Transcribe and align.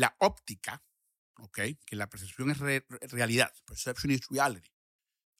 la 0.00 0.16
óptica, 0.18 0.82
¿ok? 1.36 1.58
Que 1.84 1.94
la 1.96 2.08
percepción 2.08 2.50
es 2.50 2.58
re- 2.58 2.86
realidad. 3.02 3.52
Perception 3.66 4.10
is 4.10 4.26
reality, 4.30 4.70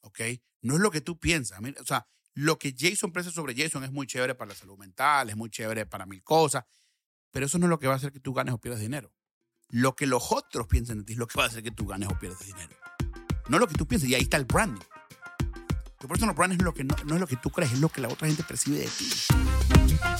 ¿ok? 0.02 0.20
No 0.62 0.74
es 0.74 0.80
lo 0.80 0.90
que 0.90 1.00
tú 1.00 1.18
piensas. 1.18 1.58
O 1.80 1.84
sea, 1.84 2.06
lo 2.34 2.58
que 2.58 2.74
Jason 2.78 3.10
piensa 3.12 3.30
sobre 3.30 3.54
Jason 3.56 3.84
es 3.84 3.90
muy 3.90 4.06
chévere 4.06 4.34
para 4.34 4.50
la 4.50 4.54
salud 4.54 4.76
mental, 4.78 5.30
es 5.30 5.36
muy 5.36 5.48
chévere 5.50 5.86
para 5.86 6.04
mil 6.06 6.22
cosas, 6.22 6.64
pero 7.30 7.46
eso 7.46 7.58
no 7.58 7.66
es 7.66 7.70
lo 7.70 7.78
que 7.78 7.86
va 7.86 7.94
a 7.94 7.96
hacer 7.96 8.12
que 8.12 8.20
tú 8.20 8.34
ganes 8.34 8.52
o 8.54 8.58
pierdas 8.58 8.80
dinero. 8.80 9.12
Lo 9.70 9.96
que 9.96 10.06
los 10.06 10.30
otros 10.30 10.66
piensan 10.66 10.98
de 10.98 11.04
ti 11.04 11.12
es 11.14 11.18
lo 11.18 11.26
que 11.26 11.38
va 11.38 11.44
a 11.44 11.46
hacer 11.48 11.62
que 11.62 11.70
tú 11.70 11.86
ganes 11.86 12.08
o 12.08 12.18
pierdas 12.18 12.44
dinero. 12.44 12.76
No 13.48 13.58
lo 13.58 13.66
que 13.66 13.74
tú 13.74 13.86
piensas, 13.86 14.08
y 14.10 14.14
ahí 14.14 14.22
está 14.22 14.36
el 14.36 14.44
branding. 14.44 14.84
Tu 15.98 16.06
personal 16.08 16.34
brand 16.34 16.52
es 16.52 16.62
lo 16.62 16.74
que 16.74 16.84
no, 16.84 16.94
no 17.04 17.14
es 17.14 17.20
lo 17.20 17.26
que 17.26 17.36
tú 17.36 17.50
crees, 17.50 17.72
es 17.72 17.80
lo 17.80 17.88
que 17.88 18.00
la 18.00 18.08
otra 18.08 18.26
gente 18.26 18.42
percibe 18.44 18.78
de 18.78 18.86
ti. 18.88 20.19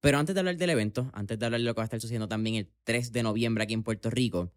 Pero 0.00 0.18
antes 0.18 0.34
de 0.34 0.40
hablar 0.40 0.56
del 0.56 0.70
evento, 0.70 1.10
antes 1.14 1.38
de 1.38 1.46
hablar 1.46 1.60
de 1.60 1.64
lo 1.66 1.74
que 1.74 1.78
va 1.78 1.84
a 1.84 1.86
estar 1.86 2.00
sucediendo 2.00 2.28
también 2.28 2.56
el 2.56 2.70
3 2.84 3.12
de 3.12 3.22
noviembre 3.22 3.64
aquí 3.64 3.74
en 3.74 3.82
Puerto 3.82 4.10
Rico, 4.10 4.52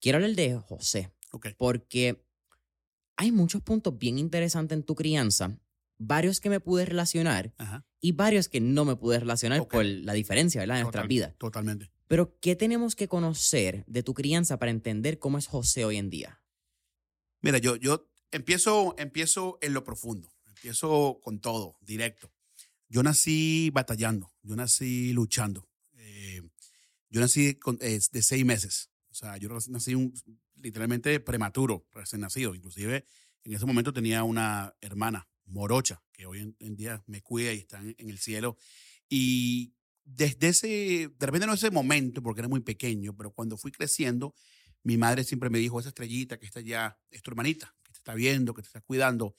quiero 0.00 0.16
hablar 0.16 0.32
de 0.34 0.56
José. 0.56 1.10
Ok. 1.30 1.48
Porque 1.56 2.22
hay 3.16 3.32
muchos 3.32 3.62
puntos 3.62 3.98
bien 3.98 4.18
interesantes 4.18 4.76
en 4.76 4.82
tu 4.84 4.94
crianza, 4.94 5.58
varios 5.98 6.40
que 6.40 6.50
me 6.50 6.60
pude 6.60 6.84
relacionar 6.84 7.52
Ajá. 7.58 7.84
y 8.00 8.12
varios 8.12 8.48
que 8.48 8.60
no 8.60 8.84
me 8.84 8.96
pude 8.96 9.20
relacionar 9.20 9.66
por 9.68 9.84
la 9.84 10.12
diferencia, 10.14 10.60
¿verdad? 10.60 10.78
En 10.78 10.82
nuestras 10.82 11.06
vidas. 11.08 11.34
Totalmente. 11.38 11.90
Pero, 12.08 12.38
¿qué 12.40 12.56
tenemos 12.56 12.94
que 12.96 13.08
conocer 13.08 13.84
de 13.86 14.02
tu 14.02 14.12
crianza 14.12 14.58
para 14.58 14.70
entender 14.70 15.18
cómo 15.18 15.38
es 15.38 15.46
José 15.46 15.84
hoy 15.84 15.96
en 15.96 16.10
día? 16.10 16.42
Mira, 17.40 17.58
yo, 17.58 17.76
yo 17.76 18.08
empiezo, 18.30 18.94
empiezo 18.98 19.58
en 19.62 19.72
lo 19.74 19.82
profundo. 19.84 20.30
Empiezo 20.46 21.20
con 21.22 21.40
todo, 21.40 21.76
directo. 21.80 22.30
Yo 22.88 23.02
nací 23.02 23.70
batallando. 23.72 24.30
Yo 24.42 24.54
nací 24.56 25.12
luchando. 25.12 25.68
Eh, 25.94 26.42
yo 27.08 27.20
nací 27.20 27.54
con- 27.54 27.78
eh, 27.80 27.98
de 28.12 28.22
seis 28.22 28.44
meses. 28.44 28.90
O 29.10 29.14
sea, 29.14 29.36
yo 29.38 29.48
nací 29.68 29.94
un, 29.94 30.12
literalmente 30.62 31.18
prematuro, 31.20 31.86
recién 31.92 32.20
nacido. 32.20 32.54
Inclusive, 32.54 33.04
en 33.44 33.54
ese 33.54 33.66
momento 33.66 33.92
tenía 33.92 34.24
una 34.24 34.74
hermana, 34.80 35.28
Morocha, 35.44 36.02
que 36.12 36.26
hoy 36.26 36.54
en, 36.58 36.76
día 36.76 37.02
me 37.06 37.20
cuida 37.22 37.52
y 37.52 37.58
está 37.58 37.78
en, 37.78 37.94
en 37.98 38.08
el 38.08 38.18
cielo. 38.18 38.56
Y 39.08 39.74
desde 40.04 40.48
ese, 40.48 40.68
de 41.18 41.26
repente 41.26 41.46
no 41.46 41.54
ese 41.54 41.70
momento, 41.70 42.22
porque 42.22 42.40
era 42.40 42.48
muy 42.48 42.60
pequeño, 42.60 43.14
pero 43.16 43.32
cuando 43.32 43.56
fui 43.56 43.70
creciendo, 43.70 44.34
mi 44.82 44.96
madre 44.96 45.24
siempre 45.24 45.50
me 45.50 45.58
dijo, 45.58 45.78
esa 45.78 45.90
estrellita 45.90 46.38
que 46.38 46.46
está 46.46 46.60
allá 46.60 46.98
es 47.10 47.22
tu 47.22 47.30
hermanita, 47.30 47.74
que 47.82 47.92
te 47.92 47.98
está 47.98 48.14
viendo, 48.14 48.54
que 48.54 48.62
te 48.62 48.68
está 48.68 48.80
cuidando. 48.80 49.36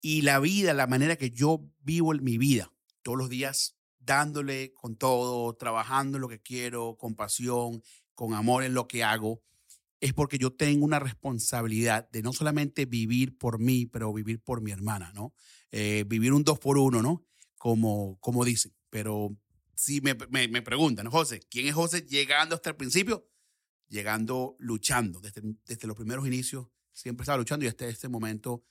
Y 0.00 0.22
la 0.22 0.40
vida, 0.40 0.74
la 0.74 0.86
manera 0.86 1.16
que 1.16 1.30
yo 1.30 1.68
vivo 1.80 2.12
mi 2.14 2.38
vida, 2.38 2.72
todos 3.02 3.18
los 3.18 3.28
días 3.28 3.76
dándole 3.98 4.72
con 4.72 4.96
todo, 4.96 5.54
trabajando 5.54 6.16
en 6.16 6.22
lo 6.22 6.28
que 6.28 6.40
quiero, 6.40 6.96
con 6.96 7.14
pasión, 7.14 7.82
con 8.14 8.34
amor 8.34 8.64
en 8.64 8.74
lo 8.74 8.88
que 8.88 9.04
hago, 9.04 9.42
es 10.00 10.12
porque 10.14 10.38
yo 10.38 10.52
tengo 10.52 10.84
una 10.84 10.98
responsabilidad 10.98 12.08
de 12.10 12.22
no 12.22 12.32
solamente 12.32 12.86
vivir 12.86 13.36
por 13.36 13.58
mí, 13.58 13.86
pero 13.86 14.12
vivir 14.12 14.40
por 14.40 14.60
mi 14.60 14.70
hermana, 14.70 15.12
¿no? 15.12 15.34
Eh, 15.70 16.04
vivir 16.06 16.32
un 16.32 16.44
dos 16.44 16.58
por 16.58 16.78
uno, 16.78 17.02
¿no? 17.02 17.26
Como, 17.56 18.18
como 18.20 18.44
dicen. 18.44 18.74
Pero 18.90 19.36
si 19.74 20.00
me, 20.00 20.14
me, 20.30 20.48
me 20.48 20.62
preguntan, 20.62 21.08
José, 21.10 21.40
¿quién 21.50 21.66
es 21.66 21.74
José 21.74 22.02
llegando 22.02 22.54
hasta 22.54 22.70
el 22.70 22.76
principio? 22.76 23.28
Llegando 23.88 24.56
luchando. 24.58 25.20
Desde, 25.20 25.42
desde 25.66 25.86
los 25.86 25.96
primeros 25.96 26.26
inicios 26.26 26.68
siempre 26.92 27.22
estaba 27.24 27.38
luchando 27.38 27.64
y 27.64 27.68
hasta 27.68 27.86
este 27.86 28.08
momento 28.08 28.64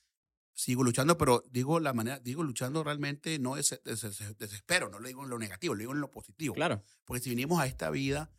sigo 0.54 0.84
luchando, 0.84 1.18
pero 1.18 1.44
digo 1.52 1.80
la 1.80 1.94
manera, 1.94 2.20
digo 2.20 2.44
luchando 2.44 2.84
realmente 2.84 3.38
no 3.38 3.58
es 3.58 3.80
des- 3.84 4.02
des- 4.02 4.38
desespero, 4.38 4.90
no 4.90 5.00
lo 5.00 5.08
digo 5.08 5.24
en 5.24 5.30
lo 5.30 5.38
negativo, 5.38 5.76
lo 5.76 5.80
digo 5.80 5.92
en 5.94 6.02
lo 6.02 6.10
positivo. 6.10 6.56
Claro. 6.56 6.84
Porque 7.06 7.22
si 7.24 7.30
vinimos 7.30 7.60
a 7.60 7.68
esta 7.68 7.90
vida 7.92 8.32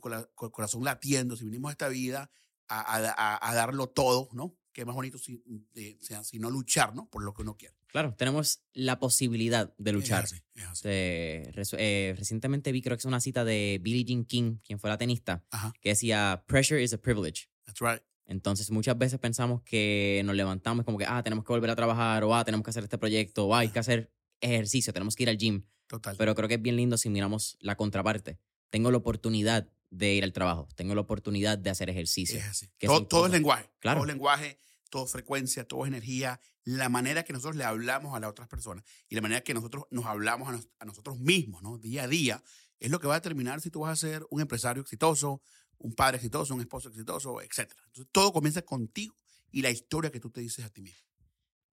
con 0.00 0.12
el, 0.12 0.26
corazón 0.34 0.84
latiendo, 0.84 1.36
si 1.36 1.44
vinimos 1.44 1.68
a 1.70 1.72
esta 1.72 1.88
vida 1.88 2.30
a, 2.68 2.80
a- 2.80 3.50
a- 3.50 3.54
darlo 3.54 3.86
todo, 3.88 4.28
¿no? 4.32 4.56
Qué 4.72 4.84
más 4.84 4.94
bonito 4.94 5.18
si, 5.18 5.42
de- 5.72 5.96
sea, 6.00 6.22
si 6.24 6.38
no 6.38 6.50
luchar, 6.50 6.94
¿no? 6.94 7.08
Por 7.08 7.22
lo 7.24 7.32
que 7.32 7.42
uno 7.42 7.56
quiere. 7.56 7.74
Claro, 7.86 8.14
tenemos 8.14 8.60
la 8.74 8.98
posibilidad 8.98 9.72
de 9.78 9.92
luchar. 9.92 10.24
Es 10.24 10.32
así, 10.34 10.42
es 10.54 10.64
así. 10.64 10.82
Eh, 10.88 11.52
eh, 11.78 12.14
recientemente 12.16 12.72
vi, 12.72 12.82
creo 12.82 12.96
que 12.96 13.00
es 13.00 13.04
una 13.06 13.20
cita 13.20 13.44
de 13.44 13.78
Billie 13.82 14.04
Jean 14.04 14.24
King, 14.24 14.58
quien 14.64 14.78
fue 14.78 14.90
la 14.90 14.98
tenista, 14.98 15.44
Ajá, 15.50 15.72
que 15.80 15.90
decía, 15.90 16.44
pressure 16.46 16.82
is 16.82 16.92
a 16.92 16.98
privilege. 16.98 17.48
that's 17.64 17.80
right. 17.80 18.02
Entonces 18.26 18.70
muchas 18.72 18.98
veces 18.98 19.20
pensamos 19.20 19.62
que 19.62 20.20
nos 20.24 20.34
levantamos 20.34 20.84
como 20.84 20.98
que, 20.98 21.06
ah, 21.06 21.22
tenemos 21.22 21.44
que 21.44 21.52
volver 21.52 21.70
a 21.70 21.76
trabajar, 21.76 22.24
o 22.24 22.34
ah, 22.34 22.44
tenemos 22.44 22.64
que 22.64 22.70
hacer 22.70 22.82
este 22.82 22.98
proyecto, 22.98 23.46
o 23.46 23.54
ah, 23.54 23.60
hay 23.60 23.68
que 23.68 23.78
hacer 23.78 24.12
ejercicio, 24.40 24.92
tenemos 24.92 25.14
que 25.14 25.22
ir 25.22 25.28
al 25.30 25.38
gym. 25.38 25.64
Total. 25.86 26.16
Pero 26.18 26.34
creo 26.34 26.48
que 26.48 26.54
es 26.54 26.62
bien 26.62 26.74
lindo 26.76 26.98
si 26.98 27.08
miramos 27.08 27.56
la 27.60 27.76
contraparte. 27.76 28.40
Tengo 28.68 28.90
la 28.90 28.96
oportunidad 28.98 29.70
de 29.90 30.14
ir 30.14 30.24
al 30.24 30.32
trabajo, 30.32 30.68
tengo 30.74 30.94
la 30.94 31.00
oportunidad 31.00 31.58
de 31.58 31.70
hacer 31.70 31.88
ejercicio. 31.90 32.38
es 32.38 32.44
así. 32.44 32.68
que 32.78 32.86
Todo, 32.86 33.26
es 33.26 33.32
lenguaje. 33.32 33.70
Claro. 33.78 33.98
Todo 34.00 34.04
es 34.06 34.12
lenguaje. 34.14 34.58
todo 34.90 35.06
frecuencia, 35.06 35.66
todo 35.66 35.84
es 35.84 35.88
energía, 35.88 36.40
la 36.64 36.88
manera 36.88 37.24
que 37.24 37.32
nosotros 37.32 37.56
le 37.56 37.64
hablamos 37.64 38.14
a 38.16 38.20
las 38.20 38.30
otras 38.30 38.48
personas 38.48 38.84
y 39.08 39.14
la 39.16 39.20
manera 39.20 39.40
que 39.42 39.52
nosotros 39.54 39.84
nos 39.90 40.06
hablamos 40.06 40.48
a, 40.48 40.52
nos- 40.52 40.68
a 40.78 40.84
nosotros 40.84 41.18
mismos, 41.18 41.62
¿no? 41.62 41.76
Día 41.78 42.04
a 42.04 42.08
día, 42.08 42.42
es 42.78 42.90
lo 42.90 43.00
que 43.00 43.06
va 43.08 43.14
a 43.14 43.18
determinar 43.18 43.60
si 43.60 43.70
tú 43.70 43.80
vas 43.80 43.92
a 43.92 43.96
ser 43.96 44.24
un 44.30 44.40
empresario 44.40 44.82
exitoso, 44.82 45.40
un 45.78 45.92
padre 45.94 46.16
exitoso, 46.16 46.54
un 46.54 46.60
esposo 46.60 46.88
exitoso, 46.88 47.40
etc. 47.42 47.58
Entonces, 47.86 48.06
todo 48.12 48.32
comienza 48.32 48.62
contigo 48.62 49.14
y 49.50 49.60
la 49.62 49.70
historia 49.70 50.10
que 50.10 50.20
tú 50.20 50.30
te 50.30 50.40
dices 50.40 50.64
a 50.64 50.70
ti 50.70 50.82
mismo. 50.82 51.00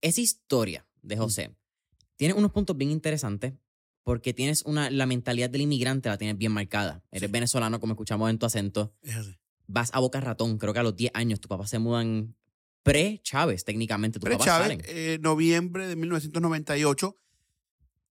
Esa 0.02 0.20
historia 0.22 0.86
de 1.02 1.16
José 1.18 1.56
tiene 2.16 2.34
unos 2.34 2.52
puntos 2.52 2.76
bien 2.76 2.92
interesantes 2.92 3.54
porque 4.04 4.34
tienes 4.34 4.64
una, 4.64 4.90
la 4.90 5.06
mentalidad 5.06 5.50
del 5.50 5.62
inmigrante 5.62 6.10
la 6.10 6.18
tienes 6.18 6.38
bien 6.38 6.52
marcada. 6.52 7.04
Eres 7.12 7.28
Sí. 7.30 7.32
venezolano, 7.32 7.80
como 7.80 7.94
escuchamos 7.94 8.30
en 8.30 8.38
tu 8.38 8.46
acento. 8.46 8.94
Vas 9.68 9.92
a 9.94 10.00
Boca 10.00 10.20
Ratón, 10.20 10.58
creo 10.58 10.74
que 10.74 10.80
a 10.80 10.84
los 10.84 10.96
10 10.96 11.12
años 11.16 11.40
tus 11.40 11.48
papás 11.50 11.70
se 11.70 11.80
mudan 11.80 12.36
pre-Chávez, 12.84 13.64
técnicamente. 13.64 14.20
Tus 14.20 14.26
Pero 14.26 14.38
papás 14.38 14.46
Chávez, 14.62 14.68
salen. 14.68 14.82
eh, 14.90 15.18
noviembre 15.22 15.88
de 15.88 15.96
1998, 15.96 17.18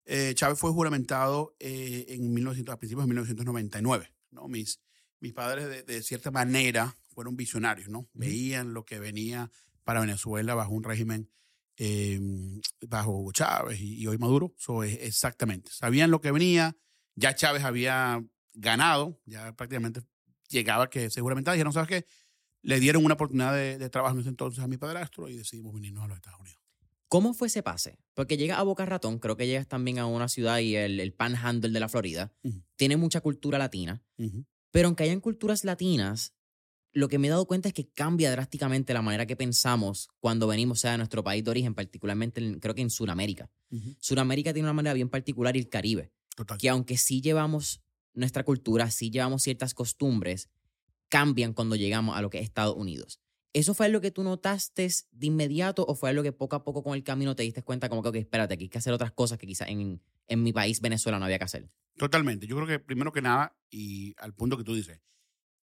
eh, 0.06 0.34
Chávez 0.36 0.58
fue 0.60 0.72
juramentado 0.72 1.56
eh, 1.60 2.06
en 2.10 2.34
1900, 2.34 2.74
a 2.74 2.78
principios 2.80 3.04
de 3.06 3.08
1999. 3.10 4.12
¿no? 4.32 4.48
Mis, 4.48 4.80
mis 5.20 5.34
padres, 5.34 5.68
de, 5.68 5.84
de 5.84 6.02
cierta 6.02 6.32
manera, 6.32 6.96
fueron 7.14 7.36
visionarios, 7.38 7.90
¿no? 7.90 8.10
Veían 8.14 8.74
lo 8.74 8.84
que 8.86 9.00
venía 9.00 9.52
para 9.84 10.02
Venezuela 10.02 10.56
bajo 10.56 10.74
un 10.74 10.84
régimen 10.84 11.30
eh, 11.78 12.20
bajo 12.88 13.12
Hugo 13.12 13.32
Chávez 13.32 13.80
y, 13.82 13.96
y 14.02 14.08
hoy 14.08 14.18
Maduro. 14.18 14.54
So, 14.58 14.84
es- 14.84 15.00
exactamente. 15.02 15.72
Sabían 15.72 16.12
lo 16.12 16.22
que 16.22 16.32
venía. 16.32 16.76
Ya 17.16 17.34
Chávez 17.36 17.64
había 17.64 18.24
ganado, 18.54 19.22
ya 19.26 19.56
prácticamente 19.56 20.02
llegaba 20.50 20.90
que 20.90 21.10
seguramente 21.10 21.52
dijeron, 21.52 21.74
¿sabes 21.74 21.90
qué? 21.90 22.06
Le 22.62 22.80
dieron 22.80 23.06
una 23.06 23.14
oportunidad 23.16 23.54
de, 23.54 23.78
de 23.78 23.90
trabajo 23.90 24.16
en 24.16 24.22
ese 24.22 24.30
entonces 24.30 24.64
a 24.64 24.68
mi 24.68 24.78
padrastro 24.78 25.28
y 25.30 25.36
decidimos 25.38 25.74
venirnos 25.74 26.04
a 26.04 26.08
los 26.08 26.18
Estados 26.18 26.40
Unidos. 26.42 26.60
¿Cómo 27.08 27.34
fue 27.34 27.48
ese 27.48 27.62
pase? 27.64 28.00
Porque 28.14 28.36
llegas 28.38 28.58
a 28.60 28.64
Boca 28.64 28.86
Ratón, 28.86 29.20
creo 29.20 29.38
que 29.38 29.46
llegas 29.48 29.68
también 29.68 30.00
a 30.00 30.08
una 30.08 30.28
ciudad 30.28 30.58
y 30.60 30.76
el, 30.76 31.00
el 31.00 31.14
panhandle 31.14 31.72
de 31.72 31.80
la 31.80 31.88
Florida 31.88 32.34
tiene 32.76 32.98
mucha 32.98 33.22
cultura 33.22 33.58
latina. 33.60 34.04
Pero 34.72 34.88
aunque 34.88 35.04
hayan 35.04 35.22
culturas 35.22 35.64
latinas, 35.64 36.34
lo 36.96 37.08
que 37.10 37.20
me 37.20 37.28
he 37.28 37.30
dado 37.30 37.46
cuenta 37.46 37.68
es 37.68 37.74
que 37.74 37.88
cambia 37.90 38.32
drásticamente 38.32 38.94
la 38.94 39.02
manera 39.04 39.26
que 39.28 39.36
pensamos 39.36 40.08
cuando 40.20 40.48
venimos 40.48 40.80
sea, 40.80 40.92
de 40.94 40.98
nuestro 40.98 41.24
país 41.24 41.44
de 41.44 41.52
origen, 41.52 41.76
particularmente 41.76 42.40
en- 42.44 42.60
creo 42.60 42.74
que 42.74 42.82
en 42.82 42.90
Sudamérica. 42.90 43.52
Sudamérica 44.00 44.54
tiene 44.54 44.66
una 44.68 44.74
manera 44.74 44.94
bien 44.94 45.10
particular 45.10 45.56
y 45.56 45.60
el 45.60 45.70
Caribe, 45.70 46.12
Total. 46.36 46.58
que 46.58 46.70
aunque 46.70 46.98
sí 46.98 47.22
llevamos 47.22 47.82
nuestra 48.14 48.44
cultura, 48.44 48.90
sí 48.92 49.12
llevamos 49.12 49.44
ciertas 49.44 49.74
costumbres, 49.74 50.50
cambian 51.10 51.54
cuando 51.54 51.76
llegamos 51.76 52.16
a 52.18 52.22
lo 52.22 52.30
que 52.30 52.40
es 52.40 52.46
Estados 52.46 52.76
Unidos. 52.78 53.20
¿Eso 53.54 53.74
fue 53.74 53.88
lo 53.90 54.02
que 54.02 54.12
tú 54.12 54.24
notaste 54.24 54.90
de 55.12 55.28
inmediato 55.28 55.86
o 55.88 55.96
fue 55.96 56.10
algo 56.10 56.24
que 56.24 56.32
poco 56.34 56.56
a 56.56 56.64
poco 56.64 56.84
con 56.84 56.94
el 56.96 57.04
camino 57.04 57.36
te 57.36 57.44
diste 57.44 57.62
cuenta 57.64 57.88
como 57.90 58.02
que, 58.04 58.10
ok, 58.10 58.16
espérate, 58.16 58.54
aquí 58.54 58.64
hay 58.66 58.70
que 58.70 58.78
hacer 58.78 58.94
otras 58.94 59.12
cosas 59.12 59.38
que 59.38 59.48
quizás 59.48 59.70
en, 59.70 60.02
en 60.28 60.44
mi 60.44 60.52
país, 60.52 60.82
Venezuela, 60.82 61.20
no 61.20 61.26
había 61.26 61.38
que 61.40 61.46
hacer? 61.46 61.70
Totalmente. 61.98 62.48
Yo 62.48 62.56
creo 62.58 62.68
que 62.68 62.80
primero 62.80 63.12
que 63.14 63.22
nada, 63.22 63.56
y 63.70 64.14
al 64.18 64.34
punto 64.34 64.58
que 64.58 64.64
tú 64.66 64.76
dices, 64.76 65.00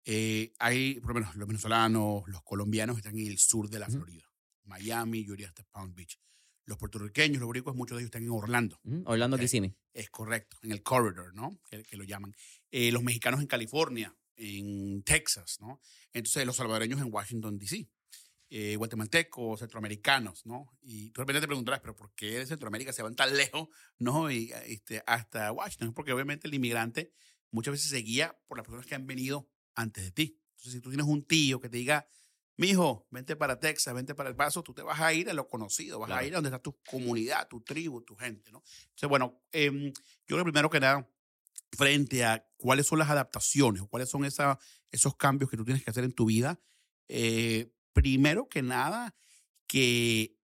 eh, 0.06 0.54
hay, 0.60 1.00
por 1.00 1.10
lo 1.10 1.20
menos 1.22 1.36
los 1.36 1.48
venezolanos, 1.48 2.24
los 2.28 2.44
colombianos 2.44 2.98
están 2.98 3.18
en 3.18 3.28
el 3.28 3.38
sur 3.38 3.70
de 3.70 3.80
la. 3.80 3.88
Florida. 3.88 4.26
Miami, 4.64 5.26
yo 5.26 5.34
iría 5.34 5.48
hasta 5.48 5.64
Palm 5.64 5.94
Beach. 5.96 6.20
Los 6.66 6.78
puertorriqueños, 6.78 7.40
los 7.40 7.48
boricuas, 7.48 7.76
muchos 7.76 7.98
de 7.98 8.04
ellos 8.04 8.10
están 8.10 8.24
en 8.24 8.30
Orlando. 8.30 8.80
¿Mm? 8.84 9.02
Orlando 9.06 9.36
Ok. 9.36 9.42
Kissimmee. 9.42 9.76
Es 9.94 10.10
correcto, 10.12 10.58
en 10.62 10.72
el 10.72 10.84
corridor, 10.84 11.34
¿no? 11.34 11.60
Que, 11.70 11.84
que 11.84 11.98
lo 11.98 12.04
llaman. 12.04 12.36
Eh, 12.70 12.92
los 12.92 13.04
mexicanos 13.04 13.40
en 13.42 13.48
California, 13.48 14.16
en 14.36 15.02
Texas, 15.04 15.58
¿no? 15.60 15.82
Entonces, 16.14 16.46
los 16.46 16.56
salvadoreños 16.56 17.02
en 17.02 17.12
Washington, 17.12 17.58
D.C. 17.58 17.90
Eh, 18.52 18.76
guatemaltecos, 18.78 19.60
centroamericanos, 19.60 20.46
¿no? 20.46 20.76
Y 20.82 21.12
tú 21.12 21.22
de 21.22 21.24
repente 21.24 21.42
te 21.42 21.48
preguntarás, 21.48 21.82
¿pero 21.82 21.96
por 21.96 22.14
qué 22.16 22.40
de 22.40 22.48
Centroamérica 22.48 22.92
se 22.92 23.04
van 23.04 23.16
tan 23.16 23.36
lejos, 23.38 23.68
¿no? 24.00 24.32
Y 24.32 24.52
este, 24.66 25.04
hasta 25.06 25.52
Washington. 25.52 25.94
Porque 25.94 26.14
obviamente 26.14 26.48
el 26.48 26.54
inmigrante 26.56 27.12
muchas 27.52 27.74
veces 27.74 27.92
se 27.92 27.98
guía 27.98 28.40
por 28.48 28.58
las 28.58 28.66
personas 28.66 28.88
que 28.88 28.96
han 28.96 29.06
venido 29.06 29.48
antes 29.80 30.04
de 30.04 30.12
ti. 30.12 30.40
Entonces, 30.52 30.74
si 30.74 30.82
tú 30.82 30.90
tienes 30.90 31.08
un 31.08 31.24
tío 31.24 31.60
que 31.60 31.70
te 31.70 31.78
diga, 31.78 32.06
mijo, 32.58 33.08
vente 33.12 33.36
para 33.36 33.60
Texas, 33.60 33.94
vente 33.94 34.14
para 34.16 34.30
El 34.30 34.36
Paso, 34.36 34.62
tú 34.64 34.74
te 34.74 34.82
vas 34.82 35.00
a 35.00 35.14
ir 35.14 35.30
a 35.30 35.34
lo 35.34 35.48
conocido, 35.48 36.00
vas 36.00 36.08
Claro. 36.08 36.22
a 36.22 36.26
ir 36.26 36.34
a 36.34 36.38
donde 36.38 36.50
está 36.50 36.60
tu 36.60 36.78
comunidad, 36.90 37.48
tu 37.48 37.62
tribu, 37.62 38.02
tu 38.02 38.16
gente, 38.16 38.52
¿no? 38.52 38.62
Entonces, 38.84 39.10
bueno, 39.10 39.42
em, 39.52 39.92
yo 39.94 39.94
creo 40.28 40.40
que 40.40 40.44
primero 40.52 40.70
que 40.70 40.80
nada, 40.80 41.08
frente 41.78 42.26
a 42.26 42.46
cuáles 42.58 42.88
son 42.88 43.00
las 43.00 43.10
adaptaciones 43.10 43.82
o 43.82 43.88
cuáles 43.88 44.10
son 44.10 44.26
esa, 44.26 44.60
esos 44.92 45.16
cambios 45.16 45.50
que 45.50 45.58
tú 45.58 45.64
tienes 45.64 45.84
que 45.84 45.90
hacer 45.92 46.04
en 46.04 46.12
tu 46.14 46.26
vida, 46.26 46.60
eh, 47.08 47.72
primero 47.94 48.50
que 48.50 48.62
nada, 48.62 49.16
que 49.68 50.36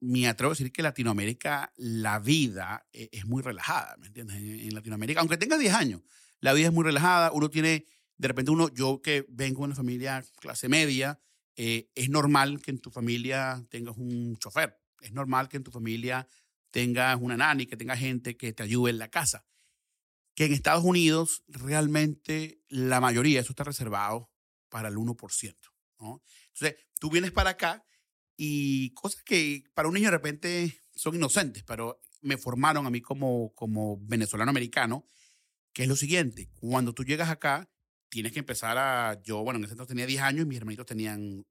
me 0.00 0.28
atrevo 0.28 0.50
a 0.50 0.54
decir 0.54 0.70
que 0.72 0.82
Latinoamérica, 0.82 1.72
la 1.76 2.18
vida 2.18 2.86
eh, 2.92 3.08
es 3.12 3.24
muy 3.24 3.42
relajada, 3.42 3.96
¿me 3.98 4.08
entiendes? 4.08 4.36
En, 4.36 4.74
Latinoamérica, 4.74 5.20
aunque 5.20 5.36
tenga 5.38 5.56
10 5.56 5.72
años, 5.72 6.02
la 6.40 6.52
vida 6.52 6.66
es 6.66 6.72
muy 6.74 6.84
relajada, 6.84 7.32
uno 7.32 7.48
tiene, 7.48 7.86
de 8.16 8.28
repente 8.28 8.50
uno, 8.50 8.68
yo 8.72 9.00
que 9.02 9.26
vengo 9.28 9.60
de 9.60 9.66
una 9.66 9.74
familia 9.74 10.24
clase 10.40 10.68
media, 10.68 11.20
eh, 11.56 11.90
es 11.94 12.08
normal 12.08 12.60
que 12.60 12.70
en 12.70 12.80
tu 12.80 12.90
familia 12.90 13.64
tengas 13.70 13.96
un 13.96 14.36
chofer, 14.36 14.76
es 15.00 15.12
normal 15.12 15.48
que 15.48 15.56
en 15.56 15.64
tu 15.64 15.70
familia 15.70 16.28
tengas 16.70 17.20
una 17.20 17.36
nani, 17.36 17.66
que 17.66 17.76
tengas 17.76 17.98
gente 17.98 18.36
que 18.36 18.52
te 18.52 18.62
ayude 18.62 18.90
en 18.90 18.98
la 18.98 19.08
casa. 19.08 19.46
Que 20.34 20.46
en 20.46 20.52
Estados 20.52 20.82
Unidos 20.82 21.44
realmente 21.46 22.60
la 22.68 23.00
mayoría, 23.00 23.40
eso 23.40 23.52
está 23.52 23.62
reservado 23.62 24.32
para 24.68 24.88
el 24.88 24.96
1%. 24.96 25.54
¿no? 26.00 26.22
Entonces, 26.48 26.84
tú 26.98 27.10
vienes 27.10 27.30
para 27.30 27.50
acá 27.50 27.86
y 28.36 28.90
cosas 28.94 29.22
que 29.22 29.62
para 29.74 29.86
un 29.86 29.94
niño 29.94 30.06
de 30.06 30.16
repente 30.16 30.82
son 30.96 31.14
inocentes, 31.14 31.62
pero 31.62 32.00
me 32.22 32.38
formaron 32.38 32.86
a 32.86 32.90
mí 32.90 33.00
como, 33.00 33.54
como 33.54 33.98
venezolano 34.00 34.50
americano, 34.50 35.06
que 35.72 35.82
es 35.82 35.88
lo 35.88 35.94
siguiente, 35.96 36.48
cuando 36.54 36.92
tú 36.92 37.04
llegas 37.04 37.28
acá, 37.28 37.70
tienes 38.14 38.30
que 38.30 38.38
empezar 38.38 38.78
a, 38.78 39.20
yo, 39.24 39.42
bueno, 39.42 39.58
en 39.58 39.64
ese 39.64 39.72
entonces 39.72 39.88
tenía 39.88 40.06
10 40.06 40.22
años 40.22 40.42
y 40.42 40.48
mis 40.48 40.58
hermanitos 40.58 40.86
tenían 40.86 41.44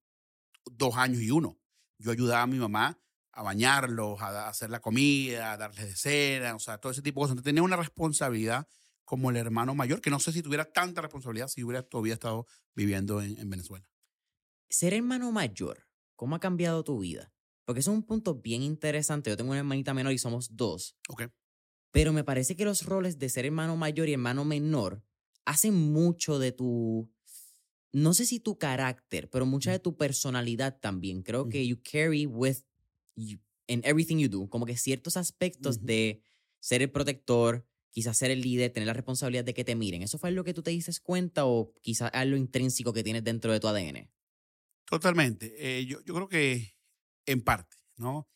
dos 0.71 0.95
años 0.95 1.21
y 1.21 1.29
uno. 1.29 1.59
Yo 1.97 2.11
ayudaba 2.11 2.43
a 2.43 2.47
mi 2.47 2.57
mamá 2.57 2.97
a 3.33 3.43
bañarlos, 3.43 4.21
a 4.21 4.47
hacer 4.47 4.69
la 4.69 4.79
comida, 4.79 5.51
a 5.51 5.57
darles 5.57 5.87
de 5.87 5.95
cena, 5.97 6.55
o 6.55 6.59
sea, 6.59 6.77
todo 6.77 6.93
ese 6.93 7.01
tipo 7.01 7.19
de 7.19 7.23
cosas. 7.23 7.31
Entonces, 7.33 7.49
tenía 7.49 7.63
una 7.63 7.75
responsabilidad 7.75 8.65
como 9.03 9.29
el 9.29 9.35
hermano 9.35 9.75
mayor, 9.75 9.99
que 9.99 10.09
no 10.09 10.21
sé 10.21 10.31
si 10.31 10.41
tuviera 10.41 10.63
tanta 10.63 11.01
responsabilidad 11.01 11.49
si 11.49 11.65
hubiera 11.65 11.83
todavía 11.83 12.13
estado 12.13 12.47
viviendo 12.73 13.21
en, 13.21 13.37
en 13.37 13.49
Venezuela. 13.49 13.85
Ser 14.69 14.93
hermano 14.93 15.33
mayor, 15.33 15.89
¿cómo 16.15 16.37
ha 16.37 16.39
cambiado 16.39 16.85
tu 16.85 16.99
vida? 16.99 17.33
Porque 17.65 17.81
eso 17.81 17.91
es 17.91 17.97
un 17.97 18.03
punto 18.03 18.35
bien 18.35 18.61
interesante. 18.61 19.31
Yo 19.31 19.35
tengo 19.35 19.51
una 19.51 19.59
hermanita 19.59 19.93
menor 19.93 20.13
y 20.13 20.17
somos 20.17 20.55
dos. 20.55 20.95
Ok. 21.09 21.23
Pero 21.91 22.13
me 22.13 22.23
parece 22.23 22.55
que 22.55 22.63
los 22.63 22.85
roles 22.85 23.19
de 23.19 23.27
ser 23.27 23.45
hermano 23.45 23.75
mayor 23.75 24.07
y 24.07 24.13
hermano 24.13 24.45
menor 24.45 25.03
hacen 25.45 25.73
mucho 25.73 26.39
de 26.39 26.51
tu, 26.51 27.11
no 27.91 28.13
sé 28.13 28.25
si 28.25 28.39
tu 28.39 28.57
carácter, 28.57 29.29
pero 29.29 29.45
mucha 29.45 29.71
de 29.71 29.79
tu 29.79 29.97
personalidad 29.97 30.79
también. 30.79 31.21
Creo 31.21 31.49
que 31.49 31.65
you 31.65 31.79
carry 31.81 32.25
with 32.25 32.57
you 33.15 33.39
in 33.67 33.81
everything 33.83 34.17
you 34.17 34.29
do, 34.29 34.49
como 34.49 34.65
que 34.65 34.77
ciertos 34.77 35.17
aspectos 35.17 35.85
de 35.85 36.21
ser 36.59 36.81
el 36.81 36.91
protector, 36.91 37.65
quizás 37.91 38.17
ser 38.17 38.31
el 38.31 38.41
líder, 38.41 38.71
tener 38.71 38.87
la 38.87 38.93
responsabilidad 38.93 39.45
de 39.45 39.53
que 39.53 39.63
te 39.63 39.75
miren. 39.75 40.01
¿Eso 40.01 40.17
fue 40.17 40.31
lo 40.31 40.43
que 40.43 40.53
tú 40.53 40.63
te 40.63 40.71
dices 40.71 40.99
cuenta 40.99 41.45
o 41.45 41.73
quizás 41.81 42.09
algo 42.13 42.35
intrínseco 42.35 42.93
que 42.93 43.03
tienes 43.03 43.23
dentro 43.23 43.51
de 43.51 43.59
tu 43.59 43.67
ADN? 43.67 44.09
Totalmente. 44.85 45.53
Eh, 45.57 45.85
yo, 45.85 46.01
yo 46.03 46.13
creo 46.13 46.27
que 46.27 46.75
en 47.25 47.41
parte, 47.41 47.77
¿no? 47.97 48.27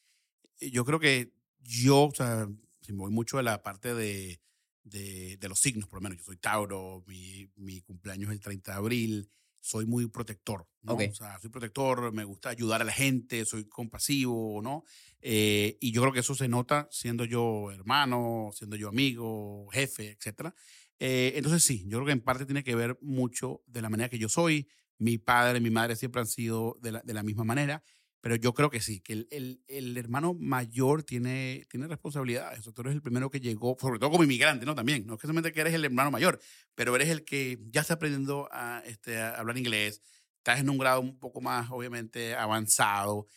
Yo 0.60 0.86
creo 0.86 1.00
que 1.00 1.34
yo, 1.60 2.06
o 2.06 2.14
sea, 2.14 2.48
si 2.82 2.94
me 2.94 3.00
voy 3.00 3.12
mucho 3.12 3.38
de 3.38 3.44
la 3.44 3.62
parte 3.64 3.94
de, 3.94 4.40
de, 4.89 5.38
de 5.38 5.50
los 5.50 5.60
signos, 5.60 5.88
por 5.88 6.00
lo 6.00 6.03
menos, 6.03 6.17
yo 6.20 6.24
soy 6.24 6.38
Tauro, 6.38 7.03
mi, 7.08 7.50
mi 7.56 7.82
cumpleaños 7.82 8.29
es 8.29 8.36
el 8.36 8.41
30 8.41 8.72
de 8.72 8.77
abril, 8.77 9.29
soy 9.67 9.86
muy 9.86 10.08
protector, 10.08 10.65
¿no? 10.82 10.96
O 10.96 11.13
sea, 11.13 11.38
soy 11.39 11.50
protector, 11.50 12.13
me 12.13 12.24
gusta 12.24 12.50
ayudar 12.50 12.82
a 12.82 12.86
la 12.86 12.94
gente, 12.94 13.44
soy 13.46 13.67
compasivo, 13.67 14.62
¿no? 14.62 14.84
Eh, 15.20 15.77
y 15.82 15.91
yo 15.91 16.01
creo 16.01 16.13
que 16.13 16.22
eso 16.22 16.36
se 16.36 16.48
nota 16.48 16.88
siendo 16.89 17.25
yo 17.25 17.72
hermano, 17.72 18.51
siendo 18.53 18.77
yo 18.77 18.88
amigo, 18.88 19.67
jefe, 19.72 20.12
etcétera. 20.12 20.56
Eh, 21.00 21.34
entonces 21.36 21.63
sí, 21.63 21.84
yo 21.88 21.98
creo 21.98 22.06
que 22.06 22.12
en 22.13 22.22
parte 22.22 22.46
tiene 22.46 22.63
que 22.63 22.75
ver 22.75 22.98
mucho 23.01 23.62
de 23.67 23.82
la 23.82 23.89
manera 23.89 24.10
que 24.10 24.20
yo 24.20 24.29
soy. 24.29 24.70
Mi 25.00 25.17
padre, 25.17 25.60
mi 25.60 25.70
madre 25.70 25.96
siempre 25.96 26.22
han 26.22 26.27
sido 26.27 26.77
de 26.82 26.94
la, 26.94 27.01
de 27.01 27.13
la 27.13 27.22
misma 27.22 27.44
manera, 27.44 27.84
pero 28.27 28.36
yo 28.36 28.53
creo 28.53 28.69
que 28.69 28.81
sí, 28.81 29.00
que 29.00 29.13
el, 29.13 29.27
el- 29.31 29.63
el 29.69 29.96
hermano 29.98 30.34
mayor 30.34 31.01
tiene, 31.03 31.65
tiene 31.69 31.88
responsabilidades. 31.88 32.62
Tú 32.62 32.81
eres 32.81 32.93
el 32.93 33.01
primero 33.01 33.29
que 33.29 33.39
llegó, 33.39 33.77
sobre 33.79 34.00
todo 34.00 34.12
como 34.12 34.25
inmigrante, 34.25 34.65
¿no? 34.65 34.75
También, 34.75 35.07
no 35.07 35.13
es 35.13 35.22
que 35.22 35.27
solamente 35.27 35.53
que 35.53 35.62
eres 35.62 35.74
el 35.74 35.86
hermano 35.86 36.12
mayor, 36.12 36.38
pero 36.75 36.93
eres 36.98 37.07
el 37.07 37.24
que 37.24 37.57
ya 37.69 37.79
está 37.79 37.93
aprendiendo 37.93 38.50
a, 38.51 38.84
este, 38.86 39.17
a 39.17 39.36
hablar 39.39 39.57
inglés, 39.57 40.01
estás 40.39 40.60
en 40.60 40.69
un 40.69 40.77
grado 40.77 41.00
un 41.00 41.17
poco 41.17 41.39
más, 41.39 41.72
obviamente, 41.72 42.36
avanzado, 42.36 43.27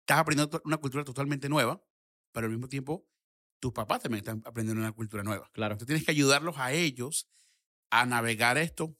estás 0.00 0.20
aprendiendo 0.20 0.62
una 0.64 0.78
cultura 0.78 1.04
totalmente 1.04 1.50
nueva, 1.50 1.84
pero 2.32 2.46
al 2.46 2.52
mismo 2.52 2.68
tiempo 2.68 3.06
tus 3.60 3.72
papás 3.74 4.00
también 4.00 4.20
están 4.20 4.42
aprendiendo 4.46 4.80
una 4.80 4.92
cultura 4.92 5.22
nueva. 5.22 5.50
Claro. 5.52 5.74
Entonces 5.74 5.88
tienes 5.88 6.06
que 6.06 6.12
ayudarlos 6.12 6.56
a 6.56 6.72
ellos 6.72 7.28
a 7.90 8.06
navegar 8.06 8.56
esto 8.56 8.96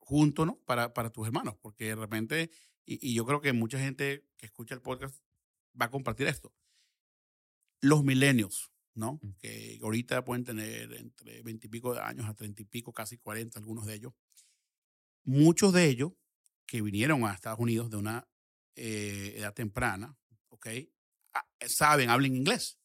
junto, 0.00 0.44
¿no? 0.44 0.58
Para, 0.66 0.92
para 0.92 1.08
tus 1.08 1.26
hermanos, 1.26 1.56
porque 1.62 1.86
de 1.86 1.94
repente 1.94 2.50
y, 2.84 3.10
y 3.10 3.14
yo 3.14 3.24
creo 3.24 3.40
que 3.40 3.52
mucha 3.52 3.78
gente 3.78 4.24
que 4.36 4.46
escucha 4.46 4.74
el 4.74 4.82
podcast 4.82 5.16
va 5.80 5.86
a 5.86 5.90
compartir 5.90 6.26
esto. 6.26 6.54
Los 7.80 8.04
milenios, 8.04 8.72
¿no? 8.94 9.20
Mm. 9.22 9.32
Que 9.38 9.78
ahorita 9.82 10.24
pueden 10.24 10.44
tener 10.44 10.92
entre 10.94 11.42
20 11.42 11.66
y 11.66 11.70
pico 11.70 11.94
de 11.94 12.00
años 12.00 12.26
a 12.26 12.34
30 12.34 12.62
y 12.62 12.64
pico, 12.64 12.92
casi 12.92 13.18
40, 13.18 13.58
algunos 13.58 13.86
de 13.86 13.94
ellos. 13.94 14.12
Muchos 15.24 15.72
de 15.72 15.86
ellos 15.86 16.12
que 16.66 16.82
vinieron 16.82 17.24
a 17.24 17.32
Estados 17.32 17.60
Unidos 17.60 17.90
de 17.90 17.96
una 17.96 18.28
eh, 18.76 19.34
edad 19.36 19.54
temprana, 19.54 20.16
¿ok? 20.48 20.66
Ah, 21.34 21.46
Saben, 21.66 22.10
hablan 22.10 22.36
inglés. 22.36 22.78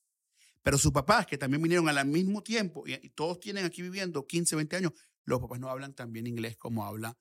Pero 0.62 0.78
sus 0.78 0.92
papás, 0.92 1.26
que 1.26 1.38
también 1.38 1.62
vinieron 1.62 1.88
al 1.88 2.06
mismo 2.06 2.44
tiempo, 2.44 2.84
y, 2.86 2.94
y 2.94 3.10
todos 3.10 3.40
tienen 3.40 3.66
aquí 3.66 3.82
viviendo 3.82 4.28
15, 4.28 4.56
20 4.56 4.76
años, 4.76 4.94
los 5.24 5.40
papás 5.40 5.60
no 5.60 5.70
hablan 5.70 5.94
tan 5.94 6.12
bien 6.12 6.28
inglés 6.28 6.58
como 6.58 6.86
habla 6.86 7.18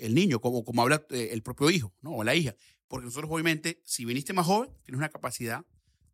el 0.00 0.14
niño, 0.14 0.40
como, 0.40 0.64
como 0.64 0.82
habla 0.82 1.04
eh, 1.10 1.28
el 1.32 1.42
propio 1.42 1.70
hijo, 1.70 1.94
¿no? 2.00 2.12
O 2.16 2.24
la 2.24 2.34
hija. 2.34 2.54
Porque 2.88 3.04
nosotros, 3.06 3.30
obviamente, 3.30 3.80
si 3.84 4.04
viniste 4.04 4.32
más 4.32 4.46
joven, 4.46 4.70
tienes 4.82 4.98
una 4.98 5.08
capacidad 5.10 5.64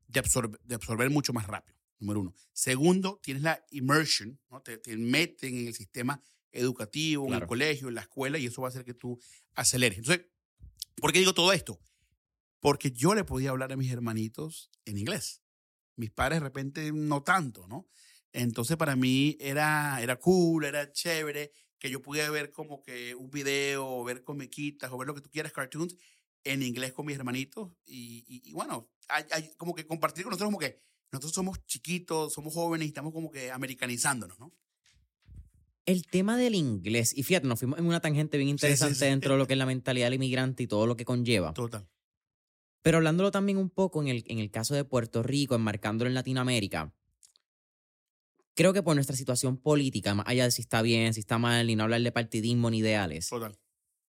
de, 0.08 0.20
absorber, 0.20 0.60
de 0.62 0.74
absorber 0.74 1.08
mucho 1.10 1.32
más 1.32 1.46
rápido, 1.46 1.78
número 1.98 2.20
uno. 2.20 2.34
Segundo, 2.52 3.18
tienes 3.22 3.42
la 3.42 3.64
immersion, 3.70 4.38
¿no? 4.50 4.60
Te, 4.60 4.76
te 4.78 4.96
meten 4.96 5.56
en 5.56 5.66
el 5.68 5.74
sistema 5.74 6.20
educativo, 6.52 7.24
en 7.24 7.32
el 7.32 7.38
Claro. 7.38 7.46
colegio, 7.48 7.88
en 7.88 7.94
la 7.94 8.02
escuela, 8.02 8.38
y 8.38 8.46
eso 8.46 8.62
va 8.62 8.68
a 8.68 8.70
hacer 8.70 8.84
que 8.84 8.94
tú 8.94 9.18
aceleres. 9.54 9.98
Entonces, 9.98 10.26
¿por 10.96 11.12
qué 11.12 11.18
digo 11.18 11.34
todo 11.34 11.52
esto? 11.52 11.80
Porque 12.60 12.90
yo 12.90 13.14
le 13.14 13.24
podía 13.24 13.50
hablar 13.50 13.72
a 13.72 13.76
mis 13.76 13.90
hermanitos 13.92 14.70
en 14.84 14.98
inglés. 14.98 15.42
Mis 15.96 16.10
padres 16.10 16.40
de 16.40 16.44
repente 16.44 16.92
no 16.92 17.22
tanto, 17.22 17.66
¿no? 17.68 17.88
Entonces 18.32 18.76
para 18.76 18.96
mí 18.96 19.36
era, 19.40 20.00
era 20.02 20.16
cool, 20.16 20.64
era 20.64 20.92
chévere 20.92 21.52
que 21.78 21.90
yo 21.90 22.00
pudiera 22.02 22.30
ver 22.30 22.52
como 22.52 22.82
que 22.82 23.14
un 23.14 23.30
video, 23.30 23.86
o 23.86 24.04
ver 24.04 24.24
comiquitas, 24.24 24.90
o 24.92 24.98
ver 24.98 25.06
lo 25.08 25.14
que 25.14 25.20
tú 25.20 25.30
quieras, 25.30 25.52
cartoons, 25.52 25.96
en 26.44 26.62
inglés 26.62 26.92
con 26.92 27.06
mis 27.06 27.16
hermanitos. 27.16 27.72
Y, 27.84 28.24
y- 28.28 28.50
y 28.50 28.52
bueno, 28.52 28.88
hay, 29.08 29.24
hay 29.32 29.50
como 29.56 29.74
que 29.74 29.86
compartir 29.86 30.24
con 30.24 30.30
nosotros 30.30 30.48
como 30.48 30.58
que 30.58 30.80
nosotros 31.12 31.32
somos 31.32 31.64
chiquitos, 31.66 32.32
somos 32.32 32.54
jóvenes 32.54 32.86
y 32.86 32.88
estamos 32.88 33.12
como 33.12 33.30
que 33.30 33.50
americanizándonos, 33.50 34.38
¿no? 34.38 34.52
El 35.84 36.04
tema 36.06 36.36
del 36.36 36.56
inglés, 36.56 37.16
y 37.16 37.22
fíjate, 37.22 37.46
nos 37.46 37.60
fuimos 37.60 37.78
en 37.78 37.86
una 37.86 38.00
tangente 38.00 38.38
bien 38.38 38.48
sí, 38.48 38.52
interesante 38.54 38.96
sí. 38.96 39.04
dentro 39.04 39.34
de 39.34 39.38
lo 39.38 39.46
que 39.46 39.52
es 39.52 39.58
la 39.58 39.66
mentalidad 39.66 40.06
del 40.06 40.14
inmigrante 40.14 40.64
y 40.64 40.66
todo 40.66 40.84
lo 40.86 40.96
que 40.96 41.04
conlleva. 41.04 41.54
Total. 41.54 41.88
Pero 42.82 42.96
hablándolo 42.98 43.30
también 43.30 43.58
un 43.58 43.70
poco 43.70 44.02
en 44.02 44.08
el, 44.08 44.24
en 44.26 44.40
el 44.40 44.50
caso 44.50 44.74
de 44.74 44.84
Puerto 44.84 45.22
Rico, 45.22 45.54
enmarcándolo 45.54 46.08
en 46.08 46.14
Latinoamérica, 46.14 46.92
creo 48.56 48.72
que 48.72 48.82
por 48.82 48.96
nuestra 48.96 49.14
situación 49.14 49.58
política, 49.58 50.14
más 50.14 50.26
allá 50.26 50.44
de 50.44 50.50
si 50.50 50.62
está 50.62 50.82
bien, 50.82 51.14
si 51.14 51.20
está 51.20 51.38
mal, 51.38 51.66
ni 51.66 51.76
no 51.76 51.84
hablar 51.84 52.00
de 52.00 52.10
partidismo 52.10 52.70
ni 52.70 52.78
ideales, 52.78 53.28
Total. 53.28 53.56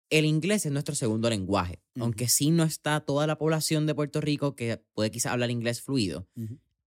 el 0.09 0.25
inglés 0.25 0.67
es 0.67 0.73
nuestro 0.73 0.97
segundo 0.97 1.31
lenguaje. 1.31 1.81
Aunque 2.01 2.27
sí 2.27 2.51
no 2.51 2.65
está 2.65 3.01
toda 3.01 3.27
la 3.27 3.39
población 3.39 3.87
de 3.87 3.95
Puerto 3.95 4.21
Rico 4.21 4.57
que 4.57 4.83
puede 4.95 5.11
quizás 5.11 5.33
hablar 5.33 5.51
inglés 5.51 5.83
fluido, 5.83 6.27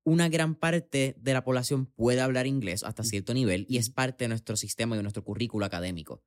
una 0.04 0.28
gran 0.28 0.56
parte 0.56 1.16
de 1.18 1.34
la 1.34 1.44
población 1.44 1.86
puede 1.86 2.20
hablar 2.20 2.48
inglés 2.48 2.84
hasta 2.84 3.04
cierto 3.04 3.34
nivel 3.34 3.66
y 3.70 3.78
es 3.78 3.90
parte 3.90 4.26
de 4.26 4.30
nuestro 4.30 4.58
sistema 4.58 4.96
y 4.96 4.98
de 4.98 5.04
nuestro 5.04 5.24
currículo 5.24 5.66
académico. 5.66 6.24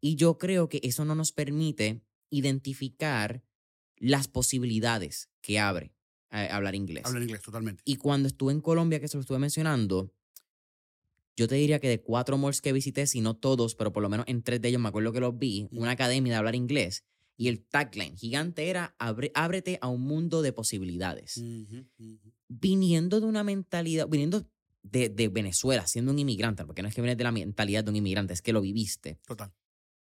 Y 0.00 0.16
yo 0.16 0.36
creo 0.36 0.68
que 0.68 0.80
eso 0.82 1.04
no 1.04 1.14
nos 1.14 1.32
permite 1.32 2.02
identificar 2.28 3.42
las 3.96 4.28
posibilidades 4.28 5.30
que 5.40 5.60
abre 5.60 5.94
eh, 6.30 6.48
hablar 6.50 6.74
inglés. 6.74 7.04
Hablan 7.06 7.22
inglés, 7.22 7.42
totalmente. 7.42 7.82
Y 7.86 7.96
cuando 7.96 8.28
estuve 8.28 8.52
en 8.52 8.60
Colombia, 8.60 8.98
que 8.98 9.06
se 9.06 9.16
lo 9.16 9.20
estuve 9.20 9.38
mencionando, 9.38 10.12
yo 11.36 11.48
te 11.48 11.54
diría 11.56 11.80
que 11.80 11.88
de 11.88 12.00
cuatro 12.00 12.38
malls 12.38 12.60
que 12.60 12.72
visité, 12.72 13.06
si 13.06 13.20
no 13.20 13.34
todos, 13.36 13.74
pero 13.74 13.92
por 13.92 14.02
lo 14.02 14.08
menos 14.08 14.26
en 14.28 14.42
tres 14.42 14.60
de 14.60 14.68
ellos 14.68 14.80
me 14.80 14.88
acuerdo 14.88 15.12
que 15.12 15.20
los 15.20 15.36
vi, 15.38 15.68
una 15.72 15.90
academia 15.92 16.32
de 16.32 16.36
hablar 16.38 16.54
inglés. 16.54 17.04
Y 17.36 17.48
el 17.48 17.64
tagline 17.64 18.16
gigante 18.16 18.68
era 18.70 18.94
"Abre- 19.00 19.32
ábrete 19.34 19.78
a 19.80 19.88
un 19.88 20.02
mundo 20.02 20.40
de 20.42 20.52
posibilidades 20.52 21.36
viniendo 22.48 23.20
de 23.20 23.26
una 23.26 23.42
mentalidad, 23.42 24.06
viniendo 24.08 24.46
de, 24.82 25.08
de 25.08 25.28
Venezuela, 25.28 25.86
siendo 25.86 26.12
un 26.12 26.18
inmigrante, 26.18 26.64
porque 26.64 26.82
no 26.82 26.88
es 26.88 26.94
que 26.94 27.00
vienes 27.00 27.16
de 27.18 27.24
la 27.24 27.32
mentalidad 27.32 27.82
de 27.82 27.90
un 27.90 27.96
inmigrante, 27.96 28.32
es 28.34 28.42
que 28.42 28.52
lo 28.52 28.60
viviste. 28.60 29.18
Total. 29.26 29.52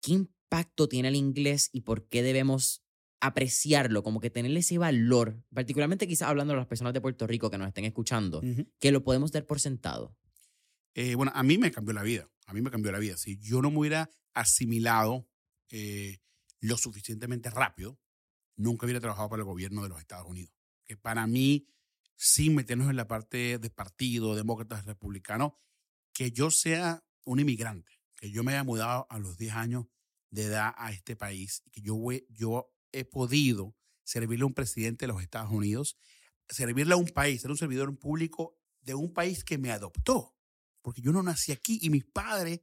¿Qué 0.02 0.14
impacto 0.14 0.88
tiene 0.88 1.10
el 1.10 1.16
inglés 1.16 1.70
y 1.74 1.82
por 1.82 2.08
qué 2.08 2.24
debemos 2.24 2.82
apreciarlo? 3.20 4.04
Como 4.04 4.20
que 4.22 4.30
tenerle 4.30 4.60
ese 4.62 4.78
valor, 4.78 5.44
particularmente 5.54 6.08
quizás 6.08 6.30
hablando 6.30 6.54
de 6.54 6.58
las 6.60 6.68
personas 6.68 6.94
de 6.94 7.02
Puerto 7.02 7.28
Rico 7.28 7.50
que 7.50 7.58
nos 7.58 7.68
estén 7.68 7.86
escuchando, 7.86 8.42
que 8.80 8.92
lo 8.92 9.04
podemos 9.04 9.32
dar 9.32 9.46
por 9.46 9.60
sentado. 9.60 10.16
Eh, 10.98 11.14
bueno, 11.14 11.32
a 11.36 11.44
mí 11.44 11.60
me 11.60 11.72
cambió 11.72 11.94
la 11.94 12.02
vida. 12.02 12.28
A 12.48 12.54
mí 12.54 12.62
me 12.64 12.72
cambió 12.72 12.92
la 12.92 12.98
vida. 12.98 13.18
Si 13.18 13.38
yo 13.38 13.62
no 13.62 13.70
me 13.70 13.78
hubiera 13.78 14.10
asimilado 14.34 15.30
eh, 15.70 16.18
lo 16.60 16.76
suficientemente 16.76 17.52
rápido, 17.52 18.00
nunca 18.56 18.88
hubiera 18.88 19.00
trabajado 19.00 19.30
para 19.30 19.42
el 19.42 19.46
gobierno 19.46 19.84
de 19.84 19.90
los 19.90 20.00
Estados 20.00 20.26
Unidos. 20.28 20.56
Que 20.86 20.98
para 20.98 21.28
mí, 21.28 21.68
sin 22.16 22.56
meternos 22.56 22.90
en 22.90 22.96
la 22.96 23.08
parte 23.08 23.60
de 23.60 23.70
partido, 23.70 24.36
demócratas, 24.36 24.86
republicanos, 24.86 25.52
que 26.14 26.32
yo 26.32 26.50
sea 26.50 27.06
un 27.26 27.40
inmigrante, 27.40 27.92
que 28.16 28.32
yo 28.32 28.44
me 28.44 28.54
haya 28.54 28.64
mudado 28.64 29.06
a 29.12 29.20
los 29.20 29.38
10 29.38 29.54
años 29.54 29.86
de 30.32 30.46
edad 30.46 30.74
a 30.78 30.92
este 30.92 31.16
país, 31.16 31.62
que 31.72 31.82
yo 31.82 32.74
he 32.92 33.06
podido 33.06 33.76
servirle 34.04 34.42
a 34.42 34.48
un 34.48 34.56
presidente 34.56 35.06
de 35.06 35.14
los 35.14 35.22
Estados 35.22 35.52
Unidos, 35.52 35.96
servirle 36.50 36.96
a 36.96 36.98
un 36.98 37.10
país, 37.10 37.42
ser 37.44 37.52
un 37.52 37.58
servidor 37.58 37.96
público 38.00 38.58
de 38.82 38.96
un 38.96 39.14
país 39.14 39.44
que 39.44 39.60
me 39.60 39.70
adoptó 39.70 40.37
porque 40.88 41.02
yo 41.02 41.12
no 41.12 41.22
nací 41.22 41.52
aquí 41.52 41.80
y 41.82 41.90
mis 41.90 42.06
padres, 42.06 42.62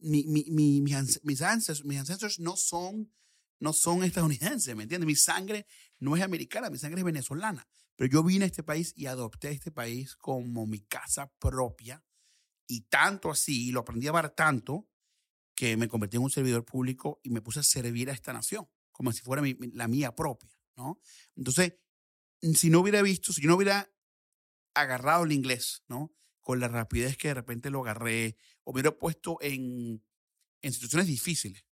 mi- 0.00 0.24
mi- 0.24 0.46
mi- 0.50 0.80
mis, 0.82 0.92
ans- 0.96 1.20
mis, 1.22 1.40
ancestors 1.40 2.40
no 2.40 2.56
son, 2.56 3.14
no 3.60 3.72
son 3.72 4.02
estadounidenses, 4.02 4.74
¿me 4.74 4.82
entiendes? 4.82 5.06
Mi 5.06 5.14
sangre 5.14 5.64
no 6.00 6.16
es 6.16 6.24
americana, 6.24 6.68
mi 6.68 6.78
sangre 6.78 7.02
es 7.02 7.04
venezolana. 7.04 7.64
Pero 7.94 8.10
yo 8.10 8.24
vine 8.24 8.44
a 8.44 8.48
este 8.48 8.64
país 8.64 8.92
y 8.96 9.06
adopté 9.06 9.52
este 9.52 9.70
país 9.70 10.16
como 10.16 10.66
mi 10.66 10.80
casa 10.80 11.32
propia 11.38 12.04
y 12.66 12.80
tanto 12.88 13.30
así, 13.30 13.68
y 13.68 13.70
lo 13.70 13.78
aprendí 13.78 14.08
a 14.08 14.10
amar 14.10 14.30
tanto, 14.30 14.88
que 15.54 15.76
me 15.76 15.86
convertí 15.86 16.16
en 16.16 16.24
un 16.24 16.30
servidor 16.30 16.64
público 16.64 17.20
y 17.22 17.30
me 17.30 17.40
puse 17.40 17.60
a 17.60 17.62
servir 17.62 18.10
a 18.10 18.14
esta 18.14 18.32
nación, 18.32 18.66
como 18.90 19.12
si 19.12 19.22
fuera 19.22 19.42
mi- 19.42 19.56
la 19.74 19.86
mía 19.86 20.16
propia, 20.16 20.60
¿no? 20.76 21.00
Entonces, 21.36 21.74
si 22.56 22.68
no 22.68 22.80
hubiera 22.80 23.00
visto, 23.00 23.32
si 23.32 23.42
yo 23.42 23.48
no 23.48 23.54
hubiera 23.54 23.88
agarrado 24.74 25.22
el 25.22 25.30
inglés, 25.30 25.84
¿no? 25.86 26.12
Con 26.44 26.60
la 26.60 26.68
rapidez 26.68 27.16
que 27.16 27.28
de 27.28 27.34
repente 27.34 27.70
lo 27.70 27.80
agarré, 27.80 28.36
o 28.62 28.72
me 28.72 28.76
hubiera 28.80 28.96
puesto 28.96 29.38
en, 29.40 30.04
en 30.62 30.72
situaciones 30.72 31.08
difíciles, 31.08 31.64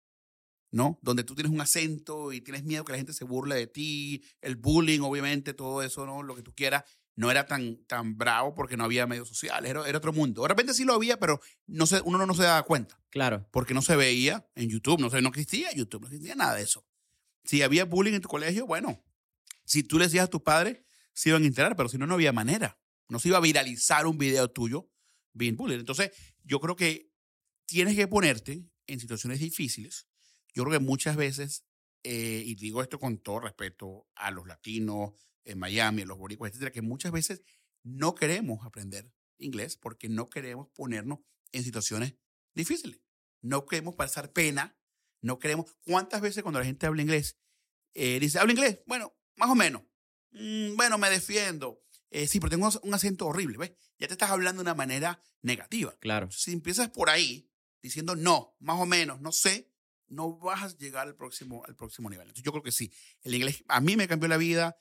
¿no? 0.72 0.98
Donde 1.02 1.22
tú 1.22 1.36
tienes 1.36 1.52
un 1.52 1.60
acento 1.60 2.32
y 2.32 2.40
tienes 2.40 2.64
miedo 2.64 2.84
que 2.84 2.90
la 2.90 2.98
gente 2.98 3.12
se 3.12 3.24
burle 3.24 3.54
de 3.54 3.68
ti, 3.68 4.24
el 4.40 4.56
bullying, 4.56 5.00
obviamente, 5.02 5.54
todo 5.54 5.82
eso, 5.82 6.04
¿no? 6.04 6.24
Lo 6.24 6.34
que 6.34 6.42
tú 6.42 6.52
quieras, 6.52 6.82
no 7.14 7.30
era 7.30 7.46
tan, 7.46 7.84
tan 7.84 8.16
bravo 8.16 8.54
porque 8.54 8.76
no 8.76 8.84
había 8.84 9.06
medios 9.06 9.28
sociales, 9.28 9.70
era, 9.70 9.86
era 9.86 9.98
otro 9.98 10.12
mundo. 10.12 10.42
De 10.42 10.48
repente 10.48 10.74
sí 10.74 10.84
lo 10.84 10.94
había, 10.94 11.18
pero 11.18 11.40
no 11.66 11.86
se, 11.86 12.00
uno 12.00 12.24
no 12.26 12.34
se 12.34 12.42
daba 12.42 12.62
cuenta 12.62 12.98
Claro, 13.10 13.46
porque 13.50 13.74
no 13.74 13.82
se 13.82 13.96
veía 13.96 14.48
en 14.54 14.70
YouTube, 14.70 15.00
no, 15.00 15.10
se, 15.10 15.20
no 15.20 15.28
existía 15.28 15.72
YouTube, 15.72 16.02
no 16.02 16.06
existía 16.08 16.34
nada 16.34 16.54
de 16.54 16.62
eso. 16.62 16.86
Si 17.44 17.62
había 17.62 17.84
bullying 17.84 18.14
en 18.14 18.22
tu 18.22 18.28
colegio, 18.28 18.66
bueno, 18.66 19.04
si 19.64 19.82
tú 19.82 19.98
le 19.98 20.06
decías 20.06 20.24
a 20.24 20.30
tus 20.30 20.42
padres, 20.42 20.80
se 21.12 21.28
iban 21.28 21.42
a 21.42 21.46
enterar, 21.46 21.76
pero 21.76 21.88
si 21.88 21.98
no, 21.98 22.06
no 22.06 22.14
había 22.14 22.32
manera. 22.32 22.78
No 23.08 23.18
se 23.18 23.28
iba 23.28 23.38
a 23.38 23.40
viralizar 23.40 24.06
un 24.06 24.18
video 24.18 24.50
tuyo 24.50 24.90
being 25.34 25.56
bullied. 25.56 25.78
Entonces, 25.80 26.10
yo 26.44 26.60
creo 26.60 26.76
que 26.76 27.10
tienes 27.66 27.96
que 27.96 28.08
ponerte 28.08 28.64
en 28.86 29.00
situaciones 29.00 29.40
difíciles. 29.40 30.06
Yo 30.54 30.64
creo 30.64 30.78
que 30.78 30.84
muchas 30.84 31.16
veces, 31.16 31.64
eh, 32.02 32.42
y 32.44 32.54
digo 32.54 32.82
esto 32.82 32.98
con 32.98 33.18
todo 33.18 33.40
respeto 33.40 34.06
a 34.14 34.30
los 34.30 34.46
latinos 34.46 35.12
en 35.44 35.58
Miami, 35.58 36.02
a 36.02 36.06
los 36.06 36.18
boricuas, 36.18 36.50
etcétera, 36.50 36.70
que 36.72 36.82
muchas 36.82 37.12
veces 37.12 37.42
no 37.82 38.14
queremos 38.14 38.64
aprender 38.66 39.12
inglés 39.38 39.76
porque 39.76 40.08
no 40.08 40.28
queremos 40.28 40.68
ponernos 40.74 41.20
en 41.52 41.64
situaciones 41.64 42.14
difíciles. 42.54 43.00
No 43.40 43.66
queremos 43.66 43.96
pasar 43.96 44.32
pena, 44.32 44.76
no 45.20 45.38
queremos. 45.38 45.74
¿Cuántas 45.84 46.20
veces 46.20 46.42
cuando 46.42 46.60
la 46.60 46.66
gente 46.66 46.86
habla 46.86 47.02
inglés, 47.02 47.38
eh, 47.94 48.20
dice, 48.20 48.38
¿habla 48.38 48.52
inglés? 48.52 48.80
Bueno, 48.86 49.12
más 49.36 49.50
o 49.50 49.54
menos. 49.54 49.82
"Mm, 50.32 50.76
bueno, 50.76 50.98
me 50.98 51.10
defiendo. 51.10 51.82
Eh, 52.14 52.28
sí, 52.28 52.40
pero 52.40 52.50
tengo 52.50 52.68
un 52.82 52.94
acento 52.94 53.26
horrible, 53.26 53.56
¿ves? 53.56 53.72
Ya 53.98 54.06
te 54.06 54.12
estás 54.12 54.30
hablando 54.30 54.60
de 54.60 54.64
una 54.64 54.74
manera 54.74 55.22
negativa. 55.40 55.96
claro. 55.98 56.30
Si 56.30 56.52
empiezas 56.52 56.90
por 56.90 57.08
ahí 57.08 57.50
diciendo 57.80 58.14
no, 58.14 58.54
más 58.60 58.78
o 58.78 58.84
menos, 58.84 59.20
no 59.22 59.32
sé, 59.32 59.72
no 60.08 60.36
vas 60.36 60.62
a 60.62 60.76
llegar 60.76 61.06
al 61.08 61.16
próximo, 61.16 61.64
al 61.66 61.74
próximo 61.74 62.10
nivel. 62.10 62.24
Entonces, 62.28 62.44
yo 62.44 62.52
creo 62.52 62.62
que 62.62 62.70
sí. 62.70 62.92
El 63.22 63.34
inglés 63.34 63.64
a 63.66 63.80
mí 63.80 63.96
me 63.96 64.06
cambió 64.06 64.28
la 64.28 64.36
vida 64.36 64.76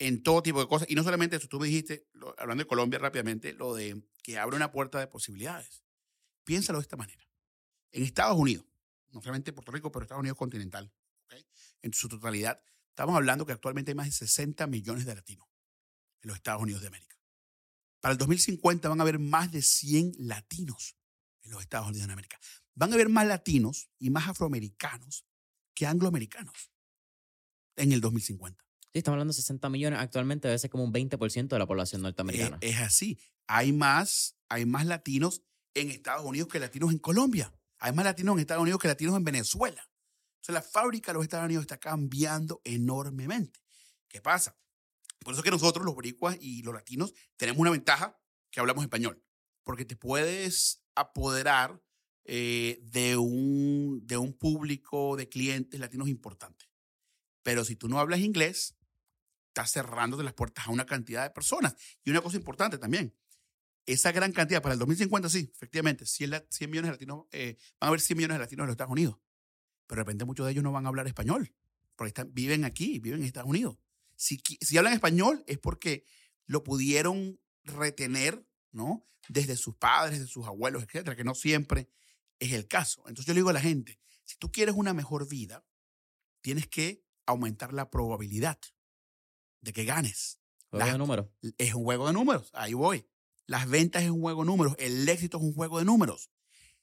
en 0.00 0.24
todo 0.24 0.42
tipo 0.42 0.60
de 0.60 0.66
cosas. 0.66 0.90
Y 0.90 0.96
no 0.96 1.04
solamente 1.04 1.36
eso, 1.36 1.46
tú 1.46 1.60
me 1.60 1.68
dijiste, 1.68 2.08
lo- 2.14 2.34
hablando 2.36 2.64
de 2.64 2.68
Colombia 2.68 2.98
rápidamente, 2.98 3.52
lo 3.52 3.74
de 3.74 4.02
que 4.24 4.38
abre 4.38 4.56
una 4.56 4.72
puerta 4.72 4.98
de 4.98 5.06
posibilidades. 5.06 5.84
Piénsalo 6.44 6.80
de 6.80 6.82
esta 6.82 6.96
manera. 6.96 7.22
En 7.92 8.02
Estados 8.02 8.36
Unidos, 8.36 8.66
no 9.10 9.20
solamente 9.22 9.52
Puerto 9.52 9.70
Rico, 9.70 9.92
pero 9.92 10.02
Estados 10.02 10.20
Unidos 10.20 10.36
continental, 10.36 10.92
en 11.82 11.92
su 11.92 12.08
totalidad, 12.08 12.60
estamos 12.88 13.14
hablando 13.14 13.46
que 13.46 13.52
actualmente 13.52 13.92
hay 13.92 13.94
más 13.94 14.06
de 14.06 14.12
60 14.12 14.66
millones 14.66 15.06
de 15.06 15.14
latinos 15.14 15.46
en 16.22 16.28
los 16.28 16.36
Estados 16.36 16.62
Unidos 16.62 16.82
de 16.82 16.88
América. 16.88 17.16
Para 18.00 18.12
el 18.12 18.18
2050 18.18 18.88
van 18.88 19.00
a 19.00 19.02
haber 19.02 19.18
más 19.18 19.52
de 19.52 19.62
100 19.62 20.12
latinos 20.18 20.96
en 21.42 21.52
los 21.52 21.62
Estados 21.62 21.88
Unidos 21.88 22.06
de 22.06 22.12
América. 22.12 22.38
Van 22.74 22.90
a 22.90 22.94
haber 22.94 23.08
más 23.08 23.26
latinos 23.26 23.90
y 23.98 24.10
más 24.10 24.28
afroamericanos 24.28 25.24
que 25.74 25.86
angloamericanos. 25.86 26.70
en 27.76 27.92
el 27.92 28.02
2050. 28.02 28.62
Sí, 28.92 28.98
estamos 28.98 29.14
hablando 29.14 29.32
de 29.32 29.36
60 29.36 29.70
millones. 29.70 29.98
Actualmente 29.98 30.46
debe 30.46 30.58
ser 30.58 30.68
como 30.68 30.84
un 30.84 30.92
20% 30.92 31.48
de 31.48 31.58
la 31.58 31.66
población 31.66 32.02
norteamericana. 32.02 32.58
Eh, 32.60 32.70
es 32.70 32.80
así. 32.80 33.18
Hay 33.46 33.72
más, 33.72 34.36
hay 34.50 34.66
más 34.66 34.84
latinos 34.84 35.42
en 35.72 35.90
Estados 35.90 36.26
Unidos 36.26 36.48
que 36.48 36.60
latinos 36.60 36.92
en 36.92 36.98
Colombia. 36.98 37.50
Hay 37.78 37.92
más 37.92 38.04
latinos 38.04 38.34
en 38.34 38.40
Estados 38.40 38.62
Unidos 38.62 38.78
que 38.80 38.88
latinos 38.88 39.16
en 39.16 39.24
Venezuela. 39.24 39.88
O 40.42 40.44
sea, 40.44 40.54
la 40.54 40.62
fábrica 40.62 41.12
de 41.12 41.14
los 41.14 41.22
Estados 41.22 41.46
Unidos 41.46 41.62
está 41.62 41.78
cambiando 41.78 42.60
enormemente. 42.64 43.60
¿Qué 44.08 44.20
pasa? 44.20 44.54
Por 45.24 45.34
eso 45.34 45.40
es 45.40 45.44
que 45.44 45.50
nosotros, 45.50 45.84
los 45.84 45.94
boricuas 45.94 46.36
y 46.40 46.62
los 46.62 46.74
latinos, 46.74 47.14
tenemos 47.36 47.60
una 47.60 47.70
ventaja 47.70 48.18
que 48.50 48.60
hablamos 48.60 48.84
español. 48.84 49.22
Porque 49.64 49.84
te 49.84 49.96
puedes 49.96 50.84
apoderar 50.94 51.82
eh, 52.24 52.80
de, 52.82 53.16
un, 53.16 54.00
de 54.04 54.16
un 54.16 54.32
público 54.32 55.16
de 55.16 55.28
clientes 55.28 55.78
latinos 55.80 56.08
importante. 56.08 56.66
Pero 57.42 57.64
si 57.64 57.76
tú 57.76 57.88
no 57.88 57.98
hablas 57.98 58.20
inglés, 58.20 58.76
estás 59.48 59.72
cerrándote 59.72 60.22
las 60.22 60.34
puertas 60.34 60.66
a 60.66 60.70
una 60.70 60.86
cantidad 60.86 61.24
de 61.24 61.30
personas. 61.30 61.74
Y 62.04 62.10
una 62.10 62.20
cosa 62.20 62.36
importante 62.36 62.78
también, 62.78 63.14
esa 63.86 64.12
gran 64.12 64.32
cantidad, 64.32 64.62
para 64.62 64.74
el 64.74 64.78
2050 64.78 65.28
sí, 65.28 65.50
efectivamente, 65.52 66.06
100, 66.06 66.46
100 66.48 66.70
millones 66.70 66.88
de 66.88 66.92
latinos, 66.92 67.26
eh, 67.32 67.56
van 67.80 67.86
a 67.86 67.88
haber 67.88 68.00
100 68.00 68.16
millones 68.16 68.36
de 68.36 68.40
latinos 68.40 68.64
en 68.64 68.66
los 68.68 68.74
Estados 68.74 68.92
Unidos. 68.92 69.18
Pero 69.86 69.98
de 69.98 70.04
repente 70.04 70.24
muchos 70.24 70.46
de 70.46 70.52
ellos 70.52 70.64
no 70.64 70.72
van 70.72 70.86
a 70.86 70.88
hablar 70.88 71.06
español, 71.06 71.52
porque 71.96 72.24
viven 72.28 72.64
aquí, 72.64 73.00
viven 73.00 73.20
en 73.20 73.26
Estados 73.26 73.50
Unidos. 73.50 73.76
Si, 74.22 74.40
si 74.60 74.78
hablan 74.78 74.92
español 74.92 75.42
es 75.48 75.58
porque 75.58 76.04
lo 76.46 76.62
pudieron 76.62 77.40
retener, 77.64 78.46
¿no? 78.70 79.04
Desde 79.28 79.56
sus 79.56 79.74
padres, 79.74 80.20
de 80.20 80.28
sus 80.28 80.46
abuelos, 80.46 80.84
etcétera, 80.84 81.16
que 81.16 81.24
no 81.24 81.34
siempre 81.34 81.88
es 82.38 82.52
el 82.52 82.68
caso. 82.68 83.00
Entonces 83.08 83.26
yo 83.26 83.34
le 83.34 83.40
digo 83.40 83.50
a 83.50 83.54
la 83.54 83.60
gente, 83.60 83.98
si 84.24 84.36
tú 84.36 84.52
quieres 84.52 84.76
una 84.76 84.94
mejor 84.94 85.28
vida, 85.28 85.64
tienes 86.40 86.68
que 86.68 87.04
aumentar 87.26 87.72
la 87.72 87.90
probabilidad 87.90 88.60
de 89.60 89.72
que 89.72 89.84
ganes. 89.84 90.38
Juego 90.70 90.86
de 90.86 90.98
números. 90.98 91.26
Es 91.58 91.74
un 91.74 91.82
juego 91.82 92.06
de 92.06 92.12
números, 92.12 92.50
ahí 92.52 92.74
voy. 92.74 93.04
Las 93.46 93.68
ventas 93.68 94.04
es 94.04 94.10
un 94.10 94.20
juego 94.20 94.42
de 94.42 94.46
números, 94.46 94.76
el 94.78 95.08
éxito 95.08 95.38
es 95.38 95.42
un 95.42 95.52
juego 95.52 95.80
de 95.80 95.84
números. 95.84 96.30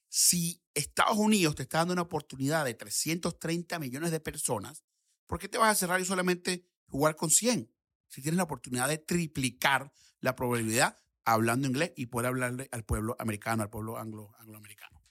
Si 0.10 0.62
Estados 0.74 1.17
Unidos 1.17 1.55
te 1.55 1.63
está 1.63 1.79
dando 1.79 1.93
una 1.93 2.01
oportunidad 2.01 2.65
de 2.65 2.74
330 2.74 3.79
millones 3.79 4.12
de 4.12 4.19
personas, 4.19 4.84
¿por 5.25 5.39
qué 5.39 5.48
te 5.48 5.58
vas 5.58 5.72
a 5.72 5.79
cerrar 5.79 6.01
y 6.01 6.05
solamente 6.05 6.67
jugar 6.89 7.15
con 7.15 7.29
100? 7.29 7.72
Si 8.08 8.22
tienes 8.22 8.38
la 8.38 8.43
oportunidad 8.43 8.88
de 8.88 8.98
triplicar 8.98 9.91
la 10.19 10.36
probabilidad 10.36 10.98
hablando 11.24 11.67
inglés 11.67 11.93
y 11.96 12.08
poder 12.08 12.27
hablarle 12.27 12.67
al 12.72 12.84
pueblo 12.84 13.15
americano, 13.19 13.63
al 13.63 13.69
pueblo 13.69 13.98
anglo, 13.98 14.31
angloamericano. 14.39 15.01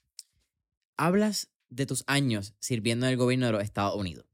Hablas 0.97 1.51
de 1.69 1.87
tus 1.87 2.03
años 2.07 2.55
sirviendo 2.59 3.07
en 3.07 3.13
el 3.13 3.19
gobierno 3.19 3.47
de 3.47 3.53
los 3.53 3.63
Estados 3.63 3.95
Unidos. 3.95 4.27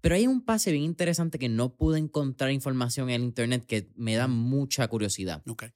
Pero 0.00 0.14
hay 0.14 0.26
un 0.26 0.44
pase 0.44 0.70
bien 0.70 0.84
interesante 0.84 1.38
que 1.38 1.48
no 1.48 1.74
pude 1.74 1.98
encontrar 1.98 2.50
información 2.52 3.10
en 3.10 3.22
internet 3.22 3.66
que 3.66 3.90
me 3.96 4.14
da 4.14 4.28
mucha 4.28 4.86
curiosidad. 4.88 5.42
Okay. 5.46 5.72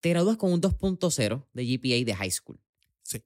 Te 0.00 0.10
gradúas 0.10 0.36
con 0.36 0.52
un 0.52 0.60
2.0 0.60 1.46
de 1.52 1.64
GPA 1.64 2.04
de 2.04 2.14
high 2.14 2.30
school. 2.30 2.60
Sí. 3.02 3.24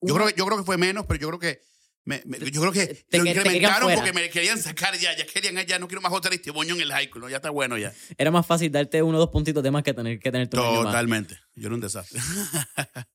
Yo 0.00 0.14
creo, 0.14 0.30
yo 0.30 0.46
creo 0.46 0.58
que 0.58 0.64
fue 0.64 0.78
menos, 0.78 1.04
pero 1.06 1.20
yo 1.20 1.28
creo 1.28 1.40
que 1.40 1.62
me, 2.04 2.22
me, 2.24 2.38
yo 2.38 2.60
creo 2.60 2.72
que 2.72 2.86
te, 3.08 3.18
lo 3.18 3.26
incrementaron 3.26 3.92
porque 3.94 4.12
me 4.12 4.28
querían 4.30 4.58
sacar 4.58 4.96
ya, 4.98 5.16
ya 5.16 5.26
querían 5.26 5.66
ya 5.66 5.78
no 5.78 5.86
quiero 5.86 6.00
más 6.00 6.12
otro 6.12 6.30
testimonio 6.30 6.74
en 6.74 6.80
el 6.80 6.92
high 6.92 7.06
school, 7.08 7.22
¿no? 7.22 7.28
ya 7.28 7.36
está 7.36 7.50
bueno 7.50 7.76
ya. 7.76 7.92
Era 8.16 8.30
más 8.30 8.46
fácil 8.46 8.72
darte 8.72 9.02
uno 9.02 9.18
o 9.18 9.20
dos 9.20 9.30
puntitos 9.30 9.62
de 9.62 9.70
más 9.70 9.82
que 9.82 9.92
tener 9.92 10.18
que 10.18 10.32
tener 10.32 10.48
tu 10.48 10.56
Totalmente. 10.56 11.38
Yo 11.54 11.66
era 11.66 11.74
un 11.74 11.80
desastre. 11.80 12.20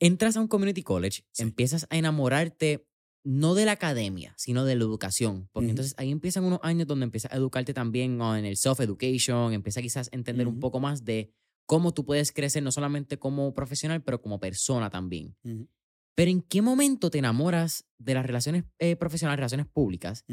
Entras 0.00 0.36
a 0.36 0.40
un 0.40 0.48
community 0.48 0.82
college, 0.82 1.24
sí. 1.32 1.42
empiezas 1.42 1.86
a 1.90 1.96
enamorarte 1.96 2.86
no 3.24 3.54
de 3.54 3.64
la 3.64 3.72
academia, 3.72 4.34
sino 4.36 4.64
de 4.64 4.74
la 4.74 4.82
educación. 4.82 5.48
Porque 5.52 5.66
uh 5.66 5.68
-huh. 5.68 5.70
entonces 5.70 5.94
ahí 5.96 6.10
empiezan 6.10 6.44
unos 6.44 6.60
años 6.62 6.86
donde 6.86 7.04
empiezas 7.04 7.32
a 7.32 7.36
educarte 7.36 7.72
también 7.72 8.20
en 8.20 8.44
el 8.44 8.56
self-education, 8.56 9.52
empiezas 9.52 9.82
quizás 9.82 10.08
a 10.12 10.16
entender 10.16 10.46
uh 10.46 10.50
-huh. 10.50 10.54
un 10.54 10.60
poco 10.60 10.80
más 10.80 11.04
de 11.04 11.32
cómo 11.66 11.94
tú 11.94 12.04
puedes 12.04 12.32
crecer 12.32 12.62
no 12.62 12.72
solamente 12.72 13.18
como 13.18 13.54
profesional, 13.54 14.02
pero 14.02 14.20
como 14.20 14.40
persona 14.40 14.90
también. 14.90 15.36
Uh 15.44 15.50
-huh. 15.50 15.68
Pero 16.14 16.30
¿en 16.30 16.42
qué 16.42 16.62
momento 16.62 17.10
te 17.10 17.18
enamoras 17.18 17.86
de 17.98 18.14
las 18.14 18.26
relaciones 18.26 18.64
eh, 18.78 18.96
profesionales, 18.96 19.38
relaciones 19.38 19.66
públicas 19.66 20.24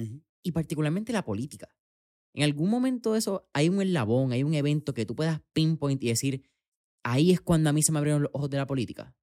y 0.44 0.52
particularmente 0.52 1.14
la 1.14 1.24
política? 1.24 1.70
En 2.34 2.44
algún 2.44 2.70
momento 2.70 3.14
de 3.14 3.20
eso 3.20 3.50
hay 3.54 3.70
un 3.70 3.82
eslabón, 3.82 4.32
hay 4.32 4.44
un 4.44 4.54
evento 4.54 4.94
que 4.94 5.06
tú 5.06 5.16
puedas 5.16 5.42
pinpoint 5.54 6.04
y 6.04 6.10
decir, 6.10 6.44
ahí 7.04 7.32
es 7.32 7.42
cuando 7.42 7.70
a 7.70 7.74
mí 7.74 7.82
se 7.82 7.92
me 7.92 8.00
abrieron 8.00 8.24
los 8.24 8.32
ojos 8.34 8.50
de 8.50 8.58
la 8.58 8.68
política. 8.68 9.16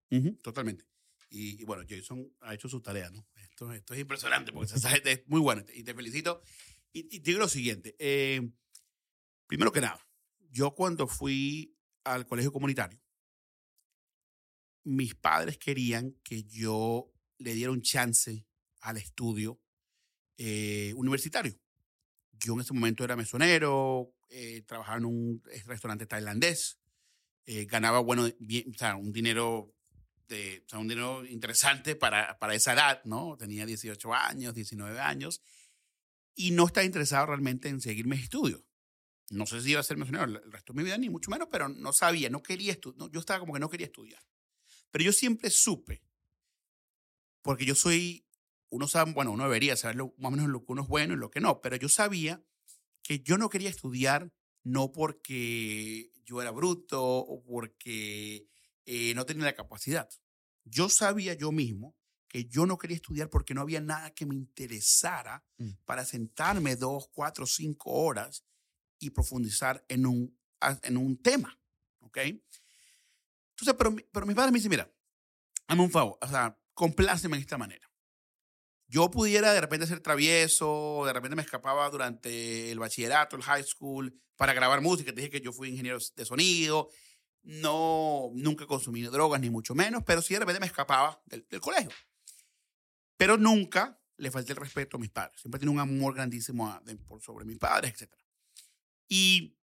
Totalmente. 0.42 0.84
Y, 1.28 1.60
y, 1.60 1.64
bueno, 1.64 1.82
Jason 1.88 2.32
ha 2.40 2.54
hecho 2.54 2.68
su 2.68 2.80
tarea, 2.80 3.10
¿no? 3.10 3.26
Esto, 3.36 3.72
esto 3.72 3.94
es 3.94 4.00
impresionante 4.00 4.52
porque 4.52 4.72
esa 4.72 4.90
gente 4.90 5.12
es 5.12 5.22
muy 5.26 5.40
buena 5.40 5.64
y 5.74 5.82
te 5.82 5.92
felicito. 5.92 6.40
Y, 6.92 7.00
y 7.00 7.20
te 7.20 7.30
digo 7.30 7.40
lo 7.40 7.48
siguiente. 7.48 7.96
Eh, 7.98 8.48
primero 9.46 9.72
que 9.72 9.80
nada, 9.80 10.06
yo 10.50 10.74
cuando 10.74 11.06
fui 11.06 11.76
al 12.04 12.26
colegio 12.26 12.52
comunitario, 12.52 13.00
mis 14.86 15.16
padres 15.16 15.58
querían 15.58 16.12
que 16.22 16.44
yo 16.44 17.12
le 17.38 17.54
diera 17.54 17.72
un 17.72 17.82
chance 17.82 18.46
al 18.80 18.96
estudio 18.96 19.60
eh, 20.38 20.92
universitario. 20.96 21.58
Yo 22.32 22.54
en 22.54 22.60
ese 22.60 22.72
momento 22.72 23.02
era 23.02 23.16
mesonero, 23.16 24.14
eh, 24.30 24.62
trabajaba 24.62 24.98
en 24.98 25.06
un 25.06 25.42
restaurante 25.66 26.06
tailandés, 26.06 26.78
eh, 27.46 27.64
ganaba 27.64 27.98
bueno, 27.98 28.28
bien, 28.38 28.70
o 28.70 28.78
sea, 28.78 28.94
un 28.94 29.12
dinero 29.12 29.74
de, 30.28 30.62
o 30.66 30.68
sea, 30.68 30.78
un 30.78 30.88
dinero 30.88 31.24
interesante 31.24 31.96
para, 31.96 32.38
para 32.38 32.54
esa 32.54 32.74
edad, 32.74 33.02
¿no? 33.04 33.36
Tenía 33.36 33.66
18 33.66 34.14
años, 34.14 34.54
19 34.54 35.00
años, 35.00 35.40
y 36.34 36.52
no 36.52 36.66
estaba 36.66 36.84
interesado 36.84 37.26
realmente 37.26 37.68
en 37.68 37.80
seguir 37.80 38.06
mis 38.06 38.22
estudios. 38.22 38.62
No 39.30 39.46
sé 39.46 39.60
si 39.60 39.70
iba 39.72 39.80
a 39.80 39.84
ser 39.84 39.96
mesonero 39.96 40.24
el 40.24 40.52
resto 40.52 40.72
de 40.72 40.76
mi 40.76 40.84
vida, 40.84 40.96
ni 40.96 41.10
mucho 41.10 41.30
menos, 41.30 41.48
pero 41.50 41.68
no 41.68 41.92
sabía, 41.92 42.30
no 42.30 42.42
quería 42.42 42.72
estudiar. 42.72 42.98
No, 42.98 43.10
yo 43.10 43.18
estaba 43.18 43.40
como 43.40 43.52
que 43.52 43.58
no 43.58 43.68
quería 43.68 43.86
estudiar. 43.86 44.22
Pero 44.90 45.04
yo 45.04 45.12
siempre 45.12 45.50
supe, 45.50 46.02
porque 47.42 47.64
yo 47.64 47.74
soy, 47.74 48.26
uno 48.70 48.88
sabe, 48.88 49.12
bueno, 49.12 49.32
uno 49.32 49.44
debería 49.44 49.76
saber 49.76 49.96
lo, 49.96 50.14
más 50.18 50.32
o 50.32 50.36
menos 50.36 50.48
lo 50.48 50.64
que 50.64 50.72
uno 50.72 50.82
es 50.82 50.88
bueno 50.88 51.14
y 51.14 51.18
lo 51.18 51.30
que 51.30 51.40
no, 51.40 51.60
pero 51.60 51.76
yo 51.76 51.88
sabía 51.88 52.42
que 53.02 53.20
yo 53.20 53.38
no 53.38 53.48
quería 53.48 53.70
estudiar 53.70 54.32
no 54.64 54.90
porque 54.90 56.10
yo 56.24 56.42
era 56.42 56.50
bruto 56.50 57.02
o 57.02 57.42
porque 57.44 58.48
eh, 58.84 59.14
no 59.14 59.24
tenía 59.24 59.44
la 59.44 59.54
capacidad. 59.54 60.08
Yo 60.64 60.88
sabía 60.88 61.34
yo 61.34 61.52
mismo 61.52 61.96
que 62.26 62.46
yo 62.46 62.66
no 62.66 62.76
quería 62.76 62.96
estudiar 62.96 63.30
porque 63.30 63.54
no 63.54 63.60
había 63.60 63.80
nada 63.80 64.12
que 64.12 64.26
me 64.26 64.34
interesara 64.34 65.44
mm. 65.58 65.70
para 65.84 66.04
sentarme 66.04 66.74
dos, 66.74 67.08
cuatro, 67.12 67.46
cinco 67.46 67.92
horas 67.92 68.44
y 68.98 69.10
profundizar 69.10 69.84
en 69.88 70.06
un, 70.06 70.36
en 70.82 70.96
un 70.96 71.16
tema. 71.22 71.60
¿Ok? 72.00 72.18
Entonces, 73.58 73.74
pero, 73.78 73.96
pero 74.12 74.26
mis 74.26 74.36
padres 74.36 74.52
me 74.52 74.58
dicen, 74.58 74.70
mira, 74.70 74.92
hazme 75.66 75.82
un 75.82 75.90
favor, 75.90 76.18
o 76.20 76.28
sea, 76.28 76.58
compláceme 76.74 77.36
de 77.36 77.40
esta 77.40 77.56
manera. 77.56 77.90
Yo 78.88 79.10
pudiera 79.10 79.52
de 79.52 79.60
repente 79.60 79.86
ser 79.86 80.00
travieso, 80.00 81.02
de 81.06 81.12
repente 81.12 81.34
me 81.34 81.42
escapaba 81.42 81.88
durante 81.90 82.70
el 82.70 82.78
bachillerato, 82.78 83.34
el 83.34 83.42
high 83.42 83.64
school, 83.64 84.14
para 84.36 84.52
grabar 84.52 84.80
música. 84.80 85.12
Te 85.12 85.22
dije 85.22 85.30
que 85.30 85.40
yo 85.40 85.52
fui 85.52 85.70
ingeniero 85.70 85.98
de 86.14 86.24
sonido, 86.24 86.88
no, 87.42 88.30
nunca 88.34 88.66
consumí 88.66 89.02
drogas, 89.02 89.40
ni 89.40 89.50
mucho 89.50 89.74
menos, 89.74 90.02
pero 90.04 90.22
sí 90.22 90.34
de 90.34 90.40
repente 90.40 90.60
me 90.60 90.66
escapaba 90.66 91.20
del, 91.26 91.46
del 91.48 91.60
colegio. 91.60 91.90
Pero 93.16 93.38
nunca 93.38 93.98
le 94.18 94.30
falté 94.30 94.52
el 94.52 94.58
respeto 94.58 94.96
a 94.98 95.00
mis 95.00 95.10
padres. 95.10 95.40
Siempre 95.40 95.58
tenía 95.58 95.72
un 95.72 95.80
amor 95.80 96.14
grandísimo 96.14 96.70
a, 96.70 96.80
de, 96.84 96.96
por 96.96 97.22
sobre 97.22 97.44
mis 97.44 97.58
padres, 97.58 97.94
etc. 98.00 98.12
Y 99.08 99.56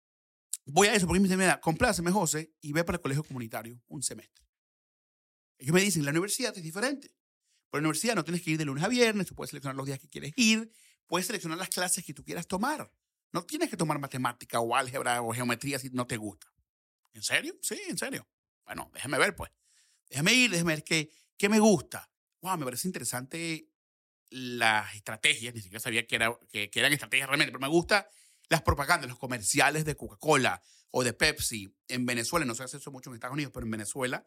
voy 0.65 0.87
a 0.87 0.95
eso 0.95 1.07
porque 1.07 1.19
me 1.19 1.25
dicen, 1.25 1.39
mira, 1.39 1.59
compláceme, 1.59 2.11
José, 2.11 2.53
y 2.61 2.73
ve 2.73 2.83
para 2.83 2.97
el 2.97 3.01
colegio 3.01 3.23
comunitario 3.23 3.81
un 3.87 4.01
semestre. 4.01 4.45
Ellos 5.57 5.73
me 5.73 5.81
dicen, 5.81 6.03
la 6.03 6.11
universidad 6.11 6.55
es 6.57 6.63
diferente. 6.63 7.15
Por 7.69 7.79
la 7.79 7.87
universidad 7.87 8.15
no 8.15 8.23
tienes 8.23 8.41
que 8.41 8.51
ir 8.51 8.57
de 8.57 8.65
lunes 8.65 8.83
a 8.83 8.87
viernes, 8.87 9.27
tú 9.27 9.35
puedes 9.35 9.49
seleccionar 9.49 9.75
los 9.75 9.85
días 9.85 9.99
que 9.99 10.07
quieres 10.07 10.33
ir, 10.35 10.71
puedes 11.07 11.27
seleccionar 11.27 11.57
las 11.57 11.69
clases 11.69 12.05
que 12.05 12.13
tú 12.13 12.23
quieras 12.23 12.47
tomar. 12.47 12.91
No 13.31 13.43
tienes 13.45 13.69
que 13.69 13.77
tomar 13.77 13.99
matemática 13.99 14.59
o 14.59 14.75
álgebra 14.75 15.21
o 15.21 15.33
geometría 15.33 15.79
si 15.79 15.89
no 15.89 16.05
te 16.05 16.17
gusta. 16.17 16.47
¿En 17.13 17.23
serio? 17.23 17.57
Sí, 17.61 17.79
en 17.87 17.97
serio. 17.97 18.27
Bueno, 18.65 18.91
déjame 18.93 19.17
ver, 19.17 19.35
pues. 19.35 19.51
Déjame 20.09 20.33
ir, 20.33 20.51
déjame 20.51 20.75
ver 20.75 20.83
qué, 20.83 21.09
qué 21.37 21.49
me 21.49 21.59
gusta. 21.59 22.09
Wow, 22.41 22.57
me 22.57 22.65
parece 22.65 22.87
interesante 22.87 23.69
las 24.29 24.93
estrategias, 24.95 25.53
ni 25.53 25.61
siquiera 25.61 25.79
sabía 25.79 26.05
que, 26.05 26.15
era, 26.15 26.37
que, 26.49 26.69
que 26.69 26.79
eran 26.79 26.93
estrategias 26.93 27.27
realmente, 27.27 27.51
pero 27.51 27.61
me 27.61 27.67
gusta 27.67 28.07
las 28.49 28.61
propagandas, 28.61 29.09
los 29.09 29.19
comerciales 29.19 29.85
de 29.85 29.95
Coca-Cola 29.95 30.61
o 30.91 31.03
de 31.03 31.13
Pepsi 31.13 31.75
en 31.87 32.05
Venezuela, 32.05 32.45
no 32.45 32.55
se 32.55 32.63
hace 32.63 32.77
eso 32.77 32.91
mucho 32.91 33.09
en 33.09 33.15
Estados 33.15 33.33
Unidos, 33.33 33.51
pero 33.53 33.65
en 33.65 33.71
Venezuela 33.71 34.25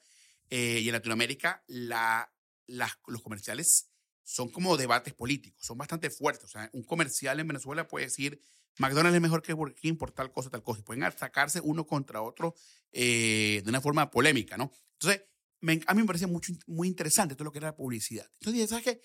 eh, 0.51 0.81
y 0.83 0.89
en 0.89 0.93
Latinoamérica, 0.93 1.63
la, 1.67 2.33
la, 2.67 2.91
los 3.07 3.23
comerciales 3.23 3.91
son 4.25 4.51
como 4.51 4.77
debates 4.77 5.15
políticos, 5.15 5.65
son 5.65 5.79
bastante 5.79 6.11
fuertes. 6.11 6.45
O 6.45 6.49
sea, 6.49 6.69
un 6.73 6.83
comercial 6.83 7.39
en 7.39 7.47
Venezuela 7.47 7.87
puede 7.87 8.07
decir 8.07 8.41
McDonald's 8.79 9.15
es 9.15 9.23
mejor 9.23 9.43
que 9.43 9.53
Burger 9.53 9.75
King 9.75 9.95
por 9.95 10.11
tal 10.11 10.33
cosa, 10.33 10.51
tal 10.51 10.63
cosa. 10.63 10.81
Y 10.81 10.83
pueden 10.83 11.05
atacarse 11.05 11.61
uno 11.63 11.87
contra 11.87 12.21
otro 12.21 12.55
eh, 12.93 13.63
de 13.65 13.71
una 13.71 13.81
forma 13.81 14.11
polémica, 14.11 14.57
¿no? 14.57 14.73
Entonces, 14.95 15.23
me, 15.61 15.81
a 15.87 15.95
mí 15.95 16.01
me 16.01 16.07
parece 16.07 16.27
mucho, 16.27 16.53
muy 16.67 16.89
interesante 16.89 17.35
todo 17.35 17.45
lo 17.45 17.53
que 17.53 17.59
era 17.59 17.69
la 17.69 17.77
publicidad. 17.77 18.29
Entonces, 18.41 18.69
¿sabes 18.69 18.85
qué? 18.85 19.01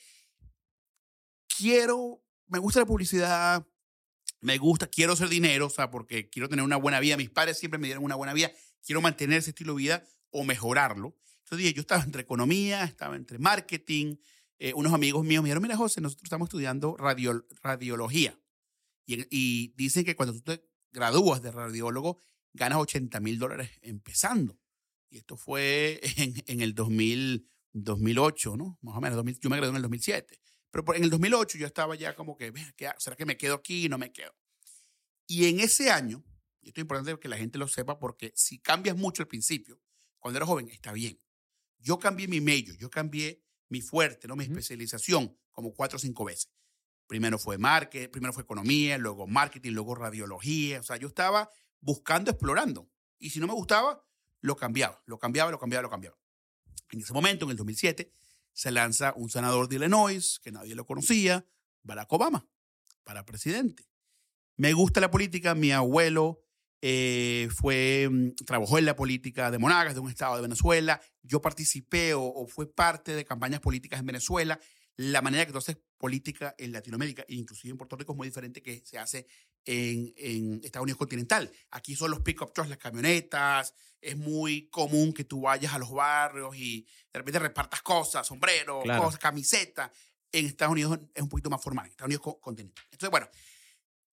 Quiero 1.58 2.24
me 2.52 2.60
gusta 2.60 2.82
la 2.82 2.86
publicidad, 2.86 3.65
me 4.41 4.58
gusta, 4.58 4.88
quiero 4.88 5.13
hacer 5.13 5.30
dinero, 5.30 5.67
o 5.67 5.69
sea, 5.69 5.89
porque 5.89 6.30
quiero 6.30 6.49
tener 6.49 6.65
una 6.65 6.75
buena 6.75 6.99
vida. 6.99 7.15
Mis 7.15 7.30
padres 7.30 7.58
siempre 7.60 7.80
me 7.80 7.88
dieron 7.88 8.04
una 8.04 8.15
buena 8.15 8.34
vida, 8.34 8.51
quiero 8.84 9.01
mantener 9.01 9.39
ese 9.39 9.51
estilo 9.51 9.73
de 9.73 9.77
vida 9.77 10.04
o 10.32 10.43
mejorarlo. 10.43 11.15
Entonces 11.43 11.60
dije, 11.60 11.73
yo 11.73 11.82
estaba 11.82 12.04
entre 12.04 12.23
economía, 12.23 12.84
estaba 12.84 13.15
entre 13.15 13.38
marketing. 13.38 14.15
Eh, 14.58 14.73
unos 14.73 14.93
amigos 14.93 15.23
míos 15.23 15.43
me 15.43 15.47
dijeron, 15.47 15.63
mira 15.63 15.77
José, 15.77 16.01
nosotros 16.01 16.25
estamos 16.25 16.47
estudiando 16.47 16.97
radiología. 16.97 18.38
Y, 19.06 19.25
y, 19.30 19.73
dicen 19.75 20.06
que 20.06 20.15
cuando 20.15 20.34
tú 20.34 20.41
te 20.41 20.63
gradúas 20.91 21.41
de 21.41 21.51
radiólogo, 21.51 22.19
ganas 22.54 22.80
80 22.80 23.19
mil 23.19 23.39
dólares 23.39 23.71
empezando. 23.82 24.60
Y 25.10 25.17
esto 25.17 25.38
fue 25.38 25.99
en, 26.17 26.43
en 26.47 26.62
el 26.62 26.73
2000, 26.73 27.47
2008, 27.73 28.58
¿no? 28.58 28.80
Más 28.82 28.95
o 28.95 29.01
menos, 29.01 29.39
yo 29.39 29.49
me 29.49 29.58
gradué 29.58 29.71
en 29.71 29.75
el 29.77 29.82
2007. 29.84 30.39
Pero 30.71 30.95
en 30.95 31.03
el 31.03 31.10
2008 31.10 31.57
yo 31.57 31.67
estaba 31.67 31.95
ya 31.95 32.15
como 32.15 32.36
que, 32.36 32.51
¿será 32.97 33.15
que 33.15 33.25
me 33.25 33.38
quedo 33.38 33.55
aquí? 33.55 33.89
No 33.89 33.97
me 33.97 34.12
quedo. 34.12 34.34
Y 35.27 35.47
en 35.47 35.60
ese 35.60 35.91
año, 35.91 36.23
y 36.62 36.69
esto 36.69 36.79
es 36.79 36.84
importante 36.84 37.19
que 37.19 37.27
la 37.27 37.38
gente 37.38 37.57
lo 37.57 37.67
sepa 37.67 37.99
porque 37.99 38.31
si 38.36 38.60
cambias 38.60 38.95
mucho 38.97 39.21
al 39.21 39.27
principio, 39.27 39.79
cuando 40.19 40.38
eres 40.38 40.47
joven, 40.47 40.69
está 40.69 40.93
bien. 40.93 41.21
Yo 41.79 41.99
cambié 41.99 42.27
mi 42.27 42.41
medio, 42.41 42.73
yo 42.75 42.89
cambié 42.89 43.43
mi 43.69 43.81
fuerte, 43.81 44.27
¿no? 44.27 44.36
mi 44.36 44.43
especialización 44.43 45.38
como 45.51 45.73
cuatro 45.73 45.97
o 45.97 45.99
cinco 45.99 46.25
veces. 46.25 46.51
Primero 47.07 47.38
fue 47.38 47.57
marketing, 47.57 48.10
primero 48.10 48.31
fue 48.31 48.43
economía, 48.43 48.97
luego 48.97 49.27
marketing, 49.27 49.71
luego 49.71 49.95
radiología. 49.95 50.79
O 50.79 50.84
sea, 50.84 50.95
yo 50.97 51.07
estaba 51.07 51.49
buscando, 51.81 52.31
explorando. 52.31 52.89
Y 53.19 53.31
si 53.31 53.39
no 53.39 53.47
me 53.47 53.53
gustaba, 53.53 54.05
lo 54.39 54.55
cambiaba, 54.55 55.01
lo 55.05 55.19
cambiaba, 55.19 55.51
lo 55.51 55.60
cambiaba, 55.60 55.84
lo 55.84 55.89
cambiaba. 55.89 56.17
En 56.91 56.99
ese 56.99 57.13
momento, 57.13 57.45
en 57.45 57.51
el 57.51 57.57
2007, 57.57 58.12
se 58.53 58.71
lanza 58.71 59.13
un 59.15 59.29
senador 59.29 59.67
de 59.67 59.77
Illinois, 59.77 60.39
que 60.43 60.51
nadie 60.51 60.75
lo 60.75 60.85
conocía, 60.85 61.45
Barack 61.83 62.11
Obama, 62.11 62.47
para 63.03 63.25
presidente. 63.25 63.87
Me 64.57 64.73
gusta 64.73 64.99
la 64.99 65.09
política, 65.11 65.55
mi 65.55 65.71
abuelo 65.71 66.43
eh, 66.81 67.47
fue, 67.55 68.09
mm, 68.09 68.35
trabajó 68.45 68.77
en 68.77 68.85
la 68.85 68.95
política 68.95 69.51
de 69.51 69.59
Monagas, 69.59 69.93
de 69.93 69.99
un 69.99 70.09
estado 70.09 70.35
de 70.35 70.41
Venezuela. 70.41 71.01
Yo 71.21 71.41
participé 71.41 72.13
o, 72.13 72.47
fue 72.47 72.71
parte 72.71 73.15
de 73.15 73.25
campañas 73.25 73.59
políticas 73.59 73.99
en 73.99 74.05
Venezuela 74.07 74.59
la 74.97 75.21
manera 75.21 75.45
que 75.45 75.51
tú 75.51 75.57
haces 75.57 75.77
política 75.97 76.53
en 76.57 76.71
Latinoamérica, 76.71 77.25
inclusive 77.27 77.71
en 77.71 77.77
Puerto 77.77 77.95
Rico, 77.95 78.13
es 78.13 78.17
muy 78.17 78.27
diferente 78.27 78.61
que 78.61 78.81
se 78.85 78.99
hace 78.99 79.25
en, 79.65 80.13
en 80.17 80.62
Estados 80.63 80.84
Unidos 80.84 80.97
continental. 80.97 81.52
Aquí 81.71 81.95
son 81.95 82.12
los 82.12 82.21
pick-up 82.21 82.54
trucks, 82.54 82.69
las 82.69 82.78
camionetas. 82.78 83.74
Es 84.00 84.17
muy 84.17 84.67
común 84.69 85.13
que 85.13 85.24
tú 85.24 85.41
vayas 85.41 85.74
a 85.74 85.80
los 85.80 85.91
barrios 85.91 86.56
y 86.56 86.82
de 87.13 87.19
repente 87.19 87.39
repartas 87.39 87.82
cosas, 87.82 88.26
sombreros, 88.26 88.84
cosas, 88.84 89.19
camisetas. 89.19 89.91
En 90.32 90.45
Estados 90.45 90.71
Unidos 90.71 91.00
es 91.13 91.21
un 91.21 91.30
poquito 91.30 91.50
más 91.50 91.62
formal, 91.62 91.86
en 91.86 91.91
Estados 91.91 92.08
Unidos 92.08 92.38
continental. 92.39 92.86
Entonces, 92.86 93.12
bueno, 93.12 93.28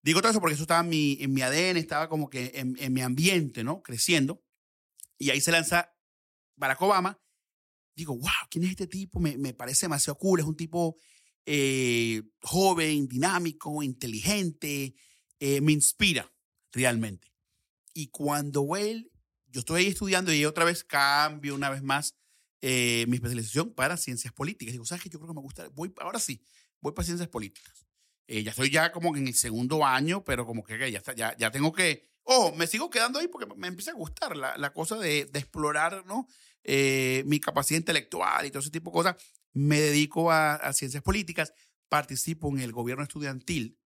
digo 0.02 0.20
todo 0.20 0.30
eso 0.30 0.40
porque 0.40 0.54
eso 0.54 0.64
estaba 0.64 0.80
en 0.80 0.88
mi, 0.88 1.16
en 1.20 1.32
mi 1.32 1.42
ADN, 1.42 1.76
estaba 1.76 2.08
como 2.08 2.28
que 2.28 2.52
en, 2.54 2.76
en 2.78 2.92
mi 2.92 3.00
ambiente, 3.00 3.64
¿no? 3.64 3.82
Creciendo. 3.82 4.42
Y 5.16 5.30
ahí 5.30 5.40
se 5.40 5.52
lanza 5.52 5.94
Barack 6.56 6.82
Obama 6.82 7.18
digo, 7.98 8.16
wow, 8.16 8.46
¿quién 8.48 8.64
es 8.64 8.70
este 8.70 8.86
tipo? 8.86 9.18
Me, 9.18 9.36
me 9.36 9.52
parece 9.52 9.86
demasiado 9.86 10.16
cool. 10.18 10.40
Es 10.40 10.46
un 10.46 10.56
tipo 10.56 10.96
eh, 11.44 12.22
joven, 12.40 13.08
dinámico, 13.08 13.82
inteligente. 13.82 14.94
Eh, 15.40 15.60
me 15.60 15.72
inspira 15.72 16.32
realmente. 16.72 17.32
Y 17.94 18.08
cuando 18.08 18.76
él, 18.76 19.10
yo 19.48 19.60
estoy 19.60 19.82
ahí 19.82 19.88
estudiando 19.88 20.32
y 20.32 20.44
otra 20.44 20.64
vez 20.64 20.84
cambio 20.84 21.54
una 21.54 21.70
vez 21.70 21.82
más 21.82 22.14
eh, 22.60 23.04
mi 23.08 23.16
especialización 23.16 23.72
para 23.72 23.96
ciencias 23.96 24.32
políticas. 24.32 24.72
Digo, 24.72 24.84
¿sabes 24.84 25.02
qué? 25.02 25.08
Yo 25.08 25.18
creo 25.18 25.28
que 25.28 25.34
me 25.34 25.42
gusta, 25.42 25.68
voy, 25.68 25.92
ahora 26.00 26.18
sí, 26.18 26.40
voy 26.80 26.92
para 26.92 27.06
ciencias 27.06 27.28
políticas. 27.28 27.86
ya 28.26 28.50
estoy 28.50 28.70
ya 28.70 28.92
como 28.92 29.16
en 29.16 29.26
el 29.26 29.34
segundo 29.34 29.84
año, 29.84 30.24
pero 30.24 30.46
como 30.46 30.64
que 30.64 30.90
ya, 30.90 31.02
ya, 31.14 31.36
ya 31.36 31.50
tengo 31.50 31.72
que, 31.72 32.08
oh, 32.24 32.52
me 32.54 32.66
sigo 32.66 32.90
quedando 32.90 33.18
ahí 33.18 33.28
porque 33.28 33.46
me 33.56 33.68
empieza 33.68 33.92
a 33.92 33.94
gustar 33.94 34.36
la, 34.36 34.56
la 34.56 34.72
cosa 34.72 34.96
de, 34.96 35.26
de 35.26 35.38
explorar, 35.38 36.04
¿no? 36.06 36.28
Eh, 36.70 37.22
mi 37.24 37.40
capacidad 37.40 37.78
intelectual 37.78 38.44
y 38.44 38.50
todo 38.50 38.60
ese 38.60 38.70
tipo 38.70 38.90
de 38.90 38.94
cosas, 38.94 39.16
me 39.54 39.80
dedico 39.80 40.30
a, 40.30 40.70
ciencias 40.74 41.02
políticas, 41.02 41.54
participo 41.88 42.50
en 42.50 42.60
el 42.60 42.72
gobierno 42.72 43.02
estudiantil 43.02 43.78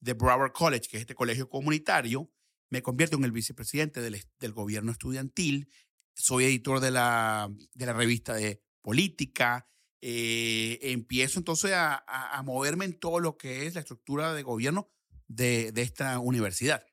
de 0.00 0.14
Broward 0.14 0.52
College, 0.52 0.88
que 0.88 0.96
es 0.98 1.02
este 1.02 1.14
colegio 1.14 1.48
comunitario, 1.48 2.30
me 2.70 2.82
convierto 2.82 3.16
en 3.16 3.24
el 3.24 3.32
vicepresidente 3.32 4.00
del, 4.00 4.22
del 4.38 4.52
gobierno 4.52 4.92
estudiantil, 4.92 5.70
soy 6.14 6.44
editor 6.44 6.80
de 6.80 6.90
la, 6.90 7.52
de 7.74 7.86
la 7.86 7.92
revista 7.92 8.34
de 8.34 8.62
política, 8.82 9.68
eh, 10.00 10.78
empiezo 10.82 11.38
entonces 11.38 11.72
a, 11.72 12.04
a, 12.06 12.42
moverme 12.42 12.84
en 12.84 12.98
todo 12.98 13.18
lo 13.18 13.36
que 13.36 13.66
es 13.66 13.74
la 13.74 13.80
estructura 13.80 14.34
de 14.34 14.42
gobierno 14.42 14.90
de, 15.26 15.72
de 15.72 15.82
esta 15.82 16.18
universidad. 16.18 16.86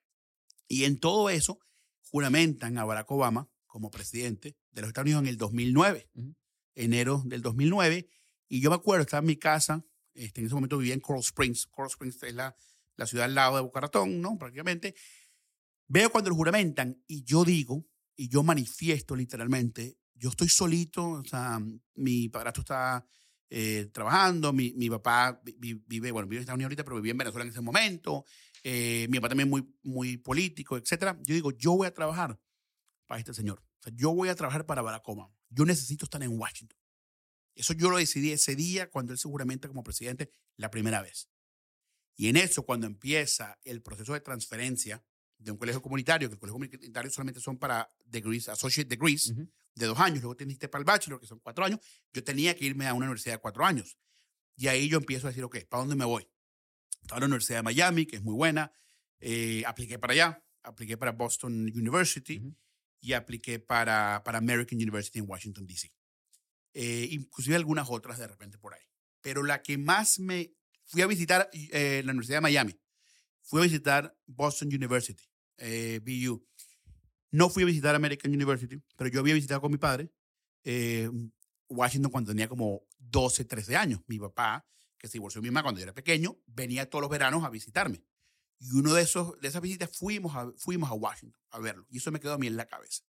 Y 0.67 0.85
en 0.85 0.99
todo 0.99 1.29
eso 1.29 1.59
juramentan 2.09 2.77
a 2.77 2.85
Barack 2.85 3.11
Obama 3.11 3.49
como 3.67 3.91
presidente 3.91 4.57
de 4.71 4.81
los 4.81 4.89
Estados 4.89 5.05
Unidos 5.05 5.23
en 5.23 5.29
el 5.29 5.37
2009, 5.37 6.09
enero 6.75 7.21
del 7.25 7.41
2009. 7.41 8.09
Y 8.47 8.61
yo 8.61 8.69
me 8.69 8.75
acuerdo, 8.75 9.03
estaba 9.03 9.21
en 9.21 9.27
mi 9.27 9.37
casa, 9.37 9.85
este, 10.13 10.41
en 10.41 10.47
ese 10.47 10.55
momento 10.55 10.77
vivía 10.77 10.93
en 10.93 10.99
Coral 10.99 11.21
Springs. 11.21 11.67
Coral 11.67 11.89
Springs 11.89 12.21
es 12.23 12.33
la, 12.33 12.55
la 12.95 13.05
ciudad 13.05 13.25
al 13.25 13.35
lado 13.35 13.55
de 13.55 13.61
Boca 13.61 13.81
¿no? 14.07 14.37
Prácticamente. 14.37 14.95
Veo 15.87 16.11
cuando 16.11 16.29
lo 16.29 16.35
juramentan 16.35 17.03
y 17.07 17.23
yo 17.23 17.43
digo, 17.43 17.85
y 18.15 18.29
yo 18.29 18.43
manifiesto 18.43 19.15
literalmente, 19.15 19.97
yo 20.13 20.29
estoy 20.29 20.49
solito, 20.49 21.09
o 21.09 21.25
sea, 21.25 21.59
mi 21.95 22.29
padrastro 22.29 22.61
está 22.61 23.05
eh, 23.49 23.89
trabajando, 23.91 24.53
mi, 24.53 24.73
mi 24.73 24.89
papá 24.89 25.41
vive, 25.57 26.11
bueno, 26.11 26.27
vive 26.27 26.37
en 26.37 26.41
Estados 26.41 26.57
Unidos 26.57 26.69
ahorita, 26.69 26.83
pero 26.83 26.95
vivía 26.97 27.11
en 27.11 27.17
Venezuela 27.17 27.43
en 27.43 27.51
ese 27.51 27.61
momento, 27.61 28.25
eh, 28.63 29.07
mi 29.09 29.17
papá 29.17 29.29
también 29.29 29.49
muy, 29.49 29.67
muy 29.83 30.17
político, 30.17 30.77
etcétera. 30.77 31.19
Yo 31.23 31.35
digo, 31.35 31.51
yo 31.51 31.73
voy 31.73 31.87
a 31.87 31.93
trabajar 31.93 32.39
para 33.05 33.19
este 33.19 33.33
señor. 33.33 33.61
O 33.79 33.83
sea, 33.83 33.93
yo 33.95 34.13
voy 34.13 34.29
a 34.29 34.35
trabajar 34.35 34.65
para 34.65 34.81
Barack 34.81 35.07
Obama. 35.09 35.35
Yo 35.49 35.65
necesito 35.65 36.05
estar 36.05 36.23
en 36.23 36.39
Washington. 36.39 36.79
Eso 37.55 37.73
yo 37.73 37.89
lo 37.89 37.97
decidí 37.97 38.31
ese 38.31 38.55
día 38.55 38.89
cuando 38.89 39.11
él 39.11 39.19
seguramente 39.19 39.67
como 39.67 39.83
presidente 39.83 40.31
la 40.55 40.71
primera 40.71 41.01
vez. 41.01 41.29
Y 42.15 42.29
en 42.29 42.37
eso, 42.37 42.63
cuando 42.63 42.87
empieza 42.87 43.59
el 43.63 43.81
proceso 43.81 44.13
de 44.13 44.21
transferencia 44.21 45.03
de 45.37 45.51
un 45.51 45.57
colegio 45.57 45.81
comunitario, 45.81 46.29
que 46.29 46.35
el 46.35 46.39
colegio 46.39 46.59
comunitario 46.59 47.11
solamente 47.11 47.39
son 47.39 47.57
para 47.57 47.91
degrees, 48.05 48.49
associate 48.49 48.87
degrees, 48.87 49.33
de 49.75 49.85
dos 49.87 49.99
años, 49.99 50.21
luego 50.21 50.35
teniste 50.35 50.69
para 50.69 50.81
el 50.81 50.85
bachelor, 50.85 51.19
que 51.19 51.25
son 51.25 51.39
cuatro 51.39 51.65
años, 51.65 51.79
yo 52.13 52.23
tenía 52.23 52.55
que 52.55 52.65
irme 52.65 52.87
a 52.87 52.93
una 52.93 53.07
universidad 53.07 53.35
de 53.35 53.39
cuatro 53.39 53.65
años. 53.65 53.97
Y 54.55 54.67
ahí 54.67 54.87
yo 54.87 54.99
empiezo 54.99 55.27
a 55.27 55.31
decir, 55.31 55.43
ok, 55.43 55.65
¿para 55.67 55.81
dónde 55.81 55.95
me 55.95 56.05
voy? 56.05 56.29
Estaba 57.01 57.17
en 57.17 57.21
la 57.21 57.25
Universidad 57.25 57.57
de 57.57 57.63
Miami, 57.63 58.05
que 58.05 58.17
es 58.17 58.23
muy 58.23 58.35
buena, 58.35 58.71
eh, 59.19 59.63
apliqué 59.65 59.97
para 59.97 60.13
allá, 60.13 60.45
apliqué 60.61 60.95
para 60.95 61.11
Boston 61.11 61.53
University, 61.75 62.41
y 63.03 63.11
apliqué 63.11 63.59
para, 63.59 64.23
para 64.23 64.37
American 64.37 64.77
University 64.77 65.19
en 65.19 65.25
Washington, 65.27 65.67
D.C. 65.67 65.93
Eh, 66.73 67.09
inclusive 67.11 67.57
algunas 67.57 67.89
otras 67.89 68.17
de 68.17 68.27
repente 68.27 68.57
por 68.57 68.73
ahí. 68.73 68.83
Pero 69.19 69.43
la 69.43 69.61
que 69.61 69.77
más 69.77 70.19
me... 70.19 70.53
Fui 70.85 71.01
a 71.01 71.07
visitar 71.07 71.49
eh, 71.53 72.01
la 72.05 72.11
Universidad 72.11 72.37
de 72.37 72.41
Miami. 72.41 72.79
Fui 73.41 73.61
a 73.61 73.63
visitar 73.63 74.15
Boston 74.25 74.69
University, 74.69 75.23
eh, 75.57 75.99
BU. 76.03 76.45
No 77.31 77.49
fui 77.49 77.63
a 77.63 77.65
visitar 77.65 77.95
American 77.95 78.31
University, 78.31 78.81
pero 78.95 79.09
yo 79.09 79.19
había 79.19 79.33
visitado 79.33 79.59
con 79.61 79.71
mi 79.71 79.77
padre 79.77 80.11
eh, 80.63 81.09
Washington 81.67 82.11
cuando 82.11 82.31
tenía 82.31 82.47
como 82.47 82.83
12, 82.99 83.45
13 83.45 83.75
años. 83.75 84.01
Mi 84.07 84.19
papá, 84.19 84.65
que 84.97 85.07
se 85.07 85.13
divorció 85.13 85.41
de 85.41 85.47
mi 85.47 85.51
mamá 85.51 85.63
cuando 85.63 85.79
yo 85.79 85.83
era 85.83 85.93
pequeño, 85.93 86.37
venía 86.45 86.89
todos 86.89 87.01
los 87.01 87.11
veranos 87.11 87.43
a 87.43 87.49
visitarme. 87.49 88.03
Y 88.59 88.71
uno 88.73 88.93
de, 88.93 89.01
esos, 89.01 89.37
de 89.41 89.47
esas 89.49 89.61
visitas 89.61 89.89
fuimos 89.97 90.35
a, 90.35 90.51
fuimos 90.57 90.89
a 90.89 90.93
Washington 90.93 91.41
a 91.51 91.59
verlo. 91.59 91.85
Y 91.89 91.97
eso 91.97 92.11
me 92.11 92.19
quedó 92.19 92.33
a 92.33 92.37
mí 92.37 92.47
en 92.47 92.55
la 92.55 92.65
cabeza. 92.65 93.03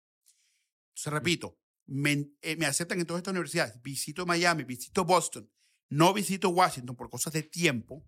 Entonces, 0.88 1.12
repito, 1.12 1.58
me, 1.87 2.30
eh, 2.40 2.56
me 2.56 2.66
aceptan 2.66 2.98
en 2.98 3.06
todas 3.06 3.20
estas 3.20 3.32
universidades. 3.32 3.80
Visito 3.82 4.26
Miami, 4.26 4.64
visito 4.64 5.04
Boston. 5.04 5.50
No 5.88 6.12
visito 6.12 6.49
Washington 6.51 6.97
por 6.97 7.11
cosas 7.11 7.33
de 7.33 7.42
tiempo. 7.42 8.05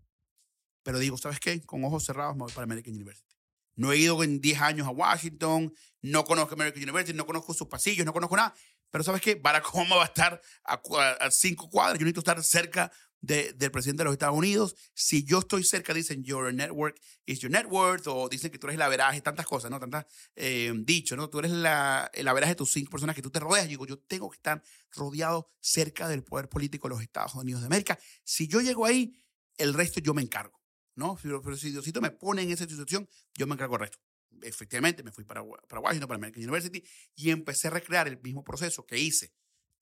Pero 0.83 0.99
digo, 0.99 1.17
¿sabes 1.19 1.41
qué? 1.41 1.61
Con 1.65 1.85
ojos 1.85 2.05
cerrados 2.05 2.37
me 2.37 2.45
voy 2.45 2.53
para 2.53 2.65
American 2.65 2.95
University. 2.95 3.37
No 3.75 3.93
he 3.93 3.99
ido 3.99 4.23
en 4.23 4.41
10 4.41 4.61
años 4.61 4.87
a 4.87 4.91
Washington, 4.91 5.73
no 6.01 6.25
conozco 6.25 6.55
American 6.55 6.83
University, 6.83 7.17
no 7.17 7.27
conozco 7.27 7.53
sus 7.53 7.69
pasillos, 7.69 8.07
no 8.07 8.12
conozco 8.12 8.37
nada. 8.37 8.55
Pero 8.91 9.05
¿sabes 9.05 9.21
qué? 9.21 9.35
Barack 9.35 9.69
Obama 9.75 9.97
va 9.97 10.05
a 10.05 10.07
estar 10.07 10.41
a, 10.65 10.81
a 11.21 11.31
cinco 11.31 11.69
cuadras. 11.69 11.99
Yo 11.99 12.05
necesito 12.05 12.21
estar 12.21 12.43
cerca 12.43 12.91
del 13.27 13.71
presidente 13.71 14.03
de 14.03 14.05
los 14.05 14.12
Estados 14.12 14.37
Unidos. 14.37 14.77
Si 14.95 15.25
yo 15.25 15.41
estoy 15.41 15.65
cerca, 15.65 15.93
dicen 15.93 16.23
your 16.23 16.53
network 16.53 16.99
is 17.27 17.41
your 17.41 17.51
net 17.51 17.67
worth, 17.69 18.07
o 18.07 18.29
dicen 18.29 18.51
que 18.51 18.59
tú 18.59 18.69
eres 18.69 18.79
la 18.79 18.89
veraje, 18.89 19.21
tantas 19.21 19.47
cosas, 19.47 19.71
¿no? 19.71 19.81
Tantas 19.81 20.07
eh, 20.37 20.73
¿no? 21.17 21.31
Tú 21.31 21.39
eres 21.41 21.51
la, 21.51 22.11
la 22.15 22.33
veraje 22.33 22.53
de 22.53 22.57
tus 22.57 22.71
cinco 22.71 22.91
personas 22.91 23.17
que 23.17 23.23
tú 23.23 23.31
te 23.31 23.41
rodeas. 23.41 23.65
Yo 23.65 23.71
digo, 23.71 23.87
yo 23.87 23.99
tengo 23.99 24.31
que 24.31 24.37
estar 24.37 24.62
rodeado 24.93 25.51
cerca 25.61 26.09
del 26.09 26.23
poder 26.23 26.49
político 26.49 26.89
de 26.89 26.95
los 26.95 27.03
Estados 27.03 27.35
Unidos 27.35 27.62
de 27.62 27.67
América. 27.67 27.99
Si 28.25 28.47
yo 28.47 28.61
llego 28.61 28.87
ahí, 28.87 29.12
el 29.57 29.75
resto 29.75 30.01
yo 30.01 30.15
me 30.15 30.23
encargo, 30.23 30.62
¿no? 30.95 31.19
Pero, 31.23 31.57
si 31.57 31.71
Diosito 31.71 32.01
me 32.01 32.11
pone 32.11 32.43
en 32.43 32.51
esa 32.51 32.67
situación, 32.69 33.09
yo 33.35 33.47
me 33.47 33.55
encargo 33.55 33.75
del 33.75 33.89
resto. 33.89 33.99
Efectivamente, 34.43 35.03
me 35.03 35.12
fui 35.12 35.25
para, 35.25 35.43
para 35.69 35.81
Washington, 35.81 36.09
para 36.09 36.17
American 36.17 36.43
University, 36.43 36.85
y 37.15 37.31
empecé 37.31 37.69
a 37.69 37.71
recrear 37.71 38.07
el 38.07 38.21
mismo 38.21 38.45
proceso 38.45 38.85
que 38.85 38.99
hice 38.99 39.33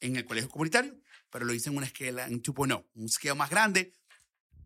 en 0.01 0.17
el 0.17 0.25
colegio 0.25 0.51
comunitario, 0.51 1.01
pero 1.31 1.45
lo 1.45 1.55
hice 1.55 1.71
en 1.71 1.77
una 1.77 1.87
escala, 1.87 2.27
en 2.27 2.43
2.0, 2.43 2.87
un 2.95 3.05
esquema 3.05 3.35
más 3.35 3.51
grande, 3.51 3.97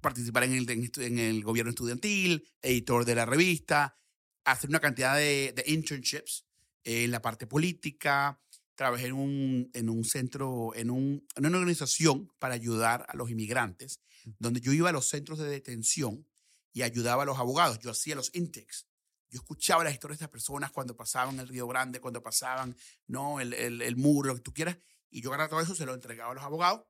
participar 0.00 0.44
en 0.44 0.54
el, 0.54 0.70
en 0.70 1.18
el 1.18 1.42
gobierno 1.42 1.70
estudiantil, 1.70 2.46
editor 2.62 3.04
de 3.04 3.14
la 3.14 3.26
revista, 3.26 3.98
hacer 4.44 4.70
una 4.70 4.80
cantidad 4.80 5.16
de, 5.16 5.52
de 5.54 5.64
internships 5.66 6.46
en 6.84 7.10
la 7.10 7.20
parte 7.20 7.46
política. 7.46 8.40
Trabajé 8.74 9.06
en 9.06 9.14
un, 9.14 9.70
en 9.74 9.88
un 9.88 10.04
centro, 10.04 10.72
en, 10.74 10.90
un, 10.90 11.26
en 11.34 11.46
una 11.46 11.58
organización 11.58 12.32
para 12.38 12.54
ayudar 12.54 13.06
a 13.08 13.16
los 13.16 13.30
inmigrantes, 13.30 14.00
donde 14.38 14.60
yo 14.60 14.72
iba 14.72 14.88
a 14.90 14.92
los 14.92 15.08
centros 15.08 15.38
de 15.38 15.48
detención 15.48 16.26
y 16.72 16.82
ayudaba 16.82 17.24
a 17.24 17.26
los 17.26 17.38
abogados. 17.38 17.80
Yo 17.80 17.90
hacía 17.90 18.14
los 18.14 18.30
intakes. 18.34 18.86
Yo 19.30 19.40
escuchaba 19.40 19.84
las 19.84 19.92
historias 19.92 20.18
de 20.18 20.24
estas 20.24 20.32
personas 20.32 20.70
cuando 20.70 20.96
pasaban 20.96 21.38
el 21.40 21.48
Río 21.48 21.66
Grande, 21.66 22.00
cuando 22.00 22.22
pasaban 22.22 22.76
¿no? 23.06 23.40
el, 23.40 23.52
el, 23.52 23.82
el 23.82 23.96
muro, 23.96 24.28
lo 24.28 24.36
que 24.36 24.42
tú 24.42 24.54
quieras. 24.54 24.78
Y 25.10 25.22
yo 25.22 25.30
agarraba 25.30 25.48
todo 25.48 25.60
eso, 25.60 25.74
se 25.74 25.86
lo 25.86 25.94
entregaba 25.94 26.32
a 26.32 26.34
los 26.34 26.44
abogados 26.44 26.82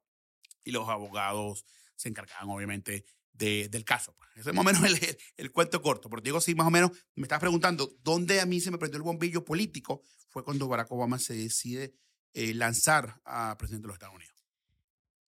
y 0.64 0.72
los 0.72 0.88
abogados 0.88 1.64
se 1.96 2.08
encargaban, 2.08 2.48
obviamente, 2.50 3.04
de, 3.32 3.68
del 3.68 3.84
caso. 3.84 4.14
Pues. 4.16 4.30
Ese 4.36 4.50
es 4.50 4.54
más 4.54 4.64
o 4.64 4.66
menos 4.66 4.82
el, 5.02 5.18
el, 5.36 5.52
cuento 5.52 5.80
corto. 5.82 6.08
Pero 6.10 6.22
digo, 6.22 6.40
sí, 6.40 6.54
más 6.54 6.66
o 6.66 6.70
menos, 6.70 6.90
me 7.14 7.24
estás 7.24 7.40
preguntando, 7.40 7.90
¿dónde 8.02 8.40
a 8.40 8.46
mí 8.46 8.60
se 8.60 8.70
me 8.70 8.78
prendió 8.78 8.96
el 8.96 9.02
bombillo 9.02 9.44
político? 9.44 10.02
Fue 10.28 10.44
cuando 10.44 10.68
Barack 10.68 10.90
Obama 10.92 11.18
se 11.18 11.34
decide 11.34 11.94
eh, 12.34 12.54
lanzar 12.54 13.20
a 13.24 13.56
presidente 13.58 13.84
de 13.84 13.88
los 13.88 13.94
Estados 13.94 14.16
Unidos. 14.16 14.34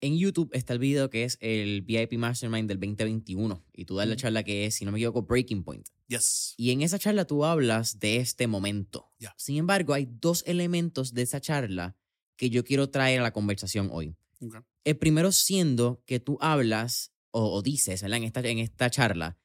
En 0.02 0.17
YouTube 0.17 0.50
está 0.54 0.74
el 0.74 0.80
video 0.80 1.10
que 1.10 1.24
es 1.24 1.38
el 1.41 1.82
VIP 1.82 2.13
Mastermind 2.13 2.67
del 2.67 2.80
2021 2.80 3.65
y 3.74 3.86
tú 3.86 3.95
das 3.95 4.08
la 4.08 4.15
charla 4.15 4.43
que 4.43 4.65
es, 4.65 4.76
si 4.76 4.86
no 4.86 4.91
me 4.91 5.00
equivoco, 5.00 5.24
Breaking 5.24 5.63
Point. 5.63 5.88
Yes. 6.08 6.54
Y 6.58 6.71
en 6.71 6.82
esa 6.82 7.00
charla 7.00 7.26
tú 7.26 7.43
hablas 7.43 7.98
de 8.00 8.17
este 8.17 8.45
momento. 8.45 9.12
Yeah. 9.17 9.34
Sin 9.38 9.58
embargo, 9.58 9.93
hay 9.93 10.08
dos 10.08 10.43
elementos 10.45 11.13
de 11.13 11.24
esa 11.24 11.41
charla 11.41 11.95
que 12.38 12.50
yo 12.50 12.63
quiero 12.63 12.89
traer 12.89 13.19
a 13.19 13.24
la 13.24 13.32
conversación 13.34 13.89
hoy. 13.91 14.15
Okay. 14.39 14.62
El 14.84 14.98
primero 14.98 15.32
siendo 15.32 16.04
que 16.06 16.19
tú 16.19 16.38
hablas 16.41 17.12
o, 17.32 17.52
o 17.54 17.62
dices 17.62 18.02
¿verdad? 18.02 18.17
En, 18.17 18.24
esta, 18.26 18.41
en 18.41 18.60
esta 18.60 18.89
charla 18.89 19.38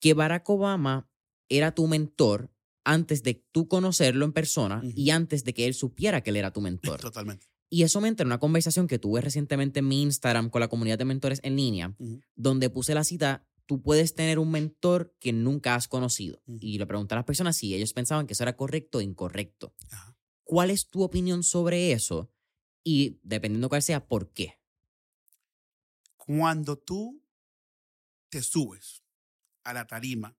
que 0.00 0.14
Barack 0.14 0.48
Obama 0.48 1.08
era 1.48 1.72
tu 1.74 1.86
mentor 1.86 2.50
antes 2.84 3.22
de 3.22 3.34
tú 3.52 3.66
conocerlo 3.68 4.24
en 4.24 4.32
persona 4.32 4.78
Ujú. 4.78 4.92
y 4.94 5.10
antes 5.10 5.42
de 5.44 5.54
que 5.54 5.66
él 5.66 5.74
supiera 5.74 6.22
que 6.22 6.30
él 6.30 6.36
era 6.36 6.52
tu 6.52 6.60
mentor. 6.62 7.00
Totalmente. 7.00 7.46
Y 7.68 7.82
eso 7.82 8.00
me 8.00 8.08
entra 8.08 8.22
en 8.22 8.28
una 8.28 8.38
conversación 8.38 8.86
que 8.86 8.98
tuve 9.00 9.20
recientemente 9.20 9.80
en 9.80 9.88
mi 9.88 10.02
Instagram 10.02 10.50
con 10.50 10.60
la 10.60 10.68
comunidad 10.68 10.98
de 10.98 11.04
mentores 11.04 11.40
en 11.42 11.56
línea, 11.56 11.94
Ujú. 11.98 12.20
donde 12.36 12.70
puse 12.70 12.94
la 12.94 13.02
cita, 13.02 13.44
tú 13.66 13.82
puedes 13.82 14.14
tener 14.14 14.38
un 14.38 14.52
mentor 14.52 15.16
que 15.18 15.32
nunca 15.32 15.74
has 15.74 15.88
conocido. 15.88 16.40
Ujú. 16.46 16.58
Y 16.60 16.78
le 16.78 16.86
pregunté 16.86 17.14
a 17.14 17.16
las 17.18 17.24
personas 17.24 17.56
si 17.56 17.74
ellos 17.74 17.92
pensaban 17.92 18.28
que 18.28 18.34
eso 18.34 18.44
era 18.44 18.56
correcto 18.56 18.98
o 18.98 19.00
incorrecto. 19.00 19.74
Ajá. 19.90 20.15
¿Cuál 20.46 20.70
es 20.70 20.88
tu 20.88 21.02
opinión 21.02 21.42
sobre 21.42 21.90
eso? 21.90 22.30
Y 22.84 23.18
dependiendo 23.24 23.68
cuál 23.68 23.82
sea, 23.82 24.06
¿por 24.06 24.32
qué? 24.32 24.60
Cuando 26.16 26.78
tú 26.78 27.20
te 28.28 28.40
subes 28.42 29.02
a 29.64 29.72
la 29.72 29.88
tarima 29.88 30.38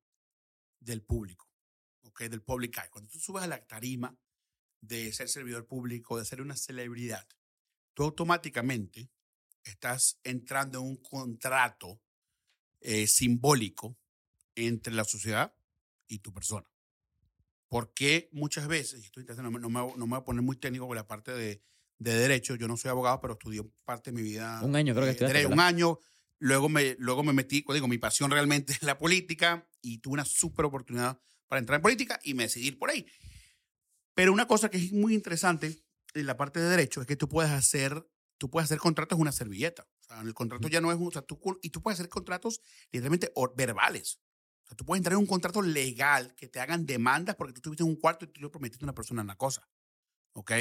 del 0.79 1.01
público, 1.01 1.51
¿ok? 2.03 2.21
Del 2.21 2.41
public 2.41 2.77
eye, 2.77 2.89
cuando 2.89 3.09
tú 3.09 3.19
subes 3.19 3.43
a 3.43 3.47
la 3.47 3.67
tarima 3.67 4.17
de 4.79 5.11
ser 5.11 5.27
servidor 5.27 5.67
público, 5.67 6.17
de 6.17 6.23
ser 6.23 6.41
una 6.41 6.55
celebridad, 6.55 7.27
tú 7.93 8.03
automáticamente 8.03 9.11
estás 9.65 10.21
entrando 10.23 10.79
en 10.79 10.85
un 10.85 10.95
contrato 10.95 12.01
eh, 12.79 13.07
simbólico 13.07 13.97
entre 14.55 14.93
la 14.93 15.03
sociedad 15.03 15.53
y 16.07 16.19
tu 16.19 16.31
persona. 16.31 16.71
Porque 17.69 18.29
muchas 18.31 18.67
veces, 18.67 19.03
estoy 19.03 19.25
no, 19.37 19.51
me, 19.51 19.59
no 19.59 19.69
me- 19.69 19.79
no 19.97 20.05
me 20.07 20.11
voy 20.11 20.19
a 20.19 20.23
poner 20.23 20.41
muy 20.41 20.55
técnico 20.57 20.87
con 20.87 20.95
la 20.95 21.05
parte 21.07 21.31
de, 21.33 21.61
de 21.99 22.13
derecho, 22.15 22.55
yo 22.55 22.67
no 22.67 22.77
soy 22.77 22.89
abogado, 22.89 23.19
pero 23.19 23.33
estudié 23.33 23.61
parte 23.83 24.11
de 24.11 24.15
mi 24.15 24.21
vida. 24.21 24.61
Un 24.63 24.75
año 24.75 24.93
creo 24.93 25.03
que 25.05 25.09
eh, 25.09 25.11
estudiaste, 25.11 25.33
derecho, 25.33 25.53
un 25.53 25.59
año, 25.59 25.99
luego 26.39 26.69
me, 26.69 26.95
luego 26.99 27.23
me 27.23 27.33
metí, 27.33 27.61
pues, 27.63 27.75
digo, 27.75 27.87
mi 27.87 27.97
pasión 27.97 28.31
realmente 28.31 28.73
es 28.73 28.83
la 28.83 28.97
política 28.97 29.67
y 29.81 29.97
tuve 29.99 30.13
una 30.13 30.25
súper 30.25 30.65
oportunidad 30.65 31.19
para 31.47 31.59
entrar 31.59 31.77
en 31.77 31.81
política 31.81 32.19
y 32.23 32.33
me 32.33 32.43
decidí 32.43 32.67
ir 32.67 32.77
por 32.79 32.89
ahí. 32.89 33.05
Pero 34.13 34.33
una 34.33 34.47
cosa 34.47 34.69
que 34.69 34.77
es 34.77 34.91
muy 34.91 35.13
interesante 35.13 35.83
en 36.13 36.25
la 36.25 36.37
parte 36.37 36.59
de 36.59 36.69
derecho 36.69 37.01
es 37.01 37.07
que 37.07 37.15
tú 37.15 37.27
puedes 37.29 37.51
hacer, 37.51 38.07
tú 38.37 38.49
puedes 38.49 38.65
hacer 38.65 38.79
contratos 38.79 39.19
una 39.19 39.31
servilleta. 39.31 39.87
O 40.01 40.03
sea, 40.07 40.21
el 40.21 40.33
contrato 40.33 40.67
ya 40.67 40.81
no 40.81 40.91
es 40.91 40.97
un, 40.97 41.07
o 41.07 41.11
sea, 41.11 41.21
tú, 41.21 41.39
y 41.61 41.69
tú 41.69 41.81
puedes 41.81 41.99
hacer 41.99 42.09
contratos 42.09 42.61
literalmente 42.91 43.31
or- 43.35 43.53
verbales. 43.55 44.19
Sea, 44.67 44.75
tú 44.75 44.85
puedes 44.85 44.99
entrar 44.99 45.13
en 45.13 45.19
un 45.19 45.25
contrato 45.25 45.61
legal 45.61 46.35
que 46.35 46.47
te 46.47 46.59
hagan 46.59 46.85
demandas 46.85 47.35
porque 47.35 47.53
tú 47.53 47.59
estuviste 47.59 47.83
en 47.83 47.89
un 47.89 47.95
cuarto 47.95 48.25
y 48.25 48.27
tú 48.27 48.41
le 48.41 48.49
prometiste 48.49 48.83
a 48.83 48.87
una 48.87 48.95
persona 48.95 49.21
una 49.21 49.37
cosa. 49.37 49.67
¿Ok? 50.33 50.51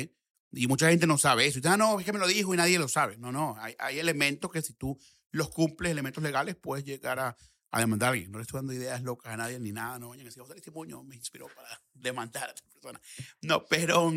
Y 0.52 0.66
mucha 0.68 0.88
gente 0.88 1.06
no 1.06 1.18
sabe 1.18 1.46
eso. 1.46 1.58
Y 1.58 1.62
dice, 1.62 1.72
ah, 1.72 1.76
no, 1.76 1.98
es 1.98 2.06
que 2.06 2.12
me 2.12 2.18
lo 2.18 2.26
dijo 2.26 2.54
y 2.54 2.56
nadie 2.56 2.78
lo 2.78 2.88
sabe. 2.88 3.16
No, 3.18 3.32
no. 3.32 3.56
Hay, 3.58 3.74
hay 3.78 3.98
elementos 3.98 4.50
que 4.50 4.62
si 4.62 4.72
tú 4.74 4.98
los 5.32 5.50
cumples, 5.50 5.90
elementos 5.90 6.22
legales, 6.22 6.56
puedes 6.56 6.84
llegar 6.84 7.18
a, 7.18 7.36
a 7.70 7.80
demandar 7.80 8.08
a 8.08 8.12
alguien. 8.12 8.30
No 8.30 8.38
le 8.38 8.42
estoy 8.42 8.58
dando 8.58 8.72
ideas 8.72 9.02
locas 9.02 9.32
a 9.32 9.36
nadie 9.36 9.58
ni 9.58 9.72
nada. 9.72 9.98
No 9.98 10.10
vayan 10.10 10.26
a 10.26 10.28
decir, 10.28 10.42
José 10.42 10.54
Testimonio 10.54 11.02
me 11.02 11.16
inspiró 11.16 11.46
para 11.54 11.68
demandar 11.94 12.48
a 12.48 12.52
esta 12.52 12.68
persona. 12.68 13.00
No, 13.42 13.66
pero, 13.66 14.12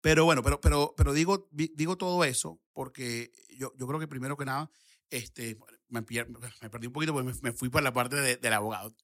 pero 0.00 0.24
bueno, 0.24 0.42
pero, 0.42 0.60
pero, 0.60 0.94
pero 0.96 1.12
digo, 1.12 1.48
digo 1.50 1.96
todo 1.96 2.24
eso 2.24 2.60
porque 2.72 3.32
yo, 3.56 3.72
yo 3.76 3.86
creo 3.86 3.98
que 3.98 4.08
primero 4.08 4.36
que 4.36 4.44
nada, 4.44 4.70
este, 5.10 5.58
me, 5.88 6.00
me 6.00 6.70
perdí 6.70 6.86
un 6.88 6.92
poquito 6.92 7.12
porque 7.12 7.32
me, 7.32 7.38
me 7.42 7.52
fui 7.52 7.68
por 7.68 7.82
la 7.82 7.92
parte 7.92 8.16
de- 8.16 8.36
del 8.36 8.52
abogado. 8.52 8.94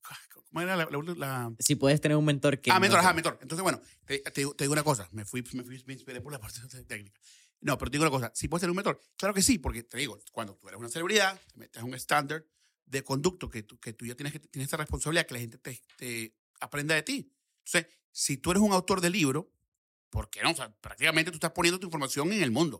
¿Cómo 0.48 0.60
era 0.62 0.74
la, 0.76 0.88
la- 0.90 1.14
la- 1.16 1.52
Si 1.60 1.76
puedes 1.76 2.00
tener 2.00 2.16
un 2.16 2.24
mentor 2.24 2.60
que... 2.60 2.70
Ah, 2.70 2.74
no 2.74 2.80
mentor, 2.80 3.00
te- 3.00 3.04
ajá, 3.06 3.14
mentor. 3.14 3.38
Entonces, 3.42 3.62
bueno, 3.62 3.80
te, 4.04 4.18
te 4.18 4.40
digo- 4.40 4.54
te 4.54 4.64
digo 4.64 4.72
una 4.72 4.82
cosa. 4.82 5.08
Me 5.12 5.24
fui, 5.24 5.42
me 5.52 5.62
fui, 5.62 5.82
me 5.86 5.92
inspiré 5.94 6.20
por 6.20 6.32
la 6.32 6.40
parte 6.40 6.60
técnica. 6.88 7.20
No, 7.60 7.76
pero 7.78 7.90
te 7.90 7.96
digo 7.98 8.04
una 8.04 8.10
cosa. 8.10 8.32
¿Sí 8.34 8.48
puedes 8.48 8.60
ser 8.62 8.70
un 8.70 8.76
mentor? 8.76 9.00
Claro 9.16 9.34
que 9.34 9.42
sí, 9.42 9.58
porque 9.58 9.82
te 9.82 9.98
digo, 9.98 10.18
cuando 10.32 10.56
tú 10.56 10.66
eres 10.68 10.80
una 10.80 10.88
celebridad, 10.88 11.38
te 11.52 11.58
metes 11.58 11.82
un 11.82 11.94
estándar 11.94 12.44
de 12.86 13.04
conducto 13.04 13.48
que 13.50 13.62
tú, 13.62 13.78
que 13.78 13.92
tú 13.92 14.06
ya 14.06 14.14
tienes, 14.16 14.32
que, 14.32 14.40
tienes 14.40 14.66
esta 14.66 14.78
responsabilidad 14.78 15.26
que 15.26 15.34
la 15.34 15.40
gente 15.40 15.58
te, 15.58 15.84
te 15.96 16.34
aprenda 16.60 16.94
de 16.94 17.02
ti. 17.02 17.32
Entonces, 17.64 17.86
si 18.10 18.38
tú 18.38 18.50
eres 18.50 18.62
un 18.62 18.72
autor 18.72 19.00
de 19.00 19.10
libro, 19.10 19.52
¿por 20.08 20.28
qué 20.30 20.42
no? 20.42 20.50
O 20.50 20.54
sea, 20.54 20.72
prácticamente 20.80 21.30
tú 21.30 21.36
estás 21.36 21.52
poniendo 21.52 21.78
tu 21.78 21.86
información 21.86 22.32
en 22.32 22.42
el 22.42 22.50
mundo. 22.50 22.78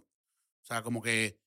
O 0.62 0.66
sea, 0.66 0.82
como 0.82 1.00
que 1.02 1.38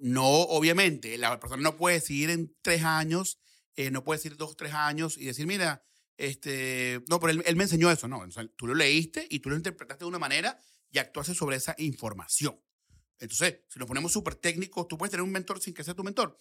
no, 0.00 0.26
obviamente, 0.26 1.16
la 1.18 1.38
persona 1.38 1.62
no 1.62 1.76
puede 1.76 1.96
decir 1.96 2.30
en 2.30 2.56
tres 2.62 2.82
años, 2.82 3.38
eh, 3.76 3.90
no 3.90 4.02
puede 4.02 4.18
decir 4.18 4.36
dos, 4.36 4.56
tres 4.56 4.72
años 4.72 5.16
y 5.18 5.26
decir, 5.26 5.46
mira, 5.46 5.84
este, 6.16 7.02
no, 7.08 7.20
pero 7.20 7.32
él, 7.32 7.42
él 7.46 7.56
me 7.56 7.64
enseñó 7.64 7.90
eso, 7.90 8.08
no. 8.08 8.26
Tú 8.56 8.66
lo 8.66 8.74
leíste 8.74 9.26
y 9.30 9.40
tú 9.40 9.50
lo 9.50 9.56
interpretaste 9.56 10.04
de 10.04 10.08
una 10.08 10.18
manera 10.18 10.58
y 10.90 10.98
actuaste 10.98 11.34
sobre 11.34 11.56
esa 11.56 11.74
información. 11.78 12.60
Entonces, 13.18 13.60
si 13.68 13.78
nos 13.78 13.86
ponemos 13.86 14.12
súper 14.12 14.34
técnicos, 14.34 14.88
tú 14.88 14.96
puedes 14.96 15.10
tener 15.10 15.22
un 15.22 15.30
mentor 15.30 15.60
sin 15.60 15.74
que 15.74 15.84
sea 15.84 15.94
tu 15.94 16.02
mentor. 16.02 16.38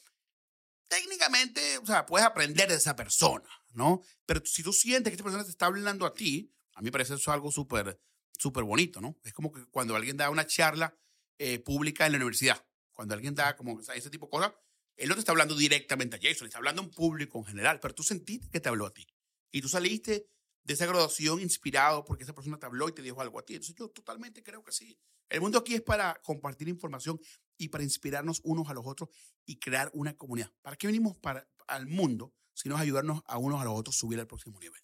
Técnicamente, 0.87 1.77
o 1.77 1.85
sea, 1.85 2.05
puedes 2.05 2.25
aprender 2.25 2.69
de 2.69 2.75
esa 2.75 2.95
persona, 2.95 3.49
¿no? 3.73 4.01
Pero 4.25 4.41
si 4.45 4.63
tú 4.63 4.73
sientes 4.73 5.11
que 5.11 5.15
esta 5.15 5.23
persona 5.23 5.43
te 5.43 5.51
está 5.51 5.67
hablando 5.67 6.05
a 6.05 6.13
ti, 6.13 6.51
a 6.73 6.81
mí 6.81 6.85
me 6.85 6.91
parece 6.91 7.15
eso 7.15 7.31
algo 7.31 7.51
súper, 7.51 8.01
súper 8.37 8.63
bonito, 8.63 9.01
¿no? 9.01 9.19
Es 9.23 9.33
como 9.33 9.51
que 9.51 9.65
cuando 9.65 9.95
alguien 9.95 10.17
da 10.17 10.29
una 10.29 10.47
charla 10.47 10.97
eh, 11.37 11.59
pública 11.59 12.05
en 12.05 12.13
la 12.13 12.17
universidad, 12.17 12.65
cuando 12.99 13.15
alguien 13.15 13.33
da 13.33 13.55
como 13.55 13.75
o 13.75 13.81
sea, 13.81 13.95
ese 13.95 14.09
tipo 14.09 14.25
de 14.25 14.29
cosas, 14.31 14.51
él 14.97 15.07
no 15.07 15.15
te 15.15 15.21
está 15.21 15.31
hablando 15.31 15.55
directamente 15.55 16.17
a 16.17 16.19
Jason, 16.21 16.43
le 16.43 16.47
está 16.47 16.57
hablando 16.57 16.81
a 16.81 16.85
un 16.85 16.91
público 16.91 17.39
en 17.39 17.45
general, 17.45 17.79
pero 17.79 17.95
tú 17.95 18.03
sentiste 18.03 18.49
que 18.49 18.59
te 18.59 18.67
habló 18.67 18.85
a 18.85 18.93
ti. 18.93 19.07
Y 19.53 19.61
tú 19.61 19.69
saliste 19.69 20.27
de 20.65 20.73
esa 20.73 20.85
graduación 20.85 21.39
inspirado 21.39 22.03
porque 22.03 22.25
esa 22.25 22.35
persona 22.35 22.59
te 22.59 22.65
habló 22.65 22.89
y 22.89 22.91
te 22.91 23.01
dijo 23.01 23.21
algo 23.21 23.39
a 23.39 23.45
ti. 23.45 23.53
Entonces 23.53 23.73
yo 23.77 23.87
totalmente 23.87 24.43
creo 24.43 24.65
que 24.65 24.73
sí. 24.73 24.99
El 25.29 25.39
mundo 25.39 25.59
aquí 25.59 25.75
es 25.75 25.81
para 25.81 26.19
compartir 26.25 26.67
información 26.67 27.17
y 27.57 27.69
para 27.69 27.85
inspirarnos 27.85 28.41
unos 28.43 28.67
a 28.67 28.73
los 28.73 28.85
otros 28.85 29.07
y 29.45 29.59
crear 29.59 29.89
una 29.93 30.17
comunidad. 30.17 30.51
¿Para 30.61 30.75
qué 30.75 30.87
venimos 30.87 31.15
para, 31.15 31.47
al 31.67 31.87
mundo 31.87 32.33
si 32.53 32.67
no 32.67 32.75
es 32.75 32.81
ayudarnos 32.81 33.21
a 33.27 33.37
unos 33.37 33.61
a 33.61 33.63
los 33.63 33.79
otros 33.79 33.95
a 33.95 33.99
subir 33.99 34.19
al 34.19 34.27
próximo 34.27 34.59
nivel? 34.59 34.81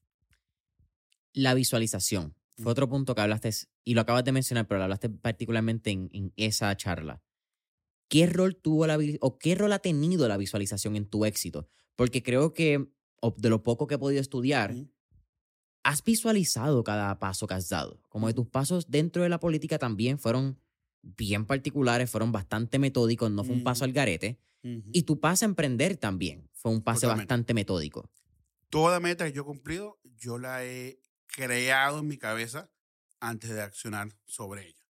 La 1.34 1.54
visualización. 1.54 2.34
Fue 2.56 2.72
otro 2.72 2.88
punto 2.88 3.14
que 3.14 3.20
hablaste, 3.20 3.50
y 3.84 3.94
lo 3.94 4.00
acabas 4.00 4.24
de 4.24 4.32
mencionar, 4.32 4.70
pero 4.70 4.78
lo 4.78 4.86
hablaste 4.86 5.10
particularmente 5.10 5.90
en, 5.90 6.10
en 6.14 6.32
esa 6.38 6.78
charla. 6.78 7.25
¿Qué 8.08 8.28
rol 8.28 8.56
tuvo 8.56 8.88
la 8.88 9.00
o 9.22 9.38
qué 9.40 9.56
rol 9.56 9.74
ha 9.74 9.80
tenido 9.80 10.28
la 10.28 10.38
visualización 10.38 10.96
en 10.96 11.06
tu 11.06 11.26
éxito? 11.26 11.68
Porque 11.96 12.22
creo 12.22 12.54
que, 12.54 12.88
de 13.38 13.50
lo 13.50 13.64
poco 13.64 13.88
que 13.88 13.96
he 13.96 13.98
podido 13.98 14.22
estudiar, 14.22 14.76
has 15.84 16.04
visualizado 16.04 16.84
cada 16.84 17.18
paso 17.20 17.48
que 17.48 17.54
has 17.56 17.70
dado. 17.70 18.02
Como 18.10 18.28
que 18.28 18.34
tus 18.34 18.48
pasos 18.48 18.90
dentro 18.90 19.24
de 19.24 19.30
la 19.30 19.40
política 19.40 19.80
también 19.80 20.20
fueron 20.20 20.60
bien 21.02 21.46
particulares, 21.46 22.10
fueron 22.10 22.32
bastante 22.32 22.80
metódicos, 22.80 23.32
no 23.32 23.44
fue 23.44 23.56
un 23.56 23.64
paso 23.64 23.86
al 23.86 23.94
garete. 23.94 24.40
Y 24.92 25.04
tu 25.04 25.20
paso 25.20 25.46
a 25.46 25.48
emprender 25.48 25.96
también 25.96 26.50
fue 26.54 26.72
un 26.72 26.82
paso 26.82 27.02
Totalmente. 27.02 27.26
bastante 27.26 27.54
metódico. 27.54 28.10
Toda 28.70 29.00
meta 29.00 29.26
que 29.26 29.32
yo 29.32 29.44
he 29.44 29.46
cumplido, 29.46 30.00
yo 30.04 30.40
la 30.40 30.66
he 30.66 31.00
creado 31.28 32.00
en 32.00 32.08
mi 32.08 32.18
cabeza 32.18 32.72
antes 33.20 33.52
de 33.52 33.62
accionar 33.62 34.10
sobre 34.26 34.70
ella. 34.70 34.85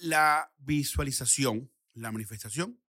La 0.00 0.52
visualización, 0.58 1.72
la 1.94 2.12
manifestación, 2.12 2.80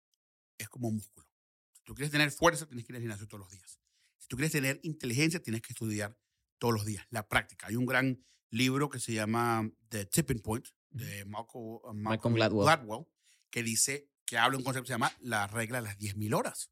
es 0.57 0.69
como 0.69 0.89
un 0.89 0.95
músculo. 0.95 1.27
Si 1.71 1.83
tú 1.83 1.95
quieres 1.95 2.11
tener 2.11 2.31
fuerza, 2.31 2.65
tienes 2.67 2.85
que 2.85 2.91
ir 2.91 2.97
al 2.97 3.01
gimnasio 3.01 3.27
todos 3.27 3.41
los 3.41 3.51
días. 3.51 3.79
Si 4.17 4.27
tú 4.27 4.35
quieres 4.35 4.51
tener 4.51 4.79
inteligencia, 4.83 5.41
tienes 5.41 5.61
que 5.61 5.73
estudiar 5.73 6.17
todos 6.57 6.73
los 6.73 6.85
días. 6.85 7.05
La 7.09 7.27
práctica. 7.27 7.67
Hay 7.67 7.75
un 7.75 7.85
gran 7.85 8.23
libro 8.51 8.89
que 8.89 8.99
se 8.99 9.13
llama 9.13 9.69
The 9.89 10.05
Tipping 10.05 10.41
Point 10.41 10.67
de 10.89 11.25
Malcolm, 11.25 11.79
uh, 11.83 11.93
Malcolm 11.93 12.35
Gladwell. 12.35 13.05
que 13.49 13.63
dice 13.63 14.09
que 14.25 14.37
habla 14.37 14.57
un 14.57 14.63
concepto 14.63 14.83
que 14.83 14.87
se 14.89 14.93
llama 14.93 15.11
la 15.21 15.47
regla 15.47 15.81
de 15.81 15.87
las 15.87 15.97
10.000 15.97 16.35
horas. 16.35 16.71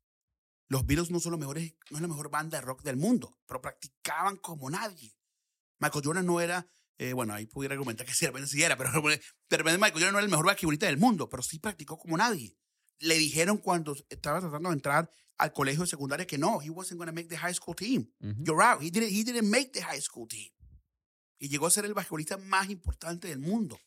Los 0.68 0.86
Beatles 0.86 1.12
no 1.12 1.20
son 1.20 1.32
los 1.32 1.40
mejores, 1.40 1.76
no 1.90 1.98
es 1.98 2.02
la 2.02 2.08
mejor 2.08 2.30
banda 2.30 2.60
de 2.60 2.66
rock 2.66 2.84
del 2.84 2.98
mundo, 2.98 3.40
pero 3.48 3.62
practicaban 3.62 4.36
como 4.38 4.70
nadie. 4.70 5.16
Michael 5.80 6.04
Jordan 6.04 6.26
no 6.26 6.42
era, 6.42 6.70
eh, 7.00 7.14
bueno, 7.14 7.34
ahí 7.34 7.46
pudiera 7.46 7.74
argumentar 7.74 8.08
que 8.08 8.14
sí, 8.14 8.26
de 8.26 8.32
repente 8.32 8.50
sí 8.50 8.64
era, 8.64 8.76
pero 8.76 8.90
de 9.02 9.58
repente 9.58 9.78
Michael 9.78 9.94
Jordan 9.94 10.14
no 10.14 10.20
era 10.20 10.26
el 10.26 10.32
mejor 10.32 10.46
basquetbolista 10.48 10.88
del 10.88 10.98
mundo, 10.98 11.30
pero 11.30 11.44
sí 11.44 11.60
practicó 11.60 11.98
como 11.98 12.18
nadie. 12.18 12.58
Le 13.00 13.16
dijeron 13.18 13.58
cuando 13.58 13.96
estaba 14.10 14.40
tratando 14.40 14.70
de 14.70 14.76
entrar 14.76 15.10
al 15.38 15.54
colegio 15.54 15.82
de 15.82 15.88
secundaria 15.88 16.26
que 16.26 16.40
no, 16.40 16.60
he 16.62 16.72
wasn't 16.72 16.98
going 16.98 17.08
to 17.08 17.14
make 17.14 17.30
the 17.30 17.38
high 17.38 17.54
school 17.54 17.76
team. 17.76 18.12
You're 18.20 18.64
out. 18.64 18.82
He 18.82 18.90
didn't, 18.90 19.12
he 19.12 19.24
didn't 19.24 19.50
make 19.50 19.72
the 19.72 19.84
high 19.84 20.02
school 20.02 20.28
team. 20.28 20.52
Y 21.38 21.50
llegó 21.50 21.68
a 21.68 21.72
ser 21.72 21.86
el 21.86 21.94
basquetbolista 21.94 22.38
más 22.38 22.70
importante 22.72 23.28
del 23.28 23.40
mundo. 23.40 23.80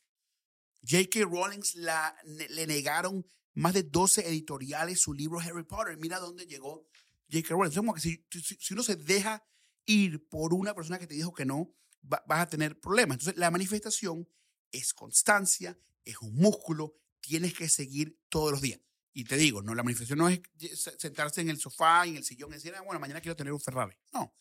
J.K. 0.88 1.24
Rowling 1.24 1.62
la, 1.74 2.14
le 2.24 2.66
negaron 2.68 3.26
más 3.54 3.74
de 3.74 3.82
12 3.82 4.28
editoriales 4.28 5.00
su 5.00 5.12
libro 5.12 5.40
Harry 5.40 5.64
Potter. 5.64 5.98
Mira 5.98 6.20
dónde 6.20 6.46
llegó 6.46 6.86
J.K. 7.28 7.48
Rowling. 7.48 7.70
Es 7.70 7.76
como 7.76 7.94
que 7.94 8.00
si, 8.00 8.24
si, 8.30 8.54
si 8.54 8.74
uno 8.74 8.84
se 8.84 8.94
deja 8.94 9.44
ir 9.84 10.28
por 10.28 10.54
una 10.54 10.74
persona 10.74 11.00
que 11.00 11.08
te 11.08 11.14
dijo 11.14 11.34
que 11.34 11.44
no, 11.44 11.74
va- 12.02 12.22
vas 12.26 12.40
a 12.40 12.48
tener 12.48 12.78
problemas. 12.80 13.16
Entonces, 13.16 13.38
la 13.38 13.50
manifestación 13.50 14.28
es 14.72 14.92
constancia, 14.94 15.78
es 16.04 16.16
un 16.20 16.34
músculo, 16.34 16.94
tienes 17.20 17.54
que 17.54 17.68
seguir 17.68 18.18
todos 18.28 18.52
los 18.52 18.60
días. 18.60 18.80
Y 19.12 19.24
te 19.24 19.36
digo, 19.36 19.60
no, 19.62 19.74
la 19.74 19.82
manifestación 19.82 20.18
no 20.18 20.28
es 20.28 20.40
se- 20.78 20.98
sentarse 20.98 21.40
en 21.40 21.50
el 21.50 21.58
sofá, 21.58 22.06
en 22.06 22.16
el 22.16 22.24
sillón 22.24 22.50
y 22.50 22.54
decir, 22.54 22.74
ah, 22.76 22.82
bueno, 22.82 23.00
mañana 23.00 23.20
quiero 23.20 23.36
tener 23.36 23.52
un 23.52 23.60
Ferrari. 23.60 23.96
No. 24.12 24.32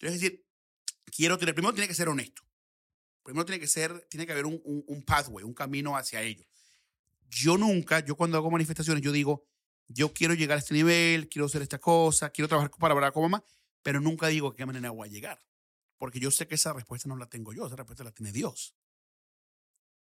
Es 0.00 0.12
decir, 0.12 0.44
quiero 1.06 1.36
tener, 1.38 1.54
primero 1.54 1.74
tiene 1.74 1.88
que 1.88 1.94
ser 1.94 2.08
honesto. 2.08 2.42
Primero 3.22 3.44
tiene 3.46 3.58
que 3.58 3.66
ser, 3.66 4.06
tiene 4.10 4.26
que 4.26 4.32
haber 4.32 4.46
un, 4.46 4.60
un, 4.64 5.02
pathway, 5.02 5.44
un 5.44 5.54
camino 5.54 5.96
hacia 5.96 6.22
ello. 6.22 6.44
Yo 7.30 7.56
nunca, 7.56 8.04
yo 8.04 8.16
cuando 8.16 8.36
hago 8.36 8.50
manifestaciones, 8.50 9.02
yo 9.02 9.12
digo, 9.12 9.46
yo 9.88 10.12
quiero 10.12 10.34
llegar 10.34 10.56
a 10.56 10.60
este 10.60 10.74
nivel, 10.74 11.28
quiero 11.28 11.46
hacer 11.46 11.62
esta 11.62 11.78
cosa, 11.78 12.30
quiero 12.30 12.48
trabajar 12.48 12.70
para 12.78 12.94
Barack 12.94 13.16
Obama, 13.16 13.42
pero 13.82 14.00
nunca 14.00 14.28
digo 14.28 14.50
de 14.50 14.56
qué 14.56 14.66
manera 14.66 14.90
voy 14.90 15.08
a 15.08 15.10
llegar. 15.10 15.40
Porque 15.96 16.20
yo 16.20 16.30
sé 16.30 16.46
que 16.46 16.56
esa 16.56 16.72
respuesta 16.72 17.08
no 17.08 17.16
la 17.16 17.28
tengo 17.28 17.52
yo, 17.52 17.66
esa 17.66 17.76
respuesta 17.76 18.04
la 18.04 18.12
tiene 18.12 18.32
Dios. 18.32 18.74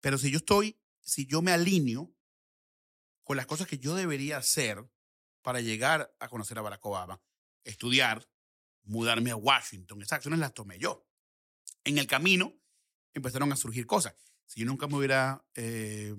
Pero 0.01 0.19
si 0.19 0.31
yo 0.31 0.39
estoy, 0.39 0.79
si 1.01 1.27
yo 1.27 1.43
me 1.43 1.53
alineo 1.53 2.15
con 3.23 3.37
las 3.37 3.47
cosas 3.47 3.67
que 3.67 3.79
yo 3.79 3.95
debería 3.95 4.37
hacer 4.37 4.87
para 5.43 5.61
llegar 5.61 6.15
a 6.21 6.29
conocer 6.29 6.59
a 6.59 6.63
Barack 6.63 6.85
Obama, 6.85 7.23
estudiar, 7.65 8.29
mudarme 8.83 9.31
a 9.31 9.37
Washington, 9.37 10.03
esas 10.03 10.17
acciones 10.17 10.41
las 10.41 10.53
tomé 10.53 10.79
yo. 10.79 11.07
En 11.85 11.99
el 11.99 12.07
camino 12.07 12.55
empezaron 13.15 13.53
a 13.53 13.57
surgir 13.57 13.87
cosas. 13.87 14.15
Si 14.47 14.61
yo 14.61 14.67
nunca 14.67 14.87
me 14.87 14.97
hubiera 14.97 15.47
eh, 15.55 16.15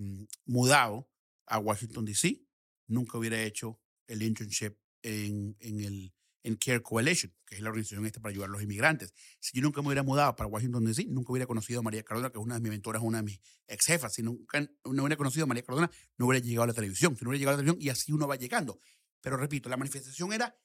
mudado 0.45 1.12
a 1.45 1.60
Washington, 1.60 2.06
D.C., 2.06 2.41
nunca 2.88 3.17
hubiera 3.17 3.41
hecho 3.41 3.80
el 4.08 4.23
internship 4.23 4.78
en, 5.04 5.56
en 5.60 5.82
el 5.82 6.14
en 6.45 6.55
Care 6.58 6.81
Coalition, 6.81 7.34
que 7.43 7.55
es 7.55 7.62
la 7.62 7.69
organización 7.69 8.05
esta 8.05 8.19
para 8.21 8.31
ayudar 8.31 8.49
a 8.49 8.51
los 8.51 8.62
inmigrantes. 8.62 9.13
Si 9.39 9.58
yo 9.58 9.63
nunca 9.63 9.81
me 9.81 9.88
hubiera 9.88 10.03
mudado 10.03 10.36
para 10.36 10.47
Washington, 10.47 10.86
D.C., 10.86 11.05
nunca 11.08 11.31
hubiera 11.31 11.47
conocido 11.47 11.79
a 11.79 11.84
María 11.84 12.03
Cardona, 12.03 12.29
que 12.29 12.38
es 12.38 12.43
una 12.43 12.55
de 12.55 12.62
mis 12.62 12.69
mentoras, 12.69 13.01
una 13.01 13.17
de 13.17 13.23
mis 13.23 13.39
ex 13.67 13.86
jefas. 13.86 14.13
Si 14.13 14.21
nunca 14.21 14.62
no 14.62 15.03
hubiera 15.03 15.17
conocido 15.17 15.45
a 15.45 15.47
María 15.47 15.63
Cardona, 15.63 15.89
no 16.17 16.27
hubiera 16.27 16.45
llegado 16.45 16.63
a 16.63 16.67
la 16.67 16.73
televisión. 16.73 17.17
Si 17.17 17.25
no 17.25 17.31
hubiera 17.31 17.39
llegado 17.39 17.55
a 17.55 17.58
la 17.58 17.63
televisión, 17.63 17.84
y 17.84 17.89
así 17.89 18.12
uno 18.12 18.27
va 18.27 18.36
llegando. 18.36 18.79
Pero 19.21 19.38
repito, 19.38 19.69
la 19.69 19.77
manifestación 19.77 20.34
era, 20.34 20.55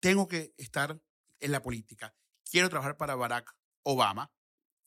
tengo 0.00 0.26
que 0.26 0.54
estar 0.58 1.00
en 1.38 1.52
la 1.52 1.62
política, 1.62 2.14
quiero 2.50 2.68
trabajar 2.68 2.96
para 2.96 3.14
Barack 3.14 3.54
Obama, 3.84 4.32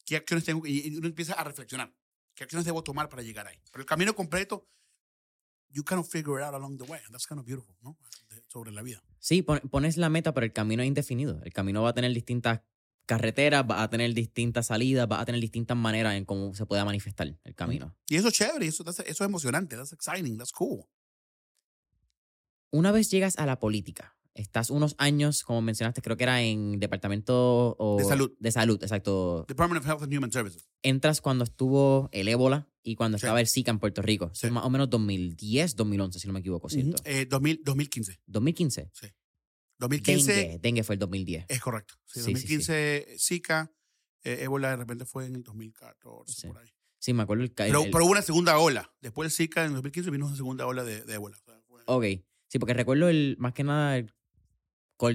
¿qué 0.05 0.17
acciones 0.17 0.43
tengo? 0.43 0.65
Y 0.67 0.97
uno 0.97 1.07
empieza 1.07 1.33
a 1.33 1.43
reflexionar, 1.45 1.95
¿qué 2.33 2.43
acciones 2.43 2.65
debo 2.65 2.83
tomar 2.83 3.07
para 3.07 3.21
llegar 3.21 3.47
ahí? 3.47 3.61
Pero 3.71 3.81
el 3.81 3.85
camino 3.85 4.13
completo, 4.13 4.67
you 5.69 5.83
kind 5.83 5.99
of 5.99 6.09
figure 6.09 6.41
it 6.41 6.45
out 6.45 6.53
along 6.53 6.77
the 6.77 6.83
way. 6.85 6.99
That's 7.09 7.25
kind 7.25 7.39
of 7.39 7.45
beautiful, 7.45 7.75
¿no? 7.81 7.97
Sobre 8.55 8.71
la 8.71 8.83
vida. 8.83 9.03
Sí, 9.19 9.41
pon- 9.41 9.59
pones 9.69 9.97
la 9.97 10.07
meta, 10.07 10.33
pero 10.33 10.45
el 10.45 10.53
camino 10.53 10.81
es 10.81 10.87
indefinido. 10.87 11.41
El 11.43 11.51
camino 11.51 11.83
va 11.83 11.89
a 11.89 11.93
tener 11.93 12.13
distintas 12.13 12.61
carreteras, 13.05 13.65
va 13.69 13.83
a 13.83 13.89
tener 13.89 14.13
distintas 14.13 14.67
salidas, 14.67 15.09
va 15.11 15.19
a 15.19 15.25
tener 15.25 15.41
distintas 15.41 15.75
maneras 15.75 16.15
en 16.15 16.23
cómo 16.23 16.53
se 16.55 16.65
pueda 16.65 16.85
manifestar 16.85 17.37
el 17.43 17.53
camino. 17.53 17.97
Y 18.07 18.15
eso 18.15 18.29
es 18.29 18.33
chévere, 18.33 18.65
eso, 18.65 18.85
eso 18.89 19.03
es 19.03 19.19
emocionante, 19.19 19.75
that's 19.75 19.91
exciting, 19.91 20.37
that's 20.37 20.53
cool. 20.53 20.85
Una 22.71 22.93
vez 22.93 23.11
llegas 23.11 23.37
a 23.37 23.45
la 23.45 23.59
política, 23.59 24.14
estás 24.35 24.69
unos 24.69 24.95
años, 24.99 25.43
como 25.43 25.61
mencionaste, 25.61 26.01
creo 26.01 26.15
que 26.17 26.23
era 26.23 26.41
en 26.43 26.79
departamento 26.79 27.75
o- 27.79 27.97
De 27.97 28.03
salud. 28.05 28.31
De 28.39 28.51
salud, 28.51 28.77
exacto. 28.83 29.45
Department 29.47 29.83
of 29.83 29.89
Health 29.89 30.03
and 30.03 30.13
Human 30.15 30.31
Services. 30.31 30.67
Entras 30.83 31.21
cuando 31.21 31.43
estuvo 31.45 32.09
el 32.11 32.27
ébola 32.27 32.67
y 32.83 32.95
cuando 32.95 33.17
Sí. 33.17 33.25
estaba 33.25 33.39
el 33.41 33.47
Zika 33.47 33.71
en 33.71 33.79
Puerto 33.79 34.01
Rico. 34.01 34.29
Sí. 34.33 34.49
Más 34.51 34.63
o 34.65 34.69
menos 34.69 34.89
2010, 34.89 35.75
2011, 35.75 36.19
si 36.19 36.27
no 36.27 36.33
me 36.33 36.41
equivoco, 36.41 36.69
¿cierto? 36.69 36.91
Ujú. 37.01 37.01
Eh, 37.05 37.25
2000, 37.25 37.61
2015. 37.63 38.19
2015. 38.27 38.91
2015 39.79 40.33
Dengue, 40.33 40.59
dengue 40.61 40.83
fue 40.83 40.95
el 40.95 40.99
2010. 40.99 41.45
es 41.49 41.59
correcto. 41.61 41.95
Sí, 42.05 42.19
Sí, 42.19 42.19
sí, 42.19 42.25
sí. 42.25 42.31
2015 42.33 43.07
Zika, 43.19 43.71
eh, 44.23 44.39
ébola 44.41 44.69
de 44.69 44.75
repente 44.77 45.05
fue 45.05 45.25
en 45.25 45.35
el 45.35 45.43
2014, 45.43 46.33
Sí. 46.41 46.47
por 46.47 46.57
ahí. 46.59 46.69
Sí, 46.99 47.13
me 47.13 47.23
acuerdo 47.23 47.43
el... 47.43 47.53
ca- 47.53 47.65
Pero, 47.65 47.83
el- 47.83 47.91
pero 47.91 48.05
hubo 48.05 48.11
una 48.11 48.21
segunda 48.21 48.57
ola. 48.57 48.93
Después 49.01 49.25
del 49.27 49.35
Zika, 49.35 49.65
en 49.65 49.73
2015 49.73 50.09
vino 50.11 50.25
una 50.27 50.35
segunda 50.35 50.65
ola 50.65 50.83
de, 50.83 51.01
de 51.03 51.13
ébola. 51.13 51.37
O 51.37 51.43
sea, 51.43 51.61
fue- 51.67 51.81
Ok. 51.85 52.23
Sí, 52.47 52.57
porque 52.59 52.73
recuerdo 52.73 53.09
el, 53.09 53.35
más 53.37 53.53
que 53.53 53.63
nada, 53.63 53.97
el- 53.97 54.13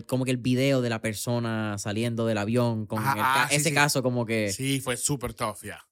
como 0.07 0.25
que 0.25 0.31
el 0.31 0.37
video 0.37 0.83
de 0.83 0.90
la 0.90 1.01
persona 1.01 1.79
saliendo 1.79 2.27
del 2.27 2.38
avión 2.38 2.87
con 2.87 2.99
Ajá, 2.99 3.12
el 3.12 3.19
ca- 3.19 3.43
ah, 3.45 3.49
sí, 3.49 3.57
ese 3.57 3.69
sí. 3.71 3.75
caso 3.75 4.03
como 4.03 4.27
que... 4.27 4.53
Sí, 4.53 4.75
Sí, 4.77 4.81
fue 4.81 4.97
súper 4.97 5.35
tough, 5.35 5.62
ya. 5.62 5.87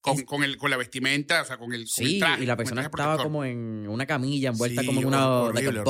Con, 0.00 0.16
Es- 0.16 0.24
con, 0.24 0.42
el, 0.42 0.56
con 0.56 0.70
la 0.70 0.76
vestimenta, 0.78 1.42
o 1.42 1.44
sea, 1.44 1.58
con 1.58 1.72
el, 1.74 1.86
con 1.94 2.06
el 2.06 2.18
traje. 2.18 2.42
y 2.42 2.46
la 2.46 2.56
persona 2.56 2.80
estaba 2.82 3.22
como 3.22 3.44
en 3.44 3.86
una 3.88 4.06
camilla 4.06 4.48
envuelta 4.48 4.80
Sí, 4.80 4.86
como 4.86 5.00
en 5.00 5.06
una 5.06 5.28
horrible. 5.42 5.82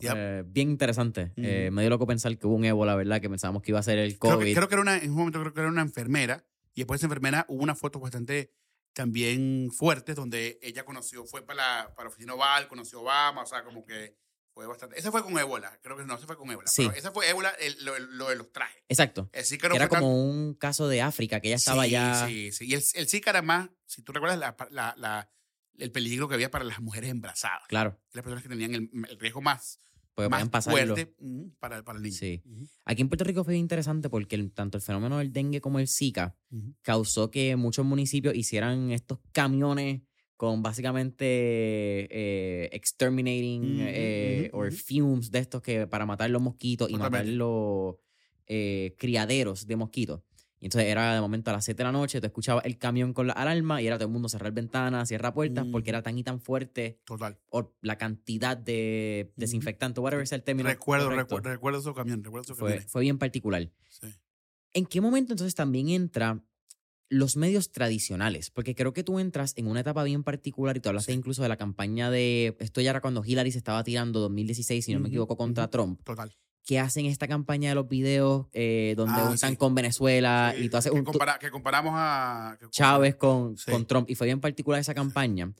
Yep. 0.00 0.12
Eh, 0.16 0.42
bien 0.46 0.70
interesante. 0.70 1.32
Eh, 1.36 1.68
me 1.70 1.82
dio 1.82 1.90
loco 1.90 2.06
pensar 2.06 2.36
que 2.38 2.46
hubo 2.46 2.54
un 2.56 2.64
ébola, 2.64 2.94
¿verdad? 2.96 3.20
Que 3.20 3.28
pensábamos 3.28 3.62
que 3.62 3.70
iba 3.72 3.78
a 3.78 3.82
ser 3.82 3.98
el 3.98 4.18
Creo 4.18 4.34
COVID. 4.36 4.46
que, 4.46 4.54
creo 4.54 4.68
que 4.68 4.74
era 4.74 4.82
una, 4.82 4.96
en 4.96 5.10
un 5.10 5.16
momento 5.16 5.38
creo 5.40 5.52
que 5.52 5.60
era 5.60 5.68
una 5.68 5.82
enfermera. 5.82 6.44
Y 6.74 6.80
después 6.80 6.98
de 6.98 7.04
esa 7.04 7.06
enfermera 7.06 7.44
hubo 7.48 7.62
una 7.62 7.74
foto 7.74 8.00
bastante 8.00 8.50
también 8.94 9.70
fuerte 9.70 10.14
donde 10.14 10.58
ella 10.62 10.84
conoció, 10.84 11.24
fue 11.26 11.42
para 11.44 11.56
la, 11.84 11.94
para 11.94 12.08
oficina 12.08 12.34
Oval, 12.34 12.68
conoció 12.68 12.98
a 12.98 13.02
Obama, 13.02 13.42
o 13.42 13.46
sea, 13.46 13.64
como 13.64 13.84
que 13.84 14.16
fue 14.54 14.66
bastante. 14.66 14.98
Esa 14.98 15.10
fue 15.10 15.22
con 15.22 15.38
ébola, 15.38 15.78
creo 15.82 15.96
que 15.96 16.04
no, 16.04 16.14
esa 16.14 16.26
fue 16.26 16.36
con 16.36 16.50
ébola. 16.50 16.68
Sí. 16.68 16.82
Pero 16.86 16.98
esa 16.98 17.10
fue 17.10 17.28
ébola, 17.28 17.50
el- 17.60 17.84
lo, 17.84 17.98
lo 17.98 18.28
de 18.28 18.36
los 18.36 18.52
trajes. 18.52 18.82
Exacto. 18.88 19.30
El 19.32 19.44
era 19.74 19.88
tan- 19.88 20.00
como 20.00 20.24
un 20.24 20.54
caso 20.54 20.88
de 20.88 21.00
África, 21.02 21.40
que 21.40 21.48
ella 21.48 21.56
estaba 21.56 21.84
sí, 21.84 21.90
ya... 21.90 22.26
Sí, 22.28 22.52
sí. 22.52 22.66
Y 22.66 22.74
el, 22.74 22.82
el 22.94 23.08
Zika 23.08 23.30
era 23.30 23.42
más, 23.42 23.70
si 23.86 24.02
tú 24.02 24.12
recuerdas, 24.12 24.38
la, 24.38 24.56
la- 24.70 24.94
la- 24.98 25.30
el 25.78 25.90
peligro 25.90 26.28
que 26.28 26.34
había 26.34 26.50
para 26.50 26.64
las 26.64 26.80
mujeres 26.80 27.10
embarazadas. 27.10 27.62
Claro, 27.68 27.98
Las 28.12 28.22
personas 28.22 28.42
que 28.42 28.48
tenían 28.50 28.74
el, 28.74 28.90
el 29.08 29.18
riesgo 29.18 29.40
más, 29.40 29.80
porque 30.14 30.28
más 30.28 30.64
fuerte 30.64 31.14
para, 31.58 31.82
para 31.82 31.96
el 31.96 32.02
niño. 32.02 32.14
Sí. 32.18 32.42
Aquí 32.84 33.00
en 33.00 33.08
Puerto 33.08 33.24
Rico 33.24 33.42
fue 33.44 33.56
interesante 33.56 34.10
porque 34.10 34.36
el- 34.36 34.52
tanto 34.52 34.76
el 34.76 34.82
fenómeno 34.82 35.16
del 35.16 35.32
dengue 35.32 35.62
como 35.62 35.78
el 35.78 35.88
Zika 35.88 36.36
causó 36.82 37.30
que 37.30 37.56
muchos 37.56 37.86
municipios 37.86 38.34
hicieran 38.34 38.90
estos 38.90 39.18
camiones 39.32 40.02
con 40.42 40.60
básicamente 40.60 41.24
eh, 41.24 42.68
exterminating 42.72 43.76
eh, 43.78 44.50
or 44.52 44.72
fumes 44.72 45.30
de 45.30 45.38
estos 45.38 45.62
que 45.62 45.86
para 45.86 46.04
matar 46.04 46.30
los 46.30 46.42
mosquitos 46.42 46.90
y 46.90 46.96
matar 46.96 47.24
los 47.26 47.94
eh, 48.48 48.96
criaderos 48.98 49.68
de 49.68 49.76
mosquitos. 49.76 50.22
Y 50.58 50.64
entonces 50.66 50.90
era 50.90 51.14
de 51.14 51.20
momento 51.20 51.50
a 51.50 51.54
las 51.54 51.64
7 51.64 51.78
de 51.78 51.84
la 51.84 51.92
noche, 51.92 52.20
tú 52.20 52.26
escuchabas 52.26 52.64
el 52.64 52.76
camión 52.76 53.12
con 53.12 53.28
la 53.28 53.34
alarma 53.34 53.80
y 53.80 53.86
era 53.86 53.98
todo 53.98 54.08
el 54.08 54.12
mundo 54.12 54.28
cerrar 54.28 54.50
ventanas, 54.50 55.06
cierra 55.06 55.32
puertas, 55.32 55.64
porque 55.70 55.90
era 55.90 56.02
tan 56.02 56.18
y 56.18 56.24
tan 56.24 56.40
fuerte 56.40 56.98
Total. 57.04 57.38
o 57.50 57.76
la 57.80 57.96
cantidad 57.96 58.56
de 58.56 59.32
desinfectante, 59.36 60.00
whatever 60.00 60.24
es 60.24 60.32
el 60.32 60.42
término. 60.42 60.68
Recuerdo, 60.68 61.08
recuerdo, 61.10 61.50
recuerdo 61.50 61.78
esos 61.78 61.94
camiones, 61.94 62.24
recuerdo 62.24 62.46
esos 62.46 62.58
fue, 62.58 62.70
camiones. 62.70 62.90
fue 62.90 63.02
bien 63.02 63.18
particular. 63.18 63.70
Sí. 63.88 64.08
¿En 64.72 64.86
qué 64.86 65.00
momento 65.00 65.34
entonces 65.34 65.54
también 65.54 65.88
entra 65.88 66.42
los 67.12 67.36
medios 67.36 67.70
tradicionales? 67.72 68.50
Porque 68.50 68.74
creo 68.74 68.92
que 68.92 69.04
tú 69.04 69.18
entras 69.18 69.52
en 69.56 69.66
una 69.66 69.80
etapa 69.80 70.02
bien 70.04 70.22
particular 70.24 70.76
y 70.76 70.80
tú 70.80 70.88
hablaste 70.88 71.12
Sí. 71.12 71.18
incluso 71.18 71.42
de 71.42 71.48
la 71.48 71.56
campaña 71.56 72.10
de, 72.10 72.56
esto 72.60 72.80
ya 72.80 72.90
era 72.90 73.00
cuando 73.00 73.22
Hillary 73.24 73.52
se 73.52 73.58
estaba 73.58 73.84
tirando 73.84 74.18
2016, 74.20 74.84
si 74.84 74.94
no 74.94 75.00
me 75.00 75.08
equivoco, 75.08 75.36
contra. 75.36 75.68
Trump, 75.68 76.00
Total. 76.04 76.34
que 76.64 76.78
hacen 76.78 77.06
esta 77.06 77.28
campaña 77.28 77.68
de 77.70 77.74
los 77.74 77.88
videos 77.88 78.46
eh, 78.52 78.94
donde 78.96 79.14
Ah, 79.20 79.36
sí. 79.36 79.56
con 79.56 79.74
Venezuela 79.74 80.54
Sí, 80.56 80.64
y 80.64 80.68
tú 80.68 80.76
haces 80.76 80.92
que, 80.92 80.98
un... 80.98 81.04
tú- 81.04 81.12
compara- 81.12 81.38
que 81.38 81.50
comparamos 81.50 81.92
a 81.96 82.56
que 82.60 82.68
Chávez 82.70 83.16
con, 83.16 83.56
con 83.70 83.86
Trump 83.86 84.08
y 84.08 84.14
fue 84.14 84.26
bien 84.28 84.40
particular 84.40 84.80
esa 84.80 84.94
campaña. 84.94 85.52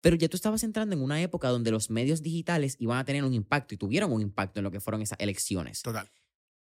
Pero 0.00 0.14
ya 0.14 0.28
tú 0.28 0.36
estabas 0.36 0.62
entrando 0.62 0.94
en 0.94 1.02
una 1.02 1.20
época 1.20 1.48
donde 1.48 1.72
los 1.72 1.90
medios 1.90 2.22
digitales 2.22 2.76
iban 2.78 2.98
a 2.98 3.04
tener 3.04 3.24
un 3.24 3.34
impacto 3.34 3.74
y 3.74 3.78
tuvieron 3.78 4.12
un 4.12 4.20
impacto 4.22 4.60
en 4.60 4.64
lo 4.64 4.70
que 4.70 4.78
fueron 4.80 5.02
esas 5.02 5.18
elecciones. 5.18 5.82
Total. 5.82 6.08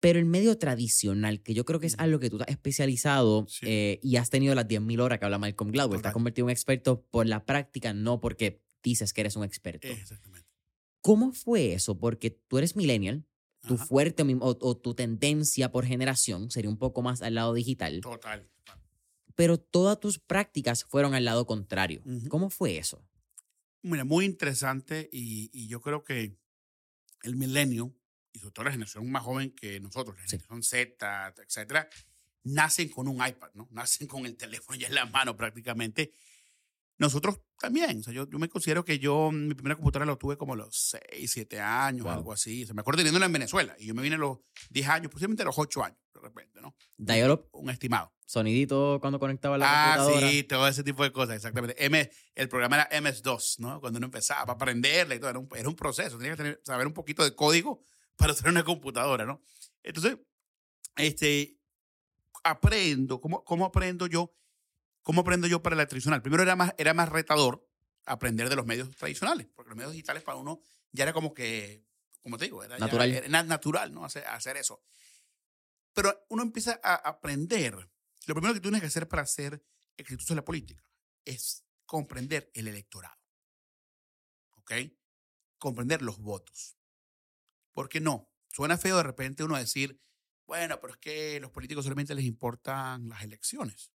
Pero 0.01 0.18
el 0.18 0.26
medio 0.26 0.59
tradicional, 0.59 1.42
que 1.42 1.55
yo 1.55 1.64
creo 1.64 1.80
que 1.80 1.86
es 1.86 1.94
algo 1.99 2.18
que 2.18 2.28
tú 2.30 2.38
has 2.40 2.49
especializado 2.49 3.47
Sí. 3.49 3.66
eh, 3.66 3.99
y 4.03 4.16
has 4.16 4.28
tenido 4.30 4.55
las 4.55 4.68
10.000 4.68 5.01
horas 5.01 5.18
que 5.18 5.24
habla 5.24 5.38
Malcolm 5.38 5.70
Gladwell, 5.70 6.03
te 6.03 6.09
has 6.09 6.14
convertido 6.14 6.44
en 6.44 6.47
un 6.47 6.51
experto 6.53 7.03
por 7.11 7.26
la 7.26 7.44
práctica, 7.47 7.94
no 7.94 8.20
porque 8.20 8.61
dices 8.82 9.12
que 9.12 9.22
eres 9.22 9.36
un 9.36 9.44
experto. 9.44 9.88
Exactamente. 9.88 10.47
¿Cómo 11.01 11.32
fue 11.32 11.72
eso? 11.72 11.99
Porque 11.99 12.30
tú 12.30 12.59
eres 12.59 12.76
millennial, 12.76 13.24
tu 13.66 13.76
fuerte 13.78 14.22
o, 14.40 14.76
tu 14.76 14.94
tendencia 14.94 15.72
por 15.72 15.86
generación 15.86 16.51
sería 16.51 16.70
un 16.70 16.78
poco 16.78 17.03
más 17.03 17.22
al 17.22 17.34
lado 17.34 17.53
digital, 17.55 18.01
Total. 18.01 18.49
pero 19.34 19.59
todas 19.59 19.99
tus 19.99 20.18
prácticas 20.18 20.84
fueron 20.84 21.14
al 21.14 21.24
lado 21.24 21.47
contrario. 21.47 22.03
¿Cómo 22.28 22.51
fue 22.51 22.78
eso? 22.78 23.03
mira, 23.82 24.05
muy 24.05 24.24
interesante 24.24 25.09
y, 25.12 25.49
y 25.53 25.68
yo 25.68 25.80
creo 25.80 26.03
que 26.03 26.36
el 27.22 27.36
milenio, 27.36 27.94
y 28.37 28.39
sobre 28.39 28.53
todo 28.53 28.64
la 28.66 28.70
generación 28.72 29.11
más 29.11 29.22
joven 29.24 29.51
que 29.55 29.80
nosotros, 29.80 30.16
la 30.16 30.22
Sí. 30.28 30.37
generación 30.39 30.62
Z, 30.62 31.34
etcétera, 31.39 31.89
nacen 32.45 32.89
con 32.91 33.09
un 33.09 33.16
iPad, 33.26 33.49
¿no? 33.55 33.66
Nacen 33.72 34.07
con 34.07 34.24
el 34.26 34.37
teléfono 34.37 34.78
ya 34.78 34.87
en 34.89 34.95
la 34.95 35.07
mano 35.07 35.37
prácticamente. 35.37 36.12
Nosotros 36.99 37.41
también, 37.61 37.99
o 38.01 38.03
sea, 38.03 38.12
yo, 38.14 38.26
yo 38.28 38.39
me 38.39 38.49
considero 38.49 38.82
que 38.82 38.99
yo 38.99 39.30
mi 39.30 39.53
primera 39.55 39.74
computadora 39.76 40.07
lo 40.07 40.16
tuve 40.16 40.39
como 40.39 40.55
a 40.55 40.57
los 40.57 40.74
6, 40.76 41.30
7 41.30 41.61
años, 41.61 42.05
Wow. 42.05 42.12
algo 42.12 42.32
así. 42.32 42.62
O 42.62 42.66
sea, 42.66 42.74
me 42.74 42.80
acuerdo 42.80 42.99
teniéndola 42.99 43.26
en 43.26 43.32
Venezuela 43.34 43.76
y 43.78 43.87
yo 43.87 43.95
me 43.95 44.01
vine 44.01 44.14
a 44.14 44.18
los 44.18 44.39
10 44.70 44.89
años, 44.89 45.11
posiblemente 45.12 45.43
a 45.43 45.47
los 45.47 45.59
8 45.59 45.84
años, 45.84 45.99
de 46.14 46.20
repente, 46.20 46.59
¿no? 46.62 46.74
Dial-up, 46.97 47.49
Un 47.53 47.68
estimado. 47.68 48.12
sonidito 48.24 48.99
cuando 49.01 49.18
conectaba 49.20 49.59
la 49.59 49.66
Ah, 49.68 49.97
computadora. 49.99 50.30
sí, 50.30 50.43
todo 50.45 50.66
ese 50.68 50.82
tipo 50.82 51.03
de 51.05 51.12
cosas, 51.12 51.37
exactamente. 51.37 51.84
M, 51.84 52.11
el 52.34 52.49
programa 52.49 52.76
era 52.76 52.89
MS2, 52.91 53.59
¿no? 53.59 53.78
Cuando 53.80 53.99
uno 53.99 54.07
empezaba 54.07 54.51
a 54.53 54.55
aprenderle 54.55 55.16
y 55.16 55.18
todo, 55.20 55.30
era 55.30 55.39
un, 55.39 55.49
era 55.55 55.68
un 55.68 55.76
proceso, 55.76 56.16
tenía 56.16 56.32
que 56.32 56.37
tener- 56.39 56.61
saber 56.64 56.87
un 56.87 56.95
poquito 56.95 57.22
de 57.24 57.34
código 57.34 57.78
para 58.16 58.32
usar 58.32 58.48
una 58.50 58.64
computadora, 58.64 59.24
¿no? 59.24 59.42
Entonces, 59.82 60.18
este, 60.96 61.58
aprendo, 62.44 63.20
¿cómo, 63.20 63.44
cómo 63.44 63.64
aprendo 63.66 64.06
yo? 64.06 64.34
¿Cómo 65.02 65.20
aprendo 65.20 65.46
yo 65.46 65.62
para 65.62 65.76
la 65.76 65.86
tradicional? 65.86 66.22
Primero 66.22 66.42
era 66.42 66.56
más, 66.56 66.74
era 66.78 66.94
más 66.94 67.08
retador 67.08 67.68
aprender 68.04 68.48
de 68.48 68.56
los 68.56 68.66
medios 68.66 68.94
tradicionales, 68.96 69.46
porque 69.54 69.68
los 69.70 69.76
medios 69.76 69.92
digitales 69.92 70.22
para 70.22 70.36
uno 70.38 70.60
ya 70.92 71.04
era 71.04 71.12
como 71.12 71.34
que, 71.34 71.84
como 72.22 72.38
te 72.38 72.44
digo, 72.46 72.62
era, 72.64 72.76
ya- 72.78 72.84
Natural. 72.86 73.12
era 73.12 73.28
na- 73.28 73.42
natural, 73.44 73.92
¿no? 73.92 74.04
Hacer, 74.04 74.24
hacer 74.26 74.56
eso. 74.56 74.82
Pero 75.92 76.26
uno 76.28 76.42
empieza 76.42 76.80
a 76.82 76.94
aprender. 76.96 77.74
Lo 78.26 78.34
primero 78.34 78.52
que 78.54 78.60
tú 78.60 78.64
tienes 78.68 78.80
que 78.80 78.88
hacer 78.88 79.08
para 79.08 79.24
ser 79.26 79.64
exitoso 79.96 80.32
en 80.32 80.36
la 80.36 80.44
política 80.44 80.84
es 81.24 81.64
comprender 81.84 82.50
el 82.54 82.68
electorado. 82.68 83.16
¿Ok? 84.58 84.72
Comprender 85.58 86.02
los 86.02 86.18
votos. 86.18 86.75
¿Por 87.76 87.90
qué 87.90 88.00
no? 88.00 88.30
Suena 88.48 88.78
feo 88.78 88.96
de 88.96 89.02
repente 89.02 89.44
uno 89.44 89.54
decir, 89.54 90.00
bueno, 90.46 90.80
pero 90.80 90.94
es 90.94 90.98
que 90.98 91.38
los 91.40 91.50
políticos 91.50 91.84
solamente 91.84 92.14
les 92.14 92.24
importan 92.24 93.06
las 93.10 93.22
elecciones. 93.22 93.92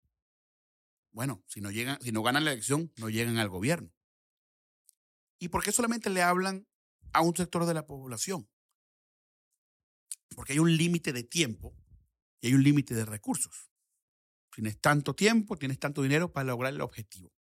Bueno, 1.12 1.44
si 1.48 1.62
no, 1.62 1.72
llegan, 1.72 2.00
si 2.00 2.12
no 2.12 2.22
ganan 2.22 2.46
la 2.46 2.52
elección, 2.52 2.94
no 2.98 3.10
llegan 3.10 3.40
al 3.40 3.50
gobierno. 3.50 3.92
¿Y 5.40 5.48
por 5.48 5.64
qué 5.64 5.72
solamente 5.72 6.12
le 6.12 6.22
hablan 6.22 6.68
a 7.12 7.22
un 7.22 7.36
sector 7.36 7.66
de 7.66 7.74
la 7.74 7.88
población? 7.88 8.48
Porque 10.36 10.54
hay 10.54 10.60
un 10.60 10.78
límite 10.78 11.12
de 11.12 11.24
tiempo 11.24 11.76
y 12.40 12.50
hay 12.50 12.54
un 12.54 12.62
límite 12.62 12.94
de 12.94 13.06
recursos. 13.06 13.72
Tienes 14.54 14.80
tanto 14.80 15.16
tiempo, 15.16 15.58
tienes 15.58 15.80
tanto 15.80 16.04
dinero 16.04 16.32
para 16.32 16.44
lograr 16.44 16.72
el 16.72 16.82
objetivo. 16.82 17.34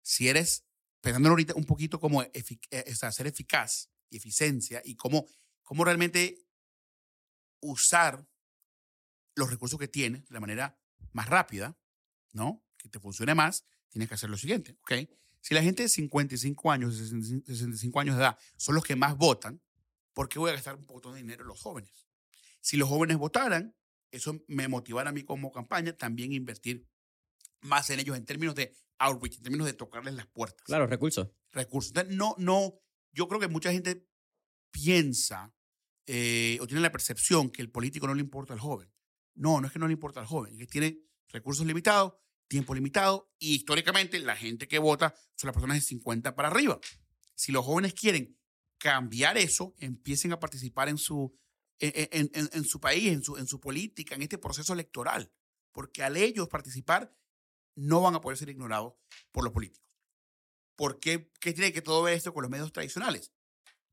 Si 0.00 0.28
eres, 0.28 0.64
pensándolo 1.00 1.32
ahorita 1.32 1.54
un 1.56 1.64
poquito 1.64 1.98
como 1.98 2.22
eh, 2.22 2.94
ser 2.94 3.26
eficaz 3.26 3.90
y 4.10 4.16
eficiencia 4.16 4.80
y 4.84 4.94
cómo, 4.96 5.26
cómo 5.62 5.84
realmente 5.84 6.44
usar 7.60 8.26
los 9.34 9.50
recursos 9.50 9.78
que 9.78 9.88
tienes 9.88 10.26
de 10.26 10.34
la 10.34 10.40
manera 10.40 10.78
más 11.12 11.28
rápida, 11.28 11.78
¿no? 12.32 12.64
Que 12.76 12.88
te 12.88 13.00
funcione 13.00 13.34
más, 13.34 13.64
tienes 13.88 14.08
que 14.08 14.14
hacer 14.14 14.30
lo 14.30 14.36
siguiente, 14.36 14.76
¿ok? 14.82 14.92
Si 15.40 15.54
la 15.54 15.62
gente 15.62 15.84
de 15.84 15.88
55 15.88 16.70
años, 16.70 16.96
65 16.96 17.46
65 17.46 18.00
años 18.00 18.16
de 18.16 18.22
edad 18.22 18.38
son 18.56 18.74
los 18.74 18.84
que 18.84 18.96
más 18.96 19.16
votan, 19.16 19.62
¿por 20.12 20.28
qué 20.28 20.38
voy 20.38 20.50
a 20.50 20.54
gastar 20.54 20.74
un 20.74 20.84
poco 20.84 21.12
de 21.12 21.20
dinero 21.20 21.42
en 21.42 21.48
los 21.48 21.60
jóvenes? 21.60 22.08
Si 22.60 22.76
los 22.76 22.88
jóvenes 22.88 23.16
votaran, 23.16 23.74
eso 24.10 24.40
me 24.48 24.68
motivará 24.68 25.10
a 25.10 25.12
mí 25.12 25.22
como 25.22 25.52
campaña 25.52 25.96
también 25.96 26.32
a 26.32 26.34
invertir 26.34 26.86
más 27.60 27.90
en 27.90 28.00
ellos 28.00 28.16
en 28.16 28.24
términos 28.24 28.54
de 28.54 28.74
outreach, 28.98 29.36
en 29.36 29.42
términos 29.42 29.66
de 29.66 29.74
tocarles 29.74 30.14
las 30.14 30.26
puertas 30.26 30.64
Claro, 30.64 30.86
recursos. 30.86 31.28
recursos. 31.52 31.90
Entonces, 31.90 32.16
no, 32.16 32.34
no, 32.38 32.80
yo 33.18 33.26
creo 33.26 33.40
que 33.40 33.48
mucha 33.48 33.72
gente 33.72 34.08
piensa 34.70 35.52
eh, 36.06 36.56
o 36.60 36.68
tiene 36.68 36.80
la 36.80 36.92
percepción 36.92 37.50
que 37.50 37.60
el 37.60 37.68
político 37.68 38.06
no 38.06 38.14
le 38.14 38.20
importa 38.20 38.52
al 38.52 38.60
joven. 38.60 38.88
No, 39.34 39.60
no 39.60 39.66
es 39.66 39.72
que 39.72 39.80
no 39.80 39.88
le 39.88 39.92
importa 39.92 40.20
al 40.20 40.26
joven, 40.26 40.52
es 40.52 40.58
que 40.60 40.66
tiene 40.68 41.00
recursos 41.28 41.66
limitados, 41.66 42.14
tiempo 42.46 42.76
limitado 42.76 43.34
y 43.40 43.56
históricamente 43.56 44.20
la 44.20 44.36
gente 44.36 44.68
que 44.68 44.78
vota 44.78 45.16
son 45.34 45.48
las 45.48 45.54
personas 45.54 45.78
de 45.78 45.80
50 45.80 46.36
para 46.36 46.46
arriba. 46.46 46.78
Si 47.34 47.50
los 47.50 47.64
jóvenes 47.64 47.92
quieren 47.92 48.38
cambiar 48.78 49.36
eso, 49.36 49.74
empiecen 49.78 50.32
a 50.32 50.38
participar 50.38 50.88
en 50.88 50.98
su, 50.98 51.36
en, 51.80 52.64
su 52.64 52.78
país, 52.78 53.12
en 53.12 53.24
su, 53.24 53.36
en 53.36 53.48
su 53.48 53.60
política, 53.60 54.14
en 54.14 54.22
este 54.22 54.38
proceso 54.38 54.72
electoral, 54.72 55.32
porque 55.72 56.04
al 56.04 56.16
ellos 56.16 56.48
participar 56.48 57.12
no 57.74 58.00
van 58.00 58.14
a 58.14 58.20
poder 58.20 58.38
ser 58.38 58.48
ignorados 58.48 58.94
por 59.32 59.42
los 59.42 59.52
políticos. 59.52 59.87
¿Por 60.78 61.00
qué, 61.00 61.28
tiene 61.40 61.72
que 61.72 61.82
todo 61.82 62.06
esto 62.06 62.32
con 62.32 62.42
los 62.42 62.50
medios 62.52 62.72
tradicionales? 62.72 63.32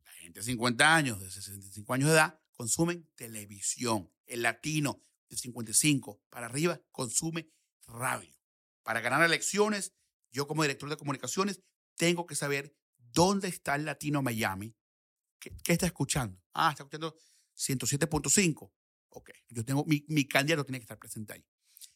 La 0.04 0.12
gente 0.12 0.42
de 0.42 0.46
50 0.46 0.96
años, 0.96 1.20
de 1.20 1.32
65 1.32 1.92
años 1.96 2.10
de 2.10 2.14
edad, 2.14 2.40
consumen 2.54 3.10
televisión. 3.16 4.14
El 4.28 4.44
latino 4.44 5.02
de 5.28 5.36
55 5.36 6.22
para 6.30 6.46
arriba 6.46 6.80
consume 6.92 7.50
radio. 7.88 8.38
Para 8.84 9.02
ganar 9.02 9.24
elecciones, 9.24 9.94
yo 10.32 10.48
como 10.48 10.62
director 10.62 10.88
de 10.88 10.98
comunicaciones 10.98 11.60
tengo 11.96 12.28
que 12.28 12.36
saber 12.36 12.78
dónde 13.00 13.48
está 13.48 13.74
el 13.74 13.86
latino 13.86 14.22
Miami. 14.22 14.76
¿Qué, 15.40 15.56
está 15.66 15.88
escuchando? 15.88 16.40
Ah, 16.54 16.70
está 16.70 16.84
escuchando 16.84 17.18
107.5. 17.58 18.72
Ok, 19.10 19.32
yo 19.50 19.66
tengo, 19.66 19.84
mi 19.86 20.28
candidato 20.28 20.64
tiene 20.64 20.78
que 20.78 20.84
estar 20.84 21.00
presente 21.00 21.34
ahí. 21.34 21.46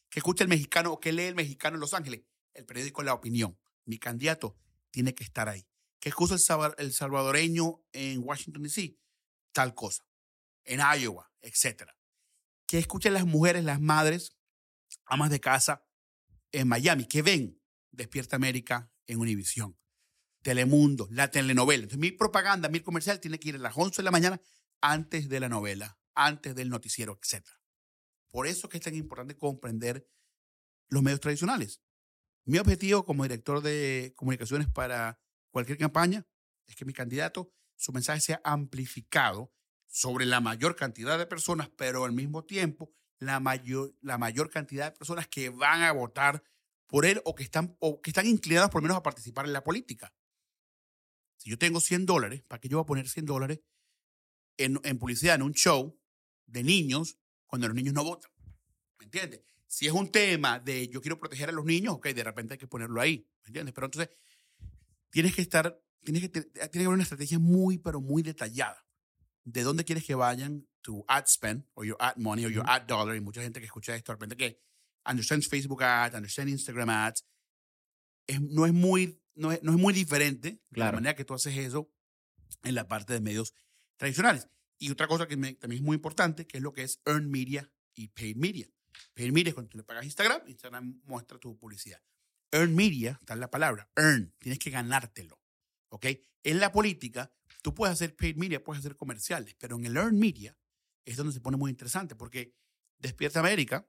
¿Qué 0.08 0.18
escucha 0.18 0.42
el 0.42 0.50
mexicano 0.50 0.92
o 0.92 0.98
qué 0.98 1.12
lee 1.12 1.26
el 1.26 1.36
mexicano 1.36 1.76
en 1.76 1.80
Los 1.80 1.94
Ángeles? 1.94 2.22
El 2.54 2.66
periódico 2.66 3.04
La 3.04 3.14
Opinión. 3.14 3.56
Mi 3.84 3.98
candidato 3.98 4.56
tiene 4.90 5.14
que 5.14 5.24
estar 5.24 5.48
ahí. 5.48 5.66
¿Qué 6.00 6.10
salva- 6.38 6.74
el 6.78 6.92
salvadoreño 6.92 7.84
en 7.92 8.22
Washington, 8.24 8.62
D.C.? 8.62 8.96
Tal 9.52 9.74
cosa. 9.74 10.04
En 10.64 10.80
Iowa, 10.80 11.30
etc. 11.40 11.84
¿Qué 12.66 12.78
escuchan 12.78 13.14
las 13.14 13.26
mujeres, 13.26 13.64
las 13.64 13.80
madres, 13.80 14.36
amas 15.06 15.30
de 15.30 15.40
casa 15.40 15.84
en 16.52 16.68
Miami? 16.68 17.06
¿Qué 17.06 17.22
ven? 17.22 17.60
Despierta 17.90 18.36
América 18.36 18.90
en 19.06 19.18
Univisión. 19.18 19.78
Telemundo, 20.42 21.06
la 21.10 21.30
telenovela. 21.30 21.82
Entonces, 21.82 21.98
mi 21.98 22.12
propaganda, 22.12 22.68
mi 22.68 22.80
comercial 22.80 23.20
tiene 23.20 23.38
que 23.38 23.50
ir 23.50 23.56
a 23.56 23.58
las 23.58 23.76
11 23.76 23.96
de 23.96 24.04
la 24.04 24.10
mañana 24.10 24.40
antes 24.80 25.28
de 25.28 25.40
la 25.40 25.48
novela, 25.50 25.98
antes 26.14 26.54
del 26.54 26.70
noticiero, 26.70 27.18
etc. 27.22 27.44
Por 28.28 28.46
eso 28.46 28.66
es 28.66 28.70
que 28.70 28.78
es 28.78 28.84
tan 28.84 28.94
importante 28.94 29.36
comprender 29.36 30.08
los 30.88 31.02
medios 31.02 31.20
tradicionales. 31.20 31.82
Mi 32.44 32.58
objetivo 32.58 33.04
como 33.04 33.22
director 33.22 33.60
de 33.60 34.12
comunicaciones 34.16 34.68
para 34.68 35.20
cualquier 35.50 35.78
campaña 35.78 36.26
es 36.66 36.76
que 36.76 36.84
mi 36.84 36.92
candidato, 36.92 37.52
su 37.76 37.92
mensaje 37.92 38.20
sea 38.20 38.40
amplificado 38.44 39.52
sobre 39.86 40.24
la 40.24 40.40
mayor 40.40 40.76
cantidad 40.76 41.18
de 41.18 41.26
personas, 41.26 41.68
pero 41.76 42.04
al 42.04 42.12
mismo 42.12 42.44
tiempo 42.44 42.92
la 43.18 43.40
mayor, 43.40 43.94
la 44.00 44.18
mayor 44.18 44.50
cantidad 44.50 44.90
de 44.90 44.96
personas 44.96 45.28
que 45.28 45.50
van 45.50 45.82
a 45.82 45.92
votar 45.92 46.42
por 46.86 47.04
él 47.04 47.20
o 47.24 47.34
que 47.34 47.42
están, 47.42 47.76
o 47.80 48.00
que 48.00 48.10
están 48.10 48.26
inclinadas 48.26 48.70
por 48.70 48.80
lo 48.80 48.84
menos 48.84 48.98
a 48.98 49.02
participar 49.02 49.46
en 49.46 49.52
la 49.52 49.62
política. 49.62 50.14
Si 51.36 51.50
yo 51.50 51.58
tengo 51.58 51.80
100 51.80 52.06
dólares, 52.06 52.42
¿para 52.42 52.60
qué 52.60 52.68
yo 52.68 52.78
voy 52.78 52.84
a 52.84 52.86
poner 52.86 53.08
100 53.08 53.26
dólares 53.26 53.60
en, 54.56 54.80
en 54.84 54.98
publicidad, 54.98 55.36
en 55.36 55.42
un 55.42 55.52
show 55.52 55.98
de 56.46 56.62
niños, 56.62 57.18
cuando 57.46 57.68
los 57.68 57.74
niños 57.74 57.94
no 57.94 58.04
votan? 58.04 58.30
¿Me 58.98 59.04
entiendes? 59.04 59.42
Si 59.72 59.86
es 59.86 59.92
un 59.92 60.10
tema 60.10 60.58
de 60.58 60.88
yo 60.88 61.00
quiero 61.00 61.16
proteger 61.20 61.48
a 61.48 61.52
los 61.52 61.64
niños, 61.64 61.94
ok, 61.94 62.08
de 62.08 62.24
repente 62.24 62.54
hay 62.54 62.58
que 62.58 62.66
ponerlo 62.66 63.00
ahí, 63.00 63.24
¿me 63.44 63.46
entiendes? 63.48 63.72
Pero 63.72 63.86
entonces 63.86 64.10
tienes 65.10 65.32
que 65.32 65.42
estar, 65.42 65.80
tienes 66.02 66.22
que, 66.22 66.28
te- 66.28 66.42
tiene 66.42 66.68
que 66.70 66.78
haber 66.80 66.88
una 66.88 67.04
estrategia 67.04 67.38
muy, 67.38 67.78
pero 67.78 68.00
muy 68.00 68.22
detallada 68.24 68.84
de 69.44 69.62
dónde 69.62 69.84
quieres 69.84 70.04
que 70.04 70.16
vayan 70.16 70.66
tu 70.80 71.04
ad 71.06 71.26
spend 71.28 71.66
o 71.74 71.84
your 71.84 71.96
ad 72.00 72.16
money 72.16 72.44
o 72.46 72.48
your 72.50 72.64
ad 72.68 72.82
dollar. 72.82 73.14
Y 73.14 73.20
mucha 73.20 73.42
gente 73.42 73.60
que 73.60 73.66
escucha 73.66 73.94
esto 73.94 74.10
de 74.10 74.14
repente 74.16 74.36
que 74.36 74.60
understands 75.08 75.46
Facebook 75.48 75.84
ads, 75.84 76.16
understands 76.16 76.50
Instagram 76.50 76.88
ads, 76.90 77.24
es- 78.26 78.40
no, 78.40 78.66
es 78.66 78.72
muy, 78.72 79.22
no, 79.36 79.52
es, 79.52 79.62
no 79.62 79.70
es 79.70 79.78
muy 79.78 79.94
diferente 79.94 80.48
de 80.50 80.58
la 80.70 80.74
Claro. 80.86 80.96
manera 80.96 81.14
que 81.14 81.24
tú 81.24 81.34
haces 81.34 81.56
eso 81.56 81.92
en 82.64 82.74
la 82.74 82.88
parte 82.88 83.12
de 83.12 83.20
medios 83.20 83.54
tradicionales. 83.96 84.48
Y 84.78 84.90
otra 84.90 85.06
cosa 85.06 85.28
que 85.28 85.36
me- 85.36 85.54
también 85.54 85.80
es 85.82 85.86
muy 85.86 85.94
importante, 85.94 86.44
que 86.48 86.56
es 86.56 86.62
lo 86.64 86.72
que 86.72 86.82
es 86.82 87.00
earned 87.06 87.28
media 87.30 87.70
y 87.94 88.08
paid 88.08 88.34
media. 88.36 88.66
Paid 89.14 89.32
media 89.32 89.50
es 89.50 89.54
cuando 89.54 89.70
tú 89.70 89.78
le 89.78 89.84
pagas 89.84 90.04
Instagram, 90.04 90.42
Instagram 90.46 91.00
muestra 91.04 91.38
tu 91.38 91.56
publicidad. 91.56 92.02
Earned 92.52 92.74
media, 92.74 93.18
está 93.20 93.34
en 93.34 93.40
la 93.40 93.50
palabra, 93.50 93.88
earn, 93.96 94.34
tienes 94.38 94.58
que 94.58 94.70
ganártelo. 94.70 95.40
¿Ok? 95.88 96.06
En 96.42 96.60
la 96.60 96.72
política, 96.72 97.32
tú 97.62 97.74
puedes 97.74 97.92
hacer 97.92 98.16
paid 98.16 98.36
media, 98.36 98.62
puedes 98.62 98.80
hacer 98.80 98.96
comerciales, 98.96 99.54
pero 99.58 99.76
en 99.76 99.86
el 99.86 99.96
earned 99.96 100.18
media 100.18 100.56
es 101.04 101.16
donde 101.16 101.32
se 101.32 101.40
pone 101.40 101.56
muy 101.56 101.70
interesante, 101.70 102.14
porque 102.14 102.54
Despierta 102.98 103.40
América, 103.40 103.88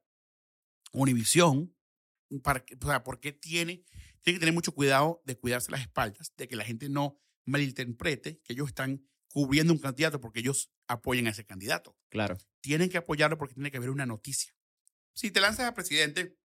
Univisión, 0.93 1.75
para, 2.43 2.63
o 2.81 2.85
sea, 2.85 3.03
porque 3.03 3.33
tiene, 3.33 3.83
tiene 4.21 4.37
que 4.37 4.39
tener 4.39 4.53
mucho 4.53 4.73
cuidado 4.73 5.21
de 5.25 5.37
cuidarse 5.37 5.71
las 5.71 5.81
espaldas, 5.81 6.33
de 6.37 6.47
que 6.47 6.55
la 6.55 6.63
gente 6.63 6.89
no 6.89 7.17
malinterprete 7.45 8.39
que 8.43 8.53
ellos 8.53 8.69
están 8.69 9.05
cubriendo 9.29 9.73
un 9.73 9.79
candidato 9.79 10.19
porque 10.19 10.39
ellos 10.39 10.71
apoyan 10.87 11.27
a 11.27 11.31
ese 11.31 11.45
candidato. 11.45 11.97
Claro. 12.09 12.37
Tienen 12.61 12.89
que 12.89 12.97
apoyarlo 12.97 13.37
porque 13.37 13.55
tiene 13.55 13.71
que 13.71 13.77
haber 13.77 13.89
una 13.89 14.05
noticia. 14.05 14.53
Si 15.13 15.31
te 15.31 15.41
lanzas 15.41 15.67
a 15.67 15.73
presidente, 15.73 16.37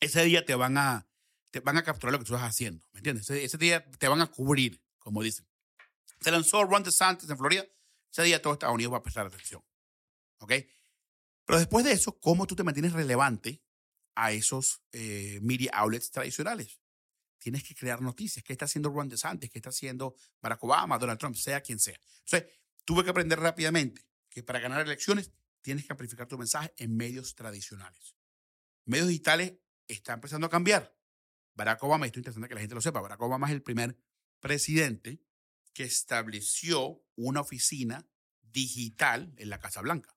ese 0.00 0.24
día 0.24 0.44
te 0.44 0.54
van 0.54 0.76
a, 0.78 1.08
te 1.50 1.60
van 1.60 1.76
a 1.76 1.82
capturar 1.82 2.12
lo 2.12 2.18
que 2.18 2.24
tú 2.24 2.34
estás 2.34 2.48
haciendo, 2.48 2.86
¿me 2.92 2.98
entiendes? 2.98 3.28
Ese, 3.30 3.58
día 3.58 3.84
te 3.90 4.08
van 4.08 4.20
a 4.20 4.26
cubrir, 4.26 4.82
como 4.98 5.22
dicen. 5.22 5.46
Se 6.20 6.30
lanzó 6.30 6.64
Ron 6.64 6.82
DeSantis 6.82 7.28
en 7.28 7.38
Florida, 7.38 7.64
ese 8.10 8.22
día 8.22 8.40
todo 8.40 8.52
Estados 8.52 8.74
Unidos 8.74 8.92
va 8.92 8.98
a 8.98 9.02
prestar 9.02 9.26
atención, 9.26 9.62
¿ok? 10.38 10.52
Pero 11.44 11.58
después 11.58 11.84
de 11.84 11.92
eso, 11.92 12.18
¿cómo 12.20 12.46
tú 12.46 12.56
te 12.56 12.62
mantienes 12.62 12.92
relevante 12.92 13.62
a 14.14 14.32
esos 14.32 14.82
eh, 14.92 15.38
media 15.42 15.70
outlets 15.74 16.10
tradicionales? 16.10 16.80
Tienes 17.38 17.62
que 17.62 17.74
crear 17.74 18.00
noticias. 18.00 18.42
¿Qué 18.42 18.54
está 18.54 18.64
haciendo 18.64 18.88
Ron 18.88 19.10
DeSantis? 19.10 19.50
¿Qué 19.50 19.58
está 19.58 19.68
haciendo 19.68 20.14
Barack 20.40 20.64
Obama, 20.64 20.98
Donald 20.98 21.18
Trump, 21.18 21.36
sea 21.36 21.60
quien 21.60 21.78
sea? 21.78 22.00
Entonces, 22.24 22.50
tuve 22.86 23.04
que 23.04 23.10
aprender 23.10 23.38
rápidamente 23.38 24.06
que 24.30 24.42
para 24.42 24.60
ganar 24.60 24.80
elecciones 24.80 25.30
tienes 25.64 25.86
que 25.86 25.92
amplificar 25.94 26.28
tu 26.28 26.36
mensaje 26.36 26.72
en 26.76 26.94
medios 26.94 27.34
tradicionales. 27.34 28.16
Medios 28.84 29.08
digitales 29.08 29.54
están 29.88 30.16
empezando 30.16 30.46
a 30.46 30.50
cambiar. 30.50 30.94
Barack 31.54 31.82
Obama, 31.82 32.04
esto 32.04 32.18
es 32.18 32.20
interesante 32.20 32.48
que 32.48 32.54
la 32.54 32.60
gente 32.60 32.74
lo 32.74 32.82
sepa, 32.82 33.00
Barack 33.00 33.22
Obama 33.22 33.46
es 33.46 33.54
el 33.54 33.62
primer 33.62 33.96
presidente 34.40 35.22
que 35.72 35.84
estableció 35.84 37.02
una 37.16 37.40
oficina 37.40 38.06
digital 38.42 39.32
en 39.38 39.48
la 39.48 39.58
Casa 39.58 39.80
Blanca. 39.80 40.14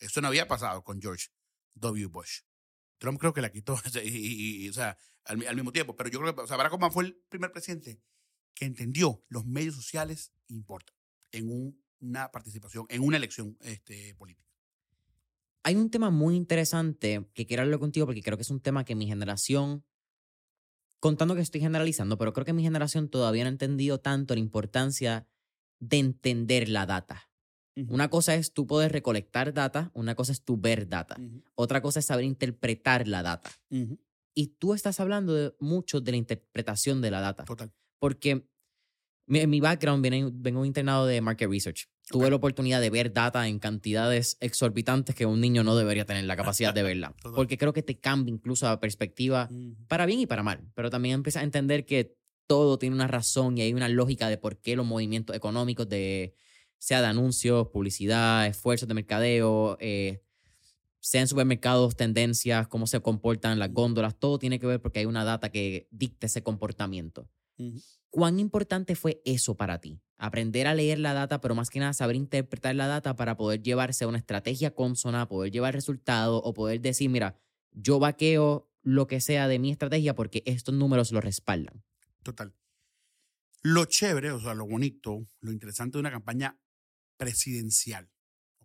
Eso 0.00 0.20
no 0.20 0.28
había 0.28 0.48
pasado 0.48 0.82
con 0.82 1.00
George 1.00 1.28
W. 1.74 2.06
Bush. 2.06 2.40
Trump 2.98 3.20
creo 3.20 3.32
que 3.32 3.40
la 3.40 3.52
quitó, 3.52 3.80
y, 4.04 4.68
o 4.68 4.72
sea, 4.72 4.98
al, 5.24 5.46
al, 5.46 5.54
mismo 5.54 5.72
tiempo. 5.72 5.96
Pero 5.96 6.10
yo 6.10 6.18
creo 6.20 6.34
que 6.34 6.40
o 6.40 6.46
sea, 6.46 6.56
Barack 6.56 6.72
Obama 6.72 6.92
fue 6.92 7.04
el 7.04 7.14
primer 7.28 7.52
presidente 7.52 8.02
que 8.52 8.64
entendió 8.64 9.24
los 9.28 9.46
medios 9.46 9.76
sociales 9.76 10.32
importan 10.48 10.96
en 11.30 11.48
un, 11.48 11.84
una 12.00 12.32
participación, 12.32 12.86
en 12.88 13.02
una 13.02 13.16
elección 13.16 13.56
este, 13.60 14.14
política. 14.16 14.51
Hay 15.64 15.76
un 15.76 15.90
tema 15.90 16.10
muy 16.10 16.34
interesante 16.34 17.28
que 17.34 17.46
quiero 17.46 17.62
hablar 17.62 17.78
contigo 17.78 18.06
porque 18.06 18.22
creo 18.22 18.36
que 18.36 18.42
es 18.42 18.50
un 18.50 18.60
tema 18.60 18.84
que 18.84 18.94
mi 18.94 19.06
generación, 19.06 19.84
contando 21.00 21.34
que 21.34 21.40
estoy 21.40 21.60
generalizando, 21.60 22.18
pero 22.18 22.32
creo 22.32 22.44
que 22.44 22.52
mi 22.52 22.62
generación 22.62 23.08
todavía 23.08 23.44
no 23.44 23.48
ha 23.48 23.52
entendido 23.52 24.00
tanto 24.00 24.34
la 24.34 24.40
importancia 24.40 25.28
de 25.80 25.98
entender 25.98 26.68
la 26.68 26.86
data. 26.86 27.30
Uh 27.76 27.82
-huh. 27.82 27.94
Una 27.94 28.10
cosa 28.10 28.34
es 28.34 28.52
tú 28.52 28.66
poder 28.66 28.92
recolectar 28.92 29.54
data, 29.54 29.90
una 29.94 30.14
cosa 30.14 30.32
es 30.32 30.42
tú 30.42 30.60
ver 30.60 30.88
data, 30.88 31.16
uh 31.18 31.22
-huh. 31.22 31.42
otra 31.54 31.80
cosa 31.80 32.00
es 32.00 32.06
saber 32.06 32.24
interpretar 32.24 33.06
la 33.08 33.22
data. 33.22 33.50
Uh 33.70 33.76
-huh. 33.76 33.98
Y 34.34 34.48
tú 34.58 34.74
estás 34.74 34.98
hablando 34.98 35.34
de 35.34 35.54
mucho 35.60 36.00
de 36.00 36.10
la 36.10 36.16
interpretación 36.16 37.00
de 37.00 37.10
la 37.10 37.20
data. 37.20 37.44
Total. 37.44 37.72
Porque 38.00 38.48
en 39.28 39.50
mi 39.50 39.60
background 39.60 40.02
viene, 40.02 40.30
vengo 40.32 40.60
un 40.60 40.66
internado 40.66 41.06
de 41.06 41.20
market 41.20 41.48
research. 41.48 41.88
Tuve 42.12 42.30
la 42.30 42.36
oportunidad 42.36 42.80
de 42.80 42.90
ver 42.90 43.12
data 43.12 43.48
en 43.48 43.58
cantidades 43.58 44.36
exorbitantes 44.40 45.14
que 45.14 45.26
un 45.26 45.40
niño 45.40 45.64
no 45.64 45.74
debería 45.74 46.04
tener 46.04 46.24
la 46.24 46.36
capacidad 46.36 46.72
de 46.72 46.82
verla. 46.82 47.14
porque 47.34 47.58
creo 47.58 47.72
que 47.72 47.82
te 47.82 47.98
cambia 47.98 48.32
incluso 48.32 48.66
la 48.66 48.78
perspectiva 48.78 49.48
para 49.88 50.06
bien 50.06 50.20
y 50.20 50.26
para 50.26 50.42
mal. 50.42 50.60
Pero 50.74 50.90
también 50.90 51.16
empiezas 51.16 51.40
a 51.40 51.44
entender 51.44 51.84
que 51.86 52.16
todo 52.46 52.78
tiene 52.78 52.94
una 52.94 53.08
razón 53.08 53.58
y 53.58 53.62
hay 53.62 53.74
una 53.74 53.88
lógica 53.88 54.28
de 54.28 54.38
por 54.38 54.60
qué 54.60 54.76
los 54.76 54.86
movimientos 54.86 55.34
económicos 55.34 55.88
de 55.88 56.34
sea 56.78 57.00
de 57.00 57.06
anuncios, 57.06 57.68
publicidad, 57.68 58.46
esfuerzos 58.46 58.88
de 58.88 58.94
mercadeo, 58.94 59.76
eh, 59.80 60.20
sea 60.98 61.20
en 61.20 61.28
supermercados, 61.28 61.96
tendencias, 61.96 62.68
cómo 62.68 62.86
se 62.86 63.00
comportan 63.00 63.58
las 63.58 63.72
góndolas, 63.72 64.18
todo 64.18 64.38
tiene 64.38 64.58
que 64.58 64.66
ver 64.66 64.80
porque 64.80 64.98
hay 64.98 65.06
una 65.06 65.24
data 65.24 65.50
que 65.50 65.88
dicta 65.90 66.26
ese 66.26 66.42
comportamiento. 66.42 67.28
¿Cuán 68.10 68.40
importante 68.40 68.96
fue 68.96 69.22
eso 69.24 69.56
para 69.56 69.80
ti? 69.80 70.00
Aprender 70.24 70.68
a 70.68 70.74
leer 70.74 71.00
la 71.00 71.14
data, 71.14 71.40
pero 71.40 71.56
más 71.56 71.68
que 71.68 71.80
nada 71.80 71.92
saber 71.92 72.14
interpretar 72.14 72.76
la 72.76 72.86
data 72.86 73.16
para 73.16 73.36
poder 73.36 73.60
llevarse 73.60 74.04
a 74.04 74.06
una 74.06 74.18
estrategia 74.18 74.72
consona, 74.72 75.26
poder 75.26 75.50
llevar 75.50 75.74
resultados 75.74 76.40
o 76.44 76.54
poder 76.54 76.80
decir, 76.80 77.10
mira, 77.10 77.36
yo 77.72 77.98
vaqueo 77.98 78.70
lo 78.82 79.08
que 79.08 79.20
sea 79.20 79.48
de 79.48 79.58
mi 79.58 79.72
estrategia 79.72 80.14
porque 80.14 80.44
estos 80.46 80.76
números 80.76 81.10
lo 81.10 81.20
respaldan. 81.20 81.82
Total. 82.22 82.54
Lo 83.62 83.84
chévere, 83.86 84.30
o 84.30 84.38
sea, 84.38 84.54
lo 84.54 84.64
bonito, 84.64 85.28
lo 85.40 85.50
interesante 85.50 85.98
de 85.98 86.00
una 86.02 86.12
campaña 86.12 86.56
presidencial. 87.16 88.08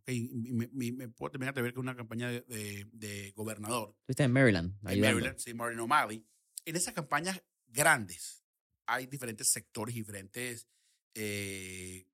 Okay, 0.02 0.30
me, 0.30 0.70
me, 0.72 0.92
me, 0.92 1.08
puedo 1.10 1.32
terminar 1.32 1.56
de 1.56 1.64
ver 1.64 1.74
que 1.74 1.80
una 1.80 1.96
campaña 1.96 2.30
de, 2.30 2.42
de, 2.42 2.88
de 2.92 3.32
gobernador. 3.32 3.96
Estuviste 4.02 4.24
en 4.26 4.32
Maryland. 4.32 4.76
En. 4.88 5.02
Maryland, 5.02 5.40
sí, 5.40 5.56
Martin 5.56 5.80
O'Malley. 5.80 6.24
En 6.66 6.76
esas 6.76 6.94
campañas 6.94 7.42
grandes 7.66 8.44
hay 8.86 9.08
diferentes 9.08 9.50
sectores, 9.50 9.96
diferentes, 9.96 10.68
eh, 11.20 12.08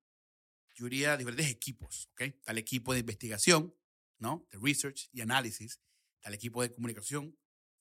yo 0.74 0.86
diría, 0.86 1.16
diferentes 1.16 1.50
equipos. 1.50 2.08
¿okay? 2.12 2.28
Está 2.28 2.52
el 2.52 2.58
equipo 2.58 2.94
de 2.94 3.00
investigación, 3.00 3.74
¿no? 4.18 4.46
De 4.50 4.58
research 4.58 5.10
y 5.12 5.20
análisis. 5.20 5.80
Está 6.16 6.30
el 6.30 6.34
equipo 6.34 6.62
de 6.62 6.72
comunicación, 6.72 7.36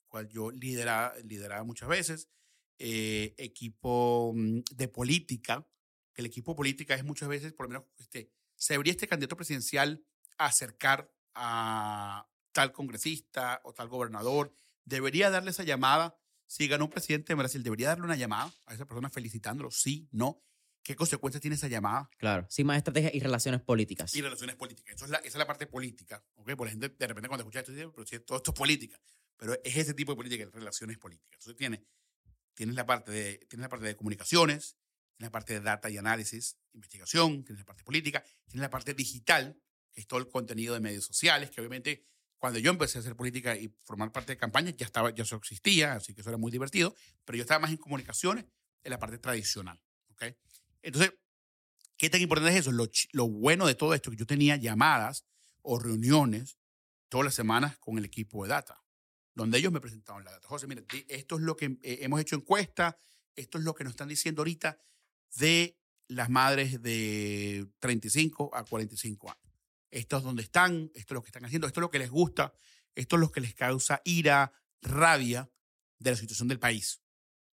cual 0.10 0.28
yo 0.28 0.52
lideraba, 0.52 1.16
lideraba 1.24 1.64
muchas 1.64 1.88
veces. 1.88 2.30
Eh, 2.78 3.34
equipo 3.38 4.34
mm, 4.36 4.60
de 4.76 4.88
política, 4.90 5.66
que 6.14 6.22
el 6.22 6.26
equipo 6.26 6.56
política 6.56 6.94
es 6.94 7.06
muchas 7.06 7.30
veces, 7.30 7.54
por 7.54 7.68
lo 7.68 7.70
menos, 7.70 7.86
este, 7.98 8.30
se 8.56 8.74
debería 8.74 8.92
este 8.92 9.08
candidato 9.08 9.38
presidencial 9.38 10.06
acercar 10.38 11.10
a 11.34 12.28
tal 12.52 12.74
congresista 12.74 13.62
o 13.64 13.74
tal 13.74 13.88
gobernador, 13.88 14.54
debería 14.84 15.30
darle 15.30 15.52
esa 15.52 15.64
llamada. 15.64 16.18
Si 16.48 16.68
ganó 16.68 16.86
un 16.86 16.92
presidente 16.92 17.32
de 17.32 17.36
Brasil, 17.36 17.64
debería 17.64 17.88
darle 17.88 18.04
una 18.04 18.18
llamada 18.18 18.54
a 18.66 18.74
esa 18.74 18.86
persona 18.86 19.10
felicitándolo, 19.10 19.72
sí, 19.72 20.10
no. 20.12 20.44
¿Qué 20.84 20.96
consecuencias 20.96 21.42
tiene 21.42 21.56
esa 21.56 21.70
llamada? 21.70 22.10
Claro, 22.18 22.46
sí, 22.50 22.64
más 22.66 22.78
estrategia 22.78 23.10
y 23.14 23.20
relaciones 23.22 23.62
políticas. 23.62 24.14
Y 24.16 24.22
relaciones 24.22 24.58
políticas. 24.58 24.96
Eso 24.96 25.06
es 25.06 25.12
la, 25.12 25.18
esa 25.20 25.28
es 25.30 25.36
la 25.36 25.48
parte 25.48 25.66
política. 25.66 26.24
¿okay? 26.36 26.56
Por 26.56 26.68
la 26.68 26.72
gente, 26.72 26.90
de 26.90 27.08
repente, 27.08 27.30
cuando 27.30 27.44
escucha 27.44 27.60
esto, 27.62 27.72
dice, 27.72 27.88
pero 27.90 28.06
si 28.06 28.20
todo 28.20 28.38
esto 28.38 28.52
es 28.52 28.58
política. 28.58 29.00
Pero 29.38 29.54
es 29.64 29.78
ese 29.78 29.94
tipo 29.94 30.12
de 30.12 30.18
política, 30.18 30.50
relaciones 30.52 30.98
políticas. 30.98 31.40
Entonces, 31.40 31.56
tienes, 31.56 31.80
tienes, 32.54 32.76
la 32.76 32.86
parte 32.86 33.12
de, 33.12 33.38
tienes 33.50 33.64
la 33.64 33.70
parte 33.70 33.86
de 33.86 33.96
comunicaciones, 33.96 34.76
tienes 35.16 35.28
la 35.28 35.32
parte 35.32 35.54
de 35.54 35.62
data 35.62 35.90
y 35.90 35.98
análisis, 35.98 36.58
investigación, 36.74 37.46
tienes 37.46 37.62
la 37.62 37.66
parte 37.66 37.84
política, 37.86 38.24
tienes 38.46 38.62
la 38.62 38.70
parte 38.70 38.94
digital, 38.94 39.58
que 39.92 40.02
es 40.02 40.08
todo 40.08 40.20
el 40.20 40.28
contenido 40.28 40.74
de 40.74 40.82
medios 40.82 41.06
sociales, 41.06 41.50
que 41.50 41.62
obviamente 41.62 42.06
cuando 42.44 42.60
yo 42.60 42.72
empecé 42.72 42.98
a 42.98 43.02
hacer 43.02 43.16
política 43.16 43.56
y 43.56 43.74
formar 43.86 44.12
parte 44.12 44.34
de 44.34 44.38
campañas, 44.38 44.76
ya, 44.76 44.86
estaba, 44.86 45.12
ya 45.12 45.24
eso 45.24 45.38
existía, 45.38 45.94
así 45.94 46.14
que 46.14 46.20
eso 46.20 46.30
era 46.30 46.38
muy 46.38 46.52
divertido, 46.52 46.94
pero 47.24 47.38
yo 47.38 47.44
estaba 47.44 47.60
más 47.60 47.72
en 47.72 47.78
comunicaciones, 47.78 48.44
en 48.84 48.92
la 48.92 49.00
parte 49.00 49.18
tradicional. 49.18 49.82
¿okay? 50.10 50.36
Entonces, 50.84 51.14
¿qué 51.98 52.10
tan 52.10 52.22
importante 52.22 52.54
es 52.54 52.68
eso? 52.68 52.72
Lo, 52.72 53.28
bueno 53.28 53.66
de 53.66 53.74
todo 53.74 53.94
esto, 53.94 54.12
que 54.12 54.18
yo 54.18 54.28
tenía 54.28 54.58
llamadas 54.58 55.26
o 55.62 55.80
reuniones 55.80 56.60
todas 57.10 57.26
las 57.26 57.34
semanas 57.34 57.78
con 57.80 57.98
el 57.98 58.06
equipo 58.06 58.44
de 58.44 58.50
data, 58.50 58.84
donde 59.34 59.58
ellos 59.58 59.72
me 59.72 59.82
presentaban 59.82 60.24
la 60.24 60.32
data. 60.32 60.48
José, 60.48 60.68
mire, 60.68 60.86
esto 61.08 61.38
es 61.38 61.42
lo 61.42 61.56
que 61.56 61.78
eh, 61.82 62.00
hemos 62.02 62.20
hecho 62.20 62.36
encuesta, 62.36 62.98
esto 63.36 63.58
es 63.58 63.64
lo 63.64 63.74
que 63.74 63.86
nos 63.86 63.92
están 63.92 64.10
diciendo 64.10 64.42
ahorita 64.42 64.78
de 65.38 65.80
las 66.10 66.30
madres 66.30 66.82
de 66.82 67.68
35 67.80 68.52
a 68.54 68.64
45 68.66 69.32
años. 69.32 69.54
Esto 69.90 70.18
es 70.18 70.24
donde 70.24 70.44
están, 70.44 70.92
esto 70.96 71.14
es 71.14 71.16
lo 71.16 71.22
que 71.22 71.30
están 71.30 71.46
haciendo, 71.46 71.68
esto 71.68 71.80
es 71.80 71.84
lo 71.84 71.90
que 71.92 72.00
les 72.00 72.10
gusta, 72.10 72.54
esto 72.94 73.16
es 73.16 73.20
lo 73.20 73.32
que 73.32 73.42
les 73.42 73.56
causa 73.56 74.02
ira, 74.04 74.52
rabia 74.82 75.50
de 76.00 76.12
la 76.12 76.18
situación 76.18 76.50
del 76.50 76.60
país. 76.60 77.02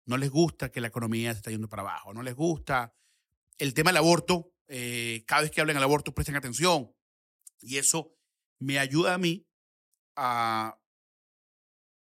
No 0.06 0.18
les 0.18 0.30
gusta 0.30 0.72
que 0.72 0.80
la 0.80 0.88
economía 0.88 1.34
se 1.34 1.40
está 1.40 1.52
yendo 1.52 1.68
para 1.68 1.82
abajo, 1.82 2.14
no 2.14 2.24
les 2.24 2.36
gusta 2.36 2.94
el 3.58 3.74
tema 3.74 3.92
del 3.92 3.98
aborto. 3.98 4.54
Eh, 4.68 5.24
cada 5.26 5.44
vez 5.44 5.52
que 5.52 5.62
hablen 5.62 5.76
del 5.76 5.84
aborto, 5.84 6.14
presten 6.14 6.36
atención. 6.36 6.94
Y 7.60 7.78
eso 7.78 8.14
me 8.60 8.80
ayuda 8.80 9.14
a 9.14 9.18
mí 9.18 9.48
a, 10.16 10.80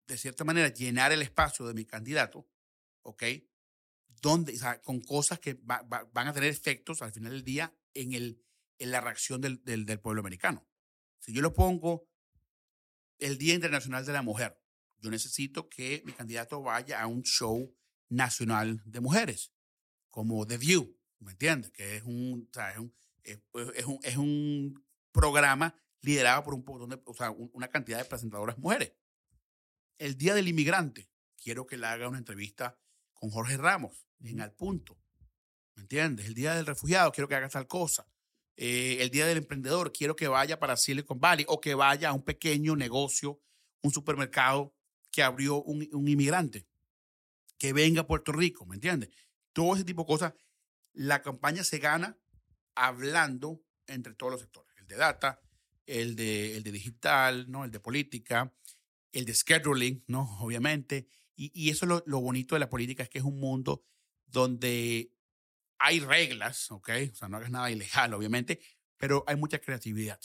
de 0.07 0.17
cierta 0.17 0.43
manera, 0.43 0.69
llenar 0.69 1.11
el 1.11 1.21
espacio 1.21 1.65
de 1.65 1.73
mi 1.73 1.85
candidato, 1.85 2.47
¿ok? 3.03 3.23
Donde, 4.21 4.53
o 4.53 4.57
sea, 4.57 4.81
con 4.81 5.01
cosas 5.01 5.39
que 5.39 5.55
va, 5.55 5.81
va, 5.83 6.09
van 6.13 6.27
a 6.27 6.33
tener 6.33 6.49
efectos 6.49 7.01
al 7.01 7.11
final 7.11 7.33
del 7.33 7.43
día 7.43 7.75
en, 7.93 8.13
el, 8.13 8.41
en 8.79 8.91
la 8.91 9.01
reacción 9.01 9.41
del, 9.41 9.63
del, 9.63 9.85
del, 9.85 9.99
pueblo 9.99 10.21
americano. 10.21 10.67
Si 11.19 11.33
yo 11.33 11.41
lo 11.41 11.53
pongo 11.53 12.07
el 13.19 13.37
Día 13.37 13.53
Internacional 13.53 14.05
de 14.05 14.13
la 14.13 14.21
Mujer, 14.21 14.59
yo 14.99 15.09
necesito 15.11 15.69
que 15.69 16.01
mi 16.05 16.13
candidato 16.13 16.61
vaya 16.61 17.01
a 17.01 17.07
un 17.07 17.23
show 17.23 17.75
nacional 18.09 18.81
de 18.85 19.01
mujeres, 19.01 19.53
como 20.09 20.45
The 20.45 20.57
View, 20.57 20.97
¿me 21.25 21.31
entiendes? 21.31 21.71
Que 21.71 21.97
es 21.97 22.03
un, 22.03 22.47
o 22.49 22.53
sea, 22.53 22.71
es, 22.71 22.77
un, 22.77 22.93
es, 23.23 23.39
es, 23.75 23.85
un, 23.85 23.99
es 24.03 24.17
un 24.17 24.85
programa 25.11 25.75
liderado 26.01 26.43
por 26.43 26.53
un, 26.53 26.89
de, 26.89 27.01
o 27.03 27.13
sea, 27.13 27.31
una 27.31 27.67
cantidad 27.67 27.97
de 27.97 28.05
presentadoras 28.05 28.57
mujeres. 28.57 28.93
El 29.97 30.17
Día 30.17 30.35
del 30.35 30.47
Inmigrante, 30.47 31.09
quiero 31.35 31.65
que 31.65 31.77
le 31.77 31.87
haga 31.87 32.07
una 32.07 32.19
entrevista 32.19 32.77
con 33.13 33.31
Jorge 33.31 33.57
Ramos, 33.57 34.05
en 34.21 34.39
Al 34.41 34.53
Punto. 34.53 34.97
¿Me 35.75 35.81
entiendes? 35.81 36.27
El 36.27 36.35
Día 36.35 36.55
del 36.55 36.65
Refugiado, 36.65 37.11
quiero 37.11 37.27
que 37.27 37.35
haga 37.35 37.49
tal 37.49 37.67
cosa. 37.67 38.07
Eh, 38.55 38.97
el 39.01 39.09
Día 39.09 39.25
del 39.25 39.39
Emprendedor, 39.39 39.91
quiero 39.91 40.15
que 40.15 40.27
vaya 40.27 40.59
para 40.59 40.77
Silicon 40.77 41.19
Valley 41.19 41.45
o 41.49 41.59
que 41.59 41.75
vaya 41.75 42.09
a 42.09 42.13
un 42.13 42.23
pequeño 42.23 42.75
negocio, 42.75 43.41
un 43.81 43.91
supermercado 43.91 44.73
que 45.11 45.23
abrió 45.23 45.61
un, 45.63 45.87
un 45.91 46.07
inmigrante, 46.07 46.67
que 47.57 47.73
venga 47.73 48.01
a 48.01 48.07
Puerto 48.07 48.31
Rico, 48.31 48.65
¿me 48.65 48.75
entiendes? 48.75 49.09
Todo 49.53 49.75
ese 49.75 49.83
tipo 49.83 50.03
de 50.03 50.07
cosas. 50.07 50.33
La 50.95 51.21
campaña 51.21 51.63
se 51.63 51.77
gana 51.77 52.17
hablando 52.73 53.61
entre 53.87 54.13
todos 54.13 54.31
los 54.31 54.41
sectores. 54.41 54.75
El 54.77 54.87
de 54.87 54.95
data, 54.95 55.41
el 55.85 56.15
de, 56.15 56.57
el 56.57 56.63
de 56.63 56.71
digital, 56.71 57.49
¿no? 57.49 57.65
el 57.65 57.71
de 57.71 57.79
política, 57.79 58.53
el 59.11 59.25
de 59.25 59.33
scheduling, 59.33 60.03
¿no? 60.07 60.37
obviamente, 60.41 61.07
Y, 61.35 61.51
y 61.53 61.69
eso 61.69 61.85
es 61.85 61.89
lo, 61.89 62.03
lo 62.05 62.21
bonito 62.21 62.55
de 62.55 62.59
la 62.59 62.69
política, 62.69 63.03
es 63.03 63.09
que 63.09 63.19
es 63.19 63.23
un 63.23 63.39
mundo 63.39 63.83
donde 64.25 65.11
hay 65.77 65.99
reglas, 65.99 66.71
¿ok? 66.71 66.89
O 67.11 67.15
sea, 67.15 67.27
no 67.27 67.37
hagas 67.37 67.51
nada 67.51 67.69
ilegal, 67.69 68.13
obviamente, 68.13 68.59
pero 68.97 69.23
hay 69.27 69.35
mucha 69.35 69.59
creatividad. 69.59 70.19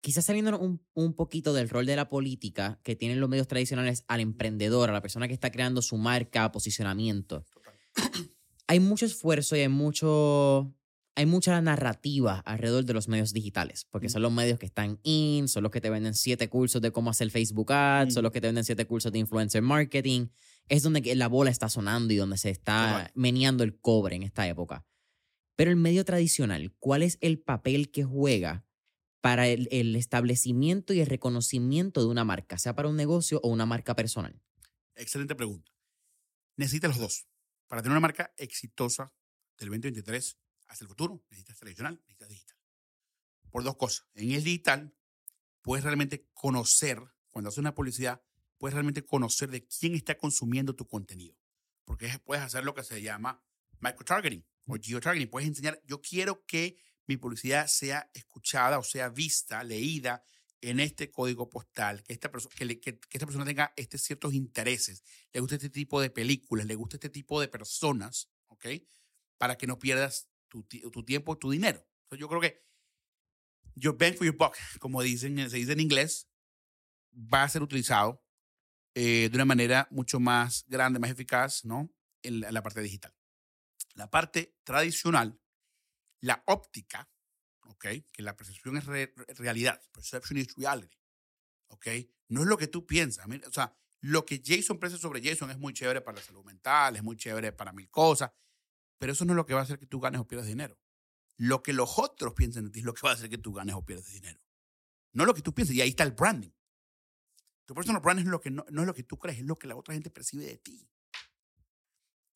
Quizás 0.00 0.24
saliendo 0.24 0.58
un, 0.58 0.84
un 0.94 1.14
poquito 1.14 1.52
del 1.52 1.68
rol 1.68 1.86
de 1.86 1.94
la 1.94 2.08
política 2.08 2.80
que 2.82 2.96
tienen 2.96 3.20
los 3.20 3.28
medios 3.28 3.46
tradicionales 3.46 4.04
al 4.08 4.20
emprendedor, 4.20 4.90
a 4.90 4.92
la 4.92 5.00
persona 5.00 5.28
que 5.28 5.34
está 5.34 5.52
creando 5.52 5.80
su 5.80 5.96
marca, 5.96 6.50
posicionamiento. 6.50 7.44
Total. 7.52 7.74
Hay 8.72 8.80
mucho 8.80 9.04
esfuerzo 9.04 9.54
y 9.54 9.60
hay 9.60 9.68
mucho 9.68 10.74
hay 11.14 11.26
mucha 11.26 11.60
narrativa 11.60 12.38
alrededor 12.38 12.86
de 12.86 12.94
los 12.94 13.06
medios 13.06 13.34
digitales, 13.34 13.86
porque 13.90 14.08
son 14.08 14.22
los 14.22 14.32
medios 14.32 14.58
que 14.58 14.64
están 14.64 14.98
in, 15.02 15.46
son 15.46 15.62
los 15.62 15.70
que 15.70 15.82
te 15.82 15.90
venden 15.90 16.14
siete 16.14 16.48
cursos 16.48 16.80
de 16.80 16.90
cómo 16.90 17.10
hacer 17.10 17.30
Facebook 17.30 17.70
Ads, 17.70 18.14
son 18.14 18.22
Mm. 18.22 18.24
los 18.24 18.32
que 18.32 18.40
te 18.40 18.46
venden 18.46 18.64
siete 18.64 18.86
cursos 18.86 19.12
de 19.12 19.18
influencer 19.18 19.60
marketing. 19.60 20.28
Es 20.68 20.82
donde 20.82 21.14
la 21.14 21.28
bola 21.28 21.50
está 21.50 21.68
sonando 21.68 22.14
y 22.14 22.16
donde 22.16 22.38
se 22.38 22.48
está 22.48 23.10
meneando 23.14 23.62
el 23.62 23.78
cobre 23.78 24.16
en 24.16 24.22
esta 24.22 24.48
época. 24.48 24.86
Pero 25.54 25.70
el 25.70 25.76
medio 25.76 26.02
tradicional, 26.06 26.72
¿cuál 26.78 27.02
es 27.02 27.18
el 27.20 27.38
papel 27.40 27.90
que 27.90 28.04
juega 28.04 28.64
para 29.20 29.48
el, 29.48 29.68
el 29.70 29.94
establecimiento 29.96 30.94
y 30.94 31.00
el 31.00 31.08
reconocimiento 31.08 32.00
de 32.00 32.06
una 32.06 32.24
marca, 32.24 32.56
sea 32.56 32.74
para 32.74 32.88
un 32.88 32.96
negocio 32.96 33.38
o 33.42 33.50
una 33.50 33.66
marca 33.66 33.94
personal? 33.94 34.40
Excelente 34.94 35.34
pregunta. 35.34 35.70
Necesitas 36.56 36.88
los 36.92 37.00
dos. 37.00 37.26
Para 37.72 37.80
tener 37.80 37.92
una 37.92 38.00
marca 38.00 38.34
exitosa 38.36 39.14
del 39.56 39.70
2023 39.70 40.36
hacia 40.68 40.84
el 40.84 40.88
futuro, 40.88 41.24
necesitas 41.30 41.56
tradicional, 41.56 41.94
necesitas 42.04 42.28
digital. 42.28 42.56
Por 43.50 43.64
dos 43.64 43.76
cosas. 43.78 44.06
En 44.12 44.30
el 44.30 44.44
digital, 44.44 44.94
puedes 45.62 45.82
realmente 45.82 46.28
conocer, 46.34 47.00
cuando 47.30 47.48
haces 47.48 47.56
una 47.60 47.74
publicidad, 47.74 48.22
puedes 48.58 48.74
realmente 48.74 49.02
conocer 49.06 49.48
de 49.48 49.66
quién 49.66 49.94
está 49.94 50.18
consumiendo 50.18 50.76
tu 50.76 50.86
contenido. 50.86 51.34
Porque 51.86 52.04
es- 52.04 52.18
puedes 52.20 52.44
hacer 52.44 52.62
lo 52.62 52.74
que 52.74 52.84
se 52.84 53.00
llama 53.00 53.42
microtargeting 53.80 54.44
o 54.66 54.76
geotargeting. 54.78 55.30
Puedes 55.30 55.48
enseñar, 55.48 55.80
yo 55.86 56.02
quiero 56.02 56.44
que 56.44 56.76
mi 57.06 57.16
publicidad 57.16 57.68
sea 57.68 58.10
escuchada 58.12 58.78
o 58.80 58.82
sea 58.82 59.08
vista, 59.08 59.64
leída 59.64 60.22
en 60.62 60.80
este 60.80 61.10
código 61.10 61.50
postal, 61.50 62.02
que 62.04 62.14
esta, 62.14 62.32
perso- 62.32 62.48
que, 62.50 62.80
que- 62.80 62.98
que 63.00 63.08
esta 63.18 63.26
persona 63.26 63.44
tenga 63.44 63.72
este 63.76 63.98
ciertos 63.98 64.34
intereses, 64.34 65.04
le 65.32 65.40
gusta 65.40 65.56
este 65.56 65.70
tipo 65.70 66.00
de 66.00 66.10
películas, 66.10 66.66
le 66.66 66.76
gusta 66.76 66.96
este 66.96 67.10
tipo 67.10 67.40
de 67.40 67.48
personas, 67.48 68.30
¿ok? 68.48 68.66
Para 69.38 69.56
que 69.58 69.66
no 69.66 69.78
pierdas 69.78 70.30
tu, 70.48 70.62
tu 70.64 71.04
tiempo, 71.04 71.36
tu 71.38 71.50
dinero. 71.50 71.86
Entonces, 72.04 72.20
yo 72.20 72.28
creo 72.28 72.40
que 72.40 72.64
your 73.76 73.96
bang 73.96 74.14
for 74.14 74.24
your 74.24 74.36
buck, 74.36 74.56
como 74.80 75.02
dicen, 75.02 75.50
se 75.50 75.56
dice 75.56 75.72
en 75.72 75.80
inglés, 75.80 76.28
va 77.12 77.42
a 77.44 77.48
ser 77.48 77.62
utilizado 77.62 78.24
eh, 78.94 79.28
de 79.30 79.36
una 79.36 79.44
manera 79.44 79.88
mucho 79.90 80.20
más 80.20 80.64
grande, 80.68 80.98
más 80.98 81.10
eficaz, 81.10 81.64
¿no? 81.64 81.90
En 82.22 82.40
la, 82.40 82.48
en 82.48 82.54
la 82.54 82.62
parte 82.62 82.80
digital. 82.82 83.14
La 83.94 84.10
parte 84.10 84.56
tradicional, 84.64 85.40
la 86.20 86.42
óptica, 86.46 87.10
Que 87.78 88.22
la 88.22 88.36
percepción 88.36 88.76
es 88.76 88.86
re- 88.86 89.12
re- 89.14 89.34
realidad. 89.34 89.80
Perception 89.92 90.38
is 90.38 90.54
reality, 90.56 90.98
¿ok? 91.68 91.86
No 92.28 92.42
es 92.42 92.46
lo 92.46 92.56
que 92.56 92.66
tú 92.68 92.86
piensas. 92.86 93.26
O 93.46 93.52
sea, 93.52 93.76
lo 94.00 94.24
que 94.24 94.42
Jason 94.44 94.78
piensa 94.78 94.98
sobre 94.98 95.22
Jason 95.22 95.50
es 95.50 95.58
muy 95.58 95.72
chévere 95.72 96.00
para 96.00 96.18
la 96.18 96.24
salud 96.24 96.44
mental, 96.44 96.96
es 96.96 97.02
muy 97.02 97.16
chévere 97.16 97.52
para 97.52 97.72
mil 97.72 97.88
cosas, 97.90 98.30
pero 98.98 99.12
eso 99.12 99.24
no 99.24 99.32
es 99.32 99.36
lo 99.36 99.46
que 99.46 99.54
va 99.54 99.60
a 99.60 99.62
hacer 99.64 99.78
que 99.78 99.86
tú 99.86 100.00
ganes 100.00 100.20
o 100.20 100.26
pierdas 100.26 100.46
dinero. 100.48 100.78
Lo 101.36 101.62
que 101.62 101.72
los 101.72 101.98
otros 101.98 102.34
piensan 102.34 102.64
de 102.64 102.70
ti 102.70 102.80
es 102.80 102.84
lo 102.84 102.94
que 102.94 103.02
va 103.02 103.10
a 103.10 103.14
hacer 103.14 103.28
que 103.30 103.38
tú 103.38 103.52
ganes 103.52 103.74
o 103.74 103.84
pierdas 103.84 104.06
dinero. 104.12 104.40
No 105.12 105.24
lo 105.24 105.34
que 105.34 105.42
tú 105.42 105.52
piensas. 105.54 105.74
Y 105.76 105.80
ahí 105.80 105.90
está 105.90 106.04
el 106.04 106.12
branding. 106.12 106.50
Tu 107.64 107.74
personal 107.74 108.00
branding 108.02 108.24
es 108.24 108.30
lo 108.30 108.40
que 108.40 108.50
no, 108.50 108.64
es 108.66 108.72
lo 108.72 108.94
que 108.94 109.02
tú 109.02 109.18
crees, 109.18 109.38
es 109.38 109.44
lo 109.44 109.58
que 109.58 109.66
la 109.66 109.76
otra 109.76 109.94
gente 109.94 110.10
percibe 110.10 110.46
de 110.46 110.58
ti. 110.58 110.88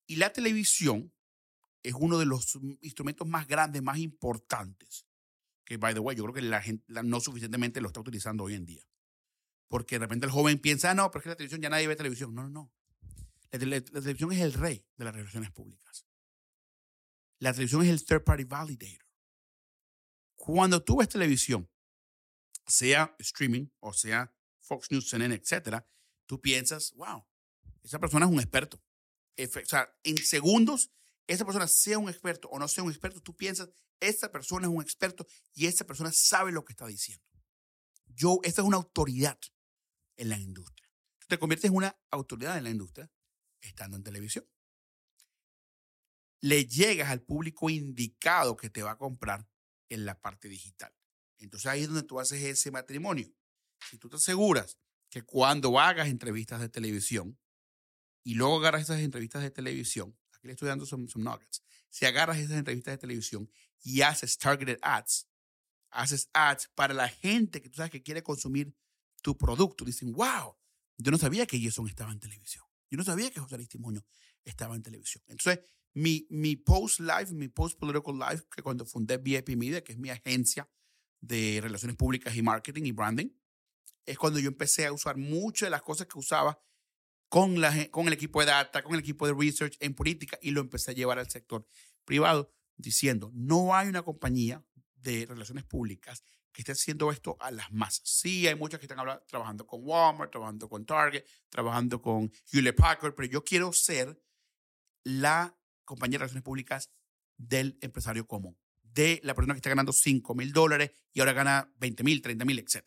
Y 0.06 0.16
la 0.16 0.32
televisión 0.32 1.12
es 1.82 1.94
uno 1.94 2.18
de 2.18 2.26
los 2.26 2.58
instrumentos 2.80 3.26
más 3.26 3.46
grandes, 3.46 3.82
más 3.82 3.98
importantes, 3.98 5.05
que, 5.66 5.76
by 5.76 5.92
the 5.92 6.00
way, 6.00 6.16
yo 6.16 6.22
creo 6.22 6.34
que 6.34 6.40
la 6.42 6.62
gente 6.62 6.84
la- 6.88 7.02
no 7.02 7.20
suficientemente 7.20 7.80
lo 7.82 7.88
está 7.88 8.00
utilizando 8.00 8.44
hoy 8.44 8.54
en 8.54 8.64
día. 8.64 8.88
Porque 9.68 9.96
de 9.96 10.06
repente 10.06 10.24
el 10.26 10.32
joven 10.32 10.58
piensa, 10.60 10.92
ah, 10.92 10.94
no, 10.94 11.10
pero 11.10 11.18
es 11.20 11.22
que 11.24 11.28
la 11.30 11.36
televisión 11.36 11.60
ya 11.60 11.68
nadie 11.68 11.88
ve 11.88 11.96
televisión. 11.96 12.34
No, 12.34 12.44
no, 12.44 12.48
no. 12.48 12.72
La, 13.50 13.58
tele- 13.58 13.84
la 13.92 14.00
televisión 14.00 14.32
es 14.32 14.40
el 14.40 14.52
rey 14.54 14.86
de 14.96 15.04
las 15.04 15.14
relaciones 15.14 15.50
públicas. 15.50 16.06
La 17.40 17.52
televisión 17.52 17.82
es 17.82 17.88
el 17.90 18.02
third 18.04 18.22
party 18.24 18.44
validator. 18.44 19.04
Cuando 20.36 20.82
tú 20.82 20.98
ves 20.98 21.08
televisión, 21.08 21.68
sea 22.66 23.14
streaming 23.18 23.66
o 23.80 23.92
sea 23.92 24.32
Fox 24.60 24.90
News, 24.90 25.08
CNN, 25.08 25.34
etcétera, 25.34 25.88
tú 26.26 26.40
piensas, 26.40 26.92
wow, 26.94 27.24
esa 27.82 27.98
persona 27.98 28.26
es 28.26 28.32
un 28.32 28.38
experto. 28.40 28.82
Efe- 29.36 29.62
O 29.62 29.66
sea, 29.66 29.92
en 30.02 30.16
segundos, 30.18 30.90
esa 31.26 31.44
persona 31.44 31.66
sea 31.66 31.98
un 31.98 32.08
experto 32.08 32.48
o 32.48 32.58
no 32.58 32.68
sea 32.68 32.84
un 32.84 32.90
experto, 32.90 33.20
tú 33.20 33.34
piensas, 33.34 33.68
esta 34.00 34.30
persona 34.30 34.66
es 34.66 34.72
un 34.72 34.82
experto 34.82 35.26
y 35.54 35.66
esta 35.66 35.84
persona 35.86 36.10
sabe 36.12 36.52
lo 36.52 36.64
que 36.64 36.72
está 36.72 36.86
diciendo. 36.86 37.24
Yo, 38.06 38.40
esta 38.42 38.62
es 38.62 38.68
una 38.68 38.76
autoridad 38.76 39.38
en 40.16 40.28
la 40.28 40.38
industria. 40.38 40.88
Tú 41.18 41.26
te 41.28 41.38
conviertes 41.38 41.70
en 41.70 41.76
una 41.76 41.98
autoridad 42.10 42.56
en 42.56 42.64
la 42.64 42.70
industria 42.70 43.10
estando 43.60 43.96
en 43.96 44.02
televisión. 44.02 44.46
Le 46.40 46.66
llegas 46.66 47.10
al 47.10 47.22
público 47.22 47.70
indicado 47.70 48.56
que 48.56 48.70
te 48.70 48.82
va 48.82 48.92
a 48.92 48.98
comprar 48.98 49.48
en 49.88 50.04
la 50.04 50.20
parte 50.20 50.48
digital. 50.48 50.94
Entonces 51.38 51.66
ahí 51.66 51.82
es 51.82 51.88
donde 51.88 52.02
tú 52.02 52.20
haces 52.20 52.42
ese 52.42 52.70
matrimonio. 52.70 53.32
Si 53.90 53.98
tú 53.98 54.08
te 54.08 54.16
aseguras 54.16 54.78
que 55.10 55.22
cuando 55.22 55.78
hagas 55.78 56.08
entrevistas 56.08 56.60
de 56.60 56.68
televisión 56.68 57.38
y 58.22 58.34
luego 58.34 58.58
agarras 58.58 58.82
esas 58.82 59.00
entrevistas 59.00 59.42
de 59.42 59.50
televisión, 59.50 60.18
le 60.46 60.52
estoy 60.52 60.68
dando 60.68 60.86
some, 60.86 61.08
some 61.08 61.24
nuggets, 61.24 61.62
si 61.90 62.04
agarras 62.06 62.38
esas 62.38 62.56
entrevistas 62.58 62.94
de 62.94 62.98
televisión 62.98 63.50
y 63.82 64.02
haces 64.02 64.38
targeted 64.38 64.78
ads, 64.82 65.28
haces 65.90 66.28
ads 66.32 66.68
para 66.74 66.94
la 66.94 67.08
gente 67.08 67.60
que 67.60 67.68
tú 67.68 67.76
sabes 67.76 67.90
que 67.90 68.02
quiere 68.02 68.22
consumir 68.22 68.74
tu 69.22 69.36
producto, 69.36 69.84
dicen, 69.84 70.12
wow, 70.12 70.56
yo 70.98 71.10
no 71.10 71.18
sabía 71.18 71.46
que 71.46 71.60
Jason 71.60 71.88
estaba 71.88 72.12
en 72.12 72.20
televisión. 72.20 72.64
Yo 72.90 72.96
no 72.96 73.04
sabía 73.04 73.30
que 73.30 73.40
José 73.40 73.56
Luis 73.56 73.68
estaba 74.44 74.76
en 74.76 74.82
televisión. 74.82 75.22
Entonces, 75.26 75.64
mi, 75.92 76.26
mi 76.30 76.56
post 76.56 77.00
live, 77.00 77.32
mi 77.32 77.48
post 77.48 77.78
political 77.78 78.14
live, 78.18 78.42
que 78.54 78.62
cuando 78.62 78.86
fundé 78.86 79.18
VIP 79.18 79.50
Media, 79.56 79.82
que 79.82 79.92
es 79.92 79.98
mi 79.98 80.10
agencia 80.10 80.68
de 81.20 81.58
relaciones 81.62 81.96
públicas 81.96 82.36
y 82.36 82.42
marketing 82.42 82.84
y 82.84 82.92
branding, 82.92 83.28
es 84.04 84.18
cuando 84.18 84.38
yo 84.38 84.48
empecé 84.48 84.86
a 84.86 84.92
usar 84.92 85.16
muchas 85.16 85.66
de 85.66 85.70
las 85.70 85.82
cosas 85.82 86.06
que 86.06 86.18
usaba 86.18 86.60
con, 87.28 87.60
la, 87.60 87.88
con 87.90 88.06
el 88.06 88.12
equipo 88.12 88.40
de 88.40 88.46
data, 88.46 88.82
con 88.82 88.94
el 88.94 89.00
equipo 89.00 89.26
de 89.26 89.34
research 89.34 89.76
en 89.80 89.94
política 89.94 90.38
y 90.40 90.50
lo 90.52 90.60
empecé 90.60 90.92
a 90.92 90.94
llevar 90.94 91.18
al 91.18 91.28
sector 91.30 91.66
privado 92.04 92.50
diciendo, 92.76 93.30
no 93.34 93.74
hay 93.74 93.88
una 93.88 94.02
compañía 94.02 94.64
de 94.94 95.26
relaciones 95.26 95.64
públicas 95.64 96.22
que 96.52 96.62
esté 96.62 96.72
haciendo 96.72 97.10
esto 97.10 97.36
a 97.40 97.50
las 97.50 97.70
masas. 97.72 98.08
Sí, 98.08 98.46
hay 98.46 98.54
muchas 98.54 98.80
que 98.80 98.86
están 98.86 98.98
habla- 98.98 99.22
trabajando 99.26 99.66
con 99.66 99.80
Walmart, 99.82 100.30
trabajando 100.30 100.68
con 100.68 100.86
Target, 100.86 101.24
trabajando 101.50 102.00
con 102.00 102.30
Hewlett 102.50 102.76
Packard, 102.76 103.14
pero 103.14 103.28
yo 103.28 103.44
quiero 103.44 103.72
ser 103.72 104.18
la 105.04 105.56
compañía 105.84 106.14
de 106.14 106.18
relaciones 106.20 106.42
públicas 106.44 106.90
del 107.36 107.78
empresario 107.80 108.26
común, 108.26 108.58
de 108.82 109.20
la 109.22 109.34
persona 109.34 109.54
que 109.54 109.58
está 109.58 109.68
ganando 109.68 109.92
5 109.92 110.34
mil 110.34 110.52
dólares 110.52 110.90
y 111.12 111.20
ahora 111.20 111.32
gana 111.32 111.72
20 111.78 112.02
mil, 112.02 112.22
30 112.22 112.44
mil, 112.44 112.58
etc. 112.58 112.82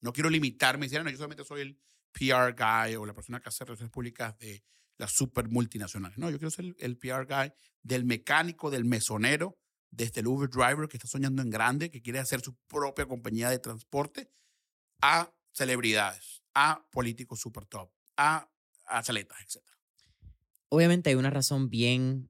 No 0.00 0.12
quiero 0.12 0.30
limitarme 0.30 0.86
y 0.86 0.88
decir, 0.88 1.00
"Ah, 1.00 1.04
no, 1.04 1.10
yo 1.10 1.16
solamente 1.16 1.44
soy 1.44 1.60
el 1.62 1.80
PR 2.12 2.54
guy 2.54 2.96
o 2.96 3.06
la 3.06 3.14
persona 3.14 3.40
que 3.40 3.48
hace 3.48 3.64
relaciones 3.64 3.92
públicas 3.92 4.36
de 4.38 4.64
las 4.98 5.12
super 5.12 5.48
multinacionales. 5.48 6.18
No, 6.18 6.30
yo 6.30 6.38
quiero 6.38 6.50
ser 6.50 6.66
el, 6.66 6.76
el 6.78 6.98
PR 6.98 7.26
guy 7.26 7.52
del 7.82 8.04
mecánico, 8.04 8.70
del 8.70 8.84
mesonero, 8.84 9.58
desde 9.90 10.20
el 10.20 10.26
Uber 10.26 10.48
driver 10.48 10.88
que 10.88 10.96
está 10.96 11.08
soñando 11.08 11.42
en 11.42 11.50
grande, 11.50 11.90
que 11.90 12.02
quiere 12.02 12.18
hacer 12.18 12.40
su 12.40 12.54
propia 12.68 13.06
compañía 13.06 13.50
de 13.50 13.58
transporte, 13.58 14.30
a 15.00 15.32
celebridades, 15.52 16.42
a 16.54 16.86
políticos 16.90 17.40
super 17.40 17.66
top, 17.66 17.90
a 18.16 18.50
atletas, 18.86 19.38
etc. 19.40 19.64
Obviamente 20.68 21.10
hay 21.10 21.16
una 21.16 21.30
razón 21.30 21.68
bien, 21.68 22.29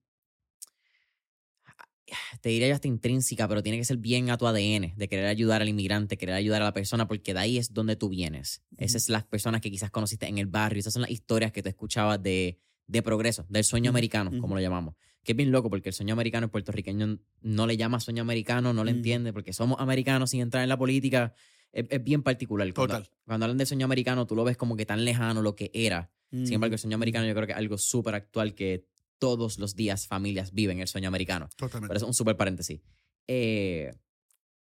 te 2.41 2.49
diría 2.49 2.69
yo 2.69 2.75
hasta 2.75 2.89
intrínseca, 2.89 3.49
pero 3.49 3.63
tiene 3.63 3.79
que 3.79 3.85
ser 3.85 3.97
bien 3.97 4.31
a 4.31 4.37
tu 4.39 4.47
ADN, 4.47 4.95
de 4.97 5.09
querer 5.09 5.27
ayudar 5.27 5.63
al 5.63 5.69
inmigrante, 5.69 6.17
querer 6.17 6.35
ayudar 6.35 6.63
a 6.63 6.67
la 6.67 6.73
persona, 6.73 7.07
porque 7.09 7.35
de 7.35 7.41
ahí 7.41 7.59
es 7.59 7.73
donde 7.73 7.97
tú 7.97 8.09
vienes. 8.09 8.63
Esas 8.77 9.05
son 9.05 9.15
las 9.15 9.25
personas 9.25 9.61
que 9.61 9.71
quizás 9.71 9.91
conociste 9.91 10.27
en 10.27 10.39
el 10.39 10.47
barrio, 10.47 10.81
esas 10.81 10.93
son 10.93 11.03
las 11.03 11.11
historias 11.11 11.53
que 11.53 11.63
tú 11.63 11.69
escuchabas 11.69 12.23
de, 12.23 12.59
de 12.87 13.03
progreso, 13.03 13.47
del 13.49 13.65
sueño 13.65 13.91
americano, 13.91 14.31
como 14.41 14.55
lo 14.55 14.61
llamamos. 14.61 14.95
Que 15.23 15.33
es 15.33 15.37
bien 15.37 15.51
loco, 15.51 15.69
porque 15.69 15.91
el 15.91 15.95
sueño 15.95 16.15
americano 16.15 16.47
el 16.47 16.51
puertorriqueño 16.51 17.19
no 17.43 17.67
le 17.67 17.77
llama 17.77 18.01
sueño 18.01 18.23
americano, 18.23 18.73
no 18.73 18.85
le 18.85 18.93
Ujú. 18.93 18.97
entiende, 18.99 19.33
porque 19.33 19.53
somos 19.53 19.79
americanos 19.79 20.31
sin 20.31 20.41
entrar 20.41 20.63
en 20.63 20.69
la 20.69 20.79
política. 20.79 21.35
Es, 21.73 21.85
es 21.91 22.03
bien 22.03 22.23
particular. 22.23 22.73
Cuando, 22.73 22.95
Total. 22.97 23.11
cuando 23.27 23.45
hablan 23.45 23.59
del 23.59 23.67
sueño 23.67 23.85
americano, 23.85 24.27
tú 24.27 24.35
lo 24.35 24.45
ves 24.45 24.57
como 24.57 24.77
que 24.77 24.87
tan 24.87 25.05
lejano 25.05 25.43
lo 25.43 25.55
que 25.55 25.71
era. 25.75 26.11
Sin 26.33 26.53
embargo, 26.55 26.75
el 26.75 26.79
sueño 26.79 26.95
americano 26.95 27.27
yo 27.27 27.35
creo 27.35 27.47
que 27.47 27.53
es 27.53 27.59
algo 27.59 27.77
súper 27.77 28.15
actual 28.15 28.55
que 28.55 28.87
todos 29.21 29.61
los 29.61 29.77
días 29.77 30.09
familias 30.09 30.53
viven 30.53 30.81
el 30.81 30.89
sueño 30.89 31.07
americano. 31.07 31.49
Totalmente. 31.57 31.89
Pero 31.89 31.99
es 31.99 32.03
un 32.03 32.15
súper 32.15 32.37
paréntesis. 32.37 32.81
Eh, 33.29 33.95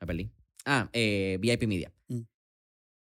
me 0.00 0.06
perdí. 0.06 0.30
Ah, 0.64 0.88
eh, 0.92 1.38
VIP 1.40 1.64
Media. 1.64 1.92
Mm. 2.06 2.20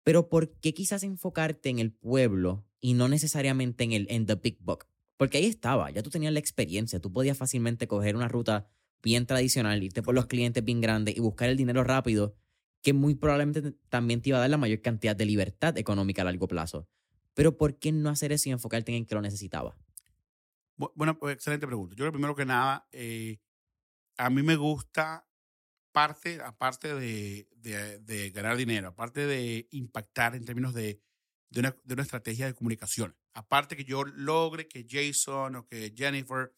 Pero 0.04 0.30
¿por 0.30 0.52
qué 0.60 0.76
quizás 0.76 1.02
enfocarte 1.02 1.70
en 1.70 1.80
el 1.80 1.91
pueblo 1.91 2.68
y 2.80 2.93
no 2.93 3.08
necesariamente 3.08 3.84
en 3.84 3.91
el 3.91 4.08
en 4.10 4.26
the 4.26 4.36
big 4.36 4.58
book. 4.60 4.86
Porque 5.18 5.39
ahí 5.39 5.45
estaba, 5.45 5.89
ya 5.89 6.04
tú 6.04 6.10
tenías 6.10 6.34
la 6.34 6.39
experiencia, 6.39 7.00
tú 7.00 7.12
podías 7.12 7.38
fácilmente 7.38 7.88
coger 7.88 8.16
una 8.16 8.28
ruta 8.28 8.68
bien 9.02 9.26
tradicional, 9.26 9.82
irte 9.82 10.04
por 10.04 10.14
los 10.14 10.28
clientes 10.28 10.64
bien 10.64 10.80
grandes 10.82 11.18
y 11.18 11.20
buscar 11.20 11.50
el 11.50 11.58
dinero 11.58 11.84
rápido, 11.84 12.36
que 12.84 12.93
muy 12.93 13.16
probablemente 13.16 13.74
también 13.89 14.22
te 14.22 14.30
iba 14.30 14.38
a 14.38 14.41
dar 14.41 14.50
la 14.50 14.58
mayor 14.58 14.82
cantidad 14.82 15.16
de 15.16 15.26
libertad 15.26 15.78
económica 15.78 16.22
a 16.22 16.26
largo 16.26 16.48
plazo. 16.48 16.88
Pero 17.34 17.58
¿por 17.58 17.78
qué 17.78 17.91
no 17.91 18.10
hacer 18.10 18.32
eso 18.32 18.50
y 18.50 18.52
enfocarte 18.52 18.95
en 18.95 19.06
que 19.06 19.16
lo 19.16 19.22
necesitaba? 19.22 19.76
Bueno, 20.78 21.18
excelente 21.30 21.66
pregunta. 21.66 21.96
Yo 21.96 22.04
creo 22.04 22.12
primero 22.12 22.36
que 22.36 22.46
nada, 22.46 22.88
eh, 22.92 23.40
a 24.18 24.30
mí 24.30 24.44
me 24.44 24.56
gusta 24.56 25.28
parte, 25.92 26.40
aparte 26.42 26.94
de, 26.94 27.48
de, 27.56 28.30
ganar 28.30 28.56
dinero, 28.56 28.90
aparte 28.90 29.26
de 29.26 29.68
impactar 29.72 30.36
en 30.36 30.46
términos 30.46 30.76
de, 30.76 31.02
de, 31.50 31.60
una, 31.62 31.76
de 31.84 31.94
una 31.96 32.04
estrategia 32.04 32.46
de 32.46 32.54
comunicación, 32.54 33.18
aparte 33.34 33.76
que 33.76 33.84
yo 33.84 34.04
logre 34.04 34.68
que 34.68 34.86
Jason 34.88 35.56
o 35.56 35.66
que 35.66 35.94
Jennifer, 35.98 36.54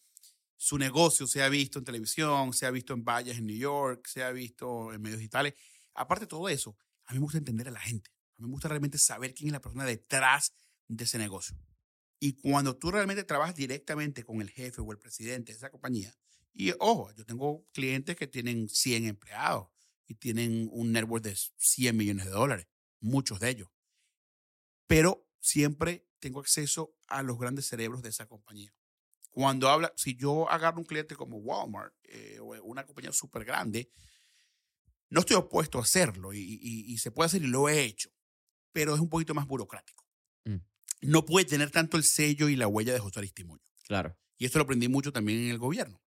su 0.57 0.77
negocio 0.77 1.25
se 1.25 1.41
ha 1.41 1.47
visto 1.47 1.79
en 1.79 1.85
televisión, 1.85 2.51
se 2.51 2.65
ha 2.65 2.71
visto 2.71 2.93
en 2.93 3.05
vallas 3.05 3.37
en 3.37 3.45
New 3.45 3.57
York, 3.57 4.05
se 4.07 4.23
ha 4.23 4.31
visto 4.31 4.91
en 4.91 5.01
medios 5.01 5.19
digitales, 5.19 5.53
aparte 5.93 6.25
de 6.25 6.29
todo 6.29 6.49
eso, 6.49 6.75
a 7.05 7.13
mí 7.13 7.19
me 7.19 7.23
gusta 7.23 7.37
entender 7.37 7.69
a 7.69 7.71
la 7.71 7.79
gente. 7.79 8.11
A 8.37 8.41
mí 8.41 8.47
me 8.47 8.51
gusta 8.51 8.67
realmente 8.67 8.97
saber 8.97 9.33
quién 9.33 9.47
es 9.47 9.53
la 9.53 9.61
persona 9.61 9.85
detrás 9.85 10.53
de 10.87 11.05
ese 11.05 11.17
negocio. 11.17 11.57
Y 12.19 12.33
cuando 12.33 12.75
tú 12.75 12.91
realmente 12.91 13.23
trabajas 13.23 13.55
directamente 13.55 14.23
con 14.23 14.41
el 14.41 14.49
jefe 14.49 14.81
o 14.81 14.91
el 14.91 14.99
presidente 14.99 15.53
de 15.53 15.57
esa 15.57 15.69
compañía, 15.69 16.13
y 16.53 16.73
ojo, 16.79 17.11
yo 17.15 17.25
tengo 17.25 17.65
clientes 17.71 18.15
que 18.15 18.27
tienen 18.27 18.67
100 18.67 19.05
empleados 19.05 19.69
y 20.07 20.15
tienen 20.15 20.67
un 20.71 20.91
network 20.91 21.23
de 21.23 21.37
100 21.57 21.95
millones 21.95 22.25
de 22.25 22.31
dólares, 22.31 22.67
muchos 22.99 23.39
de 23.39 23.49
ellos. 23.49 23.69
Pero 24.87 25.25
siempre 25.39 26.05
tengo 26.19 26.39
acceso 26.39 26.93
a 27.07 27.23
los 27.23 27.39
grandes 27.39 27.67
cerebros 27.67 28.01
de 28.01 28.09
esa 28.09 28.27
compañía. 28.27 28.73
Cuando 29.29 29.69
habla, 29.69 29.93
si 29.95 30.15
yo 30.15 30.49
agarro 30.49 30.79
un 30.79 30.85
cliente 30.85 31.15
como 31.15 31.37
Walmart 31.37 31.93
eh, 32.03 32.39
o 32.41 32.61
una 32.63 32.85
compañía 32.85 33.13
súper 33.13 33.45
grande, 33.45 33.91
no 35.09 35.21
estoy 35.21 35.37
opuesto 35.37 35.77
a 35.77 35.83
hacerlo 35.83 36.33
y, 36.33 36.97
se 36.97 37.11
puede 37.11 37.27
hacer 37.27 37.43
y 37.43 37.47
lo 37.47 37.69
he 37.69 37.83
hecho, 37.83 38.11
pero 38.71 38.93
es 38.93 38.99
un 38.99 39.09
poquito 39.09 39.33
más 39.33 39.47
burocrático. 39.47 40.05
Mm. 40.45 40.57
No 41.01 41.25
puede 41.25 41.45
tener 41.45 41.71
tanto 41.71 41.97
el 41.97 42.03
sello 42.03 42.49
y 42.49 42.55
la 42.55 42.67
huella 42.67 42.93
de 42.93 42.99
José 42.99 43.19
Aristimuño. 43.19 43.63
Claro. 43.87 44.17
Y 44.37 44.45
esto 44.45 44.57
lo 44.57 44.63
aprendí 44.63 44.87
mucho 44.87 45.11
también 45.11 45.39
en 45.39 45.49
el 45.49 45.57
gobierno. 45.57 46.01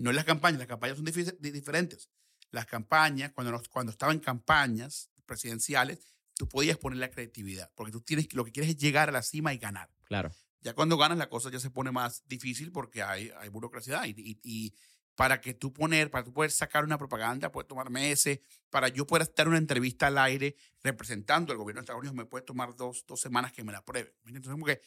No 0.00 0.10
en 0.10 0.16
las 0.16 0.24
campañas, 0.24 0.58
las 0.58 0.68
campañas 0.68 0.96
son 0.96 1.04
diferentes. 1.04 2.10
Las 2.50 2.66
campañas, 2.66 3.32
cuando, 3.32 3.62
cuando 3.70 3.92
estaba 3.92 4.12
en 4.12 4.18
campañas 4.18 5.10
presidenciales, 5.26 6.00
tú 6.34 6.48
podías 6.48 6.78
poner 6.78 6.98
la 6.98 7.10
creatividad, 7.10 7.70
porque 7.74 7.92
tú 7.92 8.00
tienes, 8.00 8.32
lo 8.32 8.44
que 8.44 8.52
quieres 8.52 8.70
es 8.70 8.76
llegar 8.76 9.08
a 9.08 9.12
la 9.12 9.22
cima 9.22 9.52
y 9.52 9.58
ganar. 9.58 9.90
Claro. 10.04 10.32
Ya 10.60 10.74
cuando 10.74 10.96
ganas 10.96 11.18
la 11.18 11.28
cosa 11.28 11.50
ya 11.50 11.60
se 11.60 11.70
pone 11.70 11.92
más 11.92 12.26
difícil 12.26 12.72
porque 12.72 13.02
hay, 13.02 13.30
hay 13.38 13.48
burocracia 13.48 14.06
y, 14.06 14.40
y, 14.42 14.74
para 15.18 15.40
que 15.40 15.52
tú 15.52 15.72
poner, 15.72 16.12
para 16.12 16.22
tú 16.22 16.32
poder 16.32 16.52
sacar 16.52 16.84
una 16.84 16.96
propaganda 16.96 17.50
puede 17.50 17.66
tomar 17.66 17.90
meses, 17.90 18.38
para 18.70 18.86
yo 18.86 19.04
poder 19.04 19.22
estar 19.22 19.48
una 19.48 19.58
entrevista 19.58 20.06
al 20.06 20.16
aire 20.16 20.54
representando 20.80 21.50
al 21.50 21.58
gobierno 21.58 21.80
de 21.80 21.86
Estados 21.86 21.98
Unidos 21.98 22.14
me 22.14 22.24
puede 22.24 22.44
tomar 22.44 22.76
dos, 22.76 23.04
dos 23.04 23.20
semanas 23.20 23.52
que 23.52 23.64
me 23.64 23.72
la 23.72 23.84
prueben. 23.84 24.14
Entonces, 24.26 24.78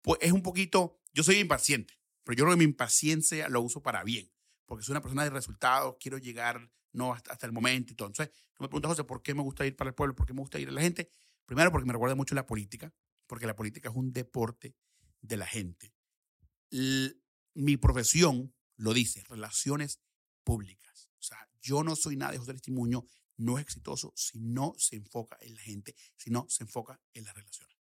pues 0.00 0.18
es 0.22 0.30
un 0.30 0.42
poquito, 0.42 1.00
yo 1.12 1.24
soy 1.24 1.40
impaciente. 1.40 1.98
Pero 2.22 2.36
yo 2.36 2.44
creo 2.44 2.54
que 2.54 2.58
mi 2.58 2.70
impaciencia 2.70 3.48
lo 3.48 3.62
uso 3.62 3.82
para 3.82 4.04
bien, 4.04 4.30
porque 4.64 4.84
soy 4.84 4.92
una 4.92 5.00
persona 5.00 5.24
de 5.24 5.30
resultados, 5.30 5.96
quiero 5.98 6.18
llegar 6.18 6.70
no 6.92 7.12
hasta, 7.12 7.44
el 7.44 7.50
momento 7.50 7.94
y 7.94 7.96
todo. 7.96 8.06
Entonces, 8.06 8.32
tú 8.52 8.62
me 8.62 8.68
preguntas, 8.68 8.90
José, 8.90 9.02
¿por 9.02 9.22
qué 9.22 9.34
me 9.34 9.42
gusta 9.42 9.66
ir 9.66 9.74
para 9.74 9.88
el 9.88 9.94
pueblo? 9.96 10.14
¿Por 10.14 10.24
qué 10.24 10.34
me 10.34 10.40
gusta 10.40 10.60
ir 10.60 10.68
a 10.68 10.72
la 10.72 10.82
gente? 10.82 11.10
Primero, 11.46 11.72
porque 11.72 11.86
me 11.86 11.92
recuerda 11.92 12.14
mucho 12.14 12.36
la 12.36 12.46
política, 12.46 12.94
porque 13.26 13.48
la 13.48 13.56
política 13.56 13.88
es 13.88 13.96
un 13.96 14.12
deporte 14.12 14.76
de 15.20 15.36
la 15.36 15.46
gente. 15.46 15.92
mi 16.70 17.76
profesión 17.76 18.54
lo 18.76 18.92
dice, 18.92 19.22
relaciones 19.28 20.00
públicas. 20.42 21.10
O 21.18 21.22
sea, 21.22 21.48
yo 21.60 21.82
no 21.82 21.96
soy 21.96 22.16
nada 22.16 22.32
de 22.32 22.38
José 22.38 22.52
Estimuño, 22.52 23.04
no 23.36 23.58
es 23.58 23.64
exitoso 23.64 24.12
si 24.16 24.38
no 24.38 24.74
se 24.78 24.96
enfoca 24.96 25.36
en 25.40 25.54
la 25.54 25.62
gente, 25.62 25.94
si 26.16 26.30
no 26.30 26.46
se 26.48 26.64
enfoca 26.64 27.00
en 27.14 27.24
las 27.24 27.34
relaciones. 27.34 27.76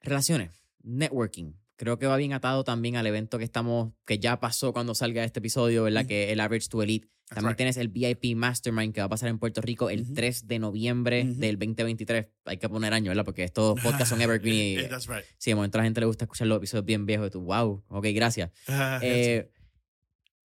Relaciones, 0.00 0.52
networking 0.82 1.52
creo 1.76 1.98
que 1.98 2.06
va 2.06 2.16
bien 2.16 2.32
atado 2.32 2.64
también 2.64 2.96
al 2.96 3.06
evento 3.06 3.38
que 3.38 3.44
estamos, 3.44 3.92
que 4.04 4.18
ya 4.18 4.40
pasó 4.40 4.72
cuando 4.72 4.94
salga 4.94 5.24
este 5.24 5.38
episodio, 5.38 5.84
¿verdad? 5.84 6.06
Que 6.06 6.32
el 6.32 6.40
Average 6.40 6.68
to 6.68 6.82
Elite. 6.82 7.08
También 7.28 7.56
tienes 7.56 7.76
el 7.76 7.88
VIP 7.88 8.36
Mastermind 8.36 8.94
que 8.94 9.00
va 9.00 9.06
a 9.06 9.08
pasar 9.08 9.28
en 9.28 9.38
Puerto 9.38 9.60
Rico 9.60 9.90
el 9.90 10.14
3 10.14 10.46
de 10.46 10.58
noviembre 10.60 11.24
del 11.24 11.58
2023. 11.58 12.28
Hay 12.44 12.58
que 12.58 12.68
poner 12.68 12.92
año, 12.92 13.10
¿verdad? 13.10 13.24
Porque 13.24 13.42
estos 13.42 13.80
podcasts 13.82 14.10
son 14.10 14.20
evergreen. 14.20 14.84
Y, 14.84 14.88
That's 14.88 15.08
right. 15.08 15.24
Sí, 15.36 15.50
de 15.50 15.56
momento 15.56 15.76
a 15.78 15.80
la 15.80 15.84
gente 15.86 16.00
le 16.00 16.06
gusta 16.06 16.24
escuchar 16.24 16.46
los 16.46 16.58
episodios 16.58 16.84
bien 16.84 17.04
viejos. 17.04 17.26
Y 17.26 17.30
tú, 17.30 17.40
wow, 17.40 17.84
ok, 17.88 18.06
gracias. 18.14 18.52
eh, 19.02 19.50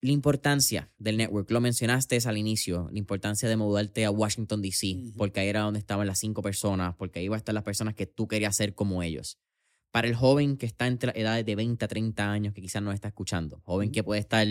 la 0.01 0.11
importancia 0.11 0.91
del 0.99 1.17
network, 1.17 1.49
lo 1.49 1.59
mencionaste 1.59 2.20
al 2.24 2.38
inicio, 2.38 2.88
la 2.91 2.99
importancia 2.99 3.49
de 3.49 3.57
mudarte 3.57 4.05
a 4.05 4.11
Washington, 4.11 4.61
D.C., 4.61 4.95
porque 5.17 5.41
ahí 5.41 5.49
era 5.49 5.61
donde 5.61 5.80
estaban 5.80 6.05
las 6.07 6.20
cinco 6.20 6.41
personas, 6.41 6.95
porque 6.95 7.20
ahí 7.20 7.26
iban 7.26 7.36
a 7.36 7.39
estar 7.39 7.53
las 7.53 7.63
personas 7.63 7.95
que 7.95 8.05
tú 8.05 8.28
querías 8.28 8.55
ser 8.55 8.76
como 8.76 9.03
ellos 9.03 9.39
para 9.92 10.08
el 10.08 10.16
joven 10.16 10.58
que 10.58 10.66
está 10.66 10.88
entre 10.88 11.20
edades 11.20 11.46
de 11.46 11.56
20 11.56 11.84
a 11.84 11.88
30 11.88 12.32
años, 12.32 12.54
que 12.54 12.62
quizás 12.62 12.82
no 12.82 12.92
está 12.92 13.08
escuchando, 13.08 13.62
joven 13.66 13.92
que 13.92 14.04
puede 14.04 14.22
estar 14.22 14.48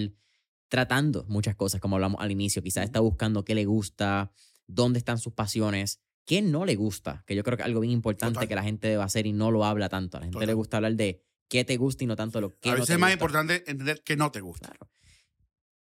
tratando 0.68 1.24
muchas 1.28 1.54
cosas, 1.54 1.80
como 1.80 1.96
hablamos 1.96 2.20
al 2.20 2.30
inicio, 2.30 2.62
quizás 2.62 2.84
está 2.84 3.00
buscando 3.00 3.44
qué 3.44 3.54
le 3.54 3.64
gusta, 3.64 4.32
dónde 4.66 4.98
están 4.98 5.18
sus 5.18 5.32
pasiones, 5.32 6.00
qué 6.24 6.42
no 6.42 6.64
le 6.64 6.76
gusta, 6.76 7.24
que 7.26 7.34
yo 7.34 7.42
creo 7.42 7.56
que 7.56 7.62
es 7.62 7.66
algo 7.66 7.80
bien 7.80 7.92
importante 7.92 8.46
que 8.46 8.54
la 8.54 8.62
gente 8.62 8.88
debe 8.88 9.02
hacer 9.02 9.26
y 9.26 9.32
no 9.32 9.50
lo 9.50 9.64
habla 9.64 9.88
tanto. 9.88 10.18
A 10.18 10.20
la 10.20 10.26
gente 10.26 10.46
le 10.46 10.54
gusta 10.54 10.76
hablar 10.76 10.94
de 10.94 11.22
qué 11.48 11.64
te 11.64 11.76
gusta 11.76 12.04
y 12.04 12.06
no 12.06 12.16
tanto 12.16 12.40
lo 12.40 12.58
que 12.58 12.70
a 12.70 12.74
veces 12.74 12.90
es 12.90 12.98
más 12.98 13.12
importante 13.12 13.64
entender 13.66 14.02
qué 14.04 14.16
no 14.16 14.30
te 14.30 14.40
gusta. 14.40 14.72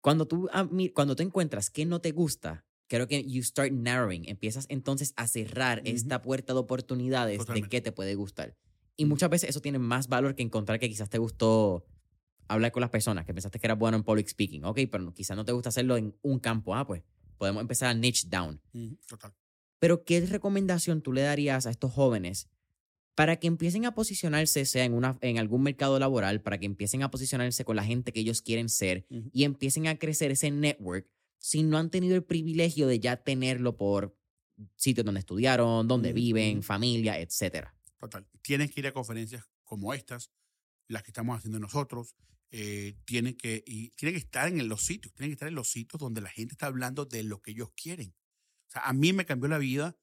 Cuando 0.01 0.28
tú, 0.28 0.47
cuando 0.93 1.16
tú 1.16 1.24
encuentras 1.24 1.72
qué 1.72 1.86
no 1.86 1.99
te 1.99 2.12
gusta, 2.12 2.64
creo 2.88 3.08
que 3.08 3.24
you 3.24 3.41
start 3.41 3.72
narrowing, 3.72 4.30
empiezas 4.30 4.68
entonces 4.70 5.14
a 5.16 5.28
cerrar 5.28 5.82
esta 5.86 6.22
puerta 6.22 6.53
de 6.53 6.60
oportunidades 6.60 7.47
de 7.47 7.64
qué 7.64 7.82
te 7.82 7.91
puede 7.91 8.14
gustar. 8.14 8.56
Y 8.97 9.05
muchas 9.05 9.29
veces 9.29 9.49
eso 9.49 9.61
tiene 9.61 9.79
más 9.79 10.07
valor 10.07 10.35
que 10.35 10.43
encontrar 10.43 10.79
que 10.79 10.89
quizás 10.89 11.09
te 11.09 11.17
gustó 11.17 11.85
hablar 12.47 12.71
con 12.71 12.81
las 12.81 12.89
personas, 12.89 13.25
que 13.25 13.33
pensaste 13.33 13.59
que 13.59 13.67
era 13.67 13.75
bueno 13.75 13.97
en 13.97 14.03
public 14.03 14.27
speaking. 14.27 14.63
Ok, 14.63 14.81
pero 14.91 15.13
quizás 15.13 15.35
no 15.35 15.45
te 15.45 15.51
gusta 15.51 15.69
hacerlo 15.69 15.97
en 15.97 16.15
un 16.21 16.39
campo. 16.39 16.75
Ah, 16.75 16.85
pues 16.85 17.03
podemos 17.37 17.61
empezar 17.61 17.89
a 17.89 17.93
niche 17.93 18.27
down. 18.29 18.61
total. 19.07 19.33
Pero, 19.79 20.03
¿qué 20.03 20.21
recomendación 20.21 21.01
tú 21.01 21.11
le 21.11 21.21
darías 21.21 21.65
a 21.65 21.69
estos 21.69 21.91
jóvenes 21.91 22.49
para 23.13 23.37
que 23.37 23.47
empiecen 23.47 23.85
a 23.85 23.95
posicionarse, 23.95 24.65
sea 24.65 24.83
en, 24.83 24.93
una, 24.93 25.17
en 25.21 25.37
algún 25.37 25.63
mercado 25.63 25.99
laboral, 25.99 26.41
para 26.41 26.57
que 26.59 26.65
empiecen 26.65 27.01
a 27.03 27.11
posicionarse 27.11 27.63
con 27.63 27.75
la 27.75 27.83
gente 27.83 28.11
que 28.11 28.19
ellos 28.19 28.41
quieren 28.41 28.67
ser 28.67 29.05
y 29.09 29.43
empiecen 29.43 29.87
a 29.87 29.97
crecer 29.97 30.31
ese 30.31 30.51
network 30.51 31.07
si 31.37 31.63
no 31.63 31.77
han 31.77 31.89
tenido 31.89 32.15
el 32.15 32.23
privilegio 32.23 32.87
de 32.87 32.99
ya 32.99 33.17
tenerlo 33.17 33.77
por 33.77 34.17
sitios 34.75 35.05
donde 35.05 35.19
estudiaron, 35.19 35.87
donde 35.87 36.13
viven, 36.13 36.63
familia, 36.63 37.19
etcétera? 37.19 37.74
Total. 37.97 38.27
Tienes 38.41 38.71
que 38.71 38.81
ir 38.81 38.87
a 38.87 38.93
conferencias 38.93 39.45
como 39.63 39.93
estas, 39.93 40.31
las 40.87 41.03
que 41.03 41.11
estamos 41.11 41.37
haciendo 41.37 41.59
nosotros. 41.59 42.15
Eh, 42.51 42.95
tienen 43.05 43.35
que, 43.35 43.63
y 43.65 43.89
tiene 43.91 44.13
que 44.13 44.19
estar 44.19 44.47
en 44.47 44.69
los 44.69 44.85
sitios, 44.85 45.13
tienen 45.13 45.31
que 45.31 45.33
estar 45.33 45.47
en 45.47 45.55
los 45.55 45.69
sitios 45.69 45.99
donde 45.99 46.21
la 46.21 46.29
gente 46.29 46.53
está 46.53 46.67
hablando 46.67 47.05
de 47.05 47.23
lo 47.23 47.41
que 47.41 47.51
ellos 47.51 47.71
quieren. 47.75 48.15
O 48.67 48.71
sea, 48.71 48.83
a 48.83 48.93
mí 48.93 49.13
me 49.13 49.25
cambió 49.25 49.49
la 49.49 49.57
vida 49.57 49.97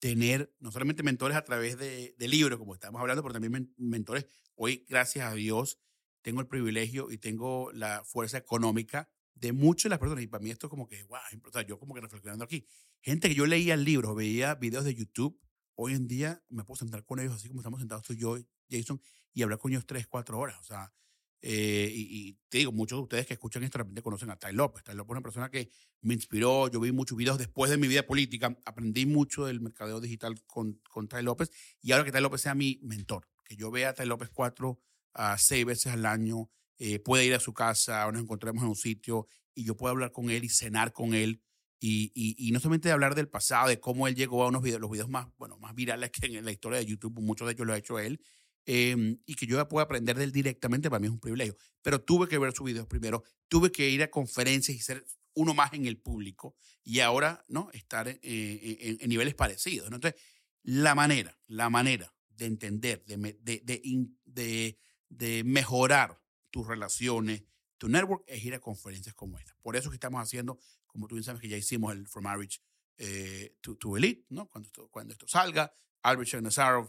tener 0.00 0.52
no 0.58 0.72
solamente 0.72 1.04
mentores 1.04 1.36
a 1.36 1.44
través 1.44 1.78
de, 1.78 2.14
de 2.18 2.28
libros, 2.28 2.58
como 2.58 2.74
estamos 2.74 3.00
hablando, 3.00 3.22
pero 3.22 3.34
también 3.34 3.72
mentores. 3.76 4.26
Hoy, 4.56 4.84
gracias 4.88 5.30
a 5.30 5.34
Dios, 5.34 5.78
tengo 6.22 6.40
el 6.40 6.48
privilegio 6.48 7.10
y 7.10 7.18
tengo 7.18 7.70
la 7.72 8.02
fuerza 8.04 8.38
económica 8.38 9.08
de 9.34 9.52
muchas 9.52 9.84
de 9.84 9.90
las 9.90 9.98
personas. 9.98 10.24
Y 10.24 10.28
para 10.28 10.42
mí 10.42 10.50
esto 10.50 10.66
es 10.66 10.70
como 10.70 10.88
que, 10.88 11.04
wow, 11.04 11.20
o 11.44 11.52
sea, 11.52 11.62
yo 11.62 11.78
como 11.78 11.94
que 11.94 12.00
reflexionando 12.00 12.44
aquí. 12.44 12.66
Gente 13.00 13.28
que 13.28 13.34
yo 13.34 13.46
leía 13.46 13.74
el 13.74 13.84
libro, 13.84 14.14
veía 14.14 14.54
videos 14.54 14.84
de 14.84 14.94
YouTube 14.94 15.38
hoy 15.74 15.94
en 15.94 16.06
día 16.06 16.42
me 16.48 16.64
puedo 16.64 16.76
sentar 16.76 17.04
con 17.04 17.20
ellos 17.20 17.34
así 17.34 17.48
como 17.48 17.60
estamos 17.60 17.80
sentados 17.80 18.04
tú 18.04 18.12
y 18.12 18.18
yo, 18.18 18.36
Jason, 18.70 19.00
y 19.32 19.42
hablar 19.42 19.58
con 19.58 19.72
ellos 19.72 19.86
tres, 19.86 20.06
cuatro 20.06 20.38
horas. 20.38 20.58
O 20.60 20.64
sea, 20.64 20.92
eh, 21.40 21.90
y, 21.92 22.38
te 22.48 22.58
digo, 22.58 22.70
muchos 22.70 22.98
de 22.98 23.02
ustedes 23.02 23.26
que 23.26 23.34
escuchan 23.34 23.64
esto 23.64 23.78
de 23.78 23.84
repente 23.84 24.02
conocen 24.02 24.30
a 24.30 24.36
Tai 24.36 24.52
López. 24.52 24.84
Tai 24.84 24.94
López 24.94 25.10
es 25.10 25.12
una 25.12 25.22
persona 25.22 25.50
que 25.50 25.70
me 26.00 26.14
inspiró. 26.14 26.68
Yo 26.68 26.80
vi 26.80 26.92
muchos 26.92 27.18
videos 27.18 27.38
después 27.38 27.70
de 27.70 27.76
mi 27.76 27.88
vida 27.88 28.06
política. 28.06 28.56
Aprendí 28.64 29.06
mucho 29.06 29.46
del 29.46 29.60
mercadeo 29.60 30.00
digital 30.00 30.40
con, 30.46 30.80
con 30.88 31.08
Tai 31.08 31.22
López. 31.22 31.50
Y 31.80 31.92
ahora 31.92 32.04
que 32.04 32.12
Tai 32.12 32.22
López 32.22 32.42
sea 32.42 32.54
mi 32.54 32.78
mentor, 32.82 33.28
que 33.44 33.56
yo 33.56 33.70
vea 33.70 33.90
a 33.90 33.94
Tai 33.94 34.06
López 34.06 34.30
cuatro 34.32 34.80
a 35.14 35.36
seis 35.36 35.64
veces 35.66 35.92
al 35.92 36.06
año, 36.06 36.48
eh, 36.78 36.98
puede 37.00 37.26
ir 37.26 37.34
a 37.34 37.40
su 37.40 37.52
casa, 37.52 38.10
nos 38.10 38.22
encontremos 38.22 38.62
en 38.62 38.70
un 38.70 38.76
sitio 38.76 39.26
y 39.54 39.64
yo 39.64 39.76
puedo 39.76 39.90
hablar 39.90 40.12
con 40.12 40.30
él 40.30 40.44
y 40.44 40.48
cenar 40.48 40.92
con 40.92 41.12
él 41.12 41.42
y, 41.84 42.12
y, 42.14 42.52
no 42.52 42.60
solamente 42.60 42.88
de 42.88 42.92
hablar 42.92 43.16
del 43.16 43.28
pasado, 43.28 43.68
de 43.68 43.80
cómo 43.80 44.06
él 44.06 44.14
llegó 44.14 44.44
a 44.44 44.48
unos 44.48 44.62
videos, 44.62 44.80
los 44.80 44.88
videos 44.88 45.08
más, 45.08 45.26
bueno, 45.36 45.58
más 45.58 45.74
virales 45.74 46.12
que 46.12 46.26
en 46.26 46.44
la 46.44 46.52
historia 46.52 46.78
de 46.78 46.86
YouTube, 46.86 47.18
muchos 47.20 47.44
de 47.44 47.54
ellos 47.54 47.66
lo 47.66 47.72
ha 47.72 47.76
hecho 47.76 47.98
él, 47.98 48.20
em, 48.66 49.18
y 49.26 49.34
que 49.34 49.46
yo 49.46 49.66
pueda 49.66 49.86
aprender 49.86 50.16
de 50.16 50.22
él 50.22 50.30
directamente, 50.30 50.88
para 50.88 51.00
mí 51.00 51.08
es 51.08 51.12
un 51.12 51.18
privilegio. 51.18 51.56
Pero 51.82 52.00
tuve 52.00 52.28
que 52.28 52.38
ver 52.38 52.52
sus 52.52 52.66
videos 52.66 52.86
primero, 52.86 53.24
tuve 53.48 53.72
que 53.72 53.90
ir 53.90 54.00
a 54.04 54.12
conferencias 54.12 54.76
y 54.78 54.80
ser 54.80 55.04
uno 55.34 55.54
más 55.54 55.72
en 55.72 55.86
el 55.86 55.98
público, 55.98 56.54
y 56.84 57.00
ahora, 57.00 57.44
¿no? 57.48 57.68
Estar 57.72 58.06
en, 58.06 59.08
niveles 59.08 59.34
parecidos. 59.34 59.90
Entonces, 59.90 60.14
La 60.62 60.94
manera, 60.94 61.36
la 61.48 61.68
manera 61.68 62.14
de 62.28 62.46
entender, 62.46 63.04
de, 63.06 63.16
de, 63.16 63.60
de, 63.64 64.08
de, 64.24 64.78
de 65.08 65.42
mejorar 65.42 66.22
tus 66.50 66.64
relaciones, 66.64 67.42
tu 67.76 67.88
network, 67.88 68.22
es 68.28 68.44
ir 68.44 68.54
a 68.54 68.60
conferencias 68.60 69.16
como 69.16 69.36
esta. 69.36 69.56
Por 69.62 69.74
eso 69.74 69.90
que 69.90 69.96
estamos 69.96 70.22
haciendo, 70.22 70.60
como 70.92 71.08
tú 71.08 71.14
bien 71.16 71.24
sabes 71.24 71.40
que 71.40 71.48
ya 71.48 71.56
hicimos 71.56 71.92
el 71.92 72.06
From 72.06 72.24
Marriage 72.24 72.60
eh, 72.98 73.56
to, 73.60 73.96
Elite, 73.96 74.26
¿no? 74.28 74.48
Cuando 74.48 74.68
esto, 74.68 74.88
cuando 74.90 75.12
esto 75.12 75.26
salga. 75.26 75.72
Albert 76.02 76.30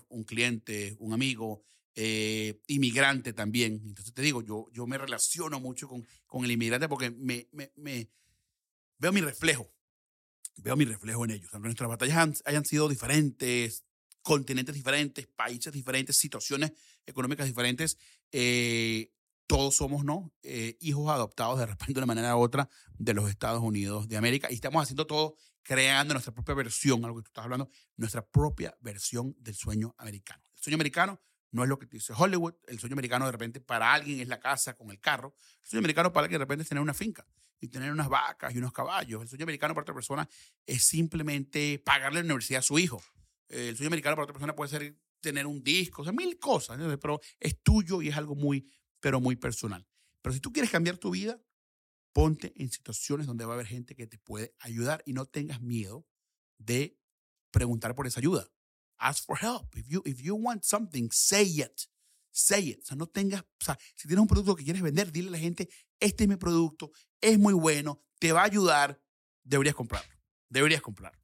un 0.10 0.24
cliente, 0.24 0.96
un 1.00 1.14
amigo, 1.14 1.64
eh, 1.96 2.60
inmigrante 2.68 3.34
también. 3.34 3.82
Entonces 3.86 4.14
te 4.14 4.22
digo, 4.22 4.42
yo, 4.42 4.68
yo 4.72 4.88
me 4.88 4.98
relaciono 4.98 5.60
mucho 5.60 5.88
con, 5.88 6.06
con 6.26 6.44
el 6.44 6.52
inmigrante 6.52 6.90
porque 6.90 7.12
me, 7.12 7.48
veo 8.98 9.12
mi 9.12 9.22
reflejo. 9.22 9.72
Veo 10.58 10.76
mi 10.76 10.86
reflejo 10.86 11.26
en 11.26 11.32
ellos. 11.32 11.52
Nuestras 11.54 11.90
batallas 11.90 12.42
hayan 12.46 12.66
sido 12.66 12.90
diferentes, 12.90 13.84
continentes 14.22 14.74
diferentes, 14.74 15.28
países 15.28 15.74
diferentes, 15.74 16.18
situaciones 16.18 16.72
económicas 17.06 17.46
diferentes, 17.46 17.98
eh, 18.32 19.12
todos 19.48 19.76
somos 19.76 20.04
no 20.04 20.32
eh, 20.44 20.78
hijos 20.80 21.10
adoptados 21.10 21.60
de 21.60 21.66
repente 21.66 21.94
de 21.94 22.00
una 22.00 22.08
manera 22.08 22.36
u 22.36 22.40
otra 22.40 22.70
de 22.98 23.14
los 23.14 23.30
Estados 23.30 23.62
Unidos 23.62 24.08
de 24.08 24.18
América 24.18 24.48
y 24.50 24.56
estamos 24.56 24.82
haciendo 24.84 25.08
todo 25.08 25.36
creando 25.64 26.14
nuestra 26.14 26.34
propia 26.34 26.56
versión, 26.56 27.04
algo 27.06 27.18
que 27.18 27.24
tú 27.24 27.30
estás 27.30 27.46
hablando, 27.46 27.70
nuestra 27.96 28.26
propia 28.26 28.76
versión 28.82 29.36
del 29.40 29.56
sueño 29.56 29.96
americano. 29.98 30.44
El 30.56 30.62
sueño 30.62 30.76
americano 30.76 31.22
no 31.52 31.64
es 31.64 31.70
lo 31.70 31.80
que 31.80 31.86
dice 31.86 32.14
Hollywood, 32.16 32.56
el 32.68 32.80
sueño 32.80 32.94
americano 32.94 33.26
de 33.26 33.32
repente 33.32 33.62
para 33.62 33.94
alguien 33.94 34.20
es 34.20 34.28
la 34.28 34.40
casa 34.40 34.76
con 34.76 34.92
el 34.92 35.00
carro, 35.00 35.36
el 35.62 35.68
sueño 35.68 35.80
americano 35.80 36.12
para 36.12 36.26
alguien 36.26 36.40
de 36.40 36.46
repente 36.46 36.64
es 36.64 36.70
tener 36.70 36.82
una 36.82 36.94
finca 36.94 37.26
y 37.60 37.70
tener 37.70 37.92
unas 37.92 38.10
vacas 38.10 38.54
y 38.54 38.58
unos 38.58 38.74
caballos, 38.74 39.22
el 39.22 39.28
sueño 39.30 39.44
americano 39.44 39.74
para 39.74 39.84
otra 39.84 39.94
persona 39.94 40.28
es 40.66 40.84
simplemente 40.86 41.80
pagarle 41.80 42.20
la 42.20 42.26
universidad 42.26 42.60
a 42.60 42.64
su 42.64 42.78
hijo, 42.78 43.02
el 43.48 43.78
sueño 43.78 43.88
americano 43.88 44.16
para 44.16 44.24
otra 44.24 44.34
persona 44.34 44.56
puede 44.56 44.70
ser 44.70 44.98
tener 45.22 45.48
un 45.48 45.64
disco, 45.64 46.02
o 46.02 46.06
sea, 46.06 46.12
mil 46.12 46.38
cosas, 46.38 46.78
pero 47.00 47.22
es 47.40 47.62
tuyo 47.62 48.02
y 48.02 48.10
es 48.10 48.18
algo 48.18 48.36
muy, 48.36 48.68
pero 49.04 49.20
muy 49.20 49.36
personal. 49.36 49.86
Pero 50.22 50.34
si 50.34 50.40
tú 50.40 50.54
quieres 50.54 50.72
cambiar 50.72 50.98
tu 50.98 51.12
vida, 51.12 51.38
ponte 52.14 52.54
en 52.56 52.72
situaciones 52.72 53.28
donde 53.28 53.44
va 53.44 53.52
a 53.52 53.56
haber 53.56 53.68
gente 53.68 53.96
que 53.96 54.08
te 54.08 54.18
puede 54.18 54.56
ayudar 54.60 55.04
y 55.06 55.12
no 55.12 55.26
tengas 55.26 55.60
miedo 55.60 56.08
de 56.58 56.98
preguntar 57.52 57.96
por 57.96 58.08
esa 58.08 58.22
ayuda. 58.22 58.50
Ask 58.96 59.26
for 59.26 59.38
help. 59.38 59.76
If 59.76 59.90
you, 59.90 60.02
if 60.06 60.22
you 60.22 60.36
want 60.36 60.64
something, 60.64 61.10
say 61.12 61.44
it. 61.60 61.82
Say 62.32 62.70
it. 62.70 62.84
O 62.84 62.86
sea, 62.86 62.96
no 62.96 63.08
tengas, 63.08 63.42
o 63.42 63.66
sea, 63.66 63.78
si 63.94 64.08
tienes 64.08 64.22
un 64.22 64.28
producto 64.30 64.56
que 64.56 64.64
quieres 64.64 64.82
vender, 64.82 65.12
dile 65.12 65.28
a 65.28 65.32
la 65.32 65.38
gente, 65.38 65.68
este 66.00 66.24
es 66.24 66.30
mi 66.30 66.38
producto, 66.38 66.94
es 67.20 67.38
muy 67.38 67.54
bueno, 67.54 68.02
te 68.20 68.32
va 68.32 68.44
a 68.44 68.46
ayudar, 68.46 69.04
deberías 69.44 69.76
comprarlo. 69.76 70.16
Deberías 70.48 70.82
comprarlo. 70.82 71.22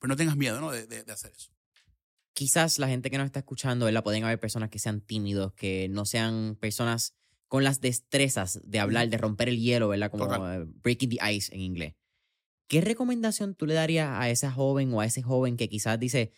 Pero 0.00 0.08
no 0.08 0.16
tengas 0.16 0.36
miedo 0.36 0.60
¿no? 0.60 0.72
De, 0.72 0.88
de, 0.88 1.04
de 1.04 1.12
hacer 1.12 1.30
eso 1.30 1.55
quizás 2.36 2.78
la 2.78 2.86
gente 2.86 3.10
que 3.10 3.16
nos 3.16 3.24
está 3.24 3.38
escuchando, 3.38 3.86
¿verdad? 3.86 4.04
Pueden 4.04 4.22
haber 4.22 4.38
personas 4.38 4.68
que 4.68 4.78
sean 4.78 5.00
tímidos, 5.00 5.54
que 5.54 5.88
no 5.88 6.04
sean 6.04 6.58
personas 6.60 7.14
con 7.48 7.64
las 7.64 7.80
destrezas 7.80 8.60
de 8.62 8.78
hablar, 8.78 9.08
de 9.08 9.16
romper 9.16 9.48
el 9.48 9.58
hielo, 9.58 9.88
¿verdad? 9.88 10.10
Como 10.10 10.26
eh, 10.46 10.66
breaking 10.82 11.16
the 11.16 11.32
ice 11.32 11.54
en 11.54 11.62
inglés. 11.62 11.94
¿Qué 12.68 12.82
recomendación 12.82 13.54
tú 13.54 13.64
le 13.64 13.72
darías 13.72 14.10
a 14.10 14.28
esa 14.28 14.52
joven 14.52 14.92
o 14.92 15.00
a 15.00 15.06
ese 15.06 15.22
joven 15.22 15.56
que 15.56 15.70
quizás 15.70 15.98
dice, 15.98 16.30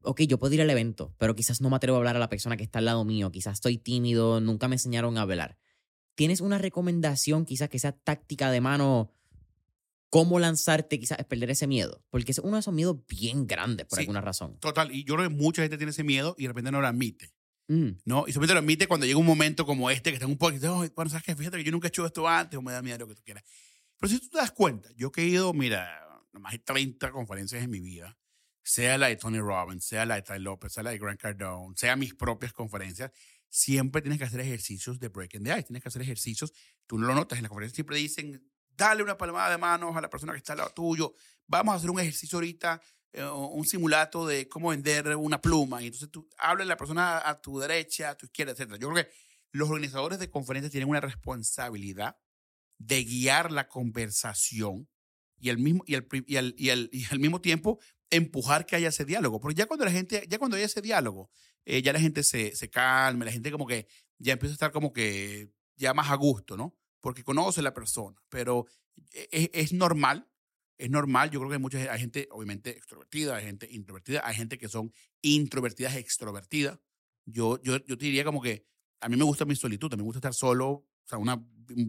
ok, 0.00 0.22
yo 0.22 0.38
puedo 0.38 0.54
ir 0.54 0.62
al 0.62 0.70
evento, 0.70 1.14
pero 1.18 1.34
quizás 1.34 1.60
no 1.60 1.68
me 1.68 1.76
atrevo 1.76 1.96
a 1.96 1.98
hablar 1.98 2.16
a 2.16 2.20
la 2.20 2.30
persona 2.30 2.56
que 2.56 2.64
está 2.64 2.78
al 2.78 2.86
lado 2.86 3.04
mío, 3.04 3.30
quizás 3.30 3.54
estoy 3.54 3.76
tímido, 3.76 4.40
nunca 4.40 4.68
me 4.68 4.76
enseñaron 4.76 5.18
a 5.18 5.22
hablar? 5.22 5.58
¿Tienes 6.14 6.40
una 6.40 6.56
recomendación 6.56 7.44
quizás 7.44 7.68
que 7.68 7.78
sea 7.78 7.92
táctica 7.92 8.50
de 8.50 8.62
mano 8.62 9.10
cómo 10.16 10.38
lanzarte 10.38 10.98
quizás 10.98 11.18
es 11.18 11.26
perder 11.26 11.50
ese 11.50 11.66
miedo, 11.66 12.02
porque 12.08 12.32
es 12.32 12.38
uno 12.38 12.54
de 12.54 12.60
esos 12.60 12.72
miedos 12.72 12.96
bien 13.06 13.46
grandes 13.46 13.86
por 13.86 13.98
alguna 13.98 14.22
razón. 14.22 14.58
Total, 14.60 14.90
y 14.90 15.04
yo 15.04 15.14
creo 15.14 15.28
que 15.28 15.34
mucha 15.34 15.60
gente 15.60 15.76
tiene 15.76 15.90
ese 15.90 16.04
miedo 16.04 16.34
y 16.38 16.44
de 16.44 16.48
repente 16.48 16.72
no 16.72 16.80
lo 16.80 16.86
admite. 16.86 17.34
Mm. 17.68 17.98
¿no? 18.06 18.24
Y 18.26 18.32
solamente 18.32 18.54
lo 18.54 18.60
admite 18.60 18.86
cuando 18.86 19.04
llega 19.04 19.18
un 19.18 19.26
momento 19.26 19.66
como 19.66 19.90
este, 19.90 20.10
que 20.10 20.14
está 20.14 20.24
en 20.24 20.30
un 20.30 20.38
poco, 20.38 20.56
oh, 20.70 20.86
bueno, 20.94 21.10
sabes 21.10 21.22
que 21.22 21.36
fíjate 21.36 21.58
que 21.58 21.64
yo 21.64 21.70
nunca 21.70 21.88
he 21.88 21.90
hecho 21.90 22.06
esto 22.06 22.26
antes, 22.26 22.56
o 22.56 22.62
me 22.62 22.72
da 22.72 22.80
miedo 22.80 22.98
lo 22.98 23.08
que 23.08 23.14
tú 23.14 23.22
quieras. 23.22 23.44
Pero 23.98 24.10
si 24.10 24.18
tú 24.18 24.30
te 24.30 24.38
das 24.38 24.52
cuenta, 24.52 24.88
yo 24.96 25.12
que 25.12 25.20
he 25.20 25.26
ido, 25.26 25.52
mira, 25.52 25.86
más 26.32 26.52
de 26.52 26.60
30 26.60 27.10
conferencias 27.10 27.62
en 27.62 27.70
mi 27.70 27.80
vida, 27.80 28.16
sea 28.62 28.96
la 28.96 29.08
de 29.08 29.16
Tony 29.16 29.38
Robbins, 29.38 29.84
sea 29.84 30.06
la 30.06 30.14
de 30.14 30.22
Ty 30.22 30.38
López, 30.38 30.72
sea 30.72 30.82
la 30.82 30.90
de 30.90 30.98
Grant 30.98 31.20
Cardone, 31.20 31.74
sea 31.76 31.94
mis 31.94 32.14
propias 32.14 32.54
conferencias, 32.54 33.12
siempre 33.50 34.00
tienes 34.00 34.18
que 34.18 34.24
hacer 34.24 34.40
ejercicios 34.40 34.98
de 34.98 35.08
breaking 35.08 35.44
the 35.44 35.50
ice, 35.50 35.64
tienes 35.64 35.82
que 35.82 35.88
hacer 35.88 36.00
ejercicios, 36.00 36.54
tú 36.86 36.98
no 36.98 37.06
lo 37.06 37.14
notas, 37.14 37.38
en 37.38 37.42
la 37.42 37.48
conferencia 37.50 37.74
siempre 37.74 37.98
dicen, 37.98 38.42
dale 38.76 39.02
una 39.02 39.16
palmada 39.16 39.50
de 39.50 39.58
manos 39.58 39.96
a 39.96 40.00
la 40.00 40.10
persona 40.10 40.32
que 40.32 40.38
está 40.38 40.52
al 40.52 40.58
lado 40.58 40.70
tuyo, 40.70 41.14
vamos 41.46 41.72
a 41.72 41.76
hacer 41.76 41.90
un 41.90 42.00
ejercicio 42.00 42.36
ahorita 42.36 42.80
eh, 43.12 43.24
un 43.24 43.64
simulato 43.64 44.26
de 44.26 44.46
cómo 44.46 44.68
vender 44.68 45.16
una 45.16 45.40
pluma. 45.40 45.82
Y 45.82 45.86
entonces 45.86 46.10
tú 46.10 46.28
hablas 46.36 46.66
a 46.66 46.68
la 46.68 46.76
persona 46.76 47.26
a 47.26 47.40
tu 47.40 47.58
derecha, 47.58 48.10
a 48.10 48.14
tu 48.14 48.26
izquierda, 48.26 48.52
etc. 48.52 48.76
Yo 48.78 48.90
creo 48.90 49.04
que 49.04 49.10
los 49.52 49.70
organizadores 49.70 50.18
de 50.18 50.28
conferencias 50.28 50.70
tienen 50.70 50.90
una 50.90 51.00
responsabilidad 51.00 52.18
de 52.78 53.04
guiar 53.04 53.52
la 53.52 53.68
conversación 53.68 54.88
y 55.38 55.48
al 55.48 55.56
mismo, 55.56 55.82
y 55.86 55.94
al, 55.94 56.06
y 56.26 56.36
al, 56.36 56.54
y 56.92 57.04
al, 57.06 57.18
mismo 57.18 57.40
tiempo 57.40 57.78
empujar 58.10 58.66
que 58.66 58.76
haya 58.76 58.88
ese 58.88 59.06
diálogo. 59.06 59.40
Porque 59.40 59.54
ya 59.54 59.66
cuando 59.66 59.86
la 59.86 59.92
gente, 59.92 60.26
ya 60.28 60.38
cuando 60.38 60.58
hay 60.58 60.64
ese 60.64 60.82
diálogo, 60.82 61.30
eh, 61.64 61.80
ya 61.80 61.94
la 61.94 62.00
gente 62.00 62.22
se, 62.22 62.54
se 62.54 62.68
calma, 62.68 63.24
la 63.24 63.32
gente 63.32 63.50
como 63.50 63.66
que 63.66 63.86
ya 64.18 64.34
empieza 64.34 64.52
a 64.52 64.56
estar 64.56 64.72
como 64.72 64.92
que 64.92 65.50
ya 65.76 65.94
más 65.94 66.10
a 66.10 66.16
gusto, 66.16 66.56
¿no? 66.56 66.76
Porque 67.06 67.22
conoce 67.22 67.60
a 67.60 67.62
la 67.62 67.72
persona. 67.72 68.20
Pero 68.28 68.66
es, 69.12 69.28
e, 69.30 69.50
es 69.54 69.72
normal 69.72 70.28
es 70.76 70.90
normal, 70.90 71.30
yo 71.30 71.38
creo 71.38 71.48
que 71.48 71.54
hay 71.54 71.60
mucha 71.60 71.78
hay 71.92 72.00
gente, 72.00 72.28
obviamente, 72.32 72.70
extrovertida, 72.70 73.36
hay 73.36 73.44
gente 73.44 73.68
introvertida, 73.70 74.26
hay 74.26 74.34
gente 74.34 74.58
que 74.58 74.68
son 74.68 74.92
introvertidas 75.22 75.94
extrovertidas. 75.94 76.80
Yo, 77.24 77.62
yo, 77.62 77.78
yo 77.84 77.96
te 77.96 78.06
diría 78.06 78.24
como 78.24 78.42
que 78.42 78.66
a 79.00 79.08
mí 79.08 79.16
me 79.16 79.24
gusta 79.24 79.44
mi 79.44 79.54
solitud, 79.56 79.94
me 79.94 80.02
gusta 80.02 80.18
estar 80.18 80.34
solo, 80.34 80.68
o 80.68 80.86
sea, 81.06 81.18
una, 81.18 81.42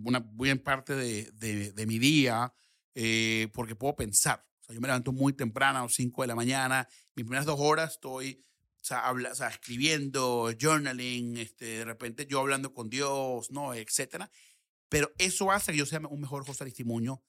una 0.05 0.19
buena 0.19 0.61
parte 0.63 0.95
de, 0.95 1.31
de, 1.33 1.73
de 1.73 1.85
mi 1.87 1.99
día, 1.99 2.53
eh, 2.95 3.49
porque 3.53 3.75
puedo 3.75 3.95
pensar. 3.95 4.45
O 4.61 4.65
sea, 4.65 4.75
yo 4.75 4.79
me 4.79 4.87
levanto 4.87 5.11
muy 5.11 5.33
temprano, 5.33 5.79
a 5.79 5.81
las 5.81 5.93
5 5.93 6.21
de 6.21 6.27
la 6.27 6.35
mañana, 6.35 6.87
mis 7.15 7.25
primeras 7.25 7.45
dos 7.45 7.59
horas 7.59 7.93
estoy 7.93 8.45
o 8.79 8.85
sea, 8.87 9.05
habla, 9.05 9.33
o 9.33 9.35
sea, 9.35 9.49
escribiendo, 9.49 10.49
journaling, 10.57 11.35
este, 11.37 11.65
de 11.79 11.83
repente 11.83 12.25
yo 12.25 12.39
hablando 12.39 12.73
con 12.73 12.89
Dios, 12.89 13.51
¿no? 13.51 13.73
Etcétera. 13.73 14.31
Pero 14.89 15.11
eso 15.17 15.51
hace 15.51 15.71
que 15.71 15.79
yo 15.79 15.85
sea 15.85 15.99
un 15.99 16.21
mejor 16.21 16.45
José 16.45 16.65
Testimonio 16.65 17.23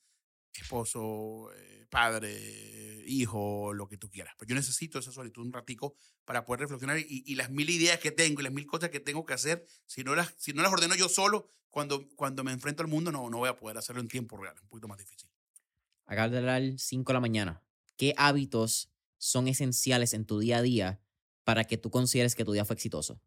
esposo, 0.60 1.50
eh, 1.54 1.86
padre, 1.90 3.02
hijo, 3.06 3.72
lo 3.72 3.88
que 3.88 3.96
tú 3.96 4.10
quieras. 4.10 4.34
Pero 4.38 4.50
yo 4.50 4.54
necesito 4.54 4.98
esa 4.98 5.12
solitud 5.12 5.42
un 5.42 5.52
ratico 5.52 5.94
para 6.24 6.44
poder 6.44 6.60
reflexionar 6.60 6.98
y, 6.98 7.34
las 7.34 7.50
mil 7.50 7.70
ideas 7.70 7.98
que 7.98 8.10
tengo 8.10 8.40
y 8.40 8.44
las 8.44 8.52
mil 8.52 8.66
cosas 8.66 8.90
que 8.90 9.00
tengo 9.00 9.24
que 9.24 9.34
hacer, 9.34 9.64
si 9.86 10.04
no 10.04 10.14
las, 10.14 10.34
si 10.36 10.52
no 10.52 10.62
las 10.62 10.72
ordeno 10.72 10.94
yo 10.94 11.08
solo, 11.08 11.48
cuando, 11.68 12.08
cuando 12.16 12.44
me 12.44 12.52
enfrento 12.52 12.82
al 12.82 12.88
mundo 12.88 13.12
no, 13.12 13.30
no 13.30 13.38
voy 13.38 13.48
a 13.48 13.56
poder 13.56 13.76
hacerlo 13.78 14.00
en 14.00 14.08
tiempo 14.08 14.36
real, 14.36 14.54
es 14.56 14.62
un 14.62 14.68
poquito 14.68 14.88
más 14.88 14.98
difícil. 14.98 15.28
Acá 16.06 16.28
de 16.28 16.40
las 16.40 16.82
5 16.82 17.12
de 17.12 17.14
la 17.14 17.20
mañana. 17.20 17.62
¿Qué 17.96 18.14
hábitos 18.16 18.90
son 19.18 19.48
esenciales 19.48 20.14
en 20.14 20.24
tu 20.24 20.38
día 20.38 20.58
a 20.58 20.62
día 20.62 21.00
para 21.44 21.64
que 21.64 21.76
tú 21.76 21.90
consideres 21.90 22.34
que 22.34 22.44
tu 22.44 22.52
día 22.52 22.64
fue 22.64 22.74
exitoso? 22.74 23.20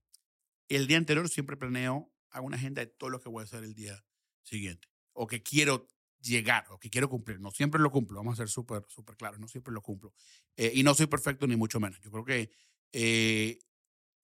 El 0.70 0.88
día 0.88 0.98
anterior 0.98 1.28
siempre 1.30 1.58
planeo, 1.58 2.12
hago 2.30 2.48
una 2.48 2.56
agenda 2.56 2.82
de 2.82 2.88
todo 2.88 3.10
lo 3.10 3.20
que 3.20 3.30
voy 3.30 3.42
a 3.42 3.44
hacer 3.44 3.64
el 3.64 3.74
día 3.74 4.04
siguiente 4.44 4.88
o 5.14 5.28
que 5.28 5.42
quiero 5.42 5.88
llegar 6.22 6.66
o 6.70 6.80
que 6.80 6.90
quiero 6.90 7.10
cumplir. 7.10 7.40
No 7.40 7.52
siempre 7.52 7.82
lo 7.82 7.92
cumplo, 7.92 8.18
vamos 8.18 8.34
a 8.34 8.44
ser 8.44 8.50
súper, 8.50 8.86
súper 8.88 9.16
claros, 9.18 9.40
no 9.40 9.48
siempre 9.48 9.74
lo 9.74 9.82
cumplo. 9.82 10.14
Eh, 10.56 10.72
y 10.76 10.84
no 10.84 10.94
soy 10.94 11.08
perfecto 11.08 11.48
ni 11.48 11.56
mucho 11.56 11.80
menos. 11.80 12.00
Yo 12.02 12.12
creo 12.12 12.26
que 12.26 12.52
eh, 12.92 13.60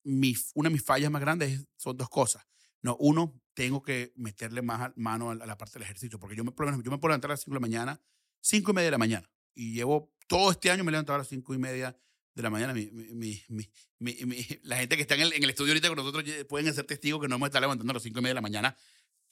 mi, 0.03 0.35
una 0.55 0.69
de 0.69 0.73
mis 0.73 0.83
fallas 0.83 1.11
más 1.11 1.21
grandes 1.21 1.67
son 1.75 1.97
dos 1.97 2.09
cosas. 2.09 2.45
No, 2.81 2.95
uno, 2.99 3.41
tengo 3.53 3.81
que 3.81 4.13
meterle 4.15 4.61
más 4.61 4.91
mano 4.95 5.31
a 5.31 5.35
la 5.35 5.57
parte 5.57 5.73
del 5.73 5.83
ejercicio, 5.83 6.19
porque 6.19 6.35
yo 6.35 6.43
me, 6.43 6.51
yo 6.55 6.91
me 6.91 6.97
puedo 6.99 7.09
levantar 7.09 7.31
a 7.31 7.33
las 7.33 7.41
5 7.41 7.51
de 7.51 7.55
la 7.55 7.59
mañana, 7.59 8.01
5 8.41 8.71
y 8.71 8.73
media 8.73 8.85
de 8.85 8.91
la 8.91 8.97
mañana, 8.99 9.31
y 9.55 9.73
llevo 9.73 10.13
todo 10.27 10.51
este 10.51 10.69
año 10.69 10.83
me 10.83 10.89
he 10.89 10.91
levantado 10.91 11.15
a 11.15 11.19
las 11.19 11.27
5 11.27 11.55
y 11.55 11.57
media 11.57 11.97
de 12.35 12.43
la 12.43 12.49
mañana. 12.51 12.73
Mi, 12.73 12.85
mi, 12.91 13.41
mi, 13.49 13.69
la 14.63 14.77
gente 14.77 14.95
que 14.95 15.01
está 15.01 15.15
en 15.15 15.21
el, 15.21 15.33
en 15.33 15.43
el, 15.43 15.49
estudio 15.49 15.71
ahorita 15.71 15.87
con 15.87 15.97
nosotros 15.97 16.23
pueden 16.47 16.71
ser 16.73 16.85
testigos 16.85 17.19
que 17.19 17.27
no 17.27 17.35
hemos 17.35 17.47
estado 17.47 17.61
levantando 17.61 17.91
a 17.91 17.95
las 17.95 18.03
5 18.03 18.19
y 18.19 18.21
media 18.21 18.31
de 18.31 18.35
la 18.35 18.41
mañana 18.41 18.77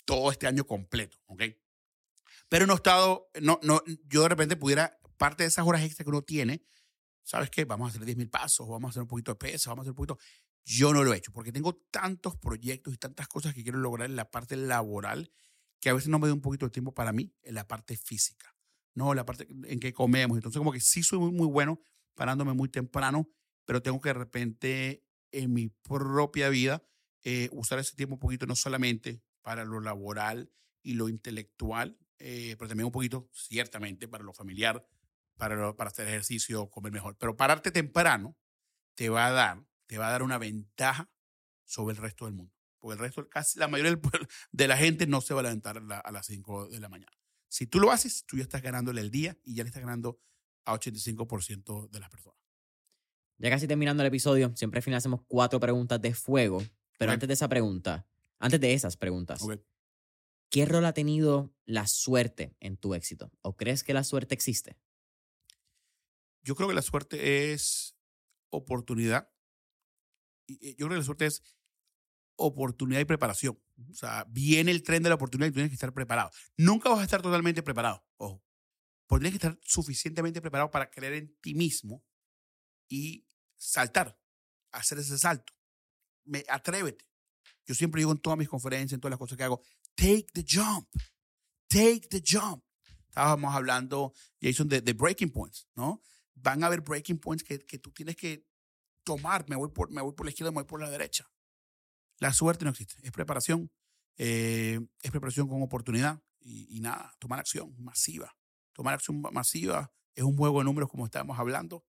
todo 0.05 0.31
este 0.31 0.47
año 0.47 0.65
completo, 0.65 1.17
¿ok? 1.25 1.43
Pero 2.49 2.67
no 2.67 2.73
he 2.73 2.75
estado, 2.77 3.29
no, 3.41 3.59
no, 3.63 3.81
yo 4.07 4.23
de 4.23 4.29
repente 4.29 4.55
pudiera, 4.55 4.97
parte 5.17 5.43
de 5.43 5.49
esas 5.49 5.65
horas 5.65 5.83
extra 5.83 6.03
que 6.03 6.09
uno 6.09 6.21
tiene, 6.21 6.63
¿sabes 7.23 7.49
qué? 7.49 7.65
Vamos 7.65 7.87
a 7.87 7.89
hacer 7.89 8.05
10 8.05 8.17
mil 8.17 8.29
pasos, 8.29 8.67
vamos 8.67 8.89
a 8.89 8.91
hacer 8.91 9.01
un 9.01 9.07
poquito 9.07 9.31
de 9.31 9.35
peso, 9.35 9.69
vamos 9.69 9.83
a 9.83 9.83
hacer 9.83 9.91
un 9.91 9.95
poquito. 9.95 10.19
Yo 10.63 10.93
no 10.93 11.03
lo 11.03 11.13
he 11.13 11.17
hecho 11.17 11.31
porque 11.31 11.51
tengo 11.51 11.75
tantos 11.91 12.35
proyectos 12.37 12.93
y 12.93 12.97
tantas 12.97 13.27
cosas 13.27 13.53
que 13.53 13.63
quiero 13.63 13.79
lograr 13.79 14.09
en 14.09 14.15
la 14.15 14.29
parte 14.29 14.55
laboral 14.55 15.31
que 15.79 15.89
a 15.89 15.93
veces 15.93 16.09
no 16.09 16.19
me 16.19 16.27
da 16.27 16.33
un 16.33 16.41
poquito 16.41 16.65
de 16.65 16.71
tiempo 16.71 16.93
para 16.93 17.11
mí 17.11 17.33
en 17.43 17.55
la 17.55 17.67
parte 17.67 17.97
física, 17.97 18.55
¿no? 18.93 19.13
La 19.13 19.25
parte 19.25 19.47
en 19.49 19.79
que 19.79 19.93
comemos. 19.93 20.37
Entonces, 20.37 20.57
como 20.57 20.71
que 20.71 20.79
sí 20.79 21.03
soy 21.03 21.19
muy, 21.19 21.31
muy 21.31 21.47
bueno 21.47 21.79
parándome 22.15 22.53
muy 22.53 22.69
temprano, 22.69 23.29
pero 23.65 23.81
tengo 23.81 23.99
que 23.99 24.09
de 24.09 24.13
repente 24.13 25.03
en 25.31 25.53
mi 25.53 25.67
propia 25.67 26.49
vida 26.49 26.83
eh, 27.23 27.49
usar 27.51 27.79
ese 27.79 27.95
tiempo 27.95 28.15
un 28.15 28.19
poquito 28.19 28.45
no 28.45 28.55
solamente 28.55 29.21
para 29.45 29.63
lo 29.63 29.79
laboral 29.79 30.51
y 30.81 30.95
lo 30.95 31.07
intelectual, 31.07 31.99
eh, 32.17 32.55
pero 32.57 32.67
también 32.67 32.87
un 32.87 32.91
poquito, 32.91 33.29
ciertamente, 33.31 34.07
para 34.07 34.23
lo 34.23 34.33
familiar, 34.33 34.87
para, 35.37 35.75
para 35.75 35.91
hacer 35.91 36.07
ejercicio, 36.07 36.67
comer 36.71 36.91
mejor. 36.91 37.15
Pero 37.19 37.37
pararte 37.37 37.69
temprano 37.69 38.35
te 38.95 39.09
va 39.09 39.27
a 39.27 39.31
dar, 39.31 39.63
te 39.85 39.99
va 39.99 40.07
a 40.07 40.11
dar 40.11 40.23
una 40.23 40.39
ventaja 40.39 41.11
sobre 41.63 41.95
el 41.95 42.01
resto 42.01 42.25
del 42.25 42.33
mundo. 42.33 42.51
Porque 42.79 42.93
el 42.93 42.99
resto, 42.99 43.29
casi 43.29 43.59
la 43.59 43.67
mayoría 43.67 43.95
de 44.51 44.67
la 44.67 44.77
gente 44.77 45.05
no 45.05 45.21
se 45.21 45.35
va 45.35 45.41
a 45.41 45.43
levantar 45.43 45.77
a, 45.77 45.81
la- 45.81 45.99
a 45.99 46.11
las 46.11 46.25
5 46.25 46.67
de 46.67 46.79
la 46.79 46.89
mañana. 46.89 47.11
Si 47.47 47.67
tú 47.67 47.79
lo 47.79 47.91
haces, 47.91 48.25
tú 48.25 48.37
ya 48.37 48.43
estás 48.43 48.63
ganándole 48.63 49.01
el 49.01 49.11
día 49.11 49.37
y 49.43 49.53
ya 49.53 49.63
le 49.63 49.67
estás 49.67 49.83
ganando 49.83 50.19
a 50.65 50.73
85% 50.73 51.87
de 51.91 51.99
las 51.99 52.09
personas. 52.09 52.39
Ya 53.37 53.51
casi 53.51 53.67
terminando 53.67 54.01
el 54.01 54.07
episodio, 54.07 54.51
siempre 54.55 54.79
al 54.79 54.83
final 54.83 54.97
hacemos 54.97 55.21
cuatro 55.27 55.59
preguntas 55.59 56.01
de 56.01 56.15
fuego. 56.15 56.63
Pero 56.97 57.11
Ok. 57.11 57.13
antes 57.15 57.27
de 57.27 57.33
esa 57.33 57.47
pregunta, 57.49 58.07
antes 58.39 58.59
de 58.59 58.73
esas 58.73 58.97
preguntas. 58.97 59.41
¿qué 60.49 60.65
rol 60.65 60.85
ha 60.85 60.93
tenido 60.93 61.53
la 61.65 61.87
suerte 61.87 62.55
en 62.59 62.77
tu 62.77 62.93
éxito? 62.93 63.31
¿O 63.41 63.57
crees 63.57 63.83
que 63.83 63.93
la 63.93 64.03
suerte 64.03 64.35
existe? 64.35 64.77
Yo 66.43 66.55
creo 66.55 66.69
que 66.69 66.75
la 66.75 66.81
suerte 66.81 67.51
es 67.51 67.97
oportunidad. 68.49 69.29
Yo 70.47 70.87
creo 70.87 70.89
que 70.89 70.97
la 70.97 71.03
suerte 71.03 71.25
es 71.25 71.41
oportunidad 72.37 73.01
y 73.01 73.05
preparación. 73.05 73.61
O 73.89 73.93
sea, 73.93 74.25
viene 74.29 74.71
el 74.71 74.83
tren 74.83 75.03
de 75.03 75.09
la 75.09 75.15
oportunidad 75.15 75.49
y 75.49 75.53
tienes 75.53 75.69
que 75.71 75.75
estar 75.75 75.93
preparado. 75.93 76.31
Nunca 76.57 76.89
vas 76.89 76.99
a 76.99 77.03
estar 77.03 77.21
totalmente 77.21 77.63
preparado, 77.63 78.05
ojo. 78.17 78.43
Pero 79.07 79.19
tienes 79.19 79.39
que 79.39 79.47
estar 79.47 79.59
suficientemente 79.63 80.41
preparado 80.41 80.71
para 80.71 80.89
creer 80.89 81.13
en 81.13 81.35
ti 81.41 81.53
mismo 81.53 82.03
y 82.87 83.27
saltar, 83.57 84.19
hacer 84.71 84.99
ese 84.99 85.17
salto. 85.17 85.53
Me, 86.23 86.43
atrévete. 86.47 87.05
Yo 87.65 87.75
siempre 87.75 87.99
digo 87.99 88.11
en 88.11 88.19
todas 88.19 88.37
mis 88.37 88.49
conferencias, 88.49 88.93
en 88.93 88.99
todas 89.01 89.11
las 89.11 89.19
cosas 89.19 89.37
que 89.37 89.43
hago, 89.43 89.61
take 89.95 90.27
the 90.33 90.45
jump. 90.47 90.87
Take 91.67 92.07
the 92.09 92.21
jump. 92.25 92.63
Estábamos 93.09 93.55
hablando, 93.55 94.13
Jason, 94.41 94.67
de, 94.67 94.81
breaking 94.93 95.31
points, 95.31 95.67
¿no? 95.75 96.01
Van 96.35 96.63
a 96.63 96.67
haber 96.67 96.81
breaking 96.81 97.17
points 97.17 97.43
que, 97.43 97.65
que 97.65 97.79
tú 97.79 97.91
tienes 97.91 98.15
que 98.15 98.45
tomar. 99.03 99.47
Me 99.49 99.55
voy, 99.55 99.69
por, 99.69 99.89
me 99.89 100.01
voy 100.01 100.13
por 100.13 100.25
la 100.25 100.31
izquierda, 100.31 100.51
me 100.51 100.55
voy 100.55 100.65
por 100.65 100.81
la 100.81 100.89
derecha. 100.89 101.29
La 102.19 102.33
suerte 102.33 102.65
no 102.65 102.71
existe. 102.71 102.95
Es 103.03 103.11
preparación. 103.11 103.71
eh, 104.17 104.79
es 105.01 105.11
preparación 105.11 105.47
con 105.47 105.61
oportunidad. 105.63 106.21
Y, 106.39 106.77
y 106.77 106.79
nada, 106.81 107.15
tomar 107.19 107.39
acción 107.39 107.73
masiva. 107.81 108.37
Tomar 108.73 108.93
acción 108.93 109.21
ma- 109.21 109.31
masiva 109.31 109.91
es 110.13 110.23
un 110.23 110.37
juego 110.37 110.59
de 110.59 110.65
números 110.65 110.89
como 110.89 111.05
estábamos 111.05 111.39
hablando. 111.39 111.85